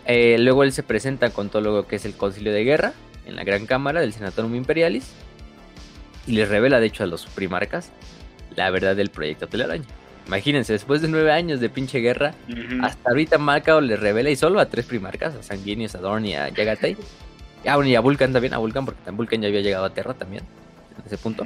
Eh, 0.06 0.36
luego 0.38 0.62
él 0.64 0.72
se 0.72 0.82
presenta 0.82 1.30
con 1.30 1.50
todo 1.50 1.60
lo 1.62 1.86
que 1.86 1.96
es 1.96 2.04
el 2.04 2.14
concilio 2.14 2.52
de 2.52 2.64
guerra 2.64 2.92
en 3.26 3.36
la 3.36 3.44
Gran 3.44 3.66
Cámara 3.66 4.00
del 4.00 4.12
Senatorum 4.12 4.54
Imperialis 4.54 5.10
y 6.26 6.32
les 6.32 6.48
revela, 6.48 6.80
de 6.80 6.86
hecho, 6.86 7.04
a 7.04 7.06
los 7.06 7.26
primarcas 7.26 7.90
la 8.56 8.70
verdad 8.70 8.96
del 8.96 9.10
proyecto 9.10 9.48
Telaraña. 9.48 9.84
Imagínense, 10.26 10.72
después 10.72 11.02
de 11.02 11.08
nueve 11.08 11.32
años 11.32 11.60
de 11.60 11.68
pinche 11.68 11.98
guerra, 11.98 12.34
hasta 12.82 13.10
ahorita 13.10 13.38
Malcao 13.38 13.80
le 13.80 13.96
revela 13.96 14.30
y 14.30 14.36
solo 14.36 14.60
a 14.60 14.66
tres 14.66 14.86
primarcas, 14.86 15.34
a 15.34 15.42
Sanguinius, 15.42 15.94
a 15.94 15.98
Dorn 15.98 16.24
y 16.24 16.34
a 16.34 16.48
Yagatai. 16.48 16.96
Ah, 17.66 17.76
bueno, 17.76 17.90
y 17.90 17.94
a 17.96 18.00
Vulcan 18.00 18.32
también, 18.32 18.54
a 18.54 18.58
Vulcan, 18.58 18.84
porque 18.84 19.10
Vulcan 19.10 19.40
ya 19.42 19.48
había 19.48 19.60
llegado 19.60 19.84
a 19.84 19.90
Terra 19.90 20.14
también, 20.14 20.44
en 20.98 21.06
ese 21.06 21.18
punto, 21.18 21.44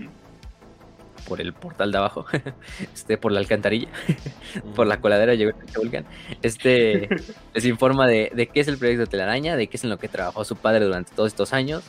por 1.26 1.40
el 1.40 1.52
portal 1.52 1.90
de 1.92 1.98
abajo, 1.98 2.26
este, 2.94 3.18
por 3.18 3.32
la 3.32 3.40
alcantarilla, 3.40 3.88
por 4.76 4.86
la 4.86 5.00
coladera 5.00 5.34
llegó 5.34 5.56
pinche 5.56 5.78
Vulcan. 5.78 6.04
Este, 6.42 7.08
les 7.54 7.64
informa 7.64 8.06
de, 8.06 8.30
de 8.34 8.46
qué 8.46 8.60
es 8.60 8.68
el 8.68 8.78
proyecto 8.78 9.06
Telaraña, 9.06 9.56
de 9.56 9.66
qué 9.66 9.76
es 9.76 9.84
en 9.84 9.90
lo 9.90 9.98
que 9.98 10.08
trabajó 10.08 10.44
su 10.44 10.56
padre 10.56 10.84
durante 10.84 11.14
todos 11.14 11.28
estos 11.28 11.52
años 11.52 11.82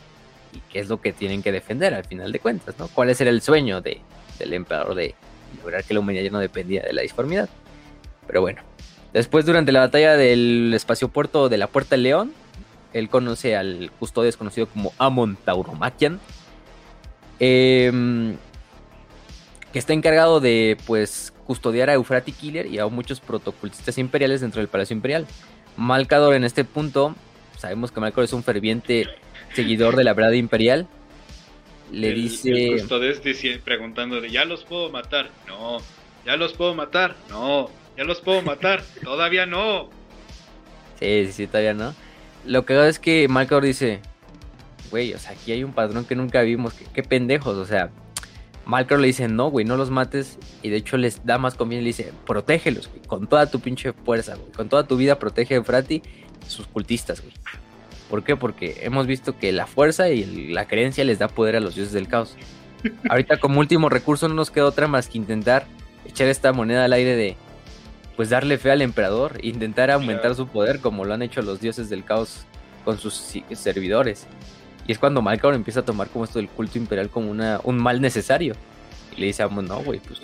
y 0.53 0.59
qué 0.71 0.79
es 0.79 0.89
lo 0.89 1.01
que 1.01 1.13
tienen 1.13 1.43
que 1.43 1.51
defender 1.51 1.93
al 1.93 2.05
final 2.05 2.31
de 2.31 2.39
cuentas, 2.39 2.79
¿no? 2.79 2.87
¿Cuál 2.87 3.09
era 3.09 3.29
el 3.29 3.41
sueño 3.41 3.81
de, 3.81 4.01
del 4.39 4.53
emperador 4.53 4.95
de 4.95 5.15
que 5.87 5.93
la 5.93 5.99
humanidad 5.99 6.23
ya 6.23 6.31
no 6.31 6.39
dependía 6.39 6.83
de 6.83 6.93
la 6.93 7.01
disformidad? 7.01 7.49
Pero 8.25 8.41
bueno, 8.41 8.61
después 9.13 9.45
durante 9.45 9.71
la 9.71 9.79
batalla 9.79 10.15
del 10.17 10.73
espacio 10.73 11.09
puerto 11.09 11.49
de 11.49 11.57
la 11.57 11.67
Puerta 11.67 11.91
del 11.91 12.03
León, 12.03 12.33
él 12.93 13.09
conoce 13.09 13.55
al 13.55 13.91
custodio 13.99 14.25
desconocido 14.25 14.67
como 14.67 14.93
Amon 14.97 15.37
Tauromachian, 15.43 16.19
em, 17.39 18.35
que 19.71 19.79
está 19.79 19.93
encargado 19.93 20.39
de 20.39 20.77
pues 20.85 21.33
custodiar 21.45 21.89
a 21.89 21.93
Eufrati 21.93 22.31
Killer 22.31 22.65
y 22.65 22.79
a 22.79 22.87
muchos 22.87 23.19
protocultistas 23.19 23.97
imperiales 23.97 24.41
dentro 24.41 24.59
del 24.59 24.67
Palacio 24.67 24.95
Imperial. 24.95 25.27
Malcador 25.77 26.33
en 26.33 26.43
este 26.43 26.63
punto, 26.63 27.15
sabemos 27.57 27.91
que 27.91 27.99
Malcador 27.99 28.25
es 28.25 28.33
un 28.33 28.43
ferviente 28.43 29.07
seguidor 29.53 29.95
de 29.95 30.03
la 30.03 30.13
verdad 30.13 30.31
imperial. 30.31 30.87
Le 31.91 32.09
El- 32.09 32.15
dice... 32.15 32.49
El 32.73 32.79
custodes 32.79 33.23
dice, 33.23 33.59
preguntándole, 33.63 34.29
¿ya 34.29 34.45
los 34.45 34.63
puedo 34.65 34.89
matar? 34.89 35.29
No. 35.47 35.77
¿Ya 36.25 36.35
los 36.35 36.53
puedo 36.53 36.75
matar? 36.75 37.15
No. 37.29 37.69
¿Ya 37.97 38.03
los 38.03 38.21
puedo 38.21 38.41
matar? 38.41 38.83
Todavía 39.03 39.45
no. 39.45 39.89
Sí, 40.99 41.25
sí, 41.27 41.31
sí, 41.31 41.47
todavía 41.47 41.73
no. 41.73 41.93
Lo 42.45 42.65
que 42.65 42.87
es 42.87 42.99
que 42.99 43.27
Malcador 43.27 43.63
dice, 43.63 43.99
güey, 44.89 45.13
o 45.13 45.19
sea, 45.19 45.31
aquí 45.31 45.51
hay 45.51 45.63
un 45.63 45.73
patrón 45.73 46.05
que 46.05 46.15
nunca 46.15 46.41
vimos, 46.41 46.73
qué, 46.73 46.85
qué 46.93 47.03
pendejos, 47.03 47.55
o 47.55 47.65
sea, 47.65 47.91
Malcador 48.65 49.01
le 49.01 49.07
dice, 49.07 49.27
no, 49.27 49.49
güey, 49.49 49.65
no 49.65 49.77
los 49.77 49.89
mates, 49.91 50.37
y 50.63 50.69
de 50.69 50.77
hecho 50.77 50.97
les 50.97 51.25
da 51.25 51.37
más 51.37 51.55
conviene, 51.55 51.83
le 51.83 51.89
dice, 51.89 52.11
protégelos, 52.25 52.87
güey, 52.89 53.01
con 53.05 53.27
toda 53.27 53.49
tu 53.49 53.59
pinche 53.59 53.93
fuerza, 53.93 54.35
güey, 54.35 54.51
con 54.51 54.69
toda 54.69 54.87
tu 54.87 54.97
vida 54.97 55.19
protege 55.19 55.53
a 55.53 55.57
Eufrati 55.57 56.01
y 56.45 56.49
sus 56.49 56.67
cultistas, 56.67 57.21
güey. 57.21 57.33
¿Por 58.09 58.23
qué? 58.23 58.35
Porque 58.35 58.77
hemos 58.81 59.05
visto 59.07 59.37
que 59.37 59.51
la 59.51 59.67
fuerza 59.67 60.09
y 60.09 60.49
la 60.51 60.65
creencia 60.65 61.03
les 61.03 61.19
da 61.19 61.27
poder 61.27 61.55
a 61.55 61.59
los 61.59 61.75
dioses 61.75 61.93
del 61.93 62.07
caos. 62.07 62.35
Ahorita 63.09 63.37
como 63.37 63.59
último 63.59 63.89
recurso 63.89 64.27
no 64.27 64.35
nos 64.35 64.51
queda 64.51 64.65
otra 64.65 64.87
más 64.87 65.07
que 65.09 65.17
intentar 65.17 65.65
echar 66.05 66.27
esta 66.27 66.53
moneda 66.53 66.85
al 66.85 66.93
aire 66.93 67.15
de 67.15 67.35
pues 68.15 68.29
darle 68.29 68.57
fe 68.57 68.71
al 68.71 68.81
emperador, 68.81 69.37
intentar 69.43 69.91
aumentar 69.91 70.33
su 70.35 70.47
poder 70.47 70.79
como 70.79 71.05
lo 71.05 71.13
han 71.13 71.21
hecho 71.21 71.41
los 71.41 71.59
dioses 71.59 71.89
del 71.89 72.03
caos 72.03 72.45
con 72.85 72.97
sus 72.97 73.13
servidores. 73.53 74.25
Y 74.87 74.91
es 74.93 74.99
cuando 74.99 75.21
Malcaor 75.21 75.53
empieza 75.53 75.81
a 75.81 75.85
tomar 75.85 76.07
como 76.07 76.23
esto 76.25 76.39
del 76.39 76.47
culto 76.47 76.77
imperial 76.77 77.09
como 77.09 77.29
una, 77.29 77.59
un 77.63 77.77
mal 77.77 77.99
necesario. 77.99 78.55
Y 79.15 79.19
le 79.19 79.27
dice 79.27 79.43
a 79.43 79.47
no, 79.47 79.79
güey, 79.81 79.99
pues 79.99 80.21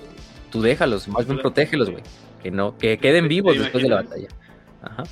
tú 0.52 0.62
déjalos, 0.62 1.08
más 1.08 1.26
bien 1.28 1.40
protégelos, 1.40 1.90
güey. 1.90 2.04
Que 2.42 2.50
no, 2.50 2.78
que 2.78 2.98
queden 2.98 3.24
¿Te- 3.26 3.28
te 3.30 3.36
vivos 3.36 3.60
después 3.60 3.84
de 3.84 3.90
la 3.90 3.96
batalla. 3.98 4.28
Ajá. 4.82 5.04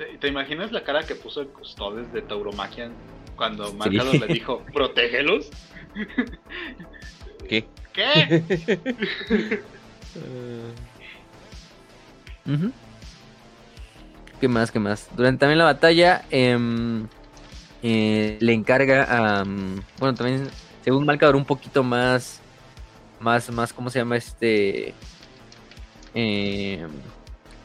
¿Te, 0.00 0.16
te 0.16 0.28
imaginas 0.28 0.72
la 0.72 0.82
cara 0.82 1.02
que 1.02 1.14
puso 1.14 1.42
el 1.42 1.48
custodes 1.48 2.10
de 2.10 2.22
Tauromachian 2.22 2.94
cuando 3.36 3.70
Malcador 3.74 4.18
le 4.18 4.28
dijo, 4.28 4.64
protégelos? 4.72 5.50
¿Qué? 7.46 7.66
¿Qué? 7.92 8.42
¿Qué 14.40 14.48
más? 14.48 14.70
¿Qué 14.70 14.78
más? 14.78 15.10
Durante 15.14 15.40
también 15.40 15.58
la 15.58 15.64
batalla 15.66 16.24
em, 16.30 17.06
eh, 17.82 18.38
le 18.40 18.54
encarga 18.54 19.04
a... 19.04 19.44
mm, 19.44 19.82
bueno, 19.98 20.14
también 20.14 20.48
según 20.82 21.04
Malcador 21.04 21.36
un 21.36 21.44
poquito 21.44 21.84
más... 21.84 22.40
Más, 23.20 23.52
más, 23.52 23.70
¿cómo 23.70 23.90
se 23.90 23.98
llama 23.98 24.16
este? 24.16 24.94
Em, 26.14 26.88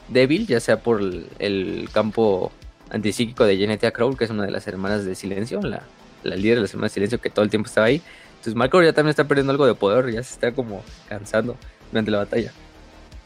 débil, 0.10 0.48
ya 0.48 0.60
sea 0.60 0.80
por 0.80 1.02
el, 1.02 1.90
campo 1.92 2.52
antipsíquico 2.90 3.46
de 3.46 3.58
Genetia 3.58 3.92
Crow, 3.92 4.16
que 4.16 4.26
es 4.26 4.30
una 4.30 4.46
de 4.46 4.52
las 4.52 4.68
hermanas 4.68 5.06
de 5.06 5.16
Silencio, 5.16 5.62
la, 5.62 5.84
la 6.24 6.36
líder 6.36 6.58
de 6.58 6.62
las 6.62 6.72
hermanas 6.72 6.92
de 6.92 6.96
Silencio 6.96 7.20
que 7.22 7.30
todo 7.30 7.44
el 7.44 7.50
tiempo 7.50 7.68
estaba 7.68 7.88
ahí. 7.88 8.02
Entonces 8.32 8.56
Malcador 8.56 8.86
ya 8.86 8.94
también 8.94 9.10
está 9.10 9.24
perdiendo 9.28 9.52
algo 9.52 9.66
de 9.66 9.74
poder, 9.74 10.12
ya 10.12 10.22
se 10.24 10.34
está 10.34 10.52
como 10.52 10.84
cansando 11.10 11.56
durante 11.92 12.12
la 12.12 12.20
batalla. 12.20 12.52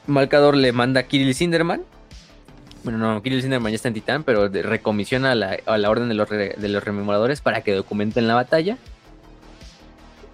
Malcador 0.08 0.56
le 0.56 0.72
manda 0.72 1.02
a 1.02 1.04
Kirill 1.04 1.36
Sinderman, 1.36 1.82
bueno, 2.84 2.98
no, 2.98 3.22
Kirill 3.22 3.42
Sinderman 3.42 3.72
ya 3.74 3.76
está 3.76 3.90
en 3.90 3.94
Titán, 3.94 4.24
pero 4.24 4.48
recomisiona 4.48 5.32
a 5.34 5.36
la, 5.36 5.58
a 5.66 5.78
la 5.78 5.90
orden 5.90 6.08
de 6.08 6.16
los, 6.16 6.30
re- 6.30 6.56
de 6.58 6.70
los 6.70 6.82
rememoradores 6.84 7.42
para 7.42 7.62
que 7.62 7.74
documenten 7.74 8.28
la 8.28 8.36
batalla. 8.36 8.78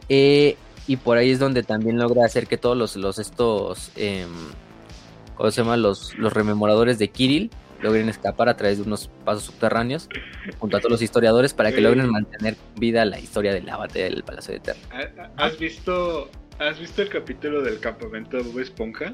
Eh, 0.09 0.55
y 0.87 0.97
por 0.97 1.17
ahí 1.17 1.31
es 1.31 1.39
donde 1.39 1.63
también 1.63 1.97
logra 1.97 2.25
hacer 2.25 2.45
que 2.45 2.57
todos 2.57 2.77
los, 2.77 2.95
los 2.95 3.17
estos, 3.17 3.91
em, 3.95 4.29
¿cómo 5.35 5.51
se 5.51 5.61
llama? 5.61 5.77
Los, 5.77 6.17
los 6.17 6.33
rememoradores 6.33 6.97
de 6.99 7.09
Kirill 7.09 7.49
logren 7.81 8.09
escapar 8.09 8.49
a 8.49 8.55
través 8.57 8.77
de 8.77 8.83
unos 8.83 9.09
pasos 9.25 9.43
subterráneos 9.43 10.09
junto 10.59 10.77
a 10.77 10.79
todos 10.79 10.91
los 10.91 11.01
historiadores 11.01 11.53
para 11.53 11.69
que 11.71 11.77
Sí. 11.77 11.81
logren 11.83 12.09
mantener 12.09 12.55
viva 12.77 13.05
la 13.05 13.19
historia 13.19 13.53
de 13.53 13.61
la 13.61 13.77
batalla 13.77 14.05
del 14.05 14.23
Palacio 14.23 14.53
de 14.53 14.59
Terra. 14.61 14.79
¿Ha- 15.37 15.45
¿Has 15.45 15.59
visto, 15.59 16.29
¿Has 16.57 16.79
visto 16.79 17.01
el 17.01 17.09
capítulo 17.09 17.61
del 17.61 17.79
campamento 17.79 18.37
de 18.37 18.43
Bob 18.43 18.59
Esponja? 18.59 19.11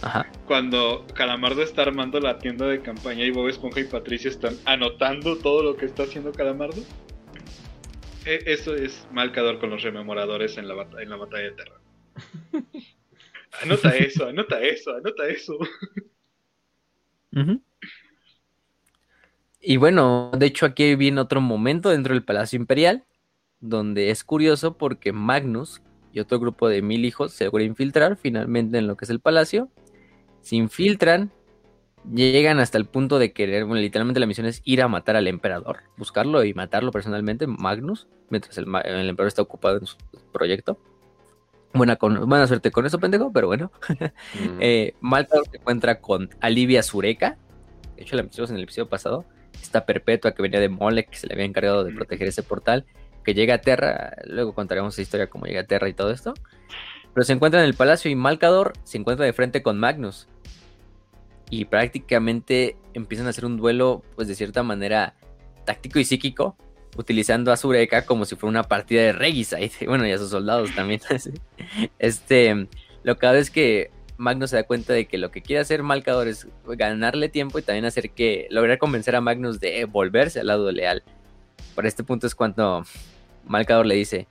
Ajá. 0.00 0.26
Cuando 0.46 1.06
Calamardo 1.14 1.62
está 1.62 1.82
armando 1.82 2.18
la 2.20 2.38
tienda 2.38 2.66
de 2.66 2.80
campaña 2.82 3.24
y 3.24 3.30
Bob 3.30 3.48
Esponja 3.48 3.80
y 3.80 3.84
Patricia 3.84 4.30
están 4.30 4.56
anotando 4.64 5.36
todo 5.38 5.62
lo 5.62 5.76
que 5.76 5.86
está 5.86 6.04
haciendo 6.04 6.32
Calamardo. 6.32 6.80
E- 8.24 8.42
Eso 8.46 8.74
es 8.74 9.06
Malcador 9.12 9.58
con 9.58 9.70
los 9.70 9.82
rememoradores 9.82 10.56
en 10.56 10.66
la, 10.68 10.74
bat- 10.74 11.00
en 11.02 11.10
la 11.10 11.16
batalla 11.16 11.44
de 11.44 11.50
Terra. 11.52 11.74
Anota 13.60 13.96
eso, 13.96 14.26
anota 14.26 14.60
eso, 14.60 14.94
anota 14.94 15.26
eso. 15.26 15.58
Y 19.60 19.76
bueno, 19.76 20.30
de 20.36 20.46
hecho 20.46 20.66
aquí 20.66 20.96
viene 20.96 21.20
otro 21.20 21.40
momento 21.40 21.90
dentro 21.90 22.14
del 22.14 22.24
Palacio 22.24 22.56
Imperial, 22.56 23.04
donde 23.60 24.10
es 24.10 24.24
curioso 24.24 24.76
porque 24.76 25.12
Magnus 25.12 25.82
y 26.12 26.20
otro 26.20 26.40
grupo 26.40 26.68
de 26.68 26.82
mil 26.82 27.04
hijos 27.04 27.32
se 27.32 27.44
logran 27.44 27.68
infiltrar 27.68 28.16
finalmente 28.16 28.78
en 28.78 28.86
lo 28.86 28.96
que 28.96 29.04
es 29.04 29.10
el 29.10 29.20
palacio. 29.20 29.70
Se 30.40 30.56
infiltran, 30.56 31.32
llegan 32.12 32.58
hasta 32.58 32.76
el 32.76 32.86
punto 32.86 33.18
de 33.18 33.32
querer, 33.32 33.64
bueno, 33.64 33.80
literalmente 33.80 34.18
la 34.18 34.26
misión 34.26 34.46
es 34.46 34.60
ir 34.64 34.82
a 34.82 34.88
matar 34.88 35.14
al 35.14 35.28
emperador, 35.28 35.84
buscarlo 35.96 36.42
y 36.44 36.54
matarlo 36.54 36.90
personalmente, 36.90 37.46
Magnus, 37.46 38.08
mientras 38.28 38.58
el 38.58 38.64
emperador 38.64 39.28
está 39.28 39.42
ocupado 39.42 39.78
en 39.78 39.86
su 39.86 39.96
proyecto. 40.32 40.78
Buena, 41.74 41.96
con, 41.96 42.28
buena 42.28 42.46
suerte 42.46 42.70
con 42.70 42.84
eso, 42.84 42.98
pendejo, 42.98 43.32
pero 43.32 43.46
bueno. 43.46 43.70
Mm. 43.88 44.58
Eh, 44.60 44.94
Malcador 45.00 45.46
se 45.50 45.56
encuentra 45.56 46.00
con 46.00 46.30
Alivia 46.40 46.82
Sureka. 46.82 47.36
De 47.96 48.02
hecho, 48.02 48.16
la 48.16 48.22
mencionamos 48.22 48.50
en 48.50 48.56
el 48.56 48.64
episodio 48.64 48.88
pasado. 48.88 49.24
Esta 49.60 49.86
perpetua 49.86 50.34
que 50.34 50.42
venía 50.42 50.60
de 50.60 50.68
Molek, 50.68 51.10
que 51.10 51.16
se 51.16 51.26
le 51.26 51.34
había 51.34 51.44
encargado 51.44 51.84
de 51.84 51.92
proteger 51.92 52.28
ese 52.28 52.42
portal. 52.42 52.84
Que 53.24 53.34
llega 53.34 53.54
a 53.54 53.58
Terra. 53.58 54.16
Luego 54.26 54.54
contaremos 54.54 54.94
esa 54.94 55.02
historia, 55.02 55.28
cómo 55.28 55.46
llega 55.46 55.60
a 55.60 55.66
Terra 55.66 55.88
y 55.88 55.94
todo 55.94 56.10
esto. 56.10 56.34
Pero 57.14 57.24
se 57.24 57.32
encuentra 57.32 57.60
en 57.60 57.66
el 57.66 57.74
palacio 57.74 58.10
y 58.10 58.14
Malcador 58.14 58.72
se 58.84 58.98
encuentra 58.98 59.24
de 59.24 59.32
frente 59.32 59.62
con 59.62 59.78
Magnus. 59.78 60.28
Y 61.50 61.66
prácticamente 61.66 62.76
empiezan 62.94 63.26
a 63.26 63.30
hacer 63.30 63.44
un 63.44 63.56
duelo, 63.58 64.02
pues 64.16 64.26
de 64.26 64.34
cierta 64.34 64.62
manera 64.62 65.14
táctico 65.64 65.98
y 65.98 66.04
psíquico. 66.04 66.56
Utilizando 66.96 67.52
a 67.52 67.56
Sureka 67.56 68.04
como 68.04 68.24
si 68.24 68.36
fuera 68.36 68.50
una 68.50 68.62
partida 68.64 69.02
de 69.02 69.12
Regicide. 69.12 69.72
Bueno, 69.86 70.06
y 70.06 70.12
a 70.12 70.18
sus 70.18 70.30
soldados 70.30 70.74
también. 70.74 71.00
este. 71.98 72.68
Lo 73.02 73.18
que 73.18 73.26
hago 73.26 73.36
es 73.36 73.50
que 73.50 73.90
Magnus 74.16 74.50
se 74.50 74.56
da 74.56 74.62
cuenta 74.62 74.92
de 74.92 75.06
que 75.06 75.18
lo 75.18 75.30
que 75.32 75.42
quiere 75.42 75.60
hacer 75.60 75.82
Malcador 75.82 76.28
es 76.28 76.46
ganarle 76.64 77.28
tiempo 77.28 77.58
y 77.58 77.62
también 77.62 77.84
hacer 77.84 78.10
que 78.10 78.46
lograr 78.50 78.78
convencer 78.78 79.16
a 79.16 79.20
Magnus 79.20 79.58
de 79.58 79.84
volverse 79.86 80.40
al 80.40 80.46
lado 80.46 80.70
leal. 80.70 81.02
Para 81.74 81.88
este 81.88 82.04
punto 82.04 82.28
es 82.28 82.34
cuando 82.34 82.84
Malcador 83.44 83.86
le 83.86 83.96
dice, 83.96 84.28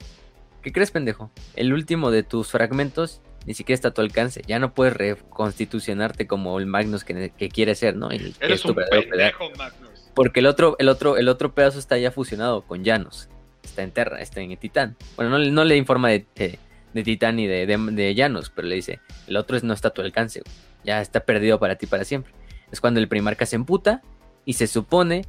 ¿qué 0.62 0.72
crees 0.72 0.92
pendejo? 0.92 1.32
El 1.56 1.74
último 1.74 2.12
de 2.12 2.24
tus 2.24 2.52
fragmentos 2.52 3.22
ni 3.46 3.54
siquiera 3.54 3.76
está 3.76 3.88
a 3.90 3.94
tu 3.94 4.02
alcance, 4.02 4.42
ya 4.48 4.60
no 4.60 4.74
puedes 4.74 4.94
reconstitucionarte 4.94 6.28
como 6.28 6.60
el 6.60 6.68
Magnus 6.68 7.04
que, 7.04 7.32
que 7.36 7.50
quiere 7.50 7.76
ser, 7.76 7.96
¿no? 7.96 8.12
El 8.12 8.20
que 8.22 8.30
es 8.30 8.42
Eres 8.42 8.62
tu 8.62 8.70
un 8.70 8.76
pendejo, 8.76 9.50
Magnus. 9.58 9.91
Porque 10.14 10.40
el 10.42 10.46
otro, 10.48 10.76
el 10.80 10.90
otro, 10.90 11.18
el 11.18 11.28
otro 11.30 11.54
pedazo 11.54 11.80
está 11.80 11.98
ya 11.98 12.12
fusionado 12.12 12.64
con 12.64 12.84
Llanos. 12.84 13.30
Está 13.64 13.84
en 13.84 13.92
Terra, 13.92 14.20
está 14.22 14.42
en 14.42 14.56
Titán. 14.58 14.98
Bueno, 15.16 15.32
no, 15.32 15.38
le- 15.38 15.52
no 15.52 15.64
le 15.64 15.78
informa 15.78 16.10
de, 16.10 16.26
de, 16.36 16.60
de 16.94 17.04
Titán 17.04 17.38
ni 17.38 17.48
de, 17.48 17.66
de, 17.66 18.16
Llanos, 18.16 18.50
pero 18.54 18.68
le 18.68 18.76
dice, 18.76 19.00
el 19.28 19.38
otro 19.38 19.56
es, 19.56 19.64
no 19.64 19.74
está 19.74 19.90
a 19.90 19.94
tu 19.94 20.02
alcance, 20.02 20.42
güey. 20.42 20.54
ya 20.84 21.02
está 21.02 21.22
perdido 21.22 21.60
para 21.60 21.76
ti 21.78 21.86
para 21.88 22.04
siempre. 22.04 22.34
Es 22.72 22.82
cuando 22.82 23.00
el 23.00 23.08
primarca 23.08 23.46
se 23.46 23.56
emputa 23.56 24.02
y 24.46 24.54
se 24.54 24.68
supone 24.68 25.26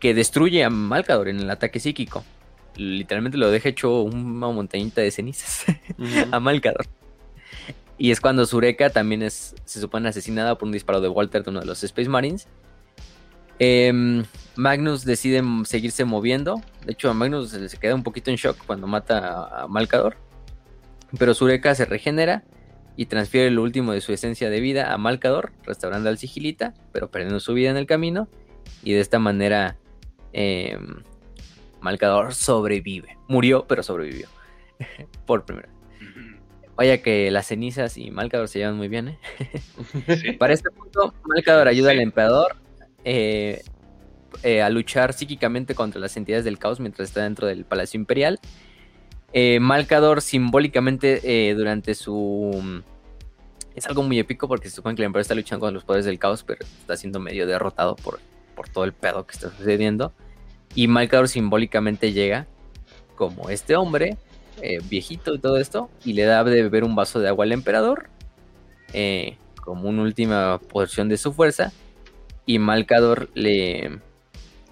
que 0.00 0.14
destruye 0.14 0.64
a 0.64 0.70
Malcador 0.70 1.28
en 1.28 1.40
el 1.40 1.50
ataque 1.50 1.78
psíquico. 1.80 2.24
Literalmente 2.76 3.38
lo 3.38 3.50
deja 3.50 3.68
hecho 3.68 4.02
una 4.02 4.48
montañita 4.48 5.00
de 5.00 5.10
cenizas 5.10 5.64
a 6.32 6.40
Malcador. 6.40 6.86
Y 7.96 8.10
es 8.10 8.20
cuando 8.20 8.44
Sureka 8.44 8.90
también 8.90 9.22
es, 9.22 9.54
se 9.64 9.80
supone 9.80 10.08
asesinada 10.08 10.58
por 10.58 10.66
un 10.66 10.72
disparo 10.72 11.00
de 11.00 11.08
Walter 11.08 11.44
de 11.44 11.50
uno 11.50 11.60
de 11.60 11.66
los 11.66 11.84
Space 11.84 12.08
Marines. 12.08 12.48
Em, 13.58 14.24
Magnus 14.56 15.04
decide 15.04 15.42
seguirse 15.64 16.04
moviendo. 16.04 16.60
De 16.84 16.92
hecho, 16.92 17.10
a 17.10 17.14
Magnus 17.14 17.50
se 17.50 17.78
queda 17.78 17.94
un 17.94 18.02
poquito 18.02 18.30
en 18.30 18.36
shock 18.36 18.58
cuando 18.66 18.86
mata 18.86 19.62
a, 19.62 19.68
Malcador. 19.68 20.16
Pero 21.18 21.34
Sureka 21.34 21.74
se 21.74 21.84
regenera 21.84 22.44
y 22.96 23.06
transfiere 23.06 23.50
lo 23.50 23.62
último 23.62 23.92
de 23.92 24.00
su 24.00 24.12
esencia 24.12 24.50
de 24.50 24.60
vida 24.60 24.92
a 24.92 24.98
Malcador, 24.98 25.52
restaurando 25.64 26.08
al 26.08 26.18
Sigilita, 26.18 26.74
pero 26.92 27.10
perdiendo 27.10 27.40
su 27.40 27.54
vida 27.54 27.70
en 27.70 27.76
el 27.76 27.86
camino. 27.86 28.28
Y 28.82 28.92
de 28.92 29.00
esta 29.00 29.18
manera, 29.18 29.76
em, 30.32 31.02
Malcador 31.80 32.34
sobrevive. 32.34 33.18
Murió, 33.28 33.66
pero 33.66 33.82
sobrevivió. 33.82 34.28
Por 35.26 35.44
primera 35.44 35.68
vez. 35.68 35.74
Vaya 36.76 37.02
que 37.02 37.30
las 37.30 37.46
cenizas 37.46 37.96
y 37.96 38.10
Malcador 38.10 38.48
se 38.48 38.58
llevan 38.58 38.76
muy 38.76 38.88
bien, 38.88 39.08
¿eh? 39.08 39.18
Sí. 40.20 40.32
Para 40.38 40.54
este 40.54 40.70
punto, 40.70 41.14
Malcador 41.24 41.68
ayuda 41.68 41.90
Sí. 41.92 41.96
al 41.98 42.02
emperador 42.02 42.56
eh, 43.04 43.62
eh, 44.42 44.62
a 44.62 44.68
luchar 44.68 45.12
psíquicamente 45.12 45.74
contra 45.74 46.00
las 46.00 46.16
entidades 46.16 46.44
del 46.44 46.58
caos 46.58 46.80
mientras 46.80 47.08
está 47.08 47.22
dentro 47.22 47.46
del 47.46 47.64
Palacio 47.64 47.98
Imperial. 47.98 48.40
Eh, 49.32 49.60
Malcador 49.60 50.20
simbólicamente 50.20 51.20
eh, 51.22 51.54
durante 51.54 51.94
su... 51.94 52.82
Es 53.74 53.86
algo 53.86 54.02
muy 54.02 54.18
épico 54.18 54.46
porque 54.46 54.68
se 54.68 54.76
supone 54.76 54.94
que 54.94 55.02
el 55.02 55.06
emperador 55.06 55.22
está 55.22 55.34
luchando 55.34 55.66
con 55.66 55.74
los 55.74 55.84
poderes 55.84 56.06
del 56.06 56.18
caos, 56.18 56.44
pero 56.44 56.64
está 56.64 56.96
siendo 56.96 57.18
medio 57.20 57.46
derrotado 57.46 57.96
por, 57.96 58.20
por 58.54 58.68
todo 58.68 58.84
el 58.84 58.92
pedo 58.92 59.26
que 59.26 59.32
está 59.32 59.50
sucediendo. 59.50 60.12
Y 60.74 60.86
Malcador 60.88 61.28
simbólicamente 61.28 62.12
llega 62.12 62.46
como 63.16 63.50
este 63.50 63.76
hombre, 63.76 64.16
viejito 64.88 65.34
y 65.34 65.38
todo 65.38 65.56
esto, 65.56 65.90
y 66.04 66.12
le 66.12 66.22
da 66.22 66.44
de 66.44 66.62
beber 66.62 66.84
un 66.84 66.94
vaso 66.94 67.18
de 67.18 67.28
agua 67.28 67.44
al 67.44 67.52
emperador, 67.52 68.08
como 69.60 69.88
una 69.88 70.02
última 70.02 70.58
porción 70.58 71.08
de 71.08 71.16
su 71.16 71.32
fuerza, 71.32 71.72
y 72.46 72.58
Malcador 72.58 73.30
le, 73.34 74.00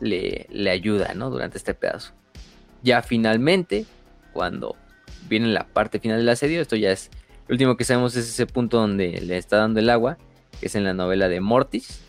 le, 0.00 0.46
le 0.50 0.70
ayuda, 0.70 1.14
¿no? 1.14 1.30
Durante 1.30 1.58
este 1.58 1.74
pedazo. 1.74 2.12
Ya 2.82 3.02
finalmente, 3.02 3.86
cuando 4.32 4.76
viene 5.28 5.48
la 5.48 5.66
parte 5.66 6.00
final 6.00 6.18
del 6.18 6.28
asedio, 6.28 6.60
esto 6.60 6.76
ya 6.76 6.90
es, 6.90 7.10
lo 7.48 7.54
último 7.54 7.76
que 7.76 7.84
sabemos 7.84 8.16
es 8.16 8.28
ese 8.28 8.46
punto 8.46 8.78
donde 8.78 9.20
le 9.20 9.36
está 9.36 9.58
dando 9.58 9.80
el 9.80 9.90
agua, 9.90 10.18
que 10.60 10.66
es 10.66 10.74
en 10.74 10.84
la 10.84 10.94
novela 10.94 11.28
de 11.28 11.40
Mortis. 11.40 12.02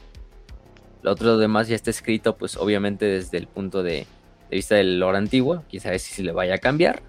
Lo 1.02 1.12
otro 1.12 1.38
demás 1.38 1.68
ya 1.68 1.76
está 1.76 1.90
escrito, 1.90 2.38
pues 2.38 2.56
obviamente 2.58 3.06
desde 3.06 3.38
el 3.38 3.48
punto 3.48 3.84
de, 3.84 4.08
de 4.50 4.56
vista 4.56 4.76
del 4.76 5.00
lore 5.00 5.18
antiguo, 5.18 5.64
quién 5.70 5.82
sabe 5.82 6.00
si 6.00 6.14
se 6.14 6.24
le 6.24 6.32
vaya 6.32 6.56
a 6.56 6.60
cambiar. 6.60 7.04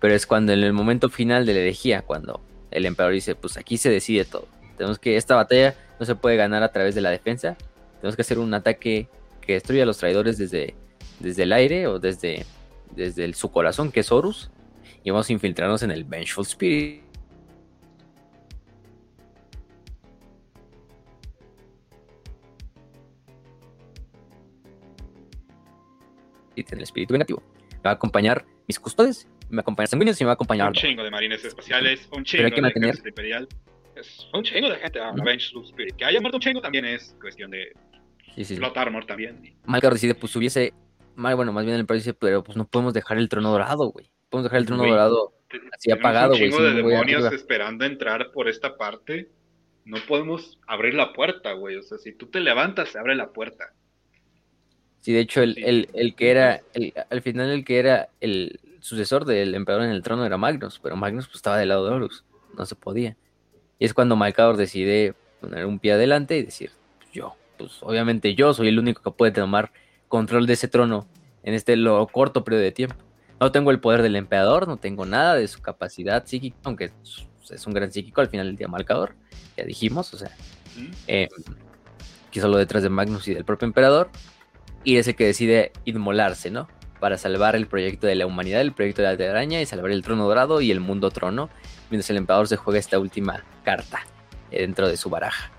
Pero 0.00 0.14
es 0.14 0.26
cuando 0.26 0.52
en 0.52 0.62
el 0.62 0.72
momento 0.72 1.08
final 1.08 1.46
de 1.46 1.54
la 1.54 1.60
herejía, 1.60 2.02
cuando 2.02 2.42
el 2.70 2.86
emperador 2.86 3.14
dice, 3.14 3.34
pues 3.34 3.56
aquí 3.56 3.78
se 3.78 3.88
decide 3.88 4.24
todo. 4.24 4.48
Tenemos 4.76 4.98
que, 4.98 5.16
esta 5.16 5.36
batalla 5.36 5.74
no 6.00 6.06
se 6.06 6.14
puede 6.14 6.36
ganar 6.36 6.62
a 6.62 6.72
través 6.72 6.94
de 6.94 7.00
la 7.00 7.10
defensa. 7.10 7.56
Tenemos 8.00 8.16
que 8.16 8.22
hacer 8.22 8.38
un 8.38 8.52
ataque 8.54 9.08
que 9.40 9.54
destruya 9.54 9.82
a 9.84 9.86
los 9.86 9.98
traidores 9.98 10.38
desde, 10.38 10.74
desde 11.20 11.42
el 11.44 11.52
aire 11.52 11.86
o 11.86 11.98
desde, 11.98 12.44
desde 12.94 13.24
el- 13.24 13.34
su 13.34 13.50
corazón, 13.50 13.92
que 13.92 14.00
es 14.00 14.10
Horus. 14.12 14.50
Y 15.02 15.10
vamos 15.10 15.28
a 15.28 15.32
infiltrarnos 15.32 15.82
en 15.82 15.90
el 15.90 16.04
Vengeful 16.04 16.44
Spirit. 16.46 17.02
en 26.56 26.78
el 26.78 26.82
espíritu 26.82 27.12
vengativo. 27.14 27.42
Me 27.72 27.80
va 27.84 27.90
a 27.90 27.94
acompañar 27.94 28.44
mis 28.68 28.78
custodes, 28.78 29.28
me 29.48 29.56
va 29.56 29.60
a 29.60 29.62
acompañar 29.62 29.88
sanguíneos 29.88 30.20
y 30.20 30.24
me 30.24 30.26
va 30.26 30.32
a 30.32 30.34
acompañar 30.34 30.68
Un 30.68 30.74
chingo 30.74 31.02
de 31.02 31.10
marines 31.10 31.44
espaciales, 31.44 32.04
un 32.12 32.22
Pero 32.22 32.24
chingo 32.24 32.44
hay 32.44 32.50
que 32.50 32.56
de 32.56 32.62
mantener- 32.62 32.98
imperial. 33.06 33.48
Es 33.96 34.28
un 34.32 34.42
chingo 34.42 34.68
de 34.68 34.76
gente. 34.76 34.98
Ah. 35.00 35.12
Vengeful 35.14 35.64
Spirit. 35.64 35.96
Que 35.96 36.04
haya 36.04 36.20
muerto 36.20 36.36
un 36.38 36.40
chingo 36.42 36.60
también 36.60 36.84
es 36.84 37.16
cuestión 37.20 37.50
de 37.50 37.72
Sí, 38.34 38.44
sí, 38.44 38.54
sí. 38.54 38.56
plot 38.56 38.76
armor 38.76 39.06
también. 39.06 39.54
Malcar 39.64 39.92
decide, 39.92 40.14
pues 40.14 40.34
hubiese. 40.36 40.72
mal- 41.16 41.36
Bueno, 41.36 41.52
más 41.52 41.64
bien 41.64 41.74
el 41.74 41.80
emperador 41.80 42.00
dice, 42.02 42.14
pero 42.14 42.42
pues 42.42 42.56
no 42.56 42.66
podemos 42.66 42.92
dejar 42.94 43.18
el 43.18 43.28
trono 43.28 43.50
dorado, 43.52 43.86
güey. 43.90 44.10
Podemos 44.30 44.44
dejar 44.50 44.58
el 44.60 44.66
trono 44.66 44.84
dorado 44.84 45.32
así 45.72 45.92
apagado, 45.92 46.32
un 46.32 46.38
güey. 46.38 46.50
chingo 46.50 46.58
si 46.58 46.64
de 46.64 46.74
demonios 46.82 47.32
esperando 47.32 47.84
entrar 47.84 48.32
por 48.32 48.48
esta 48.48 48.76
parte. 48.76 49.30
No 49.84 49.98
podemos 50.08 50.58
abrir 50.66 50.94
la 50.94 51.12
puerta, 51.12 51.52
güey. 51.52 51.76
O 51.76 51.82
sea, 51.82 51.98
si 51.98 52.12
tú 52.12 52.26
te 52.26 52.40
levantas, 52.40 52.88
se 52.88 52.98
abre 52.98 53.14
la 53.14 53.30
puerta. 53.32 53.72
Sí, 55.00 55.12
de 55.12 55.20
hecho, 55.20 55.42
el, 55.42 55.54
Sí. 55.54 55.62
el, 55.64 55.88
el 55.92 56.14
que 56.14 56.30
era, 56.30 56.60
el- 56.72 56.94
al 57.10 57.20
final 57.22 57.50
el 57.50 57.64
que 57.64 57.78
era 57.78 58.08
el 58.20 58.58
sucesor 58.80 59.24
del 59.26 59.54
emperador 59.54 59.84
en 59.86 59.92
el 59.92 60.02
trono 60.02 60.24
era 60.24 60.36
Magnus, 60.38 60.80
pero 60.82 60.96
Magnus 60.96 61.26
pues, 61.26 61.36
estaba 61.36 61.58
del 61.58 61.68
lado 61.68 61.86
de 61.86 61.94
Horus, 61.94 62.24
no 62.56 62.64
se 62.66 62.74
podía. 62.74 63.16
Y 63.78 63.84
es 63.84 63.94
cuando 63.94 64.16
Malcador 64.16 64.56
decide 64.56 65.14
poner 65.40 65.66
un 65.66 65.78
pie 65.78 65.92
adelante 65.92 66.36
y 66.38 66.42
decir, 66.42 66.70
yo. 67.12 67.36
Pues 67.58 67.82
obviamente 67.82 68.34
yo 68.34 68.52
soy 68.52 68.68
el 68.68 68.80
único 68.80 69.00
que 69.00 69.10
puede 69.12 69.30
tomar 69.30 69.70
control 70.08 70.46
de 70.46 70.54
ese 70.54 70.66
trono 70.66 71.06
en 71.44 71.54
este 71.54 71.76
lo 71.76 72.06
corto 72.08 72.42
periodo 72.42 72.64
de 72.64 72.72
tiempo. 72.72 72.96
No 73.40 73.52
tengo 73.52 73.70
el 73.70 73.80
poder 73.80 74.02
del 74.02 74.16
emperador, 74.16 74.66
no 74.66 74.76
tengo 74.76 75.06
nada 75.06 75.34
de 75.34 75.46
su 75.46 75.60
capacidad 75.60 76.26
psíquica, 76.26 76.56
aunque 76.64 76.90
es 77.50 77.66
un 77.66 77.74
gran 77.74 77.92
psíquico 77.92 78.20
al 78.20 78.28
final 78.28 78.46
del 78.46 78.56
día 78.56 78.68
marcador, 78.68 79.14
ya 79.56 79.64
dijimos, 79.64 80.12
o 80.14 80.18
sea, 80.18 80.30
eh, 81.06 81.28
que 82.30 82.40
solo 82.40 82.56
detrás 82.56 82.82
de 82.82 82.88
Magnus 82.88 83.28
y 83.28 83.34
del 83.34 83.44
propio 83.44 83.66
emperador, 83.66 84.10
y 84.82 84.96
es 84.96 85.08
el 85.08 85.14
que 85.14 85.26
decide 85.26 85.72
inmolarse, 85.84 86.50
¿no? 86.50 86.68
Para 87.00 87.18
salvar 87.18 87.54
el 87.56 87.66
proyecto 87.66 88.06
de 88.06 88.14
la 88.14 88.26
humanidad, 88.26 88.60
el 88.60 88.72
proyecto 88.72 89.02
de 89.02 89.08
la 89.08 89.16
telaraña 89.16 89.60
y 89.60 89.66
salvar 89.66 89.90
el 89.90 90.02
trono 90.02 90.26
dorado 90.26 90.60
y 90.60 90.70
el 90.70 90.80
mundo 90.80 91.10
trono, 91.10 91.50
mientras 91.90 92.10
el 92.10 92.16
emperador 92.16 92.48
se 92.48 92.56
juega 92.56 92.78
esta 92.78 92.98
última 92.98 93.44
carta 93.64 94.06
dentro 94.50 94.88
de 94.88 94.96
su 94.96 95.10
baraja. 95.10 95.50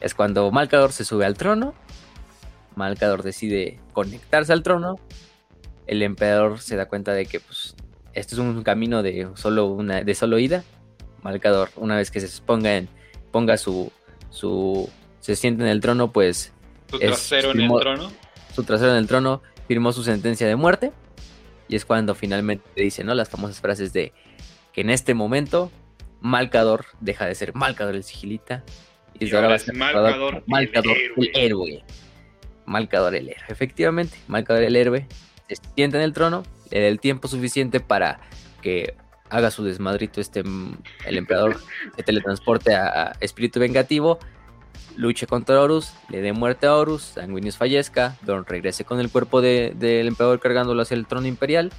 Es 0.00 0.14
cuando 0.14 0.50
Malcador 0.50 0.92
se 0.92 1.04
sube 1.04 1.24
al 1.24 1.36
trono, 1.36 1.74
Malcador 2.74 3.22
decide 3.22 3.80
conectarse 3.92 4.52
al 4.52 4.62
trono, 4.62 4.98
el 5.86 6.02
emperador 6.02 6.60
se 6.60 6.76
da 6.76 6.86
cuenta 6.86 7.12
de 7.12 7.26
que 7.26 7.40
pues 7.40 7.74
esto 8.12 8.34
es 8.34 8.38
un 8.38 8.62
camino 8.62 9.02
de 9.02 9.28
solo 9.34 9.66
una 9.66 10.02
de 10.02 10.14
solo 10.14 10.38
ida. 10.38 10.64
Malcador, 11.22 11.70
una 11.76 11.96
vez 11.96 12.10
que 12.10 12.20
se 12.20 12.42
ponga 12.42 12.76
en 12.76 12.88
ponga 13.30 13.56
su 13.56 13.92
su 14.30 14.88
se 15.20 15.36
siente 15.36 15.62
en 15.62 15.68
el 15.68 15.80
trono, 15.80 16.12
pues 16.12 16.52
su 16.90 16.98
trasero 16.98 17.52
en 17.52 17.60
el 17.62 17.78
trono. 17.78 18.12
Su 18.54 18.64
trasero 18.64 18.92
en 18.92 18.98
el 18.98 19.06
trono 19.06 19.42
firmó 19.66 19.92
su 19.92 20.02
sentencia 20.02 20.46
de 20.46 20.56
muerte 20.56 20.92
y 21.68 21.76
es 21.76 21.84
cuando 21.84 22.14
finalmente 22.14 22.64
dice, 22.76 23.04
¿no? 23.04 23.14
Las 23.14 23.28
famosas 23.28 23.60
frases 23.60 23.92
de 23.92 24.12
que 24.76 24.82
en 24.82 24.90
este 24.90 25.14
momento 25.14 25.72
Malcador 26.20 26.84
deja 27.00 27.24
de 27.24 27.34
ser 27.34 27.54
Malcador 27.54 27.94
el 27.94 28.04
sigilita 28.04 28.62
y, 29.18 29.34
ahora 29.34 29.48
va 29.48 29.54
a 29.54 29.58
ser 29.58 29.74
Malcador, 29.74 30.44
el, 31.16 31.30
héroe. 31.32 31.82
Malcador 32.66 33.14
el 33.14 33.30
héroe, 33.30 33.44
efectivamente, 33.48 34.18
Malcador 34.28 34.62
el 34.62 34.76
héroe 34.76 35.06
se 35.48 35.56
sienta 35.74 35.96
en 35.96 36.02
el 36.02 36.12
trono, 36.12 36.42
le 36.70 36.82
da 36.82 36.88
el 36.88 37.00
tiempo 37.00 37.26
suficiente 37.26 37.80
para 37.80 38.20
que 38.60 38.94
haga 39.30 39.50
su 39.50 39.64
desmadrito 39.64 40.20
este 40.20 40.40
el 41.06 41.16
emperador 41.16 41.56
se 41.96 42.02
teletransporte 42.02 42.74
a, 42.74 43.16
espíritu 43.20 43.58
vengativo, 43.60 44.18
luche 44.94 45.26
contra 45.26 45.58
Horus, 45.58 45.94
le 46.10 46.20
dé 46.20 46.34
muerte 46.34 46.66
a 46.66 46.76
Horus, 46.76 47.02
Sanguinius 47.14 47.56
fallezca, 47.56 48.18
Dorn 48.26 48.44
regrese 48.44 48.84
con 48.84 49.00
el 49.00 49.08
cuerpo 49.08 49.40
del 49.40 50.06
emperador 50.06 50.38
cargándolo 50.38 50.82
hacia 50.82 50.96
el 50.96 51.06
trono 51.06 51.26
imperial 51.26 51.72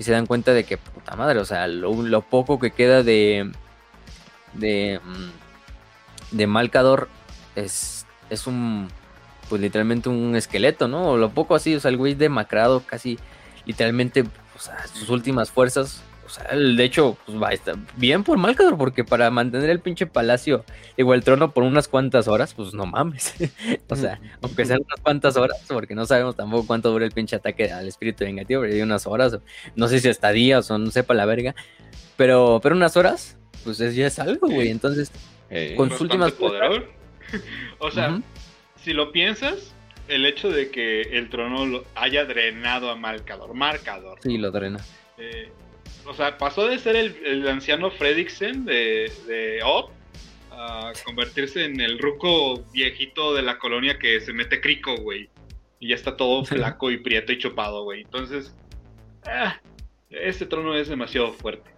y 0.00 0.02
se 0.02 0.12
dan 0.12 0.24
cuenta 0.24 0.54
de 0.54 0.64
que 0.64 0.78
puta 0.78 1.14
madre, 1.14 1.40
o 1.40 1.44
sea, 1.44 1.66
lo, 1.66 2.22
poco 2.22 2.58
que 2.58 2.70
queda 2.70 3.02
de 3.02 3.52
de 4.54 4.98
mm, 5.04 6.36
de 6.36 6.46
Malcador 6.46 7.10
es 7.54 8.06
es 8.30 8.46
un 8.46 8.88
pues 9.50 9.60
literalmente 9.60 10.08
un 10.08 10.34
esqueleto, 10.36 10.88
¿no? 10.88 11.10
O 11.10 11.16
lo 11.18 11.28
poco 11.28 11.54
así, 11.54 11.74
o 11.74 11.80
sea, 11.80 11.90
el 11.90 11.98
güey 11.98 12.14
demacrado, 12.14 12.82
casi 12.86 13.18
literalmente, 13.66 14.22
o 14.56 14.58
sea, 14.58 14.86
sus 14.86 15.10
últimas 15.10 15.50
fuerzas. 15.50 16.02
O 16.30 16.32
sea, 16.32 16.56
de 16.56 16.84
hecho, 16.84 17.18
pues 17.26 17.42
va, 17.42 17.48
está 17.48 17.72
bien 17.96 18.22
por 18.22 18.38
Malcador, 18.38 18.78
porque 18.78 19.02
para 19.02 19.32
mantener 19.32 19.68
el 19.68 19.80
pinche 19.80 20.06
palacio, 20.06 20.64
igual 20.96 21.18
el 21.18 21.24
trono 21.24 21.52
por 21.52 21.64
unas 21.64 21.88
cuantas 21.88 22.28
horas, 22.28 22.54
pues 22.54 22.72
no 22.72 22.86
mames. 22.86 23.34
o 23.88 23.96
sea, 23.96 24.20
aunque 24.40 24.64
sean 24.64 24.80
unas 24.86 25.00
cuantas 25.00 25.36
horas, 25.36 25.60
porque 25.66 25.96
no 25.96 26.06
sabemos 26.06 26.36
tampoco 26.36 26.68
cuánto 26.68 26.92
dura 26.92 27.04
el 27.04 27.10
pinche 27.10 27.34
ataque 27.34 27.72
al 27.72 27.88
espíritu 27.88 28.22
vengativo, 28.22 28.62
pero 28.62 28.72
hay 28.72 28.80
unas 28.80 29.08
horas, 29.08 29.40
no 29.74 29.88
sé 29.88 29.98
si 29.98 30.08
hasta 30.08 30.30
días 30.30 30.70
o 30.70 30.78
no 30.78 30.92
sepa 30.92 31.14
la 31.14 31.24
verga, 31.24 31.56
pero, 32.16 32.60
pero 32.62 32.76
unas 32.76 32.96
horas, 32.96 33.36
pues 33.64 33.80
es, 33.80 33.96
ya 33.96 34.06
es 34.06 34.20
algo, 34.20 34.46
güey. 34.48 34.68
Entonces, 34.68 35.10
con 35.76 35.90
sus 35.90 36.02
últimas 36.02 36.30
poder. 36.30 36.90
o 37.80 37.90
sea, 37.90 38.20
si 38.76 38.92
lo 38.92 39.10
piensas, 39.10 39.74
el 40.06 40.26
hecho 40.26 40.48
de 40.48 40.70
que 40.70 41.02
el 41.02 41.28
trono 41.28 41.66
lo 41.66 41.84
haya 41.96 42.24
drenado 42.24 42.88
a 42.88 42.94
Marcador. 42.94 43.52
Marcador. 43.52 44.20
Sí, 44.22 44.38
lo 44.38 44.52
drena. 44.52 44.78
Eh, 45.18 45.50
o 46.10 46.14
sea, 46.14 46.36
pasó 46.36 46.66
de 46.66 46.78
ser 46.78 46.96
el, 46.96 47.48
anciano 47.48 47.90
Fredriksen 47.90 48.64
de, 48.64 49.12
de 49.28 49.60
Op 49.64 49.92
a 50.50 50.92
convertirse 51.04 51.64
en 51.64 51.80
el 51.80 52.00
ruco 52.00 52.64
viejito 52.72 53.32
de 53.32 53.42
la 53.42 53.58
colonia 53.58 53.98
que 53.98 54.20
se 54.20 54.32
mete 54.32 54.60
crico, 54.60 54.96
güey. 54.96 55.30
Y 55.78 55.88
ya 55.90 55.94
está 55.94 56.16
todo 56.16 56.44
flaco 56.44 56.90
y 56.90 56.98
prieto 56.98 57.32
y 57.32 57.38
chupado, 57.38 57.84
güey. 57.84 58.02
Entonces, 58.02 58.54
ah, 59.24 59.60
este 60.10 60.46
trono 60.46 60.74
es 60.74 60.88
demasiado 60.88 61.32
fuerte. 61.32 61.70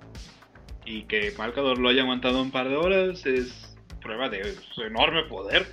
Y 0.87 1.03
que 1.03 1.33
Marcador 1.37 1.79
lo 1.79 1.91
haya 1.91 2.03
aguantado 2.03 2.41
un 2.41 2.51
par 2.51 2.69
de 2.71 2.77
horas 2.77 3.27
es 3.27 3.77
prueba 4.01 4.29
de 4.31 4.57
su 4.75 4.83
enorme 4.83 5.25
poder 5.25 5.67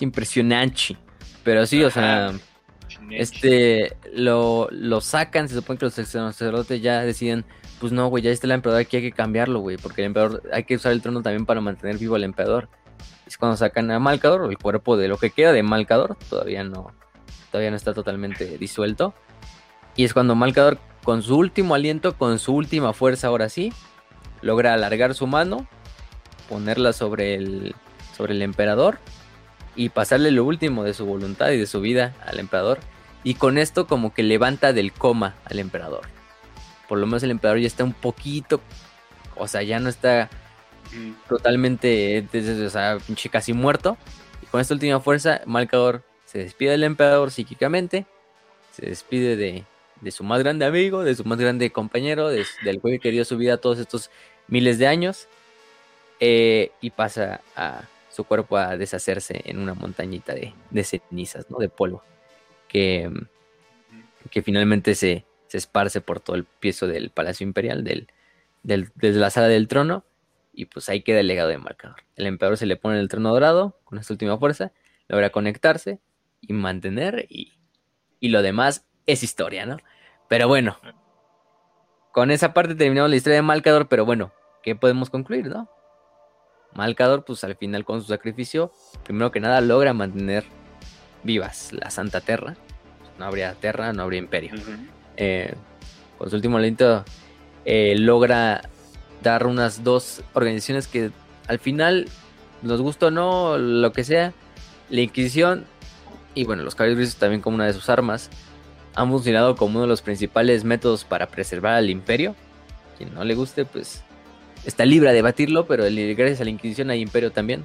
impresionante. 0.00 0.96
Pero 1.42 1.66
sí, 1.66 1.82
o 1.82 1.90
sea, 1.90 2.32
este 3.10 3.96
lo, 4.12 4.68
lo 4.70 5.00
sacan, 5.00 5.48
se 5.48 5.54
supone 5.54 5.78
que 5.78 5.86
los 5.86 5.94
sacerdotes 5.94 6.82
ya 6.82 7.02
deciden, 7.02 7.44
pues 7.80 7.92
no, 7.92 8.08
güey, 8.08 8.22
ya 8.22 8.30
está 8.30 8.46
el 8.46 8.52
emperador, 8.52 8.82
aquí 8.82 8.96
hay 8.96 9.02
que 9.02 9.12
cambiarlo, 9.12 9.60
güey, 9.60 9.76
porque 9.76 10.02
el 10.02 10.06
emperador, 10.06 10.42
hay 10.52 10.64
que 10.64 10.76
usar 10.76 10.92
el 10.92 11.02
trono 11.02 11.22
también 11.22 11.46
para 11.46 11.60
mantener 11.60 11.98
vivo 11.98 12.14
al 12.14 12.24
emperador. 12.24 12.68
Es 13.26 13.36
cuando 13.36 13.56
sacan 13.56 13.90
a 13.90 13.98
Malcador, 13.98 14.50
el 14.50 14.58
cuerpo 14.58 14.96
de 14.96 15.08
lo 15.08 15.18
que 15.18 15.30
queda 15.30 15.52
de 15.52 15.62
Malcador, 15.62 16.16
todavía 16.30 16.64
no, 16.64 16.92
todavía 17.50 17.70
no 17.70 17.76
está 17.76 17.94
totalmente 17.94 18.58
disuelto. 18.58 19.14
Y 19.96 20.04
es 20.04 20.14
cuando 20.14 20.34
Malcador, 20.34 20.78
con 21.04 21.22
su 21.22 21.36
último 21.36 21.74
aliento, 21.74 22.16
con 22.16 22.38
su 22.38 22.54
última 22.54 22.92
fuerza, 22.92 23.28
ahora 23.28 23.48
sí, 23.48 23.72
logra 24.40 24.74
alargar 24.74 25.14
su 25.14 25.26
mano, 25.26 25.66
ponerla 26.48 26.92
sobre 26.92 27.34
el, 27.34 27.74
sobre 28.16 28.34
el 28.34 28.42
emperador 28.42 28.98
y 29.78 29.90
pasarle 29.90 30.32
lo 30.32 30.44
último 30.44 30.82
de 30.82 30.92
su 30.92 31.06
voluntad 31.06 31.52
y 31.52 31.56
de 31.56 31.66
su 31.66 31.80
vida 31.80 32.12
al 32.26 32.40
emperador. 32.40 32.80
Y 33.22 33.34
con 33.34 33.58
esto 33.58 33.86
como 33.86 34.12
que 34.12 34.24
levanta 34.24 34.72
del 34.72 34.92
coma 34.92 35.36
al 35.44 35.60
emperador. 35.60 36.02
Por 36.88 36.98
lo 36.98 37.06
menos 37.06 37.22
el 37.22 37.30
emperador 37.30 37.60
ya 37.60 37.68
está 37.68 37.84
un 37.84 37.92
poquito, 37.92 38.60
o 39.36 39.46
sea, 39.46 39.62
ya 39.62 39.78
no 39.78 39.88
está 39.88 40.30
totalmente, 41.28 42.26
o 42.66 42.70
sea, 42.70 42.98
casi 43.30 43.52
muerto. 43.52 43.96
Y 44.42 44.46
con 44.46 44.60
esta 44.60 44.74
última 44.74 44.98
fuerza, 44.98 45.42
Malcador 45.46 46.02
se 46.24 46.38
despide 46.38 46.72
del 46.72 46.82
emperador 46.82 47.30
psíquicamente, 47.30 48.04
se 48.72 48.86
despide 48.86 49.36
de, 49.36 49.64
de 50.00 50.10
su 50.10 50.24
más 50.24 50.40
grande 50.40 50.64
amigo, 50.64 51.04
de 51.04 51.14
su 51.14 51.24
más 51.24 51.38
grande 51.38 51.70
compañero, 51.70 52.30
del 52.30 52.46
güey 52.82 52.98
que 52.98 53.12
dio 53.12 53.24
su 53.24 53.36
vida 53.36 53.58
todos 53.58 53.78
estos 53.78 54.10
miles 54.48 54.78
de 54.78 54.88
años, 54.88 55.28
eh, 56.18 56.72
y 56.80 56.90
pasa 56.90 57.42
a, 57.54 57.82
su 58.18 58.24
cuerpo 58.24 58.56
a 58.56 58.76
deshacerse 58.76 59.42
en 59.44 59.60
una 59.60 59.74
montañita 59.74 60.34
de, 60.34 60.52
cenizas, 60.82 61.48
¿no? 61.50 61.58
De 61.58 61.68
polvo, 61.68 62.02
que, 62.66 63.08
que 64.28 64.42
finalmente 64.42 64.96
se, 64.96 65.24
esparce 65.52 66.00
por 66.00 66.18
todo 66.18 66.34
el 66.34 66.42
piso 66.42 66.88
del 66.88 67.10
Palacio 67.10 67.46
Imperial, 67.46 67.84
del, 67.84 68.08
desde 68.64 69.20
la 69.20 69.30
sala 69.30 69.46
del 69.46 69.68
trono, 69.68 70.04
y 70.52 70.64
pues 70.64 70.88
ahí 70.88 71.02
queda 71.02 71.20
el 71.20 71.28
legado 71.28 71.48
de 71.48 71.58
marcador. 71.58 71.98
El 72.16 72.26
emperador 72.26 72.58
se 72.58 72.66
le 72.66 72.74
pone 72.74 72.96
en 72.96 73.02
el 73.02 73.08
trono 73.08 73.30
dorado 73.30 73.78
con 73.84 74.00
esta 74.00 74.12
última 74.12 74.36
fuerza, 74.36 74.72
logra 75.06 75.30
conectarse 75.30 76.00
y 76.40 76.54
mantener, 76.54 77.24
y, 77.28 77.52
y 78.18 78.30
lo 78.30 78.42
demás 78.42 78.84
es 79.06 79.22
historia, 79.22 79.64
¿no? 79.64 79.76
Pero 80.28 80.48
bueno, 80.48 80.76
con 82.10 82.32
esa 82.32 82.52
parte 82.52 82.74
terminamos 82.74 83.10
la 83.10 83.16
historia 83.16 83.36
de 83.36 83.42
Malcador, 83.42 83.88
pero 83.88 84.04
bueno, 84.04 84.32
¿qué 84.64 84.74
podemos 84.74 85.08
concluir, 85.08 85.46
no? 85.46 85.70
Malcador, 86.78 87.24
pues 87.24 87.42
al 87.42 87.56
final 87.56 87.84
con 87.84 88.00
su 88.00 88.06
sacrificio, 88.06 88.72
primero 89.02 89.32
que 89.32 89.40
nada 89.40 89.60
logra 89.60 89.92
mantener 89.92 90.44
vivas 91.24 91.72
la 91.72 91.90
Santa 91.90 92.20
Terra. 92.20 92.54
No 93.18 93.24
habría 93.24 93.52
Terra, 93.54 93.92
no 93.92 94.04
habría 94.04 94.20
Imperio. 94.20 94.52
Eh, 95.16 95.52
con 96.16 96.30
su 96.30 96.36
último 96.36 96.56
aliento 96.56 97.04
eh, 97.64 97.96
logra 97.98 98.62
dar 99.24 99.48
unas 99.48 99.82
dos 99.82 100.22
organizaciones 100.34 100.86
que 100.86 101.10
al 101.48 101.58
final, 101.58 102.06
nos 102.62 102.80
gusta 102.80 103.06
o 103.06 103.10
no, 103.10 103.58
lo 103.58 103.92
que 103.92 104.04
sea, 104.04 104.32
la 104.88 105.00
Inquisición 105.00 105.66
y 106.36 106.44
bueno, 106.44 106.62
los 106.62 106.76
Caballeros 106.76 107.16
también 107.16 107.42
como 107.42 107.56
una 107.56 107.66
de 107.66 107.72
sus 107.72 107.88
armas, 107.88 108.30
han 108.94 109.10
funcionado 109.10 109.56
como 109.56 109.72
uno 109.72 109.80
de 109.80 109.86
los 109.88 110.02
principales 110.02 110.62
métodos 110.62 111.02
para 111.04 111.26
preservar 111.26 111.74
al 111.74 111.90
Imperio. 111.90 112.36
Quien 112.96 113.12
no 113.14 113.24
le 113.24 113.34
guste, 113.34 113.64
pues 113.64 114.04
está 114.68 114.84
libre 114.84 115.08
a 115.08 115.12
debatirlo, 115.12 115.66
pero 115.66 115.84
gracias 115.84 116.42
a 116.42 116.44
la 116.44 116.50
Inquisición 116.50 116.90
hay 116.90 117.00
imperio 117.00 117.32
también. 117.32 117.64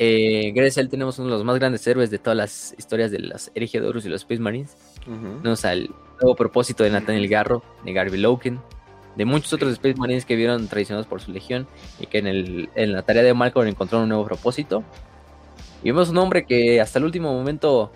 Eh, 0.00 0.50
gracias 0.52 0.78
a 0.78 0.80
él 0.80 0.88
tenemos 0.88 1.18
uno 1.18 1.28
de 1.28 1.34
los 1.34 1.44
más 1.44 1.58
grandes 1.58 1.86
héroes 1.86 2.10
de 2.10 2.18
todas 2.18 2.36
las 2.36 2.74
historias 2.76 3.12
de 3.12 3.20
las 3.20 3.52
Erigiadores 3.54 4.04
y 4.04 4.08
los 4.08 4.22
Space 4.22 4.40
Marines. 4.40 4.76
Tenemos 5.04 5.64
al 5.64 5.90
nuevo 6.20 6.34
propósito 6.34 6.82
de 6.82 6.90
Nathaniel 6.90 7.28
Garro, 7.28 7.62
de 7.84 7.92
Garvey 7.92 8.20
Loken, 8.20 8.60
de 9.14 9.24
muchos 9.24 9.52
otros 9.52 9.72
Space 9.72 9.94
Marines 9.96 10.24
que 10.24 10.34
vieron 10.34 10.66
traicionados 10.66 11.06
por 11.06 11.20
su 11.20 11.30
legión 11.30 11.68
y 12.00 12.06
que 12.06 12.18
en, 12.18 12.26
el, 12.26 12.68
en 12.74 12.92
la 12.92 13.02
tarea 13.02 13.22
de 13.22 13.32
Malcolm 13.32 13.68
encontraron 13.68 14.04
un 14.04 14.08
nuevo 14.08 14.24
propósito. 14.24 14.82
Y 15.84 15.90
vemos 15.92 16.08
un 16.08 16.18
hombre 16.18 16.46
que 16.46 16.80
hasta 16.80 16.98
el 16.98 17.04
último 17.04 17.32
momento 17.32 17.92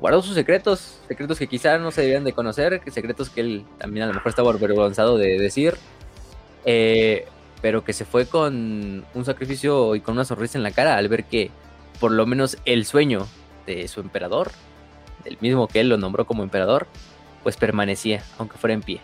guardó 0.00 0.22
sus 0.22 0.34
secretos, 0.34 0.98
secretos 1.06 1.38
que 1.38 1.46
quizá 1.46 1.78
no 1.78 1.92
se 1.92 2.02
debían 2.02 2.24
de 2.24 2.32
conocer, 2.32 2.82
secretos 2.90 3.30
que 3.30 3.42
él 3.42 3.64
también 3.78 4.04
a 4.04 4.08
lo 4.08 4.14
mejor 4.14 4.30
estaba 4.30 4.50
avergonzado 4.50 5.18
de 5.18 5.38
decir 5.38 5.74
eh, 6.66 7.26
pero 7.62 7.84
que 7.84 7.94
se 7.94 8.04
fue 8.04 8.26
con 8.26 9.04
un 9.14 9.24
sacrificio 9.24 9.94
y 9.94 10.00
con 10.00 10.14
una 10.14 10.24
sonrisa 10.24 10.58
en 10.58 10.62
la 10.62 10.72
cara 10.72 10.96
al 10.96 11.08
ver 11.08 11.24
que 11.24 11.50
por 11.98 12.12
lo 12.12 12.26
menos 12.26 12.58
el 12.66 12.84
sueño 12.84 13.26
de 13.64 13.88
su 13.88 14.00
emperador, 14.00 14.50
del 15.24 15.38
mismo 15.40 15.66
que 15.66 15.80
él 15.80 15.88
lo 15.88 15.96
nombró 15.96 16.26
como 16.26 16.42
emperador, 16.42 16.86
pues 17.42 17.56
permanecía, 17.56 18.22
aunque 18.38 18.58
fuera 18.58 18.74
en 18.74 18.82
pie. 18.82 19.00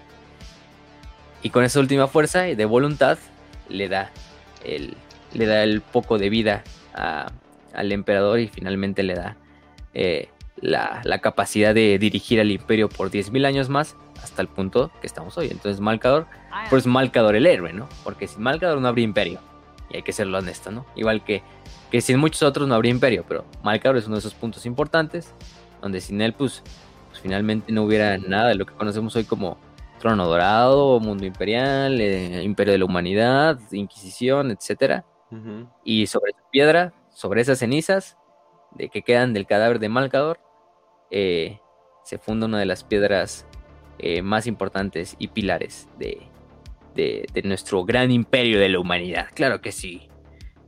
Y 1.42 1.50
con 1.50 1.64
esa 1.64 1.80
última 1.80 2.06
fuerza 2.06 2.42
de 2.42 2.64
voluntad 2.64 3.18
le 3.68 3.88
da 3.88 4.10
el, 4.64 4.96
le 5.32 5.46
da 5.46 5.62
el 5.62 5.80
poco 5.80 6.18
de 6.18 6.30
vida 6.30 6.62
al 6.94 7.92
emperador 7.92 8.38
y 8.38 8.48
finalmente 8.48 9.02
le 9.02 9.14
da 9.14 9.36
eh, 9.94 10.28
la, 10.56 11.02
capacidad 11.20 11.74
de 11.74 11.98
dirigir 11.98 12.40
al 12.40 12.50
imperio 12.50 12.88
por 12.88 13.10
10.000 13.10 13.46
años 13.46 13.68
más 13.68 13.96
hasta 14.22 14.42
el 14.42 14.48
punto 14.48 14.90
que 15.00 15.06
estamos 15.06 15.36
hoy. 15.38 15.48
Entonces 15.50 15.80
Malcador, 15.80 16.26
pues 16.70 16.86
Malcador 16.86 17.36
el 17.36 17.46
héroe, 17.46 17.72
¿no? 17.72 17.88
Porque 18.04 18.28
sin 18.28 18.42
Malcador 18.42 18.80
no 18.80 18.88
habría 18.88 19.04
imperio. 19.04 19.40
Y 19.90 19.96
hay 19.96 20.02
que 20.02 20.12
serlo 20.12 20.38
honesto, 20.38 20.70
¿no? 20.70 20.86
Igual 20.94 21.24
que, 21.24 21.42
que 21.90 22.00
sin 22.00 22.18
muchos 22.18 22.42
otros 22.42 22.68
no 22.68 22.74
habría 22.74 22.90
imperio, 22.90 23.24
pero 23.28 23.44
Malcador 23.62 23.98
es 23.98 24.06
uno 24.06 24.16
de 24.16 24.20
esos 24.20 24.34
puntos 24.34 24.64
importantes, 24.64 25.34
donde 25.80 26.00
sin 26.00 26.20
él, 26.22 26.32
pues, 26.32 26.62
pues 27.08 27.20
finalmente 27.20 27.72
no 27.72 27.82
hubiera 27.82 28.16
nada 28.18 28.48
de 28.48 28.54
lo 28.54 28.64
que 28.64 28.74
conocemos 28.74 29.14
hoy 29.16 29.24
como 29.24 29.58
trono 29.98 30.26
dorado, 30.26 30.98
mundo 30.98 31.24
imperial, 31.24 32.00
eh, 32.00 32.42
imperio 32.42 32.72
de 32.72 32.78
la 32.78 32.84
humanidad, 32.84 33.58
inquisición, 33.70 34.50
etcétera. 34.50 35.04
Y 35.82 36.08
sobre 36.08 36.32
su 36.32 36.50
piedra, 36.50 36.92
sobre 37.08 37.40
esas 37.40 37.58
cenizas 37.58 38.18
de 38.72 38.90
que 38.90 39.00
quedan 39.00 39.32
del 39.32 39.46
cadáver 39.46 39.78
de 39.78 39.88
Malcador, 39.88 40.38
eh, 41.10 41.58
se 42.04 42.18
funda 42.18 42.46
una 42.46 42.58
de 42.58 42.66
las 42.66 42.84
piedras 42.84 43.46
eh, 43.98 44.22
más 44.22 44.46
importantes 44.46 45.16
y 45.18 45.28
pilares 45.28 45.88
de, 45.98 46.28
nuestro 47.44 47.84
gran 47.84 48.10
imperio 48.10 48.58
de 48.58 48.68
la 48.68 48.78
humanidad. 48.78 49.28
Claro 49.34 49.60
que 49.60 49.72
sí. 49.72 50.08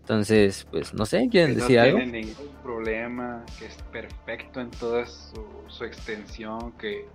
Entonces, 0.01 0.67
pues 0.71 0.93
no 0.93 1.07
sé, 1.07 1.29
¿quieren 1.31 1.55
decir 1.55 1.79
algo? 1.79 1.99
No 1.99 2.05
tiene 2.05 2.27
ningún 2.27 2.55
problema, 2.63 3.45
que 3.59 3.67
es 3.67 3.77
perfecto 3.91 4.61
en 4.61 4.71
toda 4.71 5.07
su, 5.07 5.85
extensión, 5.85 6.73
que, 6.73 7.07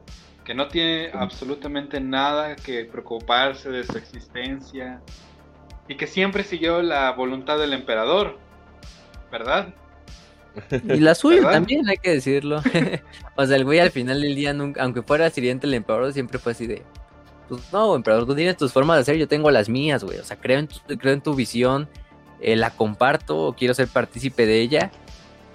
que, 0.43 0.53
no 0.55 0.67
tiene 0.67 1.11
absolutamente 1.13 1.99
nada 1.99 2.55
que 2.55 2.85
preocuparse 2.85 3.69
de 3.69 3.83
su 3.83 3.97
existencia 3.97 5.01
y 5.87 5.95
que 5.95 6.07
siempre 6.07 6.43
siguió 6.43 6.81
la 6.81 7.11
voluntad 7.11 7.59
del 7.59 7.73
emperador, 7.73 8.39
¿verdad? 9.31 9.73
Y 10.71 10.99
la 10.99 11.15
suya 11.15 11.41
también, 11.49 11.87
hay 11.87 11.97
que 11.97 12.11
decirlo. 12.11 12.61
o 13.35 13.45
sea, 13.45 13.55
el 13.55 13.65
güey 13.65 13.79
al 13.79 13.91
final 13.91 14.21
del 14.21 14.35
día, 14.35 14.53
nunca, 14.53 14.83
aunque 14.83 15.01
fuera 15.01 15.29
sirviente 15.29 15.67
el 15.67 15.73
emperador, 15.73 16.13
siempre 16.13 16.39
fue 16.39 16.51
así 16.53 16.67
de... 16.67 16.83
Pues 17.47 17.61
no, 17.73 17.95
emperador, 17.95 18.27
tú 18.27 18.35
tienes 18.35 18.57
tus 18.57 18.71
formas 18.71 18.97
de 18.97 19.01
hacer, 19.01 19.17
yo 19.17 19.27
tengo 19.27 19.49
las 19.49 19.69
mías, 19.69 20.03
güey. 20.03 20.19
O 20.19 20.23
sea, 20.23 20.37
creo 20.37 20.59
en 20.59 20.67
tu, 20.67 20.77
creo 20.97 21.13
en 21.13 21.21
tu 21.21 21.33
visión, 21.33 21.89
eh, 22.41 22.55
la 22.55 22.69
comparto, 22.71 23.55
quiero 23.57 23.73
ser 23.73 23.87
partícipe 23.87 24.45
de 24.45 24.61
ella, 24.61 24.91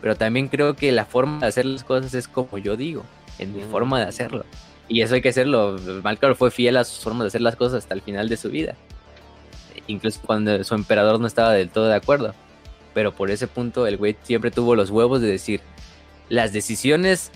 pero 0.00 0.16
también 0.16 0.48
creo 0.48 0.74
que 0.74 0.90
la 0.92 1.04
forma 1.04 1.40
de 1.40 1.46
hacer 1.46 1.66
las 1.66 1.84
cosas 1.84 2.12
es 2.14 2.28
como 2.28 2.58
yo 2.58 2.76
digo, 2.76 3.04
en 3.38 3.54
mi 3.54 3.62
forma 3.62 4.00
de 4.00 4.06
hacerlo. 4.06 4.44
Y 4.88 5.00
eso 5.00 5.14
hay 5.14 5.22
que 5.22 5.30
hacerlo. 5.30 5.76
Malcaro 6.02 6.34
fue 6.34 6.50
fiel 6.50 6.76
a 6.76 6.84
sus 6.84 7.02
formas 7.02 7.22
de 7.22 7.28
hacer 7.28 7.40
las 7.40 7.56
cosas 7.56 7.78
hasta 7.78 7.94
el 7.94 8.02
final 8.02 8.28
de 8.28 8.36
su 8.36 8.50
vida. 8.50 8.74
Incluso 9.86 10.20
cuando 10.24 10.62
su 10.64 10.74
emperador 10.74 11.20
no 11.20 11.26
estaba 11.26 11.52
del 11.52 11.70
todo 11.70 11.86
de 11.86 11.94
acuerdo. 11.94 12.34
Pero 12.94 13.12
por 13.12 13.30
ese 13.30 13.46
punto 13.48 13.86
el 13.86 13.96
güey 13.96 14.16
siempre 14.22 14.50
tuvo 14.50 14.76
los 14.76 14.90
huevos 14.90 15.20
de 15.20 15.26
decir, 15.26 15.60
las 16.28 16.52
decisiones 16.52 17.30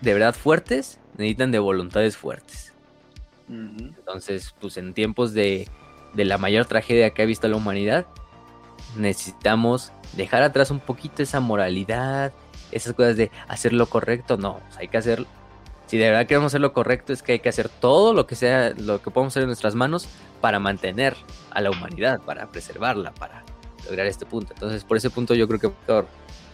de 0.00 0.14
verdad 0.14 0.34
fuertes 0.34 0.98
necesitan 1.16 1.50
de 1.50 1.58
voluntades 1.58 2.16
fuertes. 2.16 2.72
Entonces, 3.48 4.54
pues 4.60 4.76
en 4.76 4.94
tiempos 4.94 5.34
de, 5.34 5.68
de 6.14 6.24
la 6.24 6.38
mayor 6.38 6.66
tragedia 6.66 7.10
que 7.10 7.22
ha 7.22 7.26
visto 7.26 7.48
la 7.48 7.56
humanidad, 7.56 8.06
necesitamos 8.96 9.92
dejar 10.12 10.42
atrás 10.42 10.70
un 10.70 10.80
poquito 10.80 11.22
esa 11.22 11.40
moralidad, 11.40 12.32
esas 12.70 12.94
cosas 12.94 13.16
de 13.16 13.30
hacer 13.48 13.72
lo 13.72 13.86
correcto. 13.86 14.36
No, 14.36 14.60
hay 14.76 14.88
que 14.88 14.98
hacer. 14.98 15.26
Si 15.86 15.98
de 15.98 16.08
verdad 16.08 16.26
queremos 16.26 16.48
hacer 16.48 16.60
lo 16.60 16.72
correcto, 16.72 17.12
es 17.12 17.22
que 17.22 17.32
hay 17.32 17.38
que 17.40 17.48
hacer 17.48 17.68
todo 17.68 18.14
lo 18.14 18.26
que 18.26 18.36
sea, 18.36 18.72
lo 18.76 19.02
que 19.02 19.10
podemos 19.10 19.32
hacer 19.32 19.42
en 19.42 19.48
nuestras 19.48 19.74
manos 19.74 20.08
para 20.40 20.60
mantener 20.60 21.16
a 21.50 21.60
la 21.60 21.70
humanidad, 21.70 22.20
para 22.20 22.46
preservarla, 22.46 23.12
para 23.12 23.44
lograr 23.86 24.06
este 24.06 24.26
punto. 24.26 24.52
Entonces, 24.52 24.84
por 24.84 24.96
ese 24.96 25.10
punto 25.10 25.34
yo 25.34 25.46
creo 25.48 25.60
que 25.60 25.70
Thor 25.86 26.06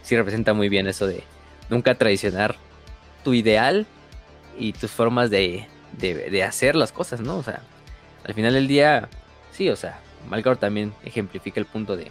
sí 0.02 0.16
representa 0.16 0.54
muy 0.54 0.68
bien 0.68 0.86
eso 0.86 1.06
de 1.06 1.24
nunca 1.68 1.94
traicionar 1.96 2.56
tu 3.24 3.34
ideal 3.34 3.86
y 4.58 4.72
tus 4.72 4.90
formas 4.90 5.30
de, 5.30 5.66
de, 5.98 6.42
hacer 6.42 6.76
las 6.76 6.92
cosas, 6.92 7.20
¿no? 7.20 7.38
O 7.38 7.42
sea, 7.42 7.60
al 8.24 8.34
final 8.34 8.54
del 8.54 8.68
día, 8.68 9.08
sí, 9.52 9.68
o 9.68 9.76
sea, 9.76 10.00
Malcor 10.28 10.56
también 10.56 10.92
ejemplifica 11.04 11.60
el 11.60 11.66
punto 11.66 11.96
de, 11.96 12.10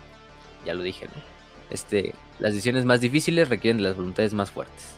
ya 0.65 0.73
lo 0.73 0.83
dije, 0.83 1.05
¿no? 1.05 1.21
Este, 1.69 2.13
las 2.39 2.51
decisiones 2.51 2.85
más 2.85 3.01
difíciles 3.01 3.49
requieren 3.49 3.77
de 3.77 3.83
las 3.83 3.95
voluntades 3.95 4.33
más 4.33 4.51
fuertes. 4.51 4.95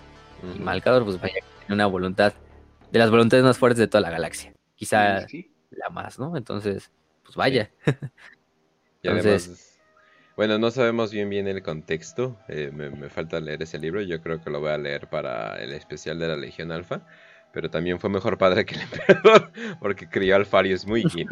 Y 0.56 0.60
Malcador, 0.60 1.06
pues 1.06 1.20
vaya, 1.20 1.36
tiene 1.60 1.76
una 1.76 1.88
voluntad, 1.88 2.34
de 2.92 3.00
las 3.00 3.10
voluntades 3.10 3.44
más 3.44 3.58
fuertes 3.58 3.80
de 3.80 3.88
toda 3.88 4.02
la 4.02 4.10
galaxia. 4.10 4.54
Quizá 4.76 5.26
la 5.72 5.90
más, 5.92 6.20
¿no? 6.20 6.38
Entonces, 6.38 6.92
pues 7.24 7.36
vaya. 7.36 7.72
Entonces, 9.04 9.67
bueno, 10.38 10.60
no 10.60 10.70
sabemos 10.70 11.12
bien 11.12 11.30
bien 11.30 11.48
el 11.48 11.64
contexto. 11.64 12.38
Eh, 12.48 12.70
me, 12.72 13.10
falta 13.10 13.40
leer 13.40 13.64
ese 13.64 13.80
libro. 13.80 14.02
Yo 14.04 14.22
creo 14.22 14.40
que 14.40 14.52
lo 14.52 14.60
voy 14.60 14.70
a 14.70 14.78
leer 14.78 15.08
para 15.08 15.56
el 15.56 15.74
especial 15.74 16.20
de 16.20 16.28
la 16.28 16.36
Legión 16.36 16.72
Alfa. 16.72 17.02
Pero 17.52 17.72
también 17.72 18.00
fue 18.00 18.12
mejor 18.12 18.38
padre 18.38 18.64
que 18.64 18.76
el 18.76 18.82
emperador. 18.84 19.52
Porque 19.80 20.08
crió 20.08 20.36
Alfarius 20.36 20.86
muy 20.86 21.04
bien. 21.14 21.28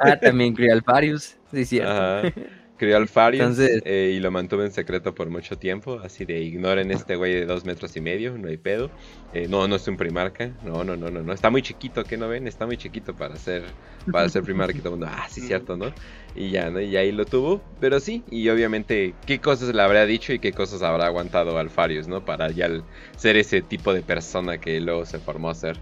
ah, 0.00 0.18
también 0.18 0.54
crió 0.54 0.72
Alfarius. 0.72 1.36
Sí, 1.52 1.64
cierto. 1.64 2.42
Crió 2.80 2.96
Alfarius 2.96 3.58
eh, 3.58 4.14
y 4.16 4.20
lo 4.20 4.30
mantuve 4.30 4.64
en 4.64 4.72
secreto 4.72 5.14
por 5.14 5.28
mucho 5.28 5.58
tiempo. 5.58 6.00
Así 6.02 6.24
de 6.24 6.40
ignoren 6.40 6.90
este 6.90 7.14
güey 7.14 7.34
de 7.34 7.44
dos 7.44 7.66
metros 7.66 7.94
y 7.94 8.00
medio, 8.00 8.38
no 8.38 8.48
hay 8.48 8.56
pedo. 8.56 8.90
Eh, 9.34 9.48
no, 9.48 9.68
no 9.68 9.76
es 9.76 9.86
un 9.86 9.98
primarca. 9.98 10.52
No, 10.64 10.82
no, 10.82 10.96
no, 10.96 11.10
no, 11.10 11.22
no. 11.22 11.34
Está 11.34 11.50
muy 11.50 11.60
chiquito, 11.60 12.04
¿qué 12.04 12.16
no 12.16 12.26
ven? 12.26 12.46
Está 12.46 12.64
muy 12.64 12.78
chiquito 12.78 13.14
para 13.14 13.36
ser, 13.36 13.64
para 14.10 14.30
ser 14.30 14.44
primarca 14.44 14.78
y 14.78 14.80
todo 14.80 14.94
el 14.94 15.00
mundo. 15.00 15.14
Ah, 15.14 15.26
sí, 15.28 15.42
cierto, 15.42 15.76
¿no? 15.76 15.92
Y 16.34 16.52
ya, 16.52 16.70
¿no? 16.70 16.80
Y 16.80 16.96
ahí 16.96 17.12
lo 17.12 17.26
tuvo. 17.26 17.60
Pero 17.80 18.00
sí, 18.00 18.24
y 18.30 18.48
obviamente, 18.48 19.12
¿qué 19.26 19.40
cosas 19.40 19.74
le 19.74 19.82
habrá 19.82 20.06
dicho 20.06 20.32
y 20.32 20.38
qué 20.38 20.52
cosas 20.52 20.80
habrá 20.80 21.04
aguantado 21.04 21.58
Alfarius, 21.58 22.08
¿no? 22.08 22.24
Para 22.24 22.50
ya 22.50 22.70
ser 23.14 23.36
ese 23.36 23.60
tipo 23.60 23.92
de 23.92 24.00
persona 24.00 24.58
que 24.58 24.80
luego 24.80 25.04
se 25.04 25.18
formó 25.18 25.50
a 25.50 25.54
ser. 25.54 25.78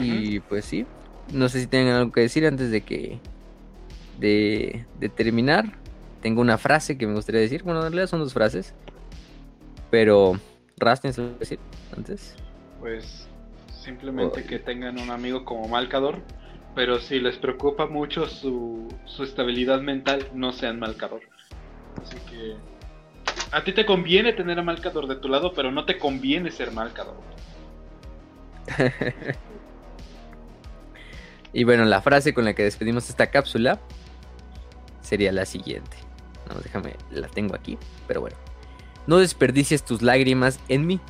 Y 0.00 0.40
pues 0.40 0.64
sí. 0.64 0.84
No 1.32 1.48
sé 1.48 1.60
si 1.60 1.68
tienen 1.68 1.94
algo 1.94 2.10
que 2.10 2.22
decir 2.22 2.44
antes 2.44 2.72
de 2.72 2.80
que 2.80 3.20
de, 4.18 4.84
terminar, 5.14 5.72
tengo 6.20 6.40
una 6.40 6.58
frase 6.58 6.98
que 6.98 7.06
me 7.06 7.14
gustaría 7.14 7.40
decir. 7.40 7.62
Bueno, 7.62 7.80
en 7.80 7.92
realidad 7.92 8.08
son 8.08 8.20
dos 8.20 8.34
frases. 8.34 8.74
Pero, 9.90 10.38
Ras, 10.76 11.00
¿tienes 11.00 11.18
algo 11.18 11.32
que 11.34 11.40
decir 11.40 11.58
antes? 11.96 12.36
Pues 12.80 13.28
simplemente 13.68 14.44
que 14.44 14.58
tengan 14.58 14.98
un 14.98 15.10
amigo 15.10 15.44
como 15.44 15.68
Malcador. 15.68 16.20
Pero 16.74 17.00
si 17.00 17.18
les 17.18 17.36
preocupa 17.38 17.86
mucho 17.86 18.26
su, 18.26 18.88
su 19.04 19.24
estabilidad 19.24 19.80
mental, 19.80 20.28
no 20.34 20.52
sean 20.52 20.78
Malcador. 20.78 21.22
Así 22.00 22.16
que 22.30 22.54
a 23.50 23.64
ti 23.64 23.72
te 23.72 23.86
conviene 23.86 24.32
tener 24.32 24.58
a 24.58 24.62
Malcador 24.62 25.06
de 25.08 25.16
tu 25.16 25.28
lado, 25.28 25.52
pero 25.54 25.72
no 25.72 25.84
te 25.84 25.98
conviene 25.98 26.50
ser 26.50 26.70
Malcador. 26.72 27.16
y 31.52 31.64
bueno, 31.64 31.84
la 31.86 32.02
frase 32.02 32.34
con 32.34 32.44
la 32.44 32.54
que 32.54 32.62
despedimos 32.64 33.08
esta 33.08 33.28
cápsula 33.28 33.80
sería 35.00 35.32
la 35.32 35.44
siguiente. 35.44 35.96
No, 36.48 36.60
déjame, 36.60 36.96
la 37.10 37.28
tengo 37.28 37.54
aquí, 37.54 37.78
pero 38.06 38.20
bueno. 38.20 38.36
No 39.06 39.18
desperdicies 39.18 39.84
tus 39.84 40.02
lágrimas 40.02 40.60
en 40.68 40.86
mí. 40.86 41.00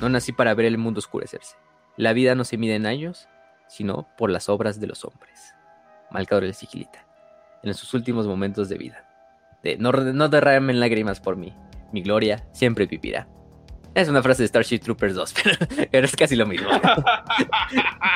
No 0.00 0.08
nací 0.08 0.32
para 0.32 0.54
ver 0.54 0.66
el 0.66 0.78
mundo 0.78 0.98
oscurecerse. 0.98 1.56
La 1.96 2.12
vida 2.12 2.34
no 2.34 2.44
se 2.44 2.56
mide 2.56 2.74
en 2.74 2.86
años, 2.86 3.28
sino 3.68 4.08
por 4.16 4.30
las 4.30 4.48
obras 4.48 4.80
de 4.80 4.86
los 4.86 5.04
hombres. 5.04 5.54
Malcador 6.10 6.44
el 6.44 6.54
Sigilita. 6.54 7.06
En 7.62 7.74
sus 7.74 7.94
últimos 7.94 8.26
momentos 8.26 8.68
de 8.68 8.78
vida. 8.78 9.08
De, 9.62 9.76
no, 9.76 9.92
no 9.92 10.28
derramen 10.28 10.80
lágrimas 10.80 11.20
por 11.20 11.36
mí. 11.36 11.54
Mi 11.92 12.02
gloria 12.02 12.46
siempre 12.52 12.86
vivirá. 12.86 13.26
Es 13.94 14.08
una 14.08 14.22
frase 14.22 14.42
de 14.42 14.48
Starship 14.48 14.80
Troopers 14.80 15.14
2, 15.14 15.34
pero, 15.90 16.06
es 16.06 16.16
casi 16.16 16.34
lo 16.34 16.46
mismo. 16.46 16.68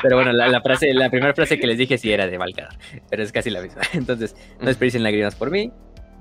pero 0.01 0.17
bueno, 0.17 0.33
la, 0.33 0.61
frase, 0.61 0.93
la 0.93 1.09
primera 1.09 1.33
frase 1.33 1.57
que 1.57 1.67
les 1.67 1.77
dije 1.77 1.97
sí 1.97 2.11
era 2.11 2.27
de 2.27 2.37
Valkador, 2.37 2.73
pero 3.09 3.23
es 3.23 3.31
casi 3.31 3.49
la 3.49 3.61
misma. 3.61 3.81
Entonces, 3.93 4.35
no 4.59 4.67
desperdicien 4.67 5.03
lágrimas 5.03 5.35
por 5.35 5.51
mí, 5.51 5.71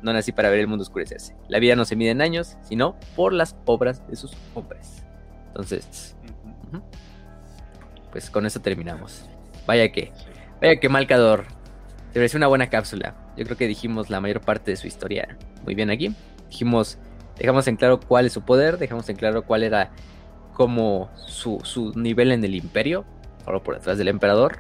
no 0.02 0.12
nací 0.12 0.30
para 0.30 0.48
ver 0.48 0.60
el 0.60 0.68
mundo 0.68 0.82
oscurecerse. 0.82 1.34
La 1.48 1.58
vida 1.58 1.74
no 1.74 1.84
se 1.84 1.96
mide 1.96 2.10
en 2.10 2.22
años, 2.22 2.56
sino 2.62 2.96
por 3.16 3.32
las 3.32 3.56
obras 3.64 4.06
de 4.08 4.14
sus 4.14 4.36
hombres. 4.54 5.04
Entonces, 5.48 6.16
pues 8.12 8.30
con 8.30 8.46
eso 8.46 8.60
terminamos. 8.60 9.28
Vaya 9.66 9.90
que, 9.90 10.12
vaya 10.60 10.78
que 10.78 10.88
Malcador. 10.88 11.46
Te 12.12 12.20
parece 12.20 12.36
una 12.36 12.46
buena 12.46 12.70
cápsula. 12.70 13.14
Yo 13.36 13.44
creo 13.44 13.56
que 13.56 13.66
dijimos 13.66 14.08
la 14.08 14.20
mayor 14.20 14.40
parte 14.40 14.70
de 14.70 14.76
su 14.76 14.86
historia 14.86 15.36
muy 15.64 15.74
bien 15.74 15.90
aquí. 15.90 16.14
Dijimos 16.48 16.98
dejamos 17.38 17.66
en 17.68 17.76
claro 17.76 18.00
cuál 18.00 18.26
es 18.26 18.32
su 18.32 18.42
poder, 18.42 18.78
dejamos 18.78 19.08
en 19.08 19.16
claro 19.16 19.42
cuál 19.42 19.62
era 19.62 19.90
como 20.54 21.10
su, 21.26 21.92
nivel 21.94 22.32
en 22.32 22.44
el 22.44 22.54
imperio, 22.54 23.04
ahora 23.46 23.60
por 23.60 23.76
detrás 23.76 23.96
del 23.96 24.08
emperador, 24.08 24.58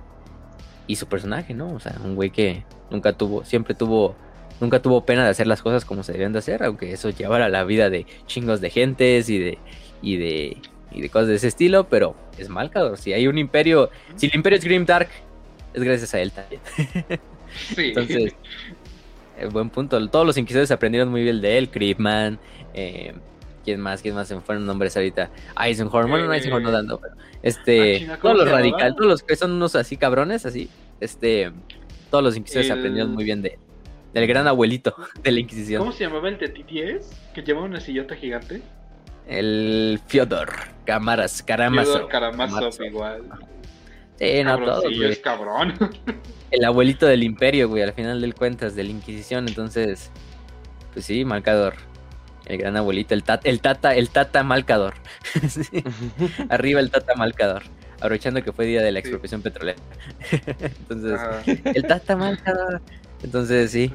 y 0.86 0.96
su 0.96 1.06
personaje, 1.06 1.54
¿no? 1.54 1.72
O 1.72 1.80
sea, 1.80 1.96
un 2.04 2.14
güey 2.14 2.30
que 2.30 2.64
nunca 2.90 3.12
tuvo, 3.12 3.44
siempre 3.44 3.74
tuvo 3.74 4.14
nunca 4.60 4.80
tuvo 4.82 5.04
pena 5.04 5.24
de 5.24 5.30
hacer 5.30 5.46
las 5.46 5.62
cosas 5.62 5.84
como 5.84 6.02
se 6.02 6.12
debían 6.12 6.32
de 6.32 6.40
hacer, 6.40 6.62
aunque 6.62 6.92
eso 6.92 7.10
llevara 7.10 7.48
la 7.48 7.64
vida 7.64 7.90
de 7.90 8.06
chingos 8.26 8.60
de 8.60 8.70
gentes 8.70 9.28
y 9.28 9.38
de, 9.38 9.58
y 10.02 10.16
de, 10.16 10.56
y 10.90 11.00
de 11.00 11.08
cosas 11.10 11.28
de 11.28 11.36
ese 11.36 11.48
estilo, 11.48 11.88
pero 11.88 12.16
es 12.38 12.48
Malcador. 12.48 12.98
Si 12.98 13.12
hay 13.12 13.28
un 13.28 13.38
imperio, 13.38 13.90
si 14.16 14.26
el 14.26 14.34
imperio 14.34 14.58
es 14.58 14.64
Grim 14.64 14.84
Dark, 14.84 15.08
es 15.74 15.82
gracias 15.82 16.14
a 16.14 16.20
él 16.20 16.32
también. 16.32 16.60
Sí. 17.74 17.82
Entonces, 17.88 18.34
buen 19.46 19.70
punto. 19.70 20.08
Todos 20.08 20.26
los 20.26 20.36
inquisidores 20.36 20.70
aprendieron 20.70 21.08
muy 21.10 21.22
bien 21.22 21.40
de 21.40 21.58
él. 21.58 21.70
Creepman, 21.70 22.38
eh, 22.74 23.14
¿quién 23.64 23.80
más? 23.80 24.02
¿Quién 24.02 24.14
más? 24.14 24.28
Se 24.28 24.34
me 24.34 24.40
fueron 24.40 24.66
nombres 24.66 24.96
ahorita. 24.96 25.30
Eisenhorn, 25.60 26.10
bueno, 26.10 26.26
no 26.26 26.32
Eisenhorn 26.32 26.62
no 26.64 26.70
dando, 26.70 26.98
pero 27.00 27.14
este, 27.42 27.96
Ah, 27.96 27.98
chinga, 27.98 28.18
¿cómo 28.18 28.34
todos 28.34 28.44
los 28.46 28.52
radicales, 28.54 28.94
todos 28.96 29.08
los 29.08 29.22
que 29.22 29.36
son 29.36 29.52
unos 29.52 29.74
así 29.76 29.96
cabrones, 29.96 30.44
así, 30.46 30.68
este, 31.00 31.52
todos 32.10 32.24
los 32.24 32.36
inquisidores 32.36 32.70
El- 32.70 32.78
aprendieron 32.78 33.12
muy 33.14 33.24
bien 33.24 33.42
de 33.42 33.48
él. 33.50 33.58
Del 34.14 34.26
gran 34.26 34.46
abuelito 34.46 34.94
de 35.22 35.30
la 35.32 35.40
Inquisición. 35.40 35.80
¿Cómo 35.80 35.92
se 35.92 36.04
llamaba 36.04 36.28
el 36.30 36.38
de 36.38 36.52
T10? 36.54 37.02
Que 37.34 37.42
llevaba 37.42 37.66
una 37.66 37.78
sillota 37.80 38.16
gigante. 38.16 38.62
El 39.26 40.00
Fyodor, 40.06 40.48
Camaras, 40.86 41.42
Karamazov. 41.42 41.92
Fyodor 41.94 42.08
Karamazov 42.08 42.54
Karamazov. 42.56 42.86
igual. 42.86 43.22
Sí, 44.18 44.42
no, 44.44 44.56
todos, 44.58 44.66
Cabroncillo, 44.82 45.00
güey. 45.00 45.12
es 45.12 45.18
cabrón. 45.18 45.74
El 46.50 46.64
abuelito 46.64 47.06
del 47.06 47.22
imperio, 47.22 47.68
güey, 47.68 47.82
al 47.82 47.92
final 47.92 48.20
del 48.20 48.34
cuentas, 48.34 48.74
de 48.74 48.82
la 48.84 48.90
Inquisición. 48.90 49.46
Entonces, 49.48 50.10
pues 50.94 51.04
sí, 51.04 51.24
Malcador. 51.24 51.74
El 52.46 52.56
gran 52.56 52.76
abuelito, 52.78 53.12
el 53.12 53.22
tata, 53.22 53.46
el 53.48 53.60
tata, 53.60 53.94
el 53.94 54.08
tata 54.08 54.42
Malcador. 54.42 54.94
Sí. 55.48 55.84
Arriba 56.48 56.80
el 56.80 56.90
tata 56.90 57.14
Malcador. 57.16 57.62
Aprovechando 58.00 58.42
que 58.42 58.52
fue 58.52 58.64
día 58.64 58.80
de 58.80 58.92
la 58.92 59.00
Sí. 59.00 59.08
expropiación 59.08 59.42
petrolera. 59.42 59.78
Entonces, 60.60 61.20
el 61.64 61.82
tata 61.86 62.16
Malcador. 62.16 62.80
Entonces, 63.22 63.70
sí, 63.72 63.92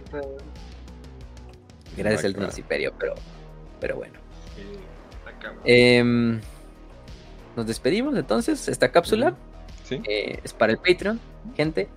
gracias 1.97 2.25
al. 2.25 2.35
Transimperio, 2.35 2.93
pero, 2.99 3.15
pero 3.79 3.95
bueno. 3.95 4.13
Sí. 4.55 4.63
Em, 5.65 6.39
nos 7.55 7.65
despedimos 7.65 8.15
entonces. 8.17 8.67
Esta 8.67 8.91
cápsula 8.91 9.35
Eh, 9.91 10.39
es 10.43 10.53
para 10.53 10.71
el 10.71 10.77
Patreon, 10.77 11.19
gente. 11.55 11.87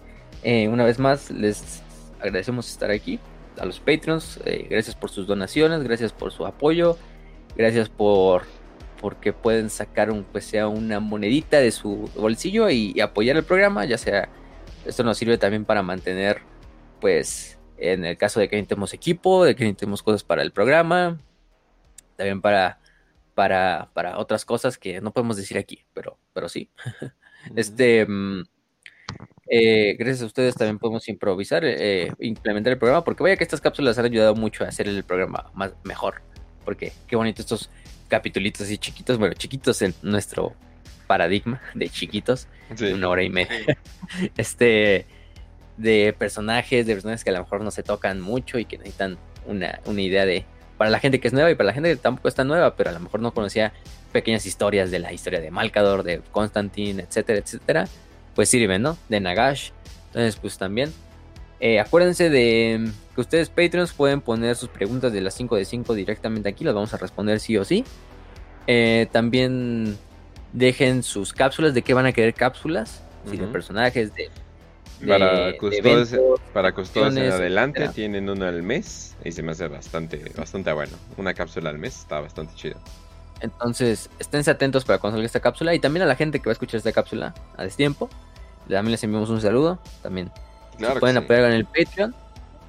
Eh, 0.42 0.68
una 0.68 0.84
vez 0.84 0.98
más, 0.98 1.30
les 1.30 1.82
agradecemos 2.20 2.68
estar 2.70 2.90
aquí. 2.90 3.18
A 3.58 3.64
los 3.64 3.80
Patreons, 3.80 4.40
eh, 4.44 4.66
gracias 4.68 4.94
por 4.94 5.10
sus 5.10 5.26
donaciones, 5.26 5.82
gracias 5.82 6.12
por 6.12 6.30
su 6.30 6.46
apoyo, 6.46 6.98
gracias 7.56 7.88
por 7.88 8.42
porque 9.00 9.32
pueden 9.32 9.68
sacar 9.70 10.10
un 10.10 10.24
pues 10.24 10.46
sea 10.46 10.68
una 10.68 11.00
monedita 11.00 11.60
de 11.60 11.70
su 11.70 12.10
bolsillo 12.16 12.70
y, 12.70 12.92
y 12.94 13.00
apoyar 13.00 13.36
el 13.36 13.44
programa, 13.44 13.84
ya 13.84 13.98
sea 13.98 14.28
esto 14.86 15.02
nos 15.02 15.18
sirve 15.18 15.36
también 15.38 15.64
para 15.64 15.82
mantener 15.82 16.40
pues 17.00 17.58
en 17.78 18.04
el 18.04 18.16
caso 18.16 18.40
de 18.40 18.48
que 18.48 18.56
necesitemos 18.56 18.94
equipo, 18.94 19.44
de 19.44 19.54
que 19.54 19.64
necesitemos 19.64 20.02
cosas 20.02 20.24
para 20.24 20.42
el 20.42 20.52
programa, 20.52 21.18
también 22.16 22.40
para 22.40 22.78
para, 23.34 23.90
para 23.92 24.18
otras 24.18 24.46
cosas 24.46 24.78
que 24.78 25.00
no 25.02 25.12
podemos 25.12 25.36
decir 25.36 25.58
aquí, 25.58 25.84
pero 25.92 26.18
pero 26.32 26.48
sí. 26.48 26.70
Este, 27.54 28.04
mm, 28.06 28.42
eh, 29.48 29.96
gracias 29.98 30.22
a 30.22 30.26
ustedes 30.26 30.54
también 30.56 30.78
podemos 30.78 31.08
improvisar, 31.08 31.62
eh, 31.64 32.12
implementar 32.18 32.72
el 32.72 32.78
programa, 32.78 33.04
porque 33.04 33.22
vaya 33.22 33.36
que 33.36 33.44
estas 33.44 33.60
cápsulas 33.60 33.98
han 33.98 34.06
ayudado 34.06 34.34
mucho 34.34 34.64
a 34.64 34.68
hacer 34.68 34.88
el 34.88 35.04
programa 35.04 35.50
más 35.54 35.72
mejor, 35.84 36.22
porque 36.64 36.92
qué 37.06 37.14
bonito 37.16 37.42
estos 37.42 37.70
capitulitos 38.08 38.62
así 38.62 38.78
chiquitos, 38.78 39.18
bueno, 39.18 39.34
chiquitos 39.34 39.82
en 39.82 39.94
nuestro 40.02 40.54
paradigma 41.06 41.60
de 41.74 41.88
chiquitos, 41.88 42.48
Sí. 42.74 42.86
de 42.86 42.94
una 42.94 43.08
hora 43.08 43.22
y 43.22 43.30
media, 43.30 43.78
este, 44.36 45.06
de 45.76 46.12
personajes, 46.18 46.84
de 46.84 46.94
personajes 46.94 47.22
que 47.22 47.30
a 47.30 47.34
lo 47.34 47.40
mejor 47.40 47.60
no 47.60 47.70
se 47.70 47.84
tocan 47.84 48.20
mucho 48.20 48.58
y 48.58 48.64
que 48.64 48.76
necesitan 48.78 49.18
una, 49.46 49.78
una 49.84 50.02
idea 50.02 50.26
de, 50.26 50.44
para 50.76 50.90
la 50.90 50.98
gente 50.98 51.20
que 51.20 51.28
es 51.28 51.32
nueva 51.34 51.48
y 51.50 51.54
para 51.54 51.68
la 51.68 51.72
gente 51.74 51.90
que 51.90 51.96
tampoco 51.96 52.26
está 52.26 52.42
nueva, 52.42 52.74
pero 52.74 52.90
a 52.90 52.92
lo 52.92 52.98
mejor 52.98 53.20
no 53.20 53.32
conocía 53.32 53.72
pequeñas 54.16 54.46
historias 54.46 54.90
de 54.90 54.98
la 54.98 55.12
historia 55.12 55.40
de 55.40 55.50
Malcador, 55.50 56.02
de 56.02 56.22
Constantine, 56.32 57.02
etcétera, 57.02 57.38
etcétera, 57.38 57.86
pues 58.34 58.48
sirven, 58.48 58.80
¿no? 58.80 58.96
De 59.10 59.20
Nagash. 59.20 59.72
Entonces, 60.06 60.36
pues 60.36 60.56
también. 60.56 60.90
eh, 61.60 61.78
acuérdense 61.80 62.30
de 62.30 62.88
que 63.14 63.20
ustedes, 63.20 63.50
Patreons, 63.50 63.92
pueden 63.92 64.20
poner 64.22 64.56
sus 64.56 64.68
preguntas 64.70 65.12
de 65.12 65.20
las 65.20 65.34
5 65.34 65.56
de 65.56 65.64
5 65.66 65.94
directamente 65.94 66.48
aquí, 66.48 66.64
las 66.64 66.74
vamos 66.74 66.94
a 66.94 66.96
responder 66.96 67.40
sí 67.40 67.58
o 67.58 67.64
sí. 67.64 67.84
Eh, 68.66 69.06
también 69.12 69.96
dejen 70.52 71.02
sus 71.02 71.32
cápsulas, 71.34 71.74
de 71.74 71.82
qué 71.82 71.92
van 71.94 72.06
a 72.06 72.12
querer 72.12 72.32
cápsulas, 72.34 73.02
si 73.30 73.36
de 73.36 73.46
personajes, 73.48 74.14
de, 74.14 74.22
de- 75.00 75.06
Para 75.06 75.50
eventos, 75.50 76.40
para 76.54 76.72
custodes 76.72 77.16
en 77.16 77.30
adelante 77.30 77.80
etcétera. 77.80 77.92
tienen 77.94 78.30
uno 78.30 78.46
al 78.46 78.62
mes 78.62 79.14
y 79.24 79.32
se 79.32 79.42
me 79.42 79.52
hace 79.52 79.68
bastante, 79.68 80.22
bastante 80.36 80.72
bueno. 80.72 80.96
Una 81.16 81.34
cápsula 81.34 81.68
al 81.70 81.78
mes 81.78 81.98
está 82.00 82.20
bastante 82.20 82.54
chido. 82.54 82.80
Entonces, 83.40 84.10
esténse 84.18 84.50
atentos 84.50 84.84
para 84.84 84.98
cuando 84.98 85.16
salga 85.16 85.26
esta 85.26 85.40
cápsula. 85.40 85.74
Y 85.74 85.78
también 85.78 86.02
a 86.02 86.06
la 86.06 86.16
gente 86.16 86.40
que 86.40 86.46
va 86.46 86.52
a 86.52 86.54
escuchar 86.54 86.78
esta 86.78 86.92
cápsula 86.92 87.34
a 87.56 87.62
destiempo. 87.64 88.08
También 88.68 88.92
les 88.92 89.04
enviamos 89.04 89.30
un 89.30 89.40
saludo. 89.40 89.78
También 90.02 90.30
Claro 90.78 90.94
si 90.94 91.00
pueden 91.00 91.16
sí. 91.16 91.24
apoyar 91.24 91.44
en 91.44 91.52
el 91.52 91.64
Patreon. 91.64 92.14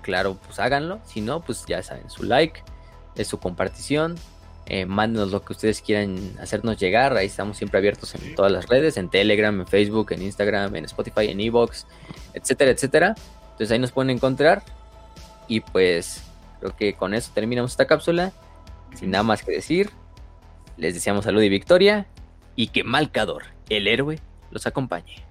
Claro, 0.02 0.38
pues 0.46 0.60
háganlo. 0.60 1.00
Si 1.06 1.22
no, 1.22 1.42
pues 1.42 1.66
ya 1.66 1.84
saben, 1.84 2.10
su 2.10 2.24
like, 2.24 2.62
eh, 3.16 3.26
su 3.26 3.40
compartición. 3.40 4.16
Eh, 4.70 4.86
mándenos 4.86 5.32
lo 5.32 5.44
que 5.46 5.54
ustedes 5.54 5.82
quieran 5.82 6.18
hacernos 6.42 6.78
llegar. 6.78 7.16
Ahí 7.16 7.28
estamos 7.28 7.58
siempre 7.58 7.78
abiertos 7.78 8.14
en 8.16 8.36
todas 8.36 8.52
las 8.52 8.68
redes, 8.68 8.98
en 8.98 9.10
Telegram, 9.10 9.58
en 9.60 9.68
Facebook, 9.68 10.12
en 10.12 10.22
Instagram, 10.22 10.76
en 10.76 10.86
Spotify, 10.86 11.30
en 11.30 11.40
Evox, 11.40 11.86
etcétera, 12.34 12.72
etcétera. 12.72 13.16
Entonces 13.44 13.72
ahí 13.72 13.80
nos 13.80 13.92
pueden 13.94 14.10
encontrar. 14.10 14.64
Y 15.48 15.62
pues 15.62 16.24
creo 16.60 16.76
que 16.76 16.94
con 16.94 17.14
eso 17.14 17.32
terminamos 17.34 17.72
esta 17.72 17.88
cápsula. 17.88 18.34
Sin 18.94 19.12
nada 19.12 19.24
más 19.24 19.44
que 19.44 19.52
decir, 19.52 19.92
les 20.78 20.94
deseamos 20.94 21.26
salud 21.26 21.42
y 21.42 21.50
victoria. 21.50 22.08
Y 22.56 22.68
que 22.70 22.84
Malcador, 22.84 23.44
el 23.70 23.88
héroe, 23.88 24.20
los 24.52 24.66
acompañe. 24.66 25.24